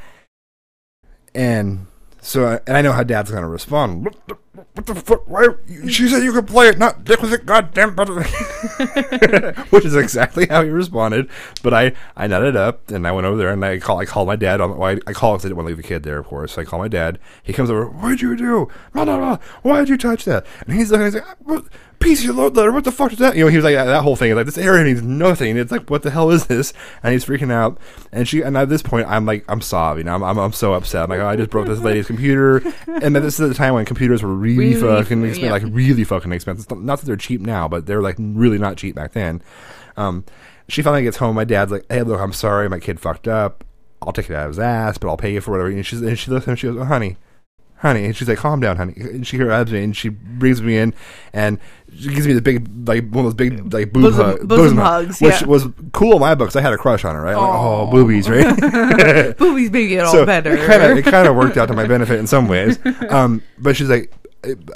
And 1.35 1.87
so, 2.21 2.45
I- 2.47 2.61
and 2.67 2.77
I 2.77 2.83
know 2.83 2.93
how 2.93 3.03
dad's 3.05 3.31
going 3.31 3.43
to 3.43 3.49
respond. 3.49 4.15
What 4.55 4.87
the, 4.87 4.95
fuck? 4.95 5.29
Why? 5.29 5.49
She 5.89 6.09
said 6.09 6.23
you 6.23 6.33
could 6.33 6.47
play 6.47 6.69
it, 6.69 6.79
not 6.79 7.03
dick 7.03 7.21
with 7.21 7.33
it, 7.33 7.45
goddamn. 7.45 7.97
Which 9.71 9.85
is 9.85 9.97
exactly 9.97 10.47
how 10.47 10.63
he 10.63 10.71
responded. 10.71 11.29
But 11.63 11.75
I, 11.75 11.93
I 12.17 12.29
nutted 12.29 12.55
up 12.55 12.89
and 12.89 13.05
I 13.05 13.11
went 13.11 13.27
over 13.27 13.37
there 13.37 13.51
and 13.51 13.65
I 13.65 13.79
call, 13.79 13.99
I 13.99 14.05
called 14.05 14.29
my 14.29 14.37
dad. 14.37 14.61
On, 14.61 14.79
well, 14.79 14.91
I, 14.91 15.01
I 15.09 15.13
called 15.13 15.39
because 15.39 15.47
I 15.47 15.49
didn't 15.49 15.57
want 15.57 15.67
to 15.67 15.71
leave 15.71 15.77
the 15.79 15.83
kid 15.83 16.05
there, 16.05 16.19
of 16.19 16.27
course. 16.27 16.53
So 16.53 16.63
I 16.63 16.65
call 16.65 16.79
my 16.79 16.87
dad. 16.87 17.19
He 17.43 17.53
comes 17.53 17.69
over. 17.69 17.87
What'd 17.87 18.21
you 18.21 18.37
do? 18.37 18.69
Blah, 18.93 19.05
blah, 19.05 19.17
blah. 19.17 19.39
Why'd 19.63 19.89
you 19.89 19.97
touch 19.97 20.25
that? 20.27 20.47
And 20.67 20.77
he's 20.77 20.93
looking. 20.93 21.07
He's 21.07 21.15
like, 21.15 21.27
ah, 21.27 21.35
what? 21.41 21.65
PC 22.05 22.35
load 22.35 22.55
letter. 22.57 22.71
What 22.71 22.85
the 22.85 22.93
fuck 22.93 23.13
is 23.13 23.19
that? 23.19 23.35
You 23.35 23.45
know, 23.45 23.51
he 23.51 23.57
was 23.57 23.65
like 23.65 23.77
that, 23.77 24.03
whole 24.03 24.15
thing. 24.15 24.31
Is 24.31 24.37
like 24.37 24.47
this 24.47 24.59
area 24.59 24.85
means 24.85 25.03
nothing. 25.03 25.57
It's 25.57 25.73
like, 25.73 25.89
what 25.89 26.03
the 26.03 26.11
hell 26.11 26.31
is 26.31 26.47
this? 26.47 26.75
And 27.03 27.13
he's 27.13 27.25
freaking 27.25 27.51
out. 27.51 27.79
And 28.13 28.29
she, 28.29 28.43
and 28.43 28.57
at 28.59 28.69
this 28.69 28.83
point, 28.83 29.09
I'm 29.09 29.25
like, 29.25 29.45
I'm 29.49 29.63
sobbing. 29.63 30.07
I'm, 30.07 30.23
I'm, 30.23 30.39
I'm 30.39 30.53
so 30.53 30.75
upset. 30.75 31.05
I'm 31.05 31.11
like, 31.11 31.21
oh, 31.21 31.27
I 31.27 31.37
just 31.37 31.51
broke 31.51 31.67
this 31.67 31.81
lady's 31.81 32.07
computer. 32.07 32.59
And 32.87 33.15
then 33.15 33.23
this 33.23 33.41
is 33.41 33.49
the 33.49 33.55
time 33.55 33.75
when 33.75 33.87
computers 33.87 34.23
were 34.23 34.35
really, 34.45 34.75
Really, 34.75 34.81
fucking 35.03 35.25
expensive, 35.25 35.43
yeah. 35.45 35.51
like 35.53 35.63
really 35.67 36.05
fucking 36.05 36.33
expensive. 36.33 36.71
Not 36.79 37.01
that 37.01 37.07
they're 37.07 37.17
cheap 37.17 37.41
now, 37.41 37.67
but 37.69 37.87
they're 37.87 38.03
like 38.03 38.17
really 38.19 38.59
not 38.59 38.77
cheap 38.77 38.95
back 38.95 39.13
then. 39.13 39.43
Um, 39.97 40.25
she 40.69 40.83
finally 40.83 41.03
gets 41.03 41.17
home. 41.19 41.35
My 41.37 41.45
dad's 41.45 41.73
like, 41.73 41.85
hey, 41.89 42.03
look, 42.03 42.21
I'm 42.21 42.33
sorry, 42.33 42.69
my 42.69 42.79
kid 42.79 43.01
fucked 43.01 43.29
up. 43.29 43.65
I'll 44.03 44.13
take 44.13 44.29
it 44.31 44.35
out 44.35 44.45
of 44.45 44.51
his 44.51 44.59
ass, 44.59 44.99
but 44.99 45.09
I'll 45.09 45.17
pay 45.17 45.33
you 45.33 45.41
for 45.41 45.53
whatever. 45.53 45.69
And 45.71 45.85
she's, 45.87 46.01
and 46.03 46.19
she 46.19 46.31
looks 46.31 46.45
at 46.47 46.51
him. 46.51 46.57
She 46.57 46.67
goes, 46.67 46.77
oh, 46.79 46.85
honey, 46.85 47.17
honey. 47.77 48.05
And 48.05 48.15
she's 48.17 48.29
like, 48.29 48.39
calm 48.39 48.61
down, 48.61 48.77
honey. 48.77 48.95
And 48.99 49.27
she 49.27 49.37
grabs 49.39 49.73
me 49.73 49.83
and 49.83 49.97
she 49.97 50.09
brings 50.11 50.61
me 50.63 50.77
in 50.77 50.93
and 51.33 51.59
she 51.97 52.09
gives 52.09 52.27
me 52.27 52.33
the 52.35 52.43
big, 52.43 52.67
like, 52.89 53.05
one 53.11 53.25
of 53.25 53.25
those 53.25 53.35
big, 53.35 53.73
like, 53.73 53.93
boob 53.93 54.03
Bosom- 54.05 54.25
hug- 54.27 54.49
bosom 54.49 54.77
hug, 54.79 55.05
hugs, 55.07 55.21
Which 55.21 55.41
yeah. 55.41 55.47
was 55.47 55.67
cool 55.93 56.15
in 56.15 56.21
my 56.21 56.35
book 56.35 56.49
'cause 56.49 56.57
I 56.57 56.61
had 56.61 56.73
a 56.73 56.79
crush 56.79 57.05
on 57.05 57.15
her, 57.15 57.21
right? 57.23 57.37
Like, 57.37 57.47
oh, 57.47 57.87
boobies, 57.91 58.29
right? 58.29 58.57
Boobies 59.39 59.71
make 59.71 59.91
it 59.91 59.99
all 60.01 60.13
so 60.13 60.27
better. 60.27 60.53
It 60.55 60.67
kind 60.67 60.83
of 60.83 60.99
it 60.99 61.05
kind 61.05 61.29
of 61.29 61.37
worked 61.37 61.57
out 61.57 61.67
to 61.69 61.75
my 61.75 61.87
benefit 61.87 62.19
in 62.19 62.27
some 62.27 62.49
ways. 62.49 62.79
Um, 63.11 63.43
but 63.59 63.77
she's 63.77 63.89
like, 63.89 64.13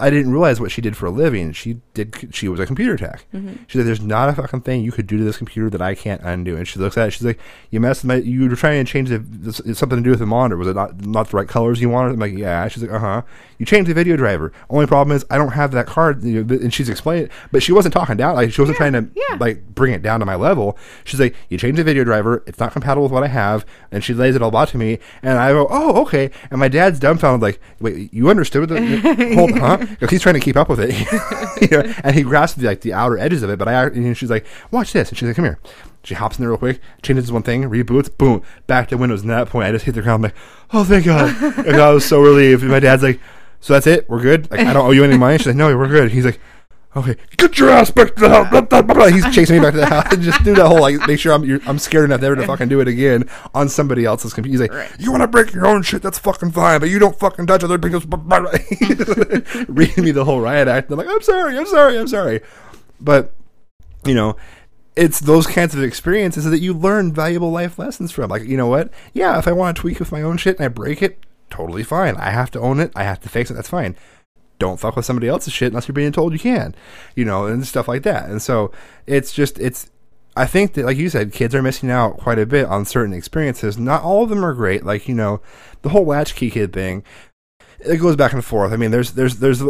I- 0.01 0.11
didn't 0.11 0.33
realize 0.33 0.61
what 0.61 0.71
she 0.71 0.81
did 0.81 0.97
for 0.97 1.07
a 1.07 1.11
living. 1.11 1.53
She 1.53 1.81
did. 1.95 2.29
She 2.33 2.49
was 2.49 2.61
a 2.61 2.67
computer 2.67 2.97
tech. 2.97 3.25
Mm-hmm. 3.33 3.55
She's 3.67 3.81
like, 3.81 3.87
there's 3.87 4.01
not 4.01 4.29
a 4.29 4.33
fucking 4.33 4.63
thing 4.63 4.83
you 4.83 4.93
could 4.93 5.07
do 5.07 5.19
to 5.19 5.25
this 5.25 5.37
computer 5.37 5.71
that 5.71 5.83
I 5.83 5.95
can't 5.95 6.21
undo. 6.23 6.57
And 6.57 6.67
she 6.67 6.79
looks 6.79 6.97
at 6.97 7.09
it. 7.09 7.11
She's 7.13 7.25
like, 7.25 7.39
you 7.71 7.81
messed. 7.81 8.05
My, 8.05 8.17
you 8.17 8.49
were 8.49 8.57
trying 8.57 8.85
to 8.85 8.91
change 8.91 9.09
the 9.11 9.19
this, 9.19 9.61
something 9.79 9.99
to 9.99 10.03
do 10.03 10.11
with 10.11 10.19
the 10.19 10.27
monitor. 10.27 10.57
Was 10.57 10.69
it 10.69 10.77
not 10.77 11.05
not 11.05 11.29
the 11.29 11.37
right 11.37 11.49
colors 11.49 11.81
you 11.81 11.89
wanted? 11.89 12.13
I'm 12.13 12.19
like, 12.19 12.37
yeah. 12.37 12.67
She's 12.69 12.83
like, 12.83 12.93
uh 12.93 12.99
huh. 12.99 13.23
You 13.59 13.67
changed 13.67 13.91
the 13.91 13.95
video 13.95 14.17
driver. 14.17 14.53
Only 14.71 14.87
problem 14.87 15.17
is 15.17 15.25
I 15.31 15.39
don't 15.39 15.53
have 15.53 15.73
that 15.73 15.87
card. 15.87 16.23
You 16.23 16.45
know, 16.45 16.57
and 16.57 16.73
she's 16.73 16.89
explaining 16.89 17.25
it, 17.25 17.33
but 17.53 17.63
she 17.63 17.73
wasn't 17.73 17.95
talking 17.95 18.17
down. 18.17 18.35
Like 18.35 18.53
she 18.53 18.61
wasn't 18.61 18.79
trying 18.79 18.93
to 18.93 19.09
yeah. 19.15 19.37
like 19.39 19.67
bring 19.75 19.93
it 19.93 20.03
down 20.03 20.21
to 20.21 20.27
my 20.27 20.35
level. 20.35 20.79
She's 21.05 21.21
like, 21.21 21.35
you 21.49 21.59
changed 21.59 21.79
the 21.79 21.85
video 21.85 22.05
driver. 22.05 22.43
It's 22.47 22.59
not 22.59 22.73
compatible 22.73 23.05
with 23.05 23.13
what 23.13 23.25
I 23.25 23.29
have. 23.29 23.65
And 23.91 24.03
she 24.05 24.15
lays 24.15 24.37
it 24.37 24.43
all 24.43 24.57
out 24.57 24.69
to 24.69 24.79
me. 24.79 24.99
And 25.23 25.39
I 25.39 25.53
go, 25.53 25.67
oh, 25.71 26.03
okay. 26.03 26.31
And 26.51 26.61
my 26.61 26.69
dad's 26.69 26.99
dumbfounded, 26.99 27.43
like, 27.43 27.61
wait, 27.81 28.13
you 28.13 28.29
understood 28.31 28.69
the 28.69 29.35
hold, 29.35 29.51
huh? 29.61 30.07
He's 30.09 30.23
trying 30.23 30.35
to 30.35 30.41
keep 30.41 30.57
up 30.57 30.69
with 30.69 30.81
it. 30.81 30.91
you 31.63 31.77
know, 31.77 31.95
and 32.05 32.15
he 32.15 32.23
grasps 32.23 32.63
like 32.63 32.81
the 32.81 32.93
outer 32.93 33.19
edges 33.19 33.43
of 33.43 33.51
it. 33.51 33.59
But 33.59 33.69
I, 33.69 33.87
and 33.87 34.17
she's 34.17 34.31
like, 34.31 34.47
watch 34.71 34.93
this. 34.93 35.09
And 35.09 35.19
she's 35.19 35.27
like, 35.27 35.37
come 35.37 35.45
here. 35.45 35.59
She 36.05 36.15
hops 36.15 36.39
in 36.39 36.43
there 36.43 36.51
real 36.51 36.59
quick, 36.59 36.81
changes 37.03 37.31
one 37.31 37.43
thing, 37.43 37.65
reboots, 37.65 38.17
boom, 38.17 38.43
back 38.67 38.89
to 38.89 38.97
Windows. 38.97 39.23
And 39.23 39.31
at 39.31 39.45
that 39.45 39.51
point, 39.51 39.67
I 39.67 39.73
just 39.73 39.85
hit 39.85 39.95
the 39.95 40.03
ground. 40.03 40.25
I'm 40.25 40.31
like, 40.31 40.41
oh, 40.73 40.85
thank 40.85 41.05
God. 41.05 41.35
and 41.67 41.77
I 41.77 41.91
was 41.91 42.05
so 42.05 42.23
relieved. 42.23 42.63
And 42.63 42.71
my 42.71 42.81
dad's 42.81 43.03
like, 43.03 43.21
so 43.61 43.73
that's 43.73 43.87
it? 43.87 44.09
We're 44.09 44.23
good? 44.23 44.51
Like, 44.51 44.61
I 44.61 44.73
don't 44.73 44.87
owe 44.87 44.93
you 44.93 45.05
any 45.05 45.19
money? 45.19 45.39
She's 45.39 45.49
like, 45.49 45.57
no, 45.57 45.77
we're 45.77 45.89
good. 45.89 46.13
He's 46.13 46.25
like, 46.25 46.41
okay, 46.99 47.17
get 47.37 47.59
your 47.59 47.71
ass 47.71 47.91
back 47.91 48.15
to 48.15 48.21
the 48.21 48.29
house. 48.29 48.51
Blah, 48.51 48.61
blah, 48.63 48.83
blah. 48.83 49.07
He's 49.07 49.25
chasing 49.35 49.57
me 49.57 49.63
back 49.63 49.73
to 49.75 49.81
the 49.81 49.87
house. 49.87 50.13
And 50.13 50.23
just 50.23 50.43
do 50.45 50.55
that 50.55 50.67
whole, 50.67 50.81
like, 50.81 51.07
make 51.07 51.19
sure 51.19 51.33
I'm 51.33 51.45
you're, 51.45 51.61
I'm 51.67 51.79
scared 51.79 52.05
enough 52.05 52.21
never 52.21 52.37
to 52.37 52.47
fucking 52.47 52.69
do 52.69 52.81
it 52.81 52.89
again 52.89 53.29
on 53.55 53.69
somebody 53.69 54.05
else's 54.05 54.33
computer. 54.33 54.65
He's 54.65 54.71
like, 54.71 55.01
you 55.01 55.11
want 55.11 55.23
to 55.23 55.29
break 55.29 55.53
your 55.53 55.67
own 55.67 55.83
shit? 55.83 56.03
That's 56.03 56.19
fucking 56.19 56.53
fine, 56.53 56.81
but 56.81 56.89
you 56.89 56.99
don't 56.99 57.19
fucking 57.19 57.47
touch 57.47 57.65
other 57.65 57.79
people's. 57.79 58.05
Reading 59.69 60.05
me 60.05 60.11
the 60.11 60.25
whole 60.25 60.41
riot 60.41 60.69
act. 60.69 60.91
I'm 60.91 60.99
like, 60.99 61.09
I'm 61.09 61.23
sorry, 61.23 61.59
I'm 61.59 61.67
sorry, 61.67 61.99
I'm 61.99 62.09
sorry. 62.09 62.41
But, 63.01 63.33
you 64.05 64.15
know, 64.15 64.37
it's 64.97 65.21
those 65.21 65.47
kinds 65.47 65.75
of 65.75 65.83
experiences 65.83 66.45
that 66.45 66.59
you 66.59 66.75
learn 66.75 67.13
valuable 67.13 67.53
life 67.53 67.79
lessons 67.79 68.11
from. 68.11 68.31
Like, 68.31 68.43
you 68.43 68.57
know 68.57 68.67
what? 68.67 68.91
Yeah, 69.13 69.39
if 69.39 69.47
I 69.47 69.53
want 69.53 69.77
to 69.77 69.81
tweak 69.81 70.01
with 70.01 70.11
my 70.11 70.23
own 70.23 70.37
shit 70.37 70.57
and 70.57 70.65
I 70.65 70.69
break 70.69 71.03
it, 71.03 71.21
totally 71.51 71.85
fine. 71.85 72.17
I 72.17 72.31
have 72.31 72.51
to 72.53 72.61
own 72.61 72.81
it. 72.81 72.91
I 72.97 73.05
have 73.05 73.21
to 73.21 73.29
fix 73.29 73.51
it. 73.51 73.55
That's 73.55 73.69
fine. 73.69 73.97
Don't 74.59 74.79
fuck 74.81 74.97
with 74.97 75.05
somebody 75.05 75.29
else's 75.29 75.53
shit 75.53 75.69
unless 75.69 75.87
you're 75.89 75.93
being 75.95 76.13
told 76.13 76.33
you 76.33 76.39
can, 76.39 76.75
you 77.15 77.25
know, 77.25 77.47
and 77.47 77.67
stuff 77.67 77.87
like 77.89 78.03
that. 78.03 78.29
And 78.29 78.43
so 78.43 78.73
it's 79.07 79.33
just, 79.33 79.59
it's, 79.59 79.91
I 80.37 80.47
think 80.47 80.75
that, 80.75 80.85
like 80.85 80.97
you 80.97 81.09
said, 81.09 81.33
kids 81.33 81.55
are 81.55 81.63
missing 81.63 81.91
out 81.91 82.17
quite 82.19 82.39
a 82.39 82.47
bit 82.47 82.67
on 82.67 82.85
certain 82.85 83.13
experiences. 83.13 83.79
Not 83.79 84.03
all 84.03 84.23
of 84.25 84.31
them 84.31 84.45
are 84.45 84.55
great. 84.55 84.85
Like, 84.85 85.09
you 85.09 85.15
know, 85.15 85.41
the 85.83 85.89
whole 85.91 86.05
latchkey 86.07 86.51
kid 86.51 86.73
thing, 86.73 87.03
it 87.81 87.99
goes 87.99 88.17
back 88.17 88.33
and 88.33 88.45
forth. 88.45 88.73
I 88.73 88.77
mean, 88.77 88.91
there's, 88.91 89.13
there's, 89.13 89.37
there's, 89.37 89.63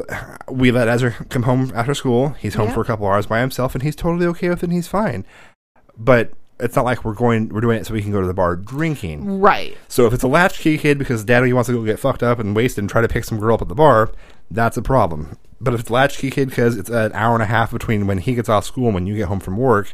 we 0.51 0.71
let 0.71 0.89
Ezra 0.89 1.13
come 1.29 1.43
home 1.45 1.73
after 1.75 1.95
school. 1.95 2.31
He's 2.31 2.55
home 2.55 2.69
Yeah. 2.69 2.75
for 2.75 2.81
a 2.81 2.85
couple 2.85 3.07
hours 3.07 3.27
by 3.27 3.41
himself 3.41 3.75
and 3.75 3.83
he's 3.83 3.97
totally 3.97 4.27
okay 4.27 4.49
with 4.49 4.63
it 4.63 4.65
and 4.65 4.73
he's 4.73 4.89
fine. 4.89 5.27
But 5.97 6.33
it's 6.61 6.75
not 6.75 6.85
like 6.85 7.05
we're 7.05 7.15
going 7.15 7.51
we're 7.51 7.61
doing 7.61 7.79
it 7.79 7.87
so 7.87 7.95
we 7.95 8.03
can 8.03 8.11
go 8.13 8.21
to 8.21 8.27
the 8.27 8.35
bar 8.35 8.57
drinking. 8.57 9.41
Right. 9.41 9.77
So 9.89 10.07
if 10.07 10.13
it's 10.13 10.25
a 10.25 10.29
latchkey 10.29 10.77
kid 10.79 10.99
because 10.99 11.23
daddy 11.25 11.53
wants 11.53 11.69
to 11.69 11.73
go 11.75 11.85
get 11.85 11.99
fucked 12.01 12.23
up 12.23 12.39
and 12.41 12.55
wasted 12.57 12.83
and 12.83 12.91
try 12.91 13.01
to 13.01 13.09
pick 13.09 13.25
some 13.25 13.39
girl 13.39 13.55
up 13.55 13.63
at 13.63 13.69
the 13.69 13.75
bar, 13.77 14.11
that's 14.51 14.77
a 14.77 14.83
problem. 14.83 15.37
But 15.61 15.75
if 15.75 15.81
it's 15.81 15.91
latchkey 15.91 16.31
kid 16.31 16.51
because 16.51 16.77
it's 16.77 16.89
an 16.91 17.13
hour 17.15 17.35
and 17.35 17.43
a 17.43 17.47
half 17.47 17.73
between 17.73 18.07
when 18.07 18.19
he 18.19 18.35
gets 18.35 18.49
off 18.49 18.65
school 18.65 18.87
and 18.87 18.95
when 18.95 19.07
you 19.07 19.17
get 19.17 19.27
home 19.29 19.41
from 19.41 19.57
work, 19.57 19.93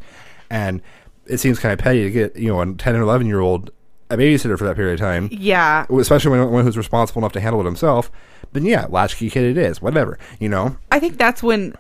and 0.51 0.83
it 1.27 1.39
seems 1.39 1.59
kind 1.59 1.73
of 1.73 1.79
petty 1.79 2.03
to 2.05 2.11
get 2.11 2.37
you 2.37 2.49
know 2.49 2.61
a 2.61 2.75
ten 2.75 2.95
or 2.97 3.01
eleven 3.03 3.27
year 3.27 3.41
old 3.41 3.71
a 4.11 4.17
babysitter 4.17 4.59
for 4.59 4.65
that 4.65 4.77
period 4.77 4.95
of 4.95 5.01
time, 5.01 5.29
Yeah. 5.33 5.87
especially 5.99 6.33
when 6.39 6.51
one 6.51 6.65
who's 6.65 6.77
responsible 6.77 7.23
enough 7.23 7.33
to 7.33 7.41
handle 7.41 7.61
it 7.63 7.65
himself. 7.65 8.11
Then 8.53 8.67
yeah, 8.67 8.87
latchkey 8.91 9.31
kid 9.31 9.57
it 9.57 9.59
is. 9.59 9.81
Whatever 9.81 10.19
you 10.39 10.49
know. 10.51 10.77
I 10.93 11.01
think 11.01 11.17
that's 11.17 11.43
when 11.43 11.75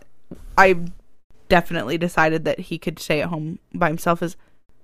I 0.56 0.76
definitely 1.50 1.98
decided 1.98 2.46
that 2.46 2.58
he 2.58 2.78
could 2.78 2.98
stay 2.98 3.20
at 3.20 3.28
home 3.28 3.58
by 3.74 3.88
himself. 3.88 4.22
Is 4.22 4.36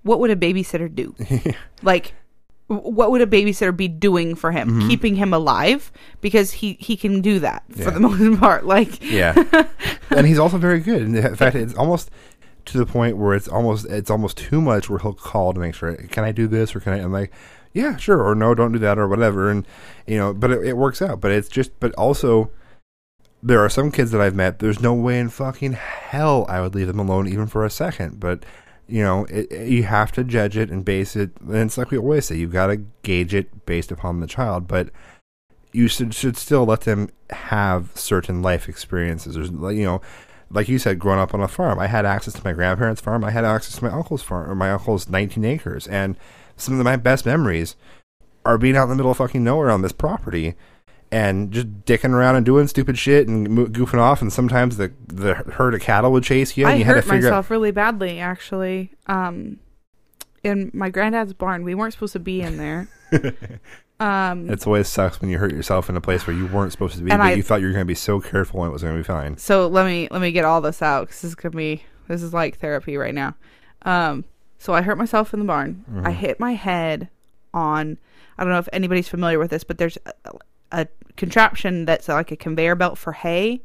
what 0.03 0.21
would 0.21 0.31
a 0.31 0.37
babysitter 0.37 0.95
do? 0.95 1.15
like, 1.83 2.13
what 2.71 3.11
would 3.11 3.21
a 3.21 3.27
babysitter 3.27 3.77
be 3.77 3.89
doing 3.89 4.35
for 4.35 4.53
him? 4.53 4.89
Keeping 4.89 5.17
him 5.17 5.33
alive 5.35 5.91
because 6.21 6.53
he 6.53 6.75
he 6.81 6.97
can 6.97 7.21
do 7.21 7.39
that 7.41 7.65
Mm-hmm. 7.71 7.81
Yeah. 7.81 7.85
for 7.85 7.91
the 7.91 8.01
most 8.01 8.41
part. 8.41 8.65
Like, 8.67 9.03
Yeah, 9.03 9.35
and 10.11 10.27
he's 10.27 10.39
also 10.39 10.57
very 10.59 10.81
good. 10.81 11.03
In 11.03 11.37
fact, 11.37 11.57
it's 11.57 11.75
almost 11.75 12.11
to 12.67 12.79
the 12.79 12.87
point 12.87 13.17
where 13.17 13.35
it's 13.35 13.49
almost 13.49 13.87
it's 13.87 14.11
almost 14.11 14.37
too 14.39 14.61
much. 14.61 14.89
Where 14.89 14.99
he'll 15.01 15.15
call 15.15 15.53
to 15.53 15.61
make 15.61 15.75
sure, 15.75 15.95
can 15.95 16.25
I 16.25 16.33
do 16.33 16.47
this 16.47 16.75
or 16.77 16.81
can 16.81 16.93
I? 16.93 16.99
I'm 16.99 17.13
like, 17.13 17.33
yeah, 17.73 17.97
sure, 17.97 18.23
or 18.23 18.35
no, 18.35 18.55
don't 18.55 18.73
do 18.73 18.79
that 18.81 18.99
or 18.99 19.09
whatever. 19.09 19.51
And 19.51 19.67
you 20.07 20.17
know, 20.19 20.33
but 20.33 20.51
it, 20.53 20.65
it 20.65 20.77
works 20.77 21.03
out. 21.03 21.21
But 21.21 21.33
it's 21.33 21.49
just, 21.49 21.79
but 21.81 21.93
also, 21.95 22.51
there 23.43 23.59
are 23.61 23.69
some 23.71 23.91
kids 23.91 24.11
that 24.13 24.21
I've 24.21 24.35
met. 24.35 24.59
There's 24.61 24.81
no 24.81 24.95
way 24.95 25.19
in 25.19 25.29
fucking 25.31 25.73
hell 25.73 26.47
I 26.49 26.61
would 26.61 26.75
leave 26.75 26.87
them 26.87 26.99
alone 27.01 27.27
even 27.27 27.47
for 27.47 27.65
a 27.65 27.71
second. 27.71 28.21
But 28.21 28.45
you 28.91 29.03
know, 29.03 29.25
it, 29.27 29.51
it- 29.53 29.69
you 29.69 29.83
have 29.85 30.13
to 30.13 30.25
judge 30.25 30.57
it 30.57 30.71
and 30.71 30.85
base 30.85 31.17
it. 31.17 31.31
And 31.41 31.57
it's 31.57 31.79
like 31.79 31.91
we 31.91 31.99
always 31.99 32.27
say, 32.27 32.37
you've 32.37 32.53
got 32.53 32.69
to 32.69 32.79
gauge 33.03 33.35
it 33.35 33.67
based 33.67 33.91
upon 33.93 34.21
the 34.21 34.27
child, 34.27 34.67
but 34.69 34.91
you 35.73 35.87
should 35.89 36.15
should 36.15 36.37
still 36.37 36.65
let 36.67 36.83
them 36.83 37.09
have 37.31 37.91
certain 37.95 38.43
life 38.43 38.69
experiences. 38.69 39.35
There's 39.37 39.51
you 39.51 39.85
know, 39.85 40.01
like 40.51 40.69
you 40.69 40.79
said, 40.79 40.99
growing 40.99 41.21
up 41.21 41.33
on 41.35 41.41
a 41.41 41.49
farm, 41.49 41.79
I 41.79 41.87
had 41.87 42.05
access 42.05 42.35
to 42.35 42.43
my 42.45 42.53
grandparents' 42.53 43.01
farm. 43.01 43.25
I 43.25 43.31
had 43.31 43.45
access 43.45 43.77
to 43.77 43.85
my 43.85 43.91
uncle's 43.93 44.23
farm, 44.23 44.51
or 44.51 44.55
my 44.55 44.71
uncle's 44.73 45.09
19 45.09 45.45
acres, 45.45 45.87
and 45.87 46.17
some 46.57 46.79
of 46.79 46.85
my 46.85 46.97
best 46.97 47.25
memories 47.25 47.77
are 48.45 48.59
being 48.59 48.77
out 48.77 48.85
in 48.85 48.89
the 48.91 48.97
middle 48.97 49.11
of 49.13 49.19
fucking 49.19 49.45
nowhere 49.45 49.71
on 49.71 49.83
this 49.83 49.93
property. 49.93 50.55
And 51.13 51.51
just 51.51 51.85
dicking 51.85 52.11
around 52.13 52.37
and 52.37 52.47
doing 52.47 52.69
stupid 52.69 52.97
shit 52.97 53.27
and 53.27 53.49
goofing 53.75 53.99
off, 53.99 54.23
and 54.23 54.33
sometimes 54.33 54.77
the 54.77 54.93
the 55.09 55.35
herd 55.35 55.75
of 55.75 55.81
cattle 55.81 56.13
would 56.13 56.23
chase 56.23 56.57
you. 56.57 56.65
And 56.67 56.75
I 56.75 56.77
you 56.77 56.85
had 56.85 56.97
hurt 56.97 57.03
to 57.03 57.09
figure 57.11 57.29
myself 57.29 57.51
really 57.51 57.73
badly 57.73 58.21
actually. 58.21 58.93
Um, 59.07 59.59
in 60.45 60.71
my 60.73 60.89
granddad's 60.89 61.33
barn, 61.33 61.65
we 61.65 61.75
weren't 61.75 61.93
supposed 61.95 62.13
to 62.13 62.21
be 62.21 62.41
in 62.43 62.57
there. 62.59 62.89
um, 63.13 63.29
out. 64.01 64.51
It's 64.51 64.67
always 64.67 64.89
sucks 64.89 65.21
when 65.21 65.31
you 65.31 65.39
hurt 65.39 65.53
yourself 65.53 65.91
in 65.91 65.97
a 65.97 66.01
place 66.01 66.27
where 66.27 66.35
you 66.37 66.47
weren't 66.47 66.73
supposed 66.73 66.97
to 66.97 67.03
be, 67.03 67.11
but 67.11 67.21
I- 67.21 67.33
you 67.33 67.43
thought 67.43 67.61
you 67.61 67.67
were 67.67 67.73
going 67.73 67.83
to 67.85 67.89
be 67.89 67.95
so 67.95 68.21
careful 68.21 68.63
and 68.63 68.71
it 68.71 68.73
was 68.73 68.83
going 68.83 68.95
to 68.95 69.01
be 69.01 69.05
fine. 69.05 69.37
so 69.37 69.67
let 69.67 69.85
me 69.87 70.07
let 70.11 70.21
me 70.21 70.31
get 70.33 70.45
all 70.45 70.61
this 70.61 70.81
out 70.81 71.09
because 71.09 71.23
this 71.23 71.29
is 71.31 71.35
gonna 71.35 71.57
be 71.57 71.83
this 72.09 72.23
is 72.23 72.33
like 72.33 72.59
therapy 72.59 72.97
right 72.97 73.15
now. 73.15 73.35
Um, 73.83 74.25
so 74.59 74.75
I 74.75 74.83
hurt 74.83 74.97
myself 74.97 75.35
in 75.35 75.41
the 75.41 75.47
barn. 75.47 75.85
I 76.05 76.13
hit 76.13 76.39
my 76.39 76.53
head 76.53 77.09
on. 77.53 77.99
I 78.39 78.45
don't 78.45 78.53
know 78.53 78.59
if 78.59 78.69
anybody's 78.73 79.09
familiar 79.09 79.39
with 79.39 79.51
this, 79.51 79.65
but 79.65 79.77
there's 79.79 79.99
a, 80.73 80.87
contraption 81.17 81.85
that's 81.85 82.09
like 82.09 82.31
a 82.31 82.37
conveyor 82.37 82.75
belt 82.77 82.97
for 82.99 83.13
hay, 83.13 83.61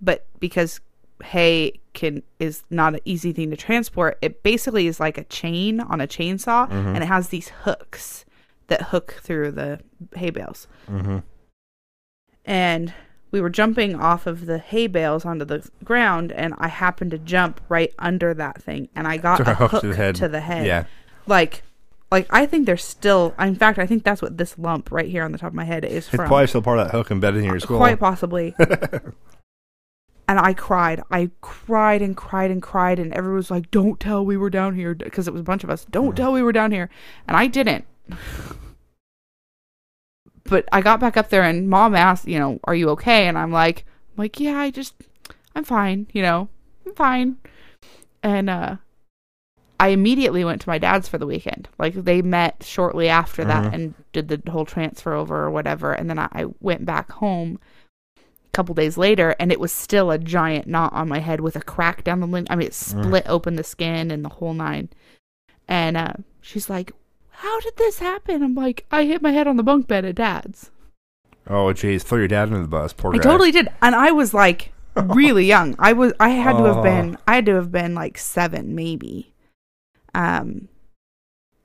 but 0.00 0.26
because 0.38 0.80
hay 1.24 1.80
can 1.94 2.22
is 2.38 2.62
not 2.70 2.94
an 2.94 3.00
easy 3.04 3.32
thing 3.32 3.50
to 3.50 3.56
transport, 3.56 4.18
it 4.22 4.42
basically 4.42 4.86
is 4.86 5.00
like 5.00 5.16
a 5.18 5.24
chain 5.24 5.80
on 5.80 6.00
a 6.00 6.06
chainsaw, 6.06 6.70
and 6.70 6.96
it 6.98 7.06
has 7.06 7.28
these 7.28 7.48
hooks 7.64 8.24
that 8.68 8.82
hook 8.82 9.18
through 9.22 9.50
the 9.52 9.80
hay 10.14 10.30
bales 10.30 10.66
Mm-hmm. 10.90 11.18
and 12.44 12.92
we 13.32 13.40
were 13.40 13.50
jumping 13.50 13.94
off 13.94 14.26
of 14.26 14.46
the 14.46 14.58
hay 14.58 14.86
bales 14.86 15.24
onto 15.24 15.44
the 15.44 15.68
ground 15.84 16.32
and 16.32 16.54
i 16.58 16.68
happened 16.68 17.10
to 17.12 17.18
jump 17.18 17.60
right 17.68 17.92
under 17.98 18.34
that 18.34 18.60
thing 18.62 18.88
and 18.94 19.06
i 19.06 19.16
got 19.16 19.40
a 19.46 19.54
hook 19.54 19.80
to 19.82 19.88
the 19.88 19.96
head. 19.96 20.14
to 20.16 20.28
the 20.28 20.40
head 20.40 20.66
Yeah. 20.66 20.84
like 21.26 21.62
like 22.10 22.26
i 22.30 22.44
think 22.46 22.66
there's 22.66 22.84
still 22.84 23.34
in 23.38 23.54
fact 23.54 23.78
i 23.78 23.86
think 23.86 24.02
that's 24.04 24.20
what 24.22 24.36
this 24.38 24.58
lump 24.58 24.90
right 24.90 25.08
here 25.08 25.22
on 25.24 25.32
the 25.32 25.38
top 25.38 25.48
of 25.48 25.54
my 25.54 25.64
head 25.64 25.84
is 25.84 25.98
It's 25.98 26.08
from. 26.08 26.26
probably 26.26 26.46
still 26.46 26.62
part 26.62 26.78
of 26.78 26.86
that 26.86 26.92
hook 26.92 27.10
embedded 27.10 27.40
in 27.40 27.46
your 27.46 27.60
skull. 27.60 27.76
quite 27.78 27.98
possibly. 28.00 28.54
And 30.28 30.38
i 30.38 30.54
cried. 30.54 31.02
I 31.10 31.30
cried 31.40 32.02
and 32.02 32.16
cried 32.16 32.52
and 32.52 32.62
cried 32.62 33.00
and 33.00 33.12
everyone 33.14 33.38
was 33.38 33.50
like 33.50 33.68
don't 33.72 33.98
tell 33.98 34.24
we 34.24 34.36
were 34.36 34.48
down 34.48 34.76
here 34.76 34.94
because 34.94 35.26
it 35.26 35.32
was 35.32 35.40
a 35.40 35.44
bunch 35.44 35.64
of 35.64 35.70
us. 35.70 35.84
Don't 35.86 36.16
tell 36.16 36.32
we 36.32 36.40
were 36.40 36.52
down 36.52 36.70
here. 36.70 36.88
And 37.26 37.36
i 37.36 37.48
didn't. 37.48 37.84
But 40.44 40.68
i 40.72 40.80
got 40.82 41.00
back 41.00 41.16
up 41.16 41.30
there 41.30 41.42
and 41.42 41.68
mom 41.68 41.96
asked 41.96 42.28
you 42.28 42.38
know 42.38 42.60
are 42.64 42.76
you 42.76 42.90
okay? 42.90 43.26
And 43.26 43.36
i'm 43.36 43.50
like 43.50 43.84
I'm 44.12 44.22
like 44.22 44.38
yeah 44.38 44.56
i 44.58 44.70
just 44.70 44.94
i'm 45.56 45.64
fine 45.64 46.06
you 46.12 46.22
know 46.22 46.48
i'm 46.86 46.94
fine. 46.94 47.36
And 48.22 48.48
uh 48.48 48.76
I 49.80 49.88
immediately 49.88 50.44
went 50.44 50.60
to 50.60 50.68
my 50.68 50.78
dad's 50.78 51.08
for 51.08 51.18
the 51.18 51.26
weekend. 51.26 51.68
Like 51.78 51.94
they 51.94 52.20
met 52.22 52.62
shortly 52.64 53.08
after 53.08 53.44
that 53.46 53.72
and 53.74 53.94
did 54.12 54.28
the 54.28 54.40
whole 54.50 54.66
transfer 54.66 55.14
over 55.14 55.36
or 55.44 55.50
whatever. 55.50 55.92
And 55.92 56.08
then 56.10 56.18
I, 56.18 56.28
I 56.32 56.44
went 56.60 56.84
back 56.84 57.10
home 57.12 57.58
a 58.18 58.50
couple 58.52 58.74
days 58.74 58.96
later 58.98 59.34
and 59.40 59.50
it 59.50 59.58
was 59.58 59.72
still 59.72 60.10
a 60.10 60.18
giant 60.18 60.66
knot 60.66 60.92
on 60.92 61.08
my 61.08 61.18
head 61.20 61.40
with 61.40 61.56
a 61.56 61.62
crack 61.62 62.04
down 62.04 62.20
the 62.20 62.26
link. 62.26 62.46
I 62.50 62.56
mean, 62.56 62.66
it 62.68 62.74
split 62.74 63.24
open 63.26 63.56
the 63.56 63.64
skin 63.64 64.10
and 64.10 64.22
the 64.24 64.28
whole 64.28 64.52
nine. 64.54 64.90
And 65.66 65.96
uh, 65.96 66.12
she's 66.42 66.68
like, 66.68 66.92
How 67.30 67.58
did 67.60 67.76
this 67.76 68.00
happen? 68.00 68.42
I'm 68.42 68.54
like, 68.54 68.84
I 68.90 69.04
hit 69.04 69.22
my 69.22 69.30
head 69.32 69.46
on 69.48 69.56
the 69.56 69.62
bunk 69.62 69.88
bed 69.88 70.04
at 70.04 70.16
dad's. 70.16 70.70
Oh, 71.48 71.72
jeez. 71.72 72.02
Throw 72.02 72.18
your 72.18 72.28
dad 72.28 72.48
under 72.48 72.60
the 72.60 72.68
bus. 72.68 72.92
Poor 72.92 73.14
I 73.14 73.16
guy. 73.16 73.22
totally 73.22 73.50
did. 73.50 73.68
And 73.80 73.94
I 73.94 74.12
was 74.12 74.34
like 74.34 74.72
really 74.94 75.46
young. 75.54 75.74
I 75.78 75.94
was 75.94 76.12
I 76.20 76.28
had 76.28 76.52
to 76.52 76.64
Oh. 76.64 76.74
have 76.74 76.82
been 76.84 77.16
I 77.26 77.36
had 77.36 77.46
to 77.46 77.54
have 77.54 77.72
been 77.72 77.94
like 77.94 78.18
7 78.18 78.74
maybe. 78.74 79.29
Um 80.14 80.68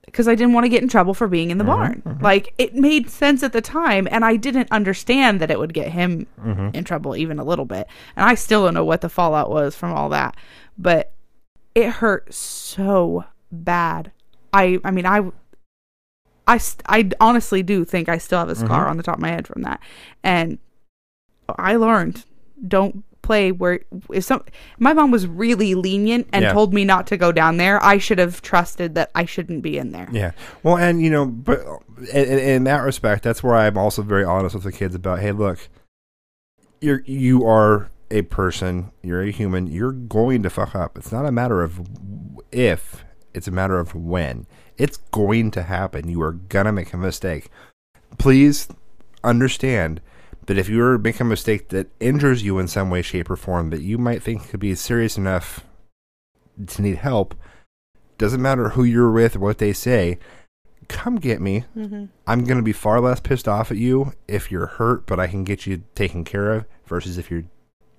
because 0.06 0.28
I 0.28 0.34
didn't 0.34 0.54
want 0.54 0.64
to 0.64 0.70
get 0.70 0.82
in 0.82 0.88
trouble 0.88 1.14
for 1.14 1.28
being 1.28 1.50
in 1.50 1.58
the 1.58 1.64
mm-hmm, 1.64 1.72
barn. 1.72 2.02
Mm-hmm. 2.06 2.24
Like 2.24 2.54
it 2.58 2.74
made 2.74 3.10
sense 3.10 3.42
at 3.42 3.52
the 3.52 3.60
time 3.60 4.08
and 4.10 4.24
I 4.24 4.36
didn't 4.36 4.70
understand 4.70 5.40
that 5.40 5.50
it 5.50 5.58
would 5.58 5.74
get 5.74 5.88
him 5.88 6.26
mm-hmm. 6.40 6.70
in 6.72 6.84
trouble 6.84 7.16
even 7.16 7.38
a 7.38 7.44
little 7.44 7.64
bit. 7.64 7.86
And 8.14 8.24
I 8.24 8.34
still 8.34 8.64
don't 8.64 8.74
know 8.74 8.84
what 8.84 9.00
the 9.00 9.08
fallout 9.08 9.50
was 9.50 9.74
from 9.74 9.92
all 9.92 10.08
that. 10.10 10.36
But 10.78 11.12
it 11.74 11.90
hurt 11.90 12.32
so 12.32 13.24
bad. 13.52 14.12
I 14.52 14.78
I 14.84 14.90
mean 14.90 15.06
I 15.06 15.30
I, 16.46 16.60
I 16.86 17.10
honestly 17.20 17.62
do 17.62 17.84
think 17.84 18.08
I 18.08 18.18
still 18.18 18.38
have 18.38 18.48
a 18.48 18.54
scar 18.54 18.86
on 18.86 18.96
the 18.96 19.02
top 19.02 19.16
of 19.16 19.22
my 19.22 19.28
head 19.28 19.46
from 19.46 19.62
that. 19.62 19.80
And 20.22 20.58
I 21.58 21.76
learned 21.76 22.24
don't 22.66 23.04
play 23.26 23.50
where 23.52 23.80
if 24.12 24.24
some 24.24 24.42
my 24.78 24.92
mom 24.92 25.10
was 25.10 25.26
really 25.26 25.74
lenient 25.74 26.28
and 26.32 26.42
Yeah. 26.44 26.52
told 26.52 26.72
me 26.72 26.84
not 26.84 27.06
to 27.08 27.16
go 27.16 27.32
down 27.32 27.56
there. 27.56 27.82
I 27.84 27.98
should 27.98 28.18
have 28.18 28.40
trusted 28.40 28.94
that 28.94 29.10
I 29.14 29.24
shouldn't 29.24 29.62
be 29.62 29.76
in 29.76 29.90
there. 29.92 30.08
Yeah. 30.12 30.30
Well, 30.62 30.76
and 30.78 31.02
you 31.02 31.10
know, 31.10 31.26
but 31.26 31.60
in, 32.12 32.38
in 32.38 32.64
that 32.64 32.78
respect, 32.84 33.24
that's 33.24 33.42
where 33.42 33.54
I'm 33.56 33.76
also 33.76 34.02
very 34.02 34.24
honest 34.24 34.54
with 34.54 34.64
the 34.64 34.72
kids 34.72 34.94
about. 34.94 35.18
Hey, 35.18 35.32
look, 35.32 35.68
you're 36.80 37.02
you 37.04 37.44
are 37.44 37.90
a 38.10 38.22
person. 38.22 38.92
You're 39.02 39.22
a 39.22 39.30
human. 39.30 39.66
You're 39.66 39.92
going 39.92 40.42
to 40.44 40.50
fuck 40.50 40.74
up. 40.74 40.96
It's 40.96 41.10
not 41.12 41.26
a 41.26 41.32
matter 41.32 41.62
of 41.62 41.80
if. 42.52 43.04
It's 43.34 43.48
a 43.48 43.50
matter 43.50 43.78
of 43.78 43.94
when. 43.94 44.46
It's 44.78 44.98
going 45.10 45.50
to 45.52 45.62
happen. 45.64 46.08
You 46.08 46.22
are 46.22 46.32
gonna 46.32 46.72
make 46.72 46.92
a 46.92 46.96
mistake. 46.96 47.50
Please 48.18 48.68
understand 49.24 50.00
that 50.46 50.58
if 50.58 50.68
you 50.68 50.78
were 50.78 50.96
to 50.96 51.02
make 51.02 51.20
a 51.20 51.24
mistake 51.24 51.68
that 51.68 51.88
injures 52.00 52.42
you 52.42 52.58
in 52.58 52.68
some 52.68 52.90
way, 52.90 53.02
shape, 53.02 53.30
or 53.30 53.36
form 53.36 53.70
that 53.70 53.82
you 53.82 53.98
might 53.98 54.22
think 54.22 54.48
could 54.48 54.60
be 54.60 54.74
serious 54.74 55.16
enough 55.16 55.64
to 56.68 56.82
need 56.82 56.96
help, 56.96 57.34
doesn't 58.18 58.40
matter 58.42 58.70
who 58.70 58.84
you're 58.84 59.10
with 59.10 59.36
or 59.36 59.40
what 59.40 59.58
they 59.58 59.72
say, 59.72 60.18
come 60.88 61.16
get 61.16 61.40
me. 61.40 61.64
Mm-hmm. 61.76 62.06
I'm 62.26 62.44
going 62.44 62.58
to 62.58 62.62
be 62.62 62.72
far 62.72 63.00
less 63.00 63.20
pissed 63.20 63.48
off 63.48 63.70
at 63.70 63.76
you 63.76 64.12
if 64.28 64.50
you're 64.50 64.66
hurt, 64.66 65.06
but 65.06 65.18
I 65.20 65.26
can 65.26 65.44
get 65.44 65.66
you 65.66 65.82
taken 65.94 66.24
care 66.24 66.52
of 66.52 66.64
versus 66.86 67.18
if 67.18 67.30
you're 67.30 67.44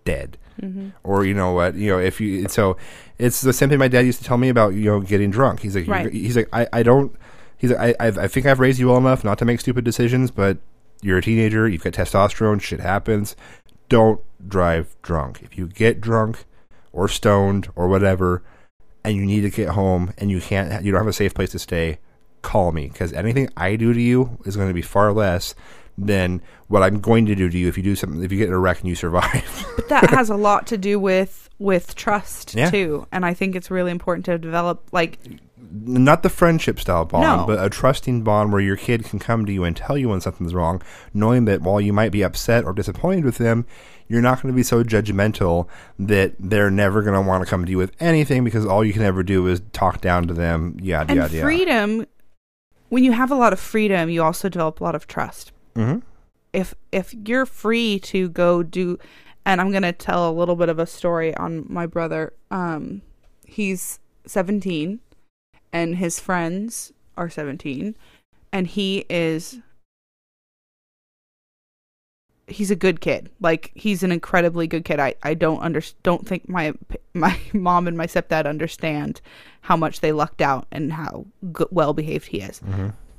dead. 0.05 0.37
Mm-hmm. 0.61 0.89
Or 1.03 1.25
you 1.25 1.33
know 1.33 1.51
what, 1.51 1.75
you 1.75 1.91
know, 1.91 1.99
if 1.99 2.19
you 2.19 2.47
so 2.47 2.77
it's 3.19 3.41
the 3.41 3.53
same 3.53 3.69
thing 3.69 3.77
my 3.77 3.87
dad 3.87 4.05
used 4.05 4.19
to 4.19 4.25
tell 4.25 4.37
me 4.37 4.49
about, 4.49 4.73
you 4.73 4.85
know, 4.85 5.01
getting 5.01 5.29
drunk. 5.29 5.59
He's 5.59 5.75
like 5.75 5.87
Right. 5.87 6.11
he's 6.11 6.35
like 6.35 6.49
I, 6.51 6.67
I 6.73 6.81
don't 6.81 7.15
he's 7.57 7.71
like 7.71 7.95
I 7.99 8.07
I 8.07 8.07
I 8.07 8.27
think 8.27 8.45
I've 8.47 8.59
raised 8.59 8.79
you 8.79 8.87
well 8.87 8.97
enough 8.97 9.23
not 9.23 9.37
to 9.39 9.45
make 9.45 9.59
stupid 9.59 9.83
decisions, 9.83 10.31
but 10.31 10.57
you're 11.01 11.17
a 11.17 11.21
teenager, 11.21 11.67
you've 11.67 11.83
got 11.83 11.93
testosterone, 11.93 12.61
shit 12.61 12.79
happens. 12.79 13.35
Don't 13.89 14.21
drive 14.47 14.95
drunk. 15.01 15.41
If 15.43 15.57
you 15.57 15.67
get 15.67 16.01
drunk 16.01 16.45
or 16.91 17.07
stoned 17.07 17.69
or 17.75 17.87
whatever 17.87 18.43
and 19.03 19.15
you 19.15 19.25
need 19.25 19.41
to 19.41 19.49
get 19.49 19.69
home 19.69 20.13
and 20.17 20.29
you 20.29 20.41
can't 20.41 20.83
you 20.83 20.91
don't 20.91 20.99
have 21.01 21.07
a 21.07 21.13
safe 21.13 21.33
place 21.33 21.51
to 21.51 21.59
stay, 21.59 21.99
call 22.41 22.71
me 22.71 22.87
because 22.87 23.13
anything 23.13 23.49
I 23.55 23.75
do 23.75 23.93
to 23.93 24.01
you 24.01 24.37
is 24.45 24.55
going 24.55 24.67
to 24.67 24.73
be 24.73 24.81
far 24.81 25.13
less 25.13 25.55
than 25.97 26.41
what 26.67 26.83
I'm 26.83 26.99
going 26.99 27.25
to 27.25 27.33
do 27.35 27.49
to 27.49 27.57
you 27.57 27.67
if 27.67 27.77
you 27.77 27.83
do 27.83 27.95
something 27.95 28.21
if 28.23 28.31
you 28.31 28.37
get 28.37 28.49
in 28.49 28.53
a 28.53 28.59
wreck 28.59 28.79
and 28.81 28.89
you 28.89 28.95
survive. 28.95 29.65
But 29.77 29.89
that 29.89 30.09
has 30.09 30.29
a 30.29 30.35
lot 30.35 30.67
to 30.67 30.77
do 30.77 30.99
with 30.99 31.49
with 31.59 31.95
trust 31.95 32.53
Yeah. 32.55 32.69
too. 32.69 33.07
And 33.11 33.25
I 33.25 33.33
think 33.33 33.55
it's 33.55 33.71
really 33.71 33.91
important 33.91 34.25
to 34.25 34.37
develop 34.37 34.87
like 34.91 35.17
not 35.71 36.23
the 36.23 36.29
friendship 36.29 36.79
style 36.79 37.05
bond, 37.05 37.23
No. 37.23 37.45
but 37.45 37.63
a 37.63 37.69
trusting 37.69 38.21
bond 38.23 38.51
where 38.51 38.61
your 38.61 38.75
kid 38.77 39.03
can 39.05 39.19
come 39.19 39.45
to 39.45 39.51
you 39.51 39.63
and 39.63 39.75
tell 39.75 39.97
you 39.97 40.09
when 40.09 40.21
something's 40.21 40.53
wrong, 40.53 40.81
knowing 41.13 41.45
that 41.45 41.61
while 41.61 41.81
you 41.81 41.93
might 41.93 42.11
be 42.11 42.23
upset 42.23 42.63
or 42.65 42.73
disappointed 42.73 43.25
with 43.25 43.37
them, 43.37 43.65
you're 44.07 44.21
not 44.21 44.41
going 44.41 44.53
to 44.53 44.55
be 44.55 44.63
so 44.63 44.83
judgmental 44.83 45.67
that 45.99 46.33
they're 46.39 46.71
never 46.71 47.01
going 47.01 47.13
to 47.15 47.21
want 47.21 47.43
to 47.43 47.49
come 47.49 47.65
to 47.65 47.71
you 47.71 47.77
with 47.77 47.91
anything 47.99 48.43
because 48.43 48.65
all 48.65 48.83
you 48.85 48.93
can 48.93 49.01
ever 49.03 49.23
do 49.23 49.45
is 49.47 49.61
talk 49.73 49.99
down 50.01 50.27
to 50.27 50.33
them. 50.33 50.77
Yeah, 50.81 51.01
and 51.01 51.09
yada 51.17 51.33
yada. 51.35 51.41
freedom 51.45 52.05
when 52.89 53.03
you 53.03 53.11
have 53.11 53.31
a 53.31 53.35
lot 53.35 53.51
of 53.51 53.59
freedom 53.59 54.09
you 54.09 54.23
also 54.23 54.47
develop 54.47 54.79
a 54.79 54.83
lot 54.83 54.95
of 54.95 55.07
trust 55.07 55.51
hmm 55.75 55.97
if 56.53 56.73
if 56.93 57.13
you're 57.25 57.45
free 57.45 57.99
to 57.99 58.29
go 58.29 58.63
do 58.63 58.97
and 59.45 59.59
i'm 59.59 59.71
going 59.71 59.83
to 59.83 59.91
tell 59.91 60.29
a 60.29 60.31
little 60.31 60.55
bit 60.55 60.69
of 60.69 60.79
a 60.79 60.85
story 60.85 61.35
on 61.35 61.65
my 61.67 61.85
brother 61.85 62.31
um 62.49 63.01
he's 63.45 63.99
17 64.25 65.01
and 65.71 65.95
his 65.97 66.19
friends 66.19 66.93
are 67.17 67.29
17 67.29 67.95
and 68.51 68.67
he 68.67 69.05
is 69.09 69.59
he's 72.47 72.71
a 72.71 72.75
good 72.75 73.01
kid. 73.01 73.29
Like 73.41 73.71
he's 73.75 74.03
an 74.03 74.11
incredibly 74.11 74.67
good 74.67 74.85
kid. 74.85 74.99
I 74.99 75.15
i 75.23 75.33
don't 75.33 75.61
under 75.61 75.81
don't 76.03 76.25
think 76.27 76.47
my 76.49 76.73
my 77.13 77.37
mom 77.53 77.87
and 77.87 77.97
my 77.97 78.07
stepdad 78.07 78.45
understand 78.45 79.21
how 79.61 79.75
much 79.75 79.99
they 79.99 80.11
lucked 80.11 80.41
out 80.41 80.65
and 80.71 80.93
how 80.93 81.25
good, 81.51 81.67
well 81.71 81.93
behaved 81.93 82.27
he 82.27 82.41
is. 82.41 82.61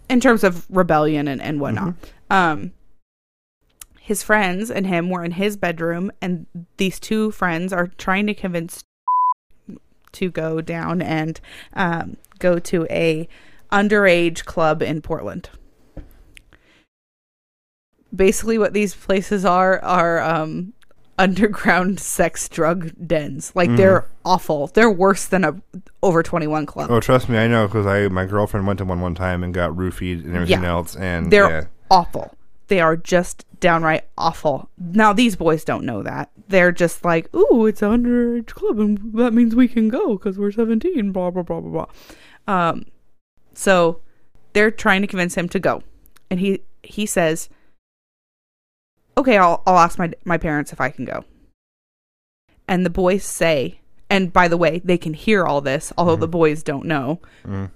In 0.09 0.21
terms 0.21 0.43
of 0.43 0.67
rebellion 0.71 1.29
and, 1.29 1.43
and 1.43 1.61
whatnot. 1.61 1.95
Um 2.31 2.73
his 4.01 4.23
friends 4.23 4.71
and 4.71 4.87
him 4.87 5.11
were 5.11 5.23
in 5.23 5.33
his 5.33 5.59
bedroom 5.59 6.11
and 6.23 6.47
these 6.79 6.99
two 6.99 7.31
friends 7.31 7.75
are 7.75 7.89
trying 7.99 8.27
to 8.27 8.33
convince 8.33 8.83
to 10.13 10.31
go 10.31 10.63
down 10.63 11.03
and 11.03 11.41
um, 11.75 12.17
go 12.39 12.59
to 12.59 12.87
a 12.91 13.29
underage 13.71 14.45
club 14.45 14.83
in 14.83 15.01
portland 15.03 15.51
basically 18.15 18.59
what 18.59 18.73
these 18.73 18.95
places 18.95 19.45
are 19.45 19.79
are 19.85 20.21
um 20.21 20.73
underground 21.19 21.99
sex 21.99 22.49
drug 22.49 22.93
dens 23.05 23.51
like 23.57 23.69
they're 23.75 24.07
awful 24.25 24.69
they're 24.69 24.91
worse 24.91 25.27
than 25.27 25.43
a 25.45 25.61
over 26.01 26.23
21 26.23 26.65
club 26.65 26.89
Oh, 26.93 27.01
trust 27.01 27.29
me, 27.29 27.37
I 27.37 27.49
know 27.49 27.67
because 27.67 27.87
I 27.87 28.07
my 28.07 28.25
girlfriend 28.25 28.69
went 28.69 28.79
to 28.79 28.85
one 28.85 29.01
one 29.01 29.17
time 29.17 29.43
and 29.43 29.53
got 29.53 29.73
roofied 29.73 30.25
and 30.25 30.37
everything 30.37 30.63
Yeah. 30.63 30.69
else, 30.69 30.95
and 30.95 31.33
They're 31.33 31.51
yeah. 31.51 31.65
awful. 31.91 32.33
They 32.69 32.79
are 32.81 32.97
just 32.97 33.45
downright 33.59 34.05
awful. 34.17 34.71
Now 34.79 35.13
these 35.13 35.35
boys 35.35 35.65
don't 35.65 35.85
know 35.85 36.05
that. 36.05 36.31
They're 36.47 36.71
just 36.71 37.05
like, 37.05 37.35
"Ooh, 37.35 37.67
it's 37.67 37.83
an 37.83 37.91
underage 38.05 38.47
club, 38.55 38.79
and 38.79 38.99
that 39.15 39.33
means 39.33 39.57
we 39.57 39.67
can 39.67 39.89
go 39.89 40.13
because 40.17 40.39
we're 40.39 40.53
17." 40.53 41.11
Blah 41.11 41.31
blah 41.31 41.43
blah 41.43 41.61
blah 41.61 41.71
blah. 41.71 41.87
Um, 42.49 42.87
so 43.55 44.01
they're 44.55 44.73
trying 44.73 45.03
to 45.03 45.07
convince 45.07 45.37
him 45.37 45.49
to 45.51 45.61
go, 45.61 45.85
and 46.31 46.41
he 46.41 46.63
he 46.83 47.07
says, 47.07 47.49
"Okay, 49.17 49.39
I'll 49.39 49.63
I'll 49.67 49.79
ask 49.79 49.99
my 49.99 50.11
my 50.25 50.39
parents 50.39 50.73
if 50.73 50.81
I 50.81 50.91
can 50.91 51.05
go." 51.05 51.25
And 52.67 52.85
the 52.85 52.91
boys 52.91 53.25
say, 53.25 53.81
and 54.11 54.33
by 54.33 54.49
the 54.49 54.57
way, 54.57 54.81
they 54.85 54.99
can 54.99 55.15
hear 55.15 55.45
all 55.45 55.61
this, 55.61 55.93
although 55.97 56.17
the 56.17 56.29
boys 56.29 56.63
don't 56.63 56.85
know. 56.85 57.21
Mm. 57.47 57.71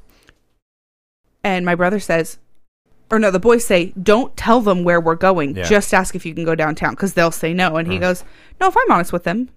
And 1.45 1.65
my 1.65 1.75
brother 1.75 1.99
says, 1.99 2.39
or 3.11 3.19
no, 3.19 3.31
the 3.31 3.41
boys 3.41 3.65
say, 3.65 3.93
don't 4.03 4.37
tell 4.37 4.61
them 4.61 4.85
where 4.85 5.01
we're 5.01 5.15
going. 5.15 5.57
Yeah. 5.57 5.65
Just 5.65 5.93
ask 5.93 6.15
if 6.15 6.25
you 6.25 6.35
can 6.35 6.45
go 6.45 6.55
downtown 6.55 6.93
because 6.93 7.15
they'll 7.15 7.31
say 7.31 7.53
no. 7.53 7.77
And 7.77 7.91
he 7.91 7.99
goes, 7.99 8.25
no, 8.61 8.69
if 8.69 8.77
I'm 8.77 8.91
honest 8.91 9.13
with 9.13 9.25
them, 9.25 9.51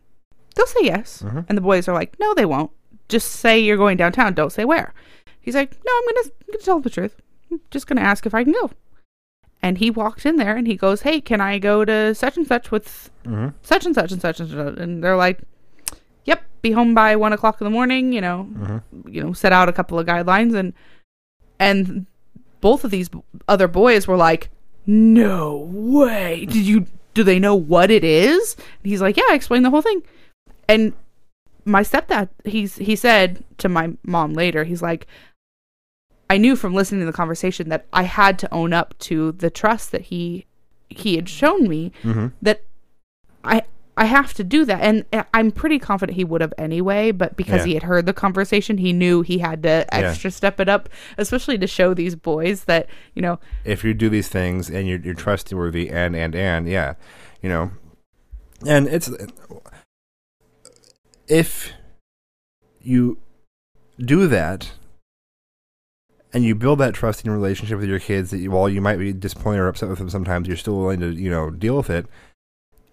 they'll 0.55 0.65
say 0.67 0.81
yes. 0.83 1.21
And 1.47 1.57
the 1.57 1.61
boys 1.61 1.87
are 1.87 1.93
like, 1.93 2.17
no, 2.19 2.33
they 2.33 2.45
won't. 2.45 2.71
Just 3.09 3.31
say 3.33 3.59
you're 3.59 3.77
going 3.77 3.97
downtown. 3.97 4.33
Don't 4.33 4.51
say 4.51 4.65
where. 4.65 4.93
He's 5.39 5.55
like, 5.55 5.71
no, 5.85 5.91
I'm 5.95 6.03
gonna, 6.15 6.29
I'm 6.41 6.47
gonna 6.53 6.63
tell 6.63 6.79
the 6.79 6.89
truth. 6.89 7.15
I'm 7.51 7.59
just 7.71 7.85
gonna 7.87 8.01
ask 8.01 8.25
if 8.25 8.33
I 8.33 8.43
can 8.43 8.53
go. 8.53 8.71
And 9.61 9.77
he 9.77 9.89
walked 9.89 10.25
in 10.25 10.35
there 10.37 10.55
and 10.55 10.67
he 10.67 10.75
goes, 10.75 11.01
hey, 11.01 11.21
can 11.21 11.41
I 11.41 11.59
go 11.59 11.85
to 11.85 12.13
such 12.15 12.37
and 12.37 12.47
such 12.47 12.71
with 12.71 13.09
Mhm. 13.25 13.53
such 13.63 13.85
and 13.85 13.95
such 13.95 14.11
and 14.11 14.21
such 14.21 14.39
and 14.39 14.49
such? 14.49 14.77
And 14.77 15.03
they're 15.03 15.15
like, 15.15 15.39
yep, 16.25 16.43
be 16.61 16.71
home 16.71 16.93
by 16.93 17.15
one 17.15 17.33
o'clock 17.33 17.61
in 17.61 17.65
the 17.65 17.71
morning. 17.71 18.11
You 18.13 18.21
know, 18.21 18.81
you 19.07 19.23
know, 19.23 19.33
set 19.33 19.53
out 19.53 19.69
a 19.69 19.73
couple 19.73 19.97
of 19.99 20.05
guidelines 20.07 20.55
and 20.55 20.73
and 21.59 22.05
both 22.61 22.83
of 22.83 22.91
these 22.91 23.09
other 23.47 23.67
boys 23.67 24.07
were 24.07 24.17
like, 24.17 24.49
"No 24.87 25.69
way! 25.71 26.45
Did 26.45 26.65
you? 26.65 26.85
Do 27.13 27.23
they 27.23 27.39
know 27.39 27.55
what 27.55 27.89
it 27.91 28.03
is?" 28.03 28.55
And 28.57 28.89
he's 28.89 29.01
like, 29.01 29.15
"Yeah, 29.17 29.23
I 29.29 29.35
explained 29.35 29.63
the 29.65 29.69
whole 29.69 29.81
thing." 29.83 30.01
And 30.67 30.93
my 31.65 31.81
stepdad, 31.81 32.29
he's 32.43 32.75
he 32.77 32.95
said 32.95 33.43
to 33.57 33.67
my 33.67 33.93
mom 34.03 34.33
later, 34.33 34.63
he's 34.63 34.81
like, 34.81 35.07
"I 36.29 36.37
knew 36.37 36.55
from 36.55 36.73
listening 36.73 37.01
to 37.01 37.05
the 37.05 37.13
conversation 37.13 37.69
that 37.69 37.85
I 37.91 38.03
had 38.03 38.39
to 38.39 38.53
own 38.53 38.71
up 38.71 38.97
to 38.99 39.31
the 39.33 39.49
trust 39.49 39.91
that 39.91 40.01
he 40.01 40.45
he 40.89 41.15
had 41.15 41.27
shown 41.27 41.67
me 41.67 41.91
mm-hmm. 42.03 42.27
that 42.41 42.63
I." 43.43 43.63
I 43.97 44.05
have 44.05 44.33
to 44.33 44.43
do 44.43 44.65
that, 44.65 44.81
and 44.81 45.05
I'm 45.33 45.51
pretty 45.51 45.79
confident 45.79 46.17
he 46.17 46.25
would 46.25 46.41
have 46.41 46.53
anyway. 46.57 47.11
But 47.11 47.37
because 47.37 47.61
Yeah. 47.61 47.67
he 47.67 47.73
had 47.75 47.83
heard 47.83 48.05
the 48.05 48.11
conversation, 48.11 48.77
he 48.77 48.91
knew 48.91 49.21
he 49.21 49.37
had 49.37 49.63
to 49.63 49.85
extra 49.93 50.31
step 50.31 50.59
it 50.59 50.67
up, 50.67 50.89
especially 51.17 51.57
to 51.59 51.67
show 51.67 51.93
these 51.93 52.13
boys 52.13 52.65
that 52.65 52.87
you 53.13 53.21
know 53.21 53.39
if 53.63 53.85
you 53.85 53.93
do 53.93 54.09
these 54.09 54.27
things 54.27 54.69
and 54.69 54.85
you're, 54.85 54.99
you're 54.99 55.13
trustworthy 55.13 55.89
and 55.89 56.13
and 56.13 56.35
and 56.35 56.67
yeah 56.67 56.95
you 57.41 57.47
know 57.47 57.71
and 58.65 58.87
it's 58.87 59.09
if 61.27 61.73
you 62.81 63.17
do 63.99 64.27
that 64.27 64.71
and 66.33 66.43
you 66.43 66.53
build 66.53 66.79
that 66.79 66.93
trusting 66.93 67.31
relationship 67.31 67.79
with 67.79 67.89
your 67.89 67.99
kids 67.99 68.29
that 68.31 68.39
you, 68.39 68.51
while 68.51 68.69
you 68.69 68.81
might 68.81 68.97
be 68.97 69.13
disappointed 69.13 69.59
or 69.59 69.67
upset 69.67 69.89
with 69.89 69.99
them 69.99 70.09
sometimes 70.09 70.47
you're 70.47 70.57
still 70.57 70.77
willing 70.77 70.99
to 70.99 71.09
you 71.11 71.29
know 71.29 71.49
deal 71.49 71.77
with 71.77 71.89
it 71.89 72.05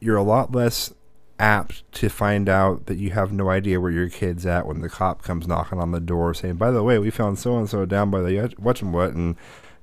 you're 0.01 0.17
a 0.17 0.23
lot 0.23 0.53
less 0.53 0.95
apt 1.39 1.91
to 1.93 2.09
find 2.09 2.49
out 2.49 2.87
that 2.87 2.99
you 2.99 3.11
have 3.11 3.33
no 3.33 3.51
idea 3.51 3.81
where 3.81 3.91
your 3.91 4.09
kid's 4.09 4.47
at 4.47 4.67
when 4.67 4.81
the 4.81 4.89
cop 4.89 5.23
comes 5.23 5.49
knocking 5.49 5.81
on 5.81 5.91
the 5.91 6.01
door 6.01 6.33
saying 6.33 6.55
by 6.55 6.71
the 6.71 6.83
way 6.83 6.99
we 6.99 7.11
found 7.11 7.39
so 7.39 7.59
and 7.59 7.69
so 7.69 7.85
down 7.85 8.11
by 8.11 8.21
the 8.21 8.55
watch 8.59 8.81
and 8.81 8.95
what 8.95 9.13
and 9.13 9.37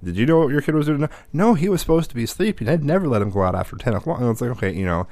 did 0.03 0.15
you 0.15 0.25
know 0.25 0.39
what 0.39 0.49
your 0.49 0.61
kid 0.61 0.75
was 0.75 0.85
doing? 0.85 1.09
No, 1.33 1.55
he 1.55 1.67
was 1.67 1.81
supposed 1.81 2.09
to 2.09 2.15
be 2.15 2.25
sleeping. 2.25 2.69
I'd 2.69 2.83
never 2.83 3.07
let 3.07 3.21
him 3.21 3.31
go 3.31 3.43
out 3.43 3.55
after 3.55 3.75
10 3.75 3.95
o'clock. 3.95 4.19
And 4.19 4.29
it's 4.29 4.39
like, 4.39 4.51
okay, 4.51 4.73
you 4.73 4.85
know, 4.85 5.07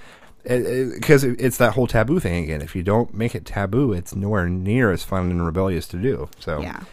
because 0.47 1.23
it, 1.23 1.39
it's 1.39 1.57
that 1.57 1.73
whole 1.73 1.87
taboo 1.87 2.19
thing 2.19 2.43
again. 2.43 2.61
If 2.61 2.75
you 2.75 2.83
don't 2.83 3.13
make 3.13 3.35
it 3.35 3.45
taboo, 3.45 3.93
it's 3.93 4.15
nowhere 4.15 4.47
near 4.47 4.91
as 4.91 5.03
fun 5.03 5.29
and 5.29 5.45
rebellious 5.45 5.87
to 5.89 5.97
do. 5.97 6.29
So, 6.39 6.61
yeah 6.61 6.83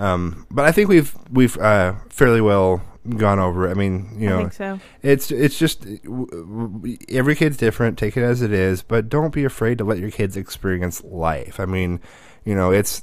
um, 0.00 0.46
but 0.50 0.64
I 0.64 0.72
think 0.72 0.88
we've 0.88 1.14
we've 1.30 1.56
uh, 1.58 1.94
fairly 2.08 2.40
well 2.40 2.82
gone 3.16 3.38
over. 3.38 3.68
it. 3.68 3.70
I 3.70 3.74
mean, 3.74 4.16
you 4.18 4.28
I 4.28 4.32
know, 4.32 4.38
think 4.48 4.52
so. 4.54 4.80
it's 5.02 5.30
it's 5.30 5.58
just 5.58 5.82
w- 5.82 6.26
w- 6.26 6.96
every 7.10 7.36
kid's 7.36 7.58
different. 7.58 7.98
Take 7.98 8.16
it 8.16 8.22
as 8.22 8.40
it 8.40 8.50
is, 8.50 8.82
but 8.82 9.10
don't 9.10 9.32
be 9.32 9.44
afraid 9.44 9.76
to 9.78 9.84
let 9.84 9.98
your 9.98 10.10
kids 10.10 10.38
experience 10.38 11.04
life. 11.04 11.60
I 11.60 11.66
mean, 11.66 12.00
you 12.44 12.54
know, 12.54 12.70
it's 12.70 13.02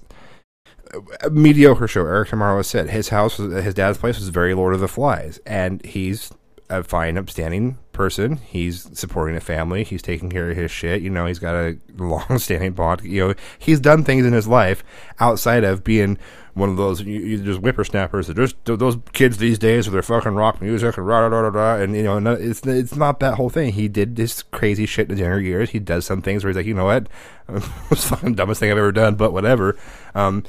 a 1.21 1.29
mediocre 1.29 1.87
show. 1.87 2.01
Eric 2.01 2.29
Tomorrow 2.29 2.63
said 2.63 2.89
his 2.89 3.09
house, 3.09 3.37
was, 3.37 3.63
his 3.63 3.75
dad's 3.75 3.99
place 3.99 4.17
was 4.17 4.29
very 4.29 4.55
Lord 4.55 4.73
of 4.73 4.79
the 4.79 4.87
Flies, 4.87 5.39
and 5.45 5.85
he's 5.85 6.31
a 6.67 6.83
fine, 6.83 7.15
upstanding 7.15 7.77
person. 7.97 8.37
He's 8.37 8.89
supporting 8.97 9.35
a 9.35 9.41
family. 9.41 9.83
He's 9.83 10.01
taking 10.01 10.29
care 10.29 10.49
of 10.49 10.55
his 10.55 10.71
shit. 10.71 11.01
You 11.01 11.09
know, 11.09 11.25
he's 11.25 11.39
got 11.39 11.55
a 11.55 11.77
long-standing 11.97 12.73
bond. 12.73 13.01
You 13.03 13.27
know, 13.27 13.33
he's 13.59 13.81
done 13.81 14.03
things 14.03 14.25
in 14.25 14.31
his 14.31 14.47
life 14.47 14.83
outside 15.19 15.65
of 15.65 15.83
being 15.83 16.17
one 16.57 16.69
of 16.69 16.77
those 16.77 17.01
you, 17.01 17.19
you 17.19 17.43
just 17.43 17.59
whippersnappers. 17.59 18.27
Just 18.33 18.55
those 18.65 18.97
kids 19.13 19.37
these 19.37 19.59
days 19.59 19.85
with 19.85 19.93
their 19.93 20.01
fucking 20.01 20.33
rock 20.33 20.61
music 20.61 20.97
and 20.97 21.05
rah 21.05 21.19
rah 21.19 21.39
rah 21.39 21.49
rah. 21.49 21.75
And 21.75 21.95
you 21.95 22.03
know, 22.03 22.33
it's 22.33 22.65
it's 22.65 22.95
not 22.95 23.19
that 23.19 23.35
whole 23.35 23.49
thing. 23.49 23.73
He 23.73 23.87
did 23.87 24.15
this 24.15 24.41
crazy 24.41 24.85
shit 24.85 25.05
in 25.05 25.11
his 25.11 25.19
younger 25.19 25.41
years. 25.41 25.71
He 25.71 25.79
does 25.79 26.05
some 26.05 26.21
things 26.21 26.43
where 26.43 26.49
he's 26.49 26.57
like, 26.57 26.65
you 26.65 26.73
know 26.73 26.85
what, 26.85 27.07
it's 27.49 28.09
the 28.09 28.15
fucking 28.15 28.35
dumbest 28.35 28.59
thing 28.59 28.71
I've 28.71 28.77
ever 28.77 28.91
done, 28.91 29.15
but 29.15 29.33
whatever. 29.33 29.77
Um, 30.15 30.43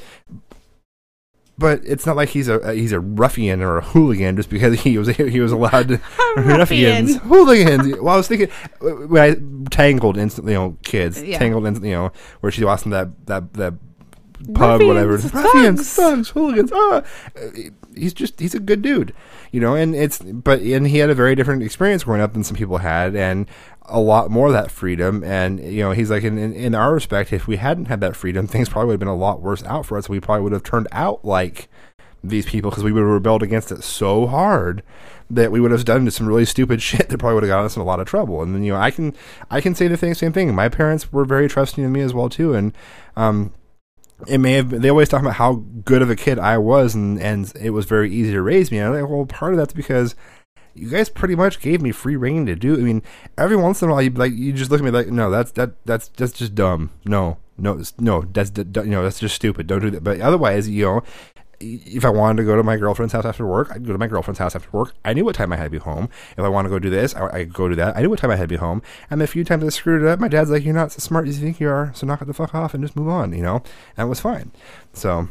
but 1.58 1.80
it's 1.84 2.06
not 2.06 2.16
like 2.16 2.28
he's 2.30 2.48
a 2.48 2.60
uh, 2.60 2.72
he's 2.72 2.92
a 2.92 3.00
ruffian 3.00 3.60
or 3.62 3.78
a 3.78 3.80
hooligan 3.82 4.36
just 4.36 4.48
because 4.48 4.80
he 4.80 4.96
was 4.96 5.08
he 5.16 5.40
was 5.40 5.52
allowed 5.52 5.88
to 5.88 6.00
ruffians 6.36 7.16
hooligans. 7.18 7.96
Well, 8.00 8.14
I 8.14 8.16
was 8.16 8.28
thinking 8.28 8.48
uh, 8.80 8.86
when 9.06 9.22
I 9.22 9.68
tangled 9.70 10.16
instantly, 10.16 10.52
you 10.52 10.58
know, 10.58 10.76
kids 10.82 11.22
Yeah. 11.22 11.38
tangled 11.38 11.66
instantly, 11.66 11.90
you 11.90 11.96
know, 11.96 12.12
where 12.40 12.52
she 12.52 12.64
lost 12.64 12.84
in 12.84 12.90
that 12.92 13.26
that 13.26 13.52
that 13.54 13.74
pub, 14.54 14.82
whatever. 14.82 15.12
Ruffians, 15.12 15.34
Ruffians, 15.34 15.78
thugs. 15.78 15.94
thugs, 15.94 16.28
hooligans. 16.30 16.70
Ah, 16.72 17.02
he's 17.96 18.14
just 18.14 18.38
he's 18.40 18.54
a 18.54 18.60
good 18.60 18.82
dude, 18.82 19.12
you 19.52 19.60
know. 19.60 19.74
And 19.74 19.94
it's 19.94 20.18
but 20.18 20.60
and 20.60 20.86
he 20.86 20.98
had 20.98 21.10
a 21.10 21.14
very 21.14 21.34
different 21.34 21.62
experience 21.62 22.04
growing 22.04 22.20
up 22.20 22.32
than 22.32 22.44
some 22.44 22.56
people 22.56 22.78
had, 22.78 23.14
and 23.14 23.46
a 23.86 24.00
lot 24.00 24.30
more 24.30 24.48
of 24.48 24.52
that 24.52 24.70
freedom. 24.70 25.24
And 25.24 25.60
you 25.60 25.82
know, 25.82 25.92
he's 25.92 26.10
like 26.10 26.22
in 26.22 26.38
in, 26.38 26.54
in 26.54 26.74
our 26.74 26.94
respect, 26.94 27.32
if 27.32 27.46
we 27.46 27.56
hadn't 27.56 27.86
had 27.86 28.00
that 28.00 28.16
freedom, 28.16 28.46
things 28.46 28.68
probably 28.68 28.88
would 28.88 28.94
have 28.94 29.00
been 29.00 29.08
a 29.08 29.16
lot 29.16 29.40
worse 29.42 29.62
out 29.64 29.86
for 29.86 29.98
us. 29.98 30.08
We 30.08 30.20
probably 30.20 30.42
would 30.42 30.52
have 30.52 30.62
turned 30.62 30.88
out 30.92 31.24
like 31.24 31.68
these 32.22 32.46
people 32.46 32.70
because 32.70 32.84
we 32.84 32.92
would 32.92 33.00
have 33.00 33.08
rebelled 33.08 33.42
against 33.42 33.70
it 33.70 33.82
so 33.84 34.26
hard 34.26 34.82
that 35.30 35.52
we 35.52 35.60
would 35.60 35.70
have 35.70 35.84
done 35.84 36.10
some 36.10 36.26
really 36.26 36.44
stupid 36.44 36.82
shit 36.82 37.08
that 37.08 37.18
probably 37.18 37.34
would 37.34 37.42
have 37.44 37.50
gotten 37.50 37.66
us 37.66 37.76
in 37.76 37.82
a 37.82 37.84
lot 37.84 38.00
of 38.00 38.06
trouble. 38.06 38.42
And 38.42 38.54
then 38.54 38.62
you 38.62 38.72
know, 38.72 38.78
I 38.78 38.90
can 38.90 39.14
I 39.50 39.60
can 39.60 39.74
say 39.74 39.88
the 39.88 39.96
thing, 39.96 40.14
same 40.14 40.32
thing. 40.32 40.54
My 40.54 40.68
parents 40.68 41.12
were 41.12 41.24
very 41.24 41.48
trusting 41.48 41.84
of 41.84 41.90
me 41.90 42.00
as 42.00 42.14
well 42.14 42.28
too, 42.28 42.54
and 42.54 42.72
um, 43.16 43.52
it 44.26 44.38
may 44.38 44.52
have 44.54 44.70
been, 44.70 44.82
they 44.82 44.90
always 44.90 45.08
talk 45.08 45.20
about 45.20 45.34
how 45.34 45.62
good 45.84 46.02
of 46.02 46.10
a 46.10 46.16
kid 46.16 46.38
I 46.38 46.58
was 46.58 46.94
and, 46.94 47.20
and 47.20 47.52
it 47.60 47.70
was 47.70 47.86
very 47.86 48.12
easy 48.12 48.32
to 48.32 48.42
raise 48.42 48.70
me. 48.70 48.78
And 48.78 48.88
I'm 48.88 49.00
like, 49.00 49.10
well, 49.10 49.26
part 49.26 49.52
of 49.52 49.58
that's 49.58 49.72
because 49.72 50.14
you 50.74 50.88
guys 50.88 51.08
pretty 51.08 51.34
much 51.34 51.60
gave 51.60 51.82
me 51.82 51.92
free 51.92 52.16
reign 52.16 52.46
to 52.46 52.56
do. 52.56 52.74
I 52.74 52.78
mean, 52.78 53.02
every 53.36 53.56
once 53.56 53.82
in 53.82 53.88
a 53.88 53.92
while, 53.92 54.02
you 54.02 54.10
like 54.10 54.32
you 54.32 54.52
just 54.52 54.70
look 54.70 54.80
at 54.80 54.84
me 54.84 54.90
like, 54.90 55.08
no, 55.08 55.30
that's 55.30 55.52
that 55.52 55.84
that's 55.84 56.08
that's 56.08 56.32
just 56.32 56.54
dumb. 56.54 56.90
No, 57.04 57.38
no, 57.56 57.82
no, 57.98 58.22
that's 58.22 58.52
you 58.56 58.90
know 58.90 59.02
that's 59.02 59.20
just 59.20 59.34
stupid. 59.34 59.66
Don't 59.66 59.80
do 59.80 59.90
that. 59.90 60.04
But 60.04 60.20
otherwise, 60.20 60.68
you 60.68 60.84
know, 60.84 61.02
if 61.60 62.04
I 62.04 62.10
wanted 62.10 62.38
to 62.38 62.44
go 62.44 62.56
to 62.56 62.62
my 62.62 62.76
girlfriend's 62.76 63.12
house 63.12 63.24
after 63.24 63.46
work, 63.46 63.70
I'd 63.70 63.84
go 63.86 63.92
to 63.92 63.98
my 63.98 64.06
girlfriend's 64.06 64.38
house 64.38 64.54
after 64.54 64.68
work. 64.70 64.94
I 65.04 65.12
knew 65.12 65.24
what 65.24 65.34
time 65.34 65.52
I 65.52 65.56
had 65.56 65.64
to 65.64 65.70
be 65.70 65.78
home. 65.78 66.08
If 66.36 66.44
I 66.44 66.48
want 66.48 66.66
to 66.66 66.70
go 66.70 66.78
do 66.78 66.90
this, 66.90 67.14
I, 67.14 67.28
I'd 67.38 67.52
go 67.52 67.68
do 67.68 67.74
that. 67.76 67.96
I 67.96 68.02
knew 68.02 68.10
what 68.10 68.18
time 68.18 68.30
I 68.30 68.36
had 68.36 68.44
to 68.44 68.48
be 68.48 68.56
home. 68.56 68.82
And 69.10 69.20
the 69.20 69.26
few 69.26 69.44
times 69.44 69.64
I 69.64 69.68
screwed 69.68 70.02
it 70.02 70.08
up, 70.08 70.20
my 70.20 70.28
dad's 70.28 70.50
like, 70.50 70.64
"You're 70.64 70.74
not 70.74 70.92
so 70.92 71.00
smart 71.00 71.28
as 71.28 71.38
you 71.38 71.44
think 71.44 71.60
you 71.60 71.68
are, 71.68 71.92
so 71.94 72.06
knock 72.06 72.22
it 72.22 72.26
the 72.26 72.34
fuck 72.34 72.54
off 72.54 72.74
and 72.74 72.82
just 72.82 72.96
move 72.96 73.08
on." 73.08 73.32
You 73.32 73.42
know, 73.42 73.62
and 73.96 74.06
it 74.06 74.08
was 74.08 74.20
fine. 74.20 74.52
So 74.92 75.28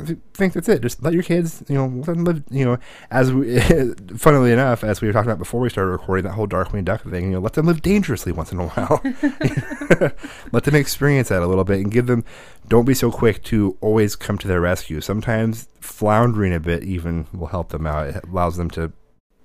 I 0.00 0.04
thi- 0.04 0.16
think 0.34 0.52
that's 0.54 0.68
it. 0.68 0.82
Just 0.82 1.02
let 1.02 1.12
your 1.12 1.22
kids, 1.22 1.62
you 1.68 1.74
know, 1.74 1.86
let 1.86 2.06
them 2.06 2.24
live. 2.24 2.42
You 2.50 2.64
know, 2.64 2.78
as 3.10 3.32
we, 3.32 3.60
funnily 4.16 4.52
enough, 4.52 4.82
as 4.84 5.00
we 5.00 5.06
were 5.08 5.12
talking 5.12 5.30
about 5.30 5.38
before 5.38 5.60
we 5.60 5.68
started 5.70 5.90
recording 5.90 6.24
that 6.24 6.32
whole 6.32 6.46
Darkwing 6.48 6.84
Duck 6.84 7.02
thing, 7.02 7.24
you 7.26 7.30
know, 7.32 7.40
let 7.40 7.52
them 7.54 7.66
live 7.66 7.82
dangerously 7.82 8.32
once 8.32 8.52
in 8.52 8.60
a 8.60 8.68
while. 8.68 9.00
let 10.52 10.64
them 10.64 10.74
experience 10.74 11.28
that 11.28 11.42
a 11.42 11.46
little 11.46 11.64
bit 11.64 11.78
and 11.80 11.90
give 11.90 12.06
them. 12.06 12.24
Don't 12.68 12.84
be 12.84 12.94
so 12.94 13.10
quick 13.10 13.42
to 13.44 13.76
always 13.80 14.16
come 14.16 14.38
to 14.38 14.48
their 14.48 14.60
rescue. 14.60 15.00
Sometimes 15.00 15.68
floundering 15.80 16.54
a 16.54 16.60
bit 16.60 16.82
even 16.84 17.26
will 17.32 17.48
help 17.48 17.70
them 17.70 17.86
out. 17.86 18.08
It 18.08 18.24
allows 18.24 18.56
them 18.56 18.70
to. 18.70 18.92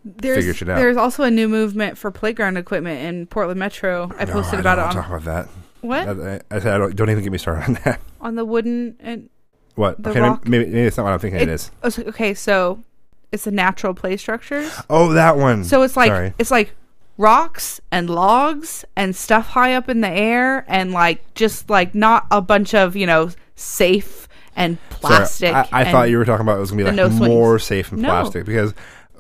There's, 0.04 0.38
Figure 0.38 0.54
shit 0.54 0.70
out. 0.70 0.76
there's 0.76 0.98
also 0.98 1.24
a 1.24 1.32
new 1.32 1.48
movement 1.50 1.98
for 1.98 2.12
playground 2.12 2.58
equipment 2.58 3.02
in 3.04 3.26
Portland 3.26 3.60
Metro. 3.60 4.12
I 4.20 4.26
No, 4.26 4.34
posted 4.34 4.58
I 4.58 4.60
about 4.60 4.76
don't 4.76 4.86
it 4.86 4.88
on 4.88 4.94
talk 4.94 5.08
about 5.08 5.24
that. 5.24 5.50
what 5.82 6.08
I, 6.08 6.36
I, 6.36 6.42
I 6.52 6.60
said, 6.60 6.74
I 6.76 6.78
don't, 6.78 6.96
don't 6.96 7.10
even 7.10 7.24
get 7.24 7.32
me 7.32 7.40
started 7.40 7.64
on 7.70 7.74
that. 7.86 8.00
on 8.22 8.36
the 8.36 8.46
wooden 8.46 8.98
and 9.00 9.32
What? 9.76 10.02
The 10.02 10.10
okay, 10.12 10.20
rock- 10.22 10.48
maybe, 10.48 10.66
maybe 10.66 10.82
it's 10.88 10.98
not 10.98 11.04
what 11.04 11.14
I'm 11.14 11.20
thinking 11.20 11.40
it 11.42 11.50
It- 11.50 11.54
is. 11.54 11.72
okay. 12.00 12.34
So 12.34 12.84
it's 13.32 13.44
the 13.44 13.52
natural 13.52 13.94
play 13.94 14.18
structures. 14.18 14.72
Oh, 14.90 15.14
that 15.14 15.38
one. 15.38 15.64
So 15.64 15.82
it's 15.84 15.98
like 15.98 16.10
Sorry. 16.10 16.34
it's 16.38 16.52
like 16.52 16.74
rocks 17.18 17.80
and 17.92 18.10
logs 18.10 18.84
and 18.96 19.16
stuff 19.16 19.48
high 19.50 19.74
up 19.74 19.88
in 19.90 20.02
the 20.02 20.10
air 20.10 20.66
and 20.68 20.92
like 20.92 21.34
just 21.34 21.70
like 21.70 21.96
not 21.96 22.26
a 22.32 22.42
bunch 22.42 22.74
of 22.74 22.96
you 22.96 23.06
know 23.06 23.30
safe 23.56 24.28
and 24.56 24.78
Sorry, 24.78 25.00
plastic. 25.02 25.54
I, 25.54 25.68
I 25.72 25.82
and- 25.84 25.92
thought 25.92 26.10
you 26.10 26.18
were 26.18 26.26
talking 26.26 26.46
about 26.46 26.58
it 26.58 26.62
was 26.62 26.72
going 26.72 26.86
to 26.86 26.92
be 26.92 26.98
like 27.02 27.12
no 27.12 27.28
more 27.28 27.60
safe 27.60 27.92
and 27.92 28.02
No. 28.02 28.10
plastic 28.10 28.46
because, 28.46 28.74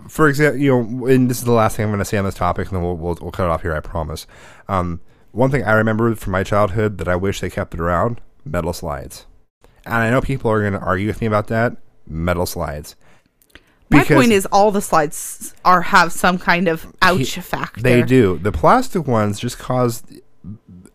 for 0.08 0.30
example, 0.30 0.60
you 0.62 0.72
know, 0.72 1.06
and 1.08 1.30
this 1.30 1.40
is 1.40 1.44
the 1.44 1.52
last 1.52 1.76
thing 1.76 1.84
I'm 1.84 1.90
going 1.90 2.00
to 2.00 2.06
say 2.06 2.18
on 2.18 2.24
this 2.26 2.36
topic, 2.36 2.68
and 2.70 2.78
then 2.78 2.84
we'll, 2.84 2.96
we'll 2.96 3.18
we'll 3.22 3.32
cut 3.32 3.46
it 3.46 3.50
off 3.50 3.62
here. 3.62 3.74
I 3.76 3.82
promise. 3.82 4.28
Um, 4.70 5.02
one 5.32 5.52
thing 5.52 5.64
I 5.66 5.74
remember 5.74 6.16
from 6.16 6.32
my 6.32 6.44
childhood 6.44 6.98
that 7.00 7.10
I 7.10 7.16
wish 7.18 7.42
they 7.42 7.50
kept 7.50 7.74
it 7.74 7.80
around: 7.82 8.22
metal 8.46 8.72
slides. 8.72 9.26
And 9.86 9.94
I 9.96 10.10
know 10.10 10.22
people 10.22 10.50
are 10.52 10.62
going 10.62 10.74
to 10.74 10.80
argue 10.80 11.08
with 11.08 11.22
me 11.22 11.28
about 11.28 11.48
that. 11.48 11.78
Metal 12.08 12.46
slides. 12.46 12.96
My 13.90 14.04
point 14.04 14.32
is, 14.32 14.46
all 14.48 14.72
the 14.72 14.82
slides 14.82 15.54
are 15.64 15.82
have 15.84 16.12
some 16.12 16.38
kind 16.40 16.68
of 16.68 16.88
ouch 17.04 17.36
factor. 17.36 17.82
they 17.82 18.02
do 18.02 18.40
the 18.40 18.52
plastic 18.52 19.08
ones 19.08 19.40
just 19.40 19.60
cause 19.60 20.04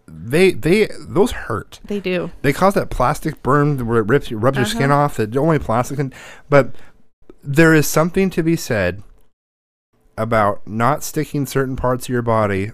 they 0.09 0.51
they 0.53 0.89
those 0.99 1.31
hurt. 1.31 1.79
They 1.85 2.01
do. 2.01 2.31
They 2.43 2.53
cause 2.53 2.75
that 2.75 2.91
plastic 2.91 3.43
burn 3.45 3.87
where 3.87 3.99
it 4.01 4.09
rips 4.09 4.31
rubs 4.33 4.57
your 4.59 4.67
skin 4.67 4.91
Uh-huh. 4.91 5.01
off. 5.03 5.17
That 5.17 5.37
only 5.37 5.59
plastic 5.61 5.99
can. 5.99 6.13
But 6.49 6.75
there 7.43 7.73
is 7.73 7.87
something 7.87 8.29
to 8.31 8.43
be 8.43 8.57
said 8.57 9.03
about 10.19 10.67
not 10.67 11.03
sticking 11.05 11.47
certain 11.47 11.77
parts 11.77 12.07
of 12.07 12.11
your 12.11 12.23
body 12.23 12.73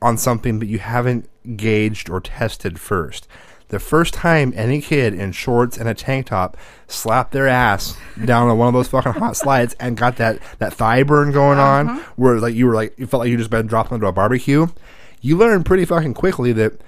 on 0.00 0.16
something 0.16 0.60
that 0.60 0.66
you 0.66 0.78
haven't 0.78 1.28
gauged 1.56 2.08
or 2.08 2.20
tested 2.20 2.78
first. 2.80 3.26
The 3.68 3.78
first 3.78 4.14
time 4.14 4.52
any 4.56 4.80
kid 4.80 5.14
in 5.14 5.32
shorts 5.32 5.76
and 5.76 5.88
a 5.88 5.94
tank 5.94 6.26
top 6.26 6.56
slapped 6.86 7.32
their 7.32 7.46
ass 7.46 7.96
down 8.24 8.48
on 8.48 8.56
one 8.56 8.68
of 8.68 8.74
those 8.74 8.88
fucking 8.88 9.12
hot 9.12 9.36
slides 9.36 9.74
and 9.78 9.96
got 9.96 10.16
that, 10.16 10.38
that 10.58 10.72
thigh 10.72 11.02
burn 11.02 11.32
going 11.32 11.58
on, 11.58 11.88
uh-huh. 11.88 12.12
where 12.16 12.40
like 12.40 12.54
you 12.54 12.66
were 12.66 12.74
like 12.74 12.98
you 12.98 13.06
felt 13.06 13.20
like 13.20 13.30
you 13.30 13.36
just 13.36 13.50
been 13.50 13.66
dropped 13.66 13.92
into 13.92 14.06
a 14.06 14.12
barbecue, 14.12 14.66
you 15.20 15.36
learn 15.36 15.64
pretty 15.64 15.84
fucking 15.84 16.14
quickly 16.14 16.52
that 16.52 16.80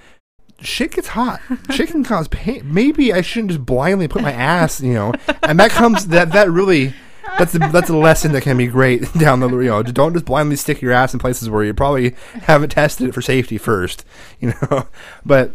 shit 0.60 0.92
gets 0.92 1.08
hot. 1.08 1.40
shit 1.70 1.88
can 1.88 2.04
cause 2.04 2.28
pain. 2.28 2.62
Maybe 2.64 3.12
I 3.12 3.20
shouldn't 3.20 3.52
just 3.52 3.66
blindly 3.66 4.08
put 4.08 4.22
my 4.22 4.32
ass, 4.32 4.80
you 4.80 4.94
know. 4.94 5.12
And 5.42 5.58
that 5.60 5.70
comes 5.70 6.06
that 6.08 6.32
that 6.32 6.50
really 6.50 6.94
that's 7.38 7.54
a, 7.54 7.58
that's 7.58 7.88
a 7.88 7.96
lesson 7.96 8.32
that 8.32 8.42
can 8.42 8.56
be 8.56 8.66
great 8.66 9.12
down 9.18 9.40
the 9.40 9.48
you 9.48 9.68
know. 9.68 9.82
Don't 9.82 10.12
just 10.12 10.24
blindly 10.24 10.56
stick 10.56 10.80
your 10.80 10.92
ass 10.92 11.12
in 11.12 11.20
places 11.20 11.50
where 11.50 11.64
you 11.64 11.74
probably 11.74 12.14
haven't 12.42 12.70
tested 12.70 13.08
it 13.08 13.14
for 13.14 13.22
safety 13.22 13.58
first, 13.58 14.04
you 14.40 14.54
know. 14.60 14.86
But 15.24 15.52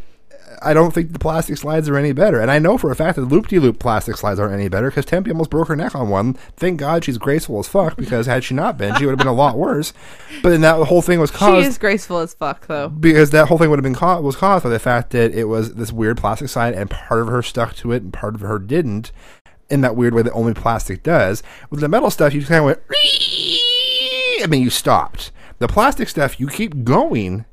I 0.62 0.74
don't 0.74 0.94
think 0.94 1.14
the 1.14 1.20
plastic 1.20 1.58
slides 1.58 1.90
are 1.90 1.98
any 1.98 2.12
better. 2.12 2.40
And 2.40 2.50
I 2.52 2.60
know 2.60 2.78
for 2.78 2.92
a 2.92 2.96
fact 2.96 3.16
that 3.16 3.26
loop 3.26 3.48
de 3.48 3.60
loop 3.60 3.80
plastic 3.80 4.18
slides 4.18 4.40
aren't 4.40 4.54
any 4.54 4.68
better 4.68 4.90
because 4.90 5.06
Tempe 5.06 5.32
almost 5.32 5.50
broke 5.50 5.68
her 5.68 5.76
neck 5.76 5.96
on 5.96 6.10
one. 6.10 6.34
Thank 6.56 6.80
God 6.80 7.04
she's 7.04 7.18
graceful 7.18 7.60
as 7.60 7.68
fuck 7.68 7.96
because 7.96 8.26
had 8.26 8.44
she 8.44 8.54
not 8.54 8.78
been, 8.78 8.96
she 8.96 9.06
would 9.06 9.12
have 9.12 9.18
been 9.20 9.28
a 9.28 9.34
lot 9.34 9.58
worse. 9.58 9.94
But 10.42 10.50
then 10.50 10.62
that 10.62 10.76
whole 10.86 11.02
thing 11.02 11.20
was 11.20 11.32
caused. 11.32 11.64
She 11.64 11.68
is 11.68 11.78
graceful 11.78 12.20
as 12.20 12.34
fuck, 12.34 12.68
though. 12.68 12.90
because 12.90 13.32
that 13.32 13.48
whole 13.48 13.58
thing 13.58 13.70
would 13.70 13.80
have 13.80 13.84
been 13.84 13.96
caught 13.96 14.24
was 14.24 14.36
caused 14.36 14.64
by 14.64 14.70
the 14.70 14.80
fact 14.80 15.12
that 15.12 15.34
it 15.34 15.46
was 15.46 15.76
this 15.76 15.92
weird 15.92 16.18
plastic 16.18 16.50
side 16.50 16.74
and 16.74 16.90
part 16.90 17.22
of 17.22 17.28
her 17.28 17.42
stuck 17.42 17.76
to 17.76 17.92
it 17.92 18.04
and 18.04 18.14
part 18.14 18.36
of 18.36 18.42
her 18.42 18.60
didn't 18.60 19.12
in 19.70 19.82
that 19.82 19.96
weird 19.96 20.14
way 20.14 20.22
that 20.22 20.32
only 20.34 20.54
plastic 20.54 21.02
does. 21.04 21.42
With 21.70 21.80
the 21.80 21.88
metal 21.90 22.12
stuff, 22.12 22.34
you 22.34 22.40
just 22.42 22.50
kind 22.50 22.60
of 22.60 22.66
went. 22.66 22.80
I 24.44 24.48
mean, 24.48 24.62
you 24.62 24.70
stopped. 24.70 25.32
The 25.60 25.68
plastic 25.68 26.10
stuff, 26.10 26.40
you 26.40 26.48
keep 26.48 26.84
going, 26.84 27.46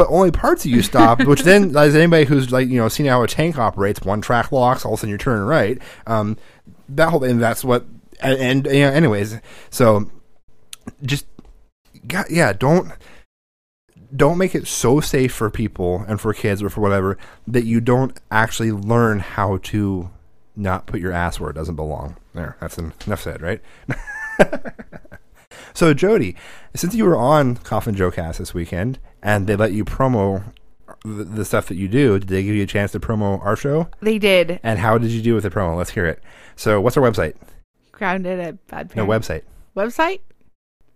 but 0.00 0.10
only 0.10 0.30
parts 0.30 0.64
of 0.64 0.70
you 0.70 0.80
stop. 0.80 1.22
which 1.26 1.42
then, 1.42 1.76
as 1.76 1.94
anybody 1.94 2.24
who's 2.24 2.50
like 2.50 2.68
you 2.68 2.78
know 2.78 2.88
seen 2.88 3.04
how 3.04 3.22
a 3.22 3.28
tank 3.28 3.58
operates, 3.58 4.00
one 4.00 4.22
track 4.22 4.50
locks, 4.50 4.82
all 4.82 4.94
of 4.94 4.98
a 4.98 5.00
sudden 5.00 5.10
you're 5.10 5.18
turning 5.18 5.44
right. 5.44 5.78
Um, 6.06 6.38
that 6.88 7.10
whole 7.10 7.22
and 7.22 7.38
that's 7.38 7.62
what. 7.62 7.84
And, 8.22 8.38
and 8.38 8.66
you 8.66 8.80
know, 8.80 8.92
anyways, 8.92 9.40
so 9.68 10.10
just 11.02 11.26
God, 12.06 12.26
yeah, 12.30 12.54
don't 12.54 12.92
don't 14.16 14.38
make 14.38 14.54
it 14.54 14.66
so 14.66 15.00
safe 15.00 15.34
for 15.34 15.50
people 15.50 16.02
and 16.08 16.18
for 16.18 16.32
kids 16.32 16.62
or 16.62 16.70
for 16.70 16.80
whatever 16.80 17.18
that 17.46 17.64
you 17.64 17.82
don't 17.82 18.18
actually 18.30 18.72
learn 18.72 19.18
how 19.18 19.58
to 19.58 20.08
not 20.56 20.86
put 20.86 21.00
your 21.00 21.12
ass 21.12 21.38
where 21.38 21.50
it 21.50 21.54
doesn't 21.54 21.76
belong. 21.76 22.16
There, 22.32 22.56
that's 22.58 22.78
enough 22.78 23.20
said, 23.20 23.42
right? 23.42 23.60
so, 25.74 25.92
Jody, 25.92 26.36
since 26.74 26.94
you 26.94 27.04
were 27.04 27.16
on 27.16 27.56
Coffin 27.56 27.94
Joe 27.94 28.10
Cast 28.10 28.38
this 28.38 28.54
weekend 28.54 28.98
and 29.22 29.46
they 29.46 29.56
let 29.56 29.72
you 29.72 29.84
promo 29.84 30.52
the, 31.04 31.24
the 31.24 31.44
stuff 31.44 31.68
that 31.68 31.76
you 31.76 31.88
do, 31.88 32.18
did 32.18 32.28
they 32.28 32.42
give 32.42 32.54
you 32.54 32.62
a 32.62 32.66
chance 32.66 32.92
to 32.92 33.00
promo 33.00 33.42
our 33.44 33.56
show? 33.56 33.88
They 34.00 34.18
did. 34.18 34.60
And 34.62 34.78
how 34.78 34.98
did 34.98 35.10
you 35.10 35.22
do 35.22 35.34
with 35.34 35.44
the 35.44 35.50
promo? 35.50 35.76
Let's 35.76 35.90
hear 35.90 36.06
it. 36.06 36.22
So, 36.56 36.80
what's 36.80 36.96
our 36.96 37.02
website? 37.02 37.34
Grounded 37.92 38.38
at 38.40 38.66
bad 38.66 38.94
No 38.96 39.06
parent. 39.06 39.24
website. 39.24 39.42
website 39.76 40.20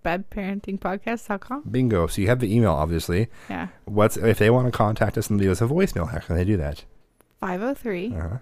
badparentingpodcast.com. 0.04 1.62
Bingo. 1.70 2.06
So 2.06 2.20
you 2.20 2.28
have 2.28 2.40
the 2.40 2.54
email, 2.54 2.72
obviously. 2.72 3.28
Yeah. 3.48 3.68
What's 3.86 4.16
if 4.16 4.38
they 4.38 4.50
want 4.50 4.66
to 4.66 4.70
contact 4.72 5.16
us 5.18 5.30
and 5.30 5.40
leave 5.40 5.50
us 5.50 5.60
a 5.60 5.66
voicemail? 5.66 6.10
How 6.10 6.18
can 6.18 6.36
they 6.36 6.44
do 6.44 6.56
that? 6.58 6.84
503 7.40 8.14
Uh-huh. 8.14 8.36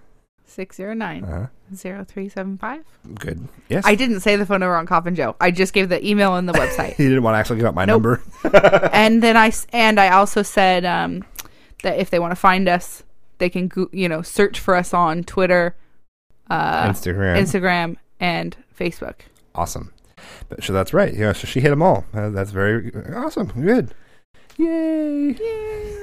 609 0.45 1.23
Uh-huh. 1.23 1.47
0375. 1.75 2.83
Good. 3.19 3.47
Yes. 3.69 3.83
I 3.85 3.95
didn't 3.95 4.19
say 4.19 4.35
the 4.35 4.45
phone 4.45 4.59
number 4.59 4.75
on 4.75 4.85
Coffin 4.85 5.15
Joe. 5.15 5.35
I 5.41 5.49
just 5.51 5.73
gave 5.73 5.89
the 5.89 6.05
email 6.07 6.35
and 6.35 6.47
the 6.47 6.53
website. 6.63 6.95
He 6.95 7.05
didn't 7.05 7.23
want 7.23 7.35
to 7.35 7.39
actually 7.39 7.57
give 7.57 7.65
out 7.65 7.75
my 7.75 7.85
Nope. 7.85 8.01
number. 8.03 8.21
and 8.93 9.23
then 9.23 9.35
I 9.37 9.51
and 9.71 9.99
I 9.99 10.09
also 10.09 10.43
said 10.43 10.85
um, 10.85 11.23
that 11.83 11.97
if 11.99 12.09
they 12.09 12.19
want 12.19 12.31
to 12.31 12.35
find 12.35 12.67
us, 12.69 13.03
they 13.39 13.49
can 13.49 13.67
go, 13.67 13.89
you 13.91 14.07
know 14.07 14.21
search 14.21 14.59
for 14.59 14.75
us 14.75 14.93
on 14.93 15.23
Twitter, 15.23 15.75
uh, 16.49 16.87
Instagram. 16.89 17.37
Instagram, 17.41 17.97
and 18.19 18.55
Facebook. 18.77 19.15
Awesome. 19.55 19.91
But, 20.49 20.63
so 20.63 20.73
that's 20.73 20.93
right. 20.93 21.13
Yeah. 21.13 21.33
So 21.33 21.47
she 21.47 21.59
hit 21.61 21.69
them 21.69 21.81
all. 21.81 22.05
Uh, 22.13 22.29
that's 22.29 22.51
very 22.51 22.91
awesome. 23.15 23.47
Good. 23.59 23.93
Yay! 24.57 25.31
Yay. 25.31 25.97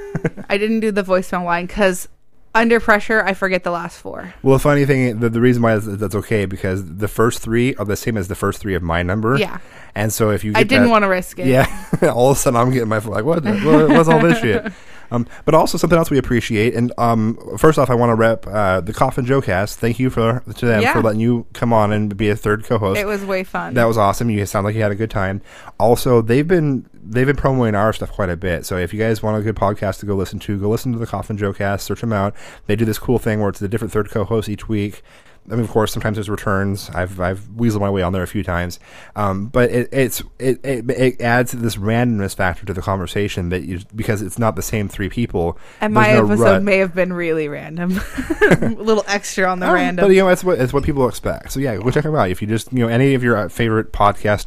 I 0.48 0.58
didn't 0.58 0.80
do 0.80 0.90
the 0.90 1.04
voicemail 1.04 1.44
line 1.44 1.66
because 1.66 2.08
under 2.54 2.80
pressure 2.80 3.22
I 3.24 3.34
forget 3.34 3.64
the 3.64 3.70
last 3.70 3.98
four. 3.98 4.34
Well, 4.42 4.54
the 4.56 4.60
funny 4.62 4.84
thing, 4.84 5.20
the, 5.20 5.28
the 5.30 5.40
reason 5.40 5.62
why 5.62 5.74
is- 5.74 5.98
that's 5.98 6.14
okay 6.14 6.46
because 6.46 6.96
the 6.96 7.08
first 7.08 7.40
three 7.40 7.74
are 7.76 7.84
the 7.84 7.96
same 7.96 8.16
as 8.16 8.28
the 8.28 8.34
first 8.34 8.60
three 8.60 8.74
of 8.74 8.82
my 8.82 9.02
number. 9.02 9.36
Yeah. 9.38 9.58
And 9.94 10.12
so 10.12 10.30
if 10.30 10.44
you, 10.44 10.52
I 10.54 10.62
didn't 10.64 10.90
want 10.90 11.02
to 11.04 11.08
risk 11.08 11.38
it. 11.38 11.46
Yeah, 11.46 11.66
all 12.14 12.30
of 12.30 12.36
a 12.36 12.40
sudden 12.40 12.58
I'm 12.60 12.70
getting 12.70 12.88
my 12.88 12.98
like, 12.98 13.24
what? 13.24 13.42
the- 13.44 13.58
what 13.60 13.88
what's 13.88 14.08
all 14.08 14.20
this 14.20 14.38
shit? 14.40 14.72
Um, 15.10 15.26
but 15.44 15.54
also 15.54 15.76
something 15.78 15.98
else 15.98 16.10
we 16.10 16.18
appreciate, 16.18 16.74
and 16.74 16.92
um, 16.98 17.36
first 17.58 17.78
off, 17.78 17.90
I 17.90 17.94
want 17.94 18.10
to 18.10 18.14
rep 18.14 18.46
uh, 18.46 18.80
the 18.80 18.92
Coffin 18.92 19.24
Joe 19.26 19.40
Cast. 19.42 19.78
Thank 19.78 19.98
you 19.98 20.10
for 20.10 20.42
to 20.56 20.66
them 20.66 20.82
Yeah. 20.82 20.92
for 20.92 21.02
letting 21.02 21.20
you 21.20 21.46
come 21.52 21.72
on 21.72 21.92
and 21.92 22.16
be 22.16 22.28
a 22.28 22.36
third 22.36 22.64
co-host. 22.64 23.00
It 23.00 23.06
was 23.06 23.24
way 23.24 23.42
fun. 23.44 23.74
That 23.74 23.84
was 23.86 23.98
awesome. 23.98 24.30
You 24.30 24.44
sound 24.46 24.64
like 24.66 24.74
you 24.74 24.82
had 24.82 24.92
a 24.92 24.96
good 24.96 25.10
time. 25.10 25.42
Also, 25.78 26.22
they've 26.22 26.46
been 26.46 26.86
they've 27.02 27.26
been 27.26 27.36
promoting 27.36 27.74
our 27.74 27.92
stuff 27.92 28.12
quite 28.12 28.28
a 28.30 28.36
bit. 28.36 28.64
So 28.66 28.76
if 28.76 28.92
you 28.92 29.00
guys 29.00 29.22
want 29.22 29.36
a 29.38 29.42
good 29.42 29.56
podcast 29.56 29.98
to 30.00 30.06
go 30.06 30.14
listen 30.14 30.38
to, 30.40 30.58
go 30.58 30.68
listen 30.68 30.92
to 30.92 30.98
the 30.98 31.06
Coffin 31.06 31.36
Joe 31.36 31.52
Cast. 31.52 31.86
Search 31.86 32.02
them 32.02 32.12
out. 32.12 32.34
They 32.66 32.76
do 32.76 32.84
this 32.84 32.98
cool 32.98 33.18
thing 33.18 33.40
where 33.40 33.48
it's 33.48 33.60
a 33.62 33.68
different 33.68 33.92
third 33.92 34.10
co-host 34.10 34.48
each 34.48 34.68
week. 34.68 35.02
I 35.50 35.54
mean, 35.54 35.64
of 35.64 35.70
course, 35.70 35.92
sometimes 35.92 36.16
there's 36.16 36.28
returns. 36.30 36.90
I've 36.90 37.18
I've 37.20 37.40
weaseled 37.40 37.80
my 37.80 37.90
way 37.90 38.02
on 38.02 38.12
there 38.12 38.22
a 38.22 38.26
few 38.28 38.42
times, 38.42 38.78
um, 39.16 39.46
but 39.46 39.70
it, 39.70 39.88
it's 39.92 40.22
it, 40.38 40.64
it 40.64 40.88
it 40.90 41.20
adds 41.20 41.52
this 41.52 41.76
randomness 41.76 42.36
factor 42.36 42.64
to 42.66 42.72
the 42.72 42.82
conversation 42.82 43.48
that 43.48 43.64
you 43.64 43.80
because 43.94 44.22
it's 44.22 44.38
not 44.38 44.56
the 44.56 44.62
same 44.62 44.88
three 44.88 45.08
people. 45.08 45.58
And 45.80 45.92
my 45.92 46.12
no 46.12 46.24
episode 46.26 46.42
rut. 46.44 46.62
may 46.62 46.78
have 46.78 46.94
been 46.94 47.12
really 47.12 47.48
random. 47.48 48.00
a 48.40 48.68
little 48.78 49.04
extra 49.08 49.46
on 49.46 49.60
the 49.60 49.68
Oh, 49.68 49.74
random. 49.74 50.04
But 50.06 50.12
you 50.14 50.20
know, 50.20 50.28
that's 50.28 50.44
what 50.44 50.60
it's 50.60 50.72
what 50.72 50.84
people 50.84 51.08
expect. 51.08 51.52
So 51.52 51.60
yeah, 51.60 51.76
go 51.76 51.90
check 51.90 52.04
them 52.04 52.14
out. 52.14 52.30
If 52.30 52.40
you 52.40 52.48
just 52.48 52.72
you 52.72 52.80
know 52.80 52.88
any 52.88 53.14
of 53.14 53.22
your 53.24 53.36
uh, 53.36 53.48
favorite 53.48 53.92
podcast, 53.92 54.46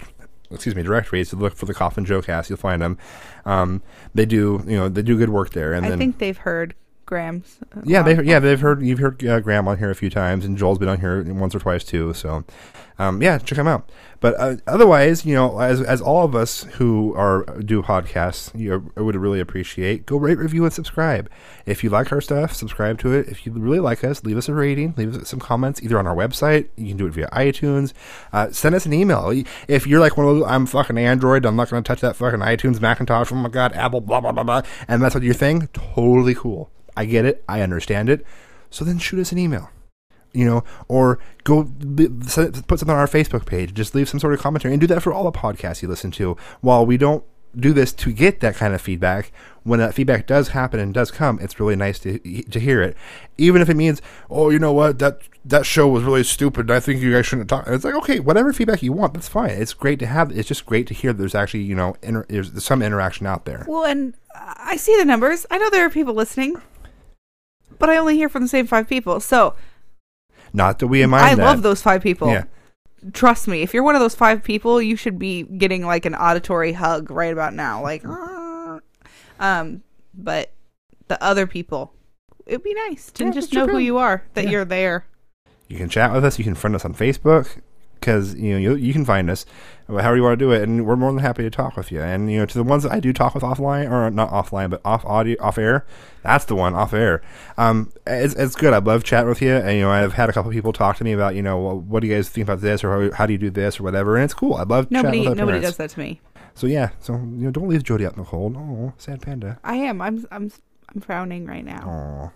excuse 0.52 0.76
me, 0.76 0.84
directories, 0.84 1.30
to 1.32 1.36
look 1.36 1.56
for 1.56 1.66
the 1.66 1.74
Coffin 1.74 2.06
Joe 2.06 2.22
Cast, 2.22 2.50
you'll 2.50 2.58
find 2.58 2.82
them. 2.82 2.98
Um, 3.46 3.82
they 4.14 4.26
do 4.26 4.64
you 4.66 4.78
know 4.78 4.90
they 4.90 5.02
do 5.02 5.18
good 5.18 5.30
work 5.30 5.50
there. 5.52 5.74
And 5.74 5.86
I 5.86 5.90
then 5.90 6.00
think 6.00 6.20
they've 6.20 6.38
heard 6.38 6.76
Graham's. 7.06 7.58
uh, 7.76 7.82
yeah, 7.84 8.02
they 8.02 8.22
yeah 8.24 8.40
they've 8.40 8.60
heard 8.60 8.82
you've 8.82 9.00
heard 9.00 9.24
uh, 9.26 9.40
Graham 9.40 9.68
on 9.68 9.78
here 9.78 9.92
a 9.92 9.96
few 9.96 10.10
times, 10.10 10.46
and 10.46 10.58
Joel's 10.58 10.78
been 10.78 10.90
on 10.90 11.00
here 11.00 11.24
once 11.34 11.54
or 11.54 11.60
twice 11.60 11.84
too. 11.84 12.14
So 12.14 12.46
um, 13.00 13.22
yeah, 13.22 13.38
check 13.38 13.58
them 13.58 13.68
out. 13.68 13.90
But 14.20 14.40
uh, 14.40 14.56
otherwise, 14.68 15.26
you 15.26 15.36
know, 15.36 15.60
as 15.60 15.82
as 15.82 16.02
all 16.02 16.24
of 16.24 16.34
us 16.34 16.64
who 16.64 17.14
are 17.16 17.44
do 17.60 17.82
podcasts, 17.82 18.58
you 18.58 18.70
know, 18.96 19.04
would 19.04 19.16
really 19.16 19.40
appreciate 19.40 20.06
go 20.06 20.16
rate, 20.16 20.38
review, 20.38 20.64
and 20.64 20.72
subscribe. 20.72 21.30
If 21.66 21.84
you 21.84 21.90
like 21.90 22.12
our 22.12 22.22
stuff, 22.22 22.54
subscribe 22.54 23.00
to 23.00 23.12
it. 23.12 23.28
If 23.28 23.46
you 23.46 23.52
really 23.52 23.80
like 23.80 24.04
us, 24.04 24.24
leave 24.24 24.38
us 24.38 24.48
a 24.48 24.54
rating, 24.54 24.94
leave 24.98 25.16
us 25.16 25.28
some 25.28 25.40
comments 25.40 25.82
either 25.84 26.00
on 26.00 26.08
our 26.08 26.16
website. 26.16 26.70
You 26.78 26.88
can 26.90 26.98
do 26.98 27.08
it 27.08 27.14
via 27.14 27.28
iTunes. 27.34 27.94
Uh, 28.32 28.52
send 28.52 28.76
us 28.76 28.86
an 28.86 28.94
email 28.94 29.44
if 29.68 29.86
you're 29.86 30.00
like 30.00 30.16
one 30.16 30.28
of 30.28 30.36
those. 30.36 30.46
I'm 30.48 30.66
fucking 30.66 30.98
Android. 30.98 31.46
I'm 31.46 31.58
not 31.58 31.70
going 31.70 31.84
to 31.84 31.88
touch 31.88 32.02
that 32.02 32.16
fucking 32.16 32.40
iTunes, 32.40 32.80
Macintosh. 32.80 33.32
Oh 33.32 33.36
my 33.36 33.50
god, 33.50 33.74
Apple, 33.74 34.00
blah 34.02 34.22
blah 34.22 34.32
blah 34.32 34.44
blah. 34.44 34.62
And 34.88 35.02
that's 35.02 35.16
what 35.16 35.24
your 35.24 35.34
thing. 35.34 35.68
Totally 35.74 36.36
cool. 36.36 36.72
I 36.96 37.06
get 37.06 37.26
it. 37.26 37.44
I 37.48 37.62
understand 37.62 38.10
it. 38.10 38.26
So 38.70 38.84
then 38.86 38.98
shoot 38.98 39.20
us 39.20 39.32
an 39.32 39.38
email 39.38 39.70
you 40.34 40.46
know, 40.46 40.64
or 40.88 41.20
go 41.44 41.64
put 41.64 42.80
something 42.80 42.90
on 42.90 42.98
our 42.98 43.08
Facebook 43.08 43.46
page. 43.46 43.74
Just 43.74 43.96
leave 43.96 44.10
some 44.10 44.20
sort 44.20 44.34
of 44.34 44.40
commentary 44.40 44.74
and 44.74 44.82
do 44.82 44.88
that 44.88 45.04
for 45.04 45.14
all 45.14 45.24
the 45.24 45.32
podcasts 45.32 45.82
you 45.82 45.88
listen 45.88 46.12
to. 46.12 46.36
While 46.62 46.86
we 46.86 46.98
don't 46.98 47.24
do 47.56 47.72
this 47.72 47.94
to 47.94 48.12
get 48.12 48.40
that 48.40 48.56
kind 48.56 48.74
of 48.74 48.82
feedback, 48.82 49.32
when 49.62 49.80
that 49.80 49.94
feedback 49.94 50.26
does 50.26 50.50
happen 50.50 50.80
and 50.80 50.94
does 50.94 51.12
come, 51.12 51.40
it's 51.40 51.60
really 51.60 51.76
nice 51.76 52.00
to 52.00 52.20
to 52.20 52.60
hear 52.60 52.82
it, 52.82 52.98
even 53.38 53.62
if 53.62 53.70
it 53.70 53.76
means, 53.76 54.02
oh, 54.30 54.50
you 54.50 54.60
know 54.60 54.74
what, 54.74 55.00
that 55.00 55.22
that 55.46 55.66
show 55.66 55.88
was 55.88 56.04
really 56.04 56.24
stupid. 56.24 56.72
I 56.72 56.80
think 56.80 57.02
you 57.02 57.14
guys 57.14 57.26
shouldn't 57.26 57.50
talk. 57.50 57.66
It's 57.68 57.84
like 57.84 57.96
okay, 57.96 58.20
whatever 58.20 58.52
feedback 58.54 58.82
you 58.82 58.92
want, 58.92 59.14
that's 59.14 59.28
fine. 59.28 59.52
It's 59.52 59.74
great 59.74 60.00
to 60.00 60.08
have. 60.08 60.32
It's 60.32 60.48
just 60.48 60.66
great 60.66 60.88
to 60.88 60.94
hear 60.94 61.14
there's 61.14 61.36
actually 61.36 61.64
you 61.64 61.76
know 61.76 61.96
inter- 62.02 62.26
there's 62.28 62.64
some 62.64 62.82
interaction 62.82 63.28
out 63.28 63.46
there. 63.46 63.66
Well, 63.68 63.86
and 63.86 64.16
I 64.36 64.78
see 64.78 64.98
the 64.98 65.06
numbers. 65.06 65.46
I 65.52 65.60
know 65.60 65.70
there 65.70 65.86
are 65.86 65.92
people 65.92 66.16
listening, 66.16 66.60
but 67.80 67.90
I 67.90 67.98
only 67.98 68.16
hear 68.16 68.30
from 68.30 68.44
the 68.44 68.48
same 68.50 68.68
five 68.68 68.88
people. 68.88 69.20
So 69.20 69.56
Not 70.54 70.80
that 70.80 70.88
we 70.88 71.06
mind 71.06 71.24
I 71.26 71.36
that. 71.36 71.44
love 71.44 71.62
those 71.62 71.82
five 71.82 72.02
people. 72.02 72.30
Yeah. 72.30 72.44
Trust 73.12 73.48
me, 73.48 73.62
if 73.62 73.74
you're 73.74 73.84
one 73.84 73.96
of 73.96 74.02
those 74.02 74.16
five 74.16 74.44
people, 74.44 74.82
you 74.82 74.96
should 74.96 75.20
be 75.20 75.44
getting 75.44 75.86
like 75.86 76.06
an 76.06 76.16
auditory 76.16 76.72
hug 76.74 77.12
right 77.12 77.34
about 77.34 77.54
now. 77.54 77.82
Like, 77.82 78.04
"Ah." 78.06 78.80
um, 79.40 79.84
but 80.14 80.54
the 81.10 81.22
other 81.22 81.46
people, 81.46 81.94
it'd 82.46 82.64
be 82.64 82.74
nice 82.88 83.12
to 83.14 83.26
Yeah, 83.26 83.32
just 83.32 83.52
know 83.54 83.68
who 83.68 83.78
you 83.78 83.98
are, 83.98 84.24
that 84.36 84.46
Yeah. 84.46 84.52
you're 84.52 84.66
there. 84.66 85.06
You 85.68 85.78
can 85.78 85.90
chat 85.90 86.14
with 86.14 86.24
us. 86.24 86.38
You 86.38 86.46
can 86.46 86.56
friend 86.56 86.76
us 86.76 86.86
on 86.86 86.94
Facebook 86.94 87.58
because 88.04 88.36
you 88.36 88.52
know 88.52 88.58
you, 88.58 88.76
you 88.76 88.92
can 88.92 89.06
find 89.06 89.30
us 89.30 89.46
however 89.88 90.16
you 90.16 90.24
want 90.24 90.38
to 90.38 90.46
do 90.46 90.52
it, 90.52 90.62
and 90.62 90.86
we're 90.86 90.96
more 90.96 91.12
than 91.12 91.22
happy 91.22 91.44
to 91.44 91.50
talk 91.50 91.78
with 91.78 91.92
you. 91.92 92.02
And 92.02 92.30
you 92.32 92.40
know, 92.40 92.46
to 92.46 92.54
the 92.54 92.64
ones 92.64 92.84
that 92.84 92.92
I 92.92 93.00
do 93.00 93.14
talk 93.14 93.34
with 93.34 93.44
offline 93.44 93.90
or 93.90 94.10
not 94.12 94.30
offline, 94.30 94.70
but 94.70 94.82
off 94.84 95.06
audio, 95.06 95.42
off 95.42 95.58
air, 95.58 95.86
that's 96.22 96.46
the 96.46 96.56
one 96.56 96.74
off 96.74 96.94
air. 96.94 97.22
Um, 97.58 97.92
it's 98.06 98.34
it's 98.36 98.56
good. 98.56 98.74
I 98.74 98.80
love 98.80 99.04
chatting 99.04 99.30
with 99.30 99.42
you, 99.42 99.56
and 99.56 99.78
you 99.78 99.84
know, 99.84 99.92
I've 99.92 100.14
had 100.14 100.30
a 100.30 100.34
couple 100.34 100.52
people 100.52 100.74
talk 100.74 100.98
to 100.98 101.04
me 101.04 101.14
about 101.14 101.36
you 101.36 101.42
know, 101.42 101.60
well, 101.60 101.80
what 101.80 102.02
do 102.02 102.08
you 102.08 102.16
guys 102.16 102.30
think 102.30 102.48
about 102.48 102.62
this, 102.62 102.84
or 102.84 103.10
how, 103.10 103.16
how 103.16 103.26
do 103.26 103.34
you 103.34 103.40
do 103.40 103.50
this, 103.50 103.80
or 103.80 103.84
whatever, 103.84 104.16
and 104.16 104.26
it's 104.26 104.34
cool. 104.34 104.56
I 104.56 104.64
love 104.64 104.92
Nobody, 104.92 105.20
chatting 105.20 105.30
with 105.30 105.38
nobody 105.38 105.60
does 105.62 105.78
that 105.78 105.92
to 105.92 106.00
me. 106.00 106.20
So 106.56 106.68
yeah, 106.68 106.90
so 107.00 107.14
you 107.14 107.20
know, 107.20 107.52
don't 107.52 107.68
leave 107.68 107.84
Jody 107.84 108.06
out 108.06 108.14
in 108.14 108.20
the 108.20 108.26
cold. 108.26 108.56
Oh, 108.58 108.94
sad 108.98 109.22
panda. 109.22 109.60
I 109.64 109.76
am. 109.76 110.02
I'm. 110.02 110.26
I'm. 110.32 110.52
I'm 110.94 111.02
frowning 111.02 111.46
right 111.46 111.66
now. 111.66 111.90
Aw. 111.90 112.32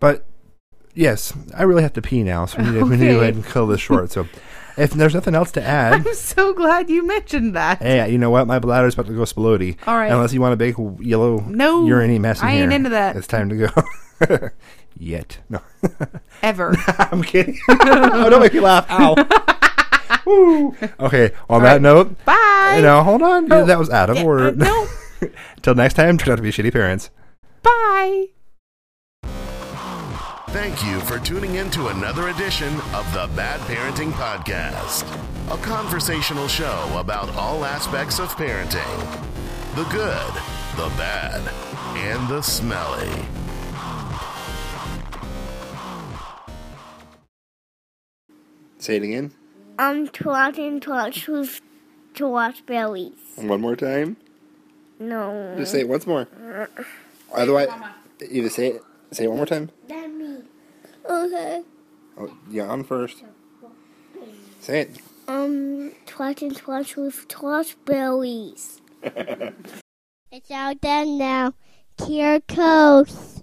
But 0.00 0.26
yes, 0.94 1.32
I 1.54 1.62
really 1.62 1.82
have 1.82 1.92
to 1.94 2.02
pee 2.02 2.22
now, 2.22 2.46
so 2.46 2.58
we 2.58 2.64
need, 2.64 2.72
to, 2.72 2.84
we 2.84 2.96
need 2.96 3.06
to 3.06 3.12
go 3.12 3.20
ahead 3.20 3.34
and 3.34 3.46
kill 3.46 3.66
this 3.66 3.80
short. 3.80 4.10
So 4.10 4.26
if 4.76 4.90
there's 4.92 5.14
nothing 5.14 5.34
else 5.34 5.50
to 5.52 5.62
add, 5.62 5.92
I'm 6.06 6.14
so 6.14 6.52
glad 6.52 6.90
you 6.90 7.06
mentioned 7.06 7.54
that. 7.54 7.78
hey, 7.82 8.10
you 8.10 8.18
know 8.18 8.30
what? 8.30 8.46
My 8.46 8.58
bladder's 8.58 8.94
about 8.94 9.06
to 9.06 9.12
go 9.14 9.22
explodey. 9.22 9.76
All 9.86 9.96
right. 9.96 10.10
Unless 10.10 10.32
you 10.32 10.40
want 10.40 10.54
a 10.54 10.56
big 10.56 10.76
yellow 11.00 11.40
No, 11.40 11.86
urine 11.86 12.20
mess 12.20 12.40
in 12.40 12.46
I 12.48 12.52
ain't 12.52 12.70
here. 12.70 12.76
into 12.76 12.90
that. 12.90 13.16
It's 13.16 13.26
time 13.26 13.48
to 13.50 13.56
go. 14.28 14.48
Yet. 14.98 15.38
No. 15.48 15.60
Ever. 16.42 16.74
I'm 16.98 17.22
kidding. 17.22 17.58
oh, 17.68 18.30
don't 18.30 18.40
make 18.40 18.54
me 18.54 18.60
laugh. 18.60 18.86
Ow. 18.90 19.16
Woo. 20.24 20.74
Okay, 21.00 21.32
on 21.50 21.62
that 21.64 21.82
note, 21.82 22.24
Bye. 22.24 22.78
no, 22.80 23.02
hold 23.02 23.20
on. 23.22 23.52
Oh, 23.52 23.66
that 23.66 23.78
was 23.78 23.90
out 23.90 24.08
of 24.10 24.16
yeah, 24.16 24.22
order. 24.24 24.48
uh, 24.48 24.50
no. 24.52 24.86
Till 25.62 25.74
next 25.74 25.94
time, 25.94 26.16
turn 26.16 26.32
out 26.32 26.36
to 26.36 26.42
be 26.42 26.50
shitty 26.50 26.72
parents. 26.72 27.10
Bye. 27.62 28.26
Thank 30.54 30.84
you 30.84 31.00
for 31.00 31.18
tuning 31.18 31.56
in 31.56 31.68
to 31.70 31.88
another 31.88 32.28
edition 32.28 32.72
of 32.94 33.12
the 33.12 33.28
Bad 33.34 33.58
Parenting 33.62 34.12
Podcast, 34.12 35.02
a 35.52 35.56
conversational 35.60 36.46
show 36.46 36.96
about 36.96 37.28
all 37.34 37.64
aspects 37.64 38.20
of 38.20 38.28
parenting 38.36 39.00
the 39.74 39.82
good, 39.90 40.32
the 40.76 40.94
bad, 40.96 41.40
and 41.96 42.28
the 42.28 42.40
smelly. 42.40 43.10
Say 48.78 48.94
it 48.94 49.02
again. 49.02 49.32
I'm 49.76 50.06
watch 50.24 50.78
torch 50.80 51.26
to 52.14 52.28
watch 52.28 52.64
berries. 52.64 53.10
One 53.34 53.60
more 53.60 53.74
time. 53.74 54.18
No. 55.00 55.56
Just 55.58 55.72
say 55.72 55.80
it 55.80 55.88
once 55.88 56.06
more. 56.06 56.28
Otherwise, 57.34 57.70
either 58.30 58.50
say 58.50 58.68
it. 58.68 58.82
Say 59.10 59.24
it 59.24 59.28
one 59.28 59.38
more 59.38 59.46
time. 59.46 59.70
Okay. 61.08 61.62
Oh, 62.18 62.36
yeah, 62.50 62.70
I'm 62.70 62.84
first. 62.84 63.24
Say 64.60 64.80
it. 64.80 64.98
Um, 65.28 65.92
trotting 66.06 66.52
twat 66.52 66.96
with 66.96 67.28
twat 67.28 67.74
berries. 67.84 68.80
it's 69.02 70.50
out 70.50 70.80
there 70.80 71.04
now. 71.04 71.54
Here 72.06 72.40
goes. 72.46 73.33